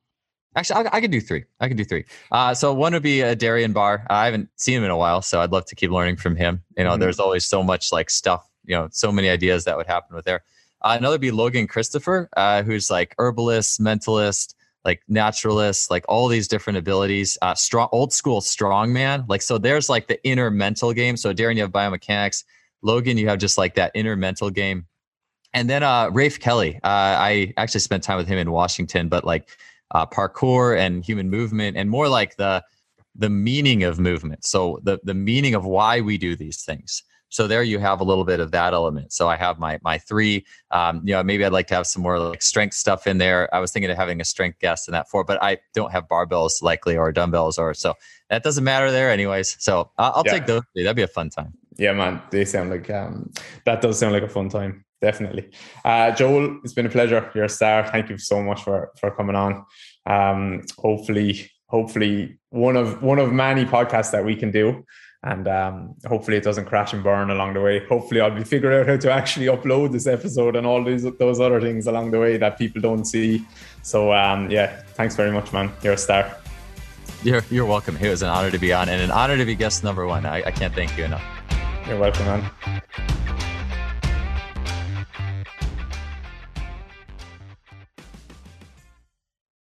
Actually, 0.55 0.87
I, 0.87 0.97
I 0.97 1.01
could 1.01 1.11
do 1.11 1.19
three. 1.19 1.43
I 1.59 1.67
could 1.67 1.77
do 1.77 1.83
three. 1.83 2.05
Uh, 2.31 2.53
so 2.53 2.73
one 2.73 2.93
would 2.93 3.03
be 3.03 3.21
a 3.21 3.35
Darian 3.35 3.73
Barr. 3.73 4.05
I 4.09 4.25
haven't 4.25 4.49
seen 4.55 4.77
him 4.77 4.83
in 4.83 4.91
a 4.91 4.97
while, 4.97 5.21
so 5.21 5.41
I'd 5.41 5.51
love 5.51 5.65
to 5.65 5.75
keep 5.75 5.91
learning 5.91 6.17
from 6.17 6.35
him. 6.35 6.63
You 6.77 6.83
know, 6.83 6.91
mm-hmm. 6.91 7.01
there's 7.01 7.19
always 7.19 7.45
so 7.45 7.61
much 7.61 7.91
like 7.91 8.09
stuff. 8.09 8.47
You 8.65 8.75
know, 8.75 8.87
so 8.91 9.11
many 9.11 9.29
ideas 9.29 9.65
that 9.65 9.77
would 9.77 9.87
happen 9.87 10.15
with 10.15 10.25
there. 10.25 10.43
Uh, 10.81 10.95
another 10.97 11.15
would 11.15 11.21
be 11.21 11.31
Logan 11.31 11.67
Christopher, 11.67 12.29
uh, 12.37 12.63
who's 12.63 12.89
like 12.89 13.15
herbalist, 13.19 13.81
mentalist, 13.81 14.55
like 14.83 15.01
naturalist, 15.07 15.91
like 15.91 16.05
all 16.07 16.27
these 16.27 16.47
different 16.47 16.77
abilities. 16.77 17.37
Uh, 17.41 17.53
strong, 17.53 17.89
old 17.91 18.13
school 18.13 18.39
strongman. 18.39 19.27
Like 19.27 19.41
so, 19.41 19.57
there's 19.57 19.89
like 19.89 20.07
the 20.07 20.23
inner 20.23 20.49
mental 20.49 20.93
game. 20.93 21.17
So 21.17 21.33
Darian, 21.33 21.57
you 21.57 21.63
have 21.63 21.71
biomechanics. 21.71 22.43
Logan, 22.81 23.17
you 23.17 23.27
have 23.27 23.39
just 23.39 23.57
like 23.57 23.75
that 23.75 23.91
inner 23.95 24.15
mental 24.15 24.49
game. 24.49 24.85
And 25.53 25.69
then 25.69 25.83
uh, 25.83 26.09
Rafe 26.11 26.39
Kelly. 26.39 26.75
Uh, 26.77 26.79
I 26.83 27.53
actually 27.57 27.79
spent 27.79 28.03
time 28.03 28.17
with 28.17 28.27
him 28.27 28.37
in 28.37 28.51
Washington, 28.51 29.09
but 29.09 29.23
like 29.23 29.49
uh, 29.95 30.05
parkour 30.05 30.77
and 30.77 31.05
human 31.05 31.29
movement 31.29 31.77
and 31.77 31.89
more 31.89 32.09
like 32.09 32.35
the 32.35 32.61
the 33.17 33.29
meaning 33.29 33.83
of 33.83 33.97
movement. 33.97 34.45
So 34.45 34.79
the 34.83 34.99
the 35.03 35.13
meaning 35.13 35.55
of 35.55 35.63
why 35.65 36.01
we 36.01 36.17
do 36.17 36.35
these 36.35 36.63
things. 36.63 37.01
So 37.29 37.47
there 37.47 37.63
you 37.63 37.79
have 37.79 38.01
a 38.01 38.03
little 38.03 38.25
bit 38.25 38.39
of 38.41 38.51
that 38.51 38.73
element. 38.73 39.13
So 39.13 39.29
i 39.29 39.37
have 39.37 39.57
my 39.57 39.79
my 39.83 39.97
three 39.97 40.45
um, 40.71 41.01
you 41.05 41.13
know 41.13 41.23
maybe 41.23 41.45
i'd 41.45 41.53
like 41.53 41.67
to 41.67 41.75
have 41.75 41.87
some 41.87 42.03
more 42.03 42.19
like 42.19 42.41
strength 42.41 42.75
stuff 42.75 43.07
in 43.07 43.17
there. 43.19 43.53
I 43.55 43.59
was 43.59 43.71
thinking 43.71 43.89
of 43.89 43.95
having 43.95 44.19
a 44.19 44.25
strength 44.25 44.59
guest 44.59 44.89
in 44.89 44.91
that 44.91 45.09
four 45.09 45.23
but 45.23 45.41
i 45.41 45.57
don't 45.73 45.91
have 45.91 46.09
barbells 46.09 46.61
likely 46.61 46.97
or 46.97 47.11
dumbbells 47.13 47.57
or 47.57 47.73
so 47.73 47.93
that 48.29 48.43
doesn't 48.43 48.65
matter 48.65 48.91
there 48.91 49.09
anyways. 49.09 49.55
So 49.59 49.91
i'll, 49.97 50.13
I'll 50.17 50.23
yeah. 50.25 50.33
take 50.33 50.45
those 50.45 50.63
three. 50.73 50.83
That'd 50.83 50.97
be 50.97 51.03
a 51.03 51.07
fun 51.19 51.29
time. 51.29 51.53
Yeah 51.77 51.93
man 51.93 52.21
they 52.31 52.43
sound 52.43 52.69
like 52.69 52.89
um 52.89 53.31
that 53.63 53.81
does 53.81 53.97
sound 53.97 54.11
like 54.13 54.23
a 54.23 54.29
fun 54.29 54.49
time 54.49 54.84
definitely. 55.01 55.51
Uh, 55.83 56.11
Joel, 56.11 56.59
it's 56.63 56.73
been 56.73 56.85
a 56.85 56.89
pleasure. 56.89 57.31
You're 57.35 57.45
a 57.45 57.49
star. 57.49 57.87
Thank 57.87 58.09
you 58.09 58.17
so 58.17 58.41
much 58.41 58.63
for 58.63 58.91
for 58.99 59.11
coming 59.11 59.35
on. 59.35 59.65
Um, 60.05 60.61
hopefully, 60.77 61.51
hopefully 61.67 62.37
one 62.49 62.75
of 62.75 63.01
one 63.01 63.19
of 63.19 63.31
many 63.31 63.65
podcasts 63.65 64.11
that 64.11 64.25
we 64.25 64.35
can 64.35 64.51
do. 64.51 64.85
And 65.23 65.47
um, 65.47 65.95
hopefully 66.07 66.37
it 66.37 66.43
doesn't 66.43 66.65
crash 66.65 66.93
and 66.93 67.03
burn 67.03 67.31
along 67.31 67.55
the 67.55 67.61
way. 67.61 67.83
Hopefully 67.87 68.21
I'll 68.21 68.29
be 68.29 68.43
figuring 68.43 68.79
out 68.79 68.87
how 68.87 68.97
to 68.97 69.11
actually 69.11 69.47
upload 69.47 69.91
this 69.91 70.05
episode 70.05 70.55
and 70.55 70.67
all 70.67 70.83
these 70.83 71.03
those 71.17 71.39
other 71.39 71.59
things 71.59 71.87
along 71.87 72.11
the 72.11 72.19
way 72.19 72.37
that 72.37 72.59
people 72.59 72.79
don't 72.79 73.05
see. 73.05 73.43
So 73.81 74.13
um, 74.13 74.51
yeah, 74.51 74.83
thanks 74.93 75.15
very 75.15 75.31
much, 75.31 75.51
man. 75.51 75.71
You're 75.81 75.93
a 75.93 75.97
star. 75.97 76.37
You're 77.23 77.43
you're 77.49 77.65
welcome. 77.65 77.97
It 77.97 78.09
was 78.09 78.21
an 78.21 78.29
honor 78.29 78.51
to 78.51 78.59
be 78.59 78.71
on 78.71 78.87
and 78.87 79.01
an 79.01 79.09
honor 79.09 79.35
to 79.35 79.45
be 79.45 79.55
guest 79.55 79.83
number 79.83 80.05
one. 80.05 80.27
I, 80.27 80.43
I 80.43 80.51
can't 80.51 80.75
thank 80.75 80.95
you 80.95 81.05
enough. 81.05 81.23
You're 81.87 81.99
welcome, 81.99 82.25
man. 82.25 82.81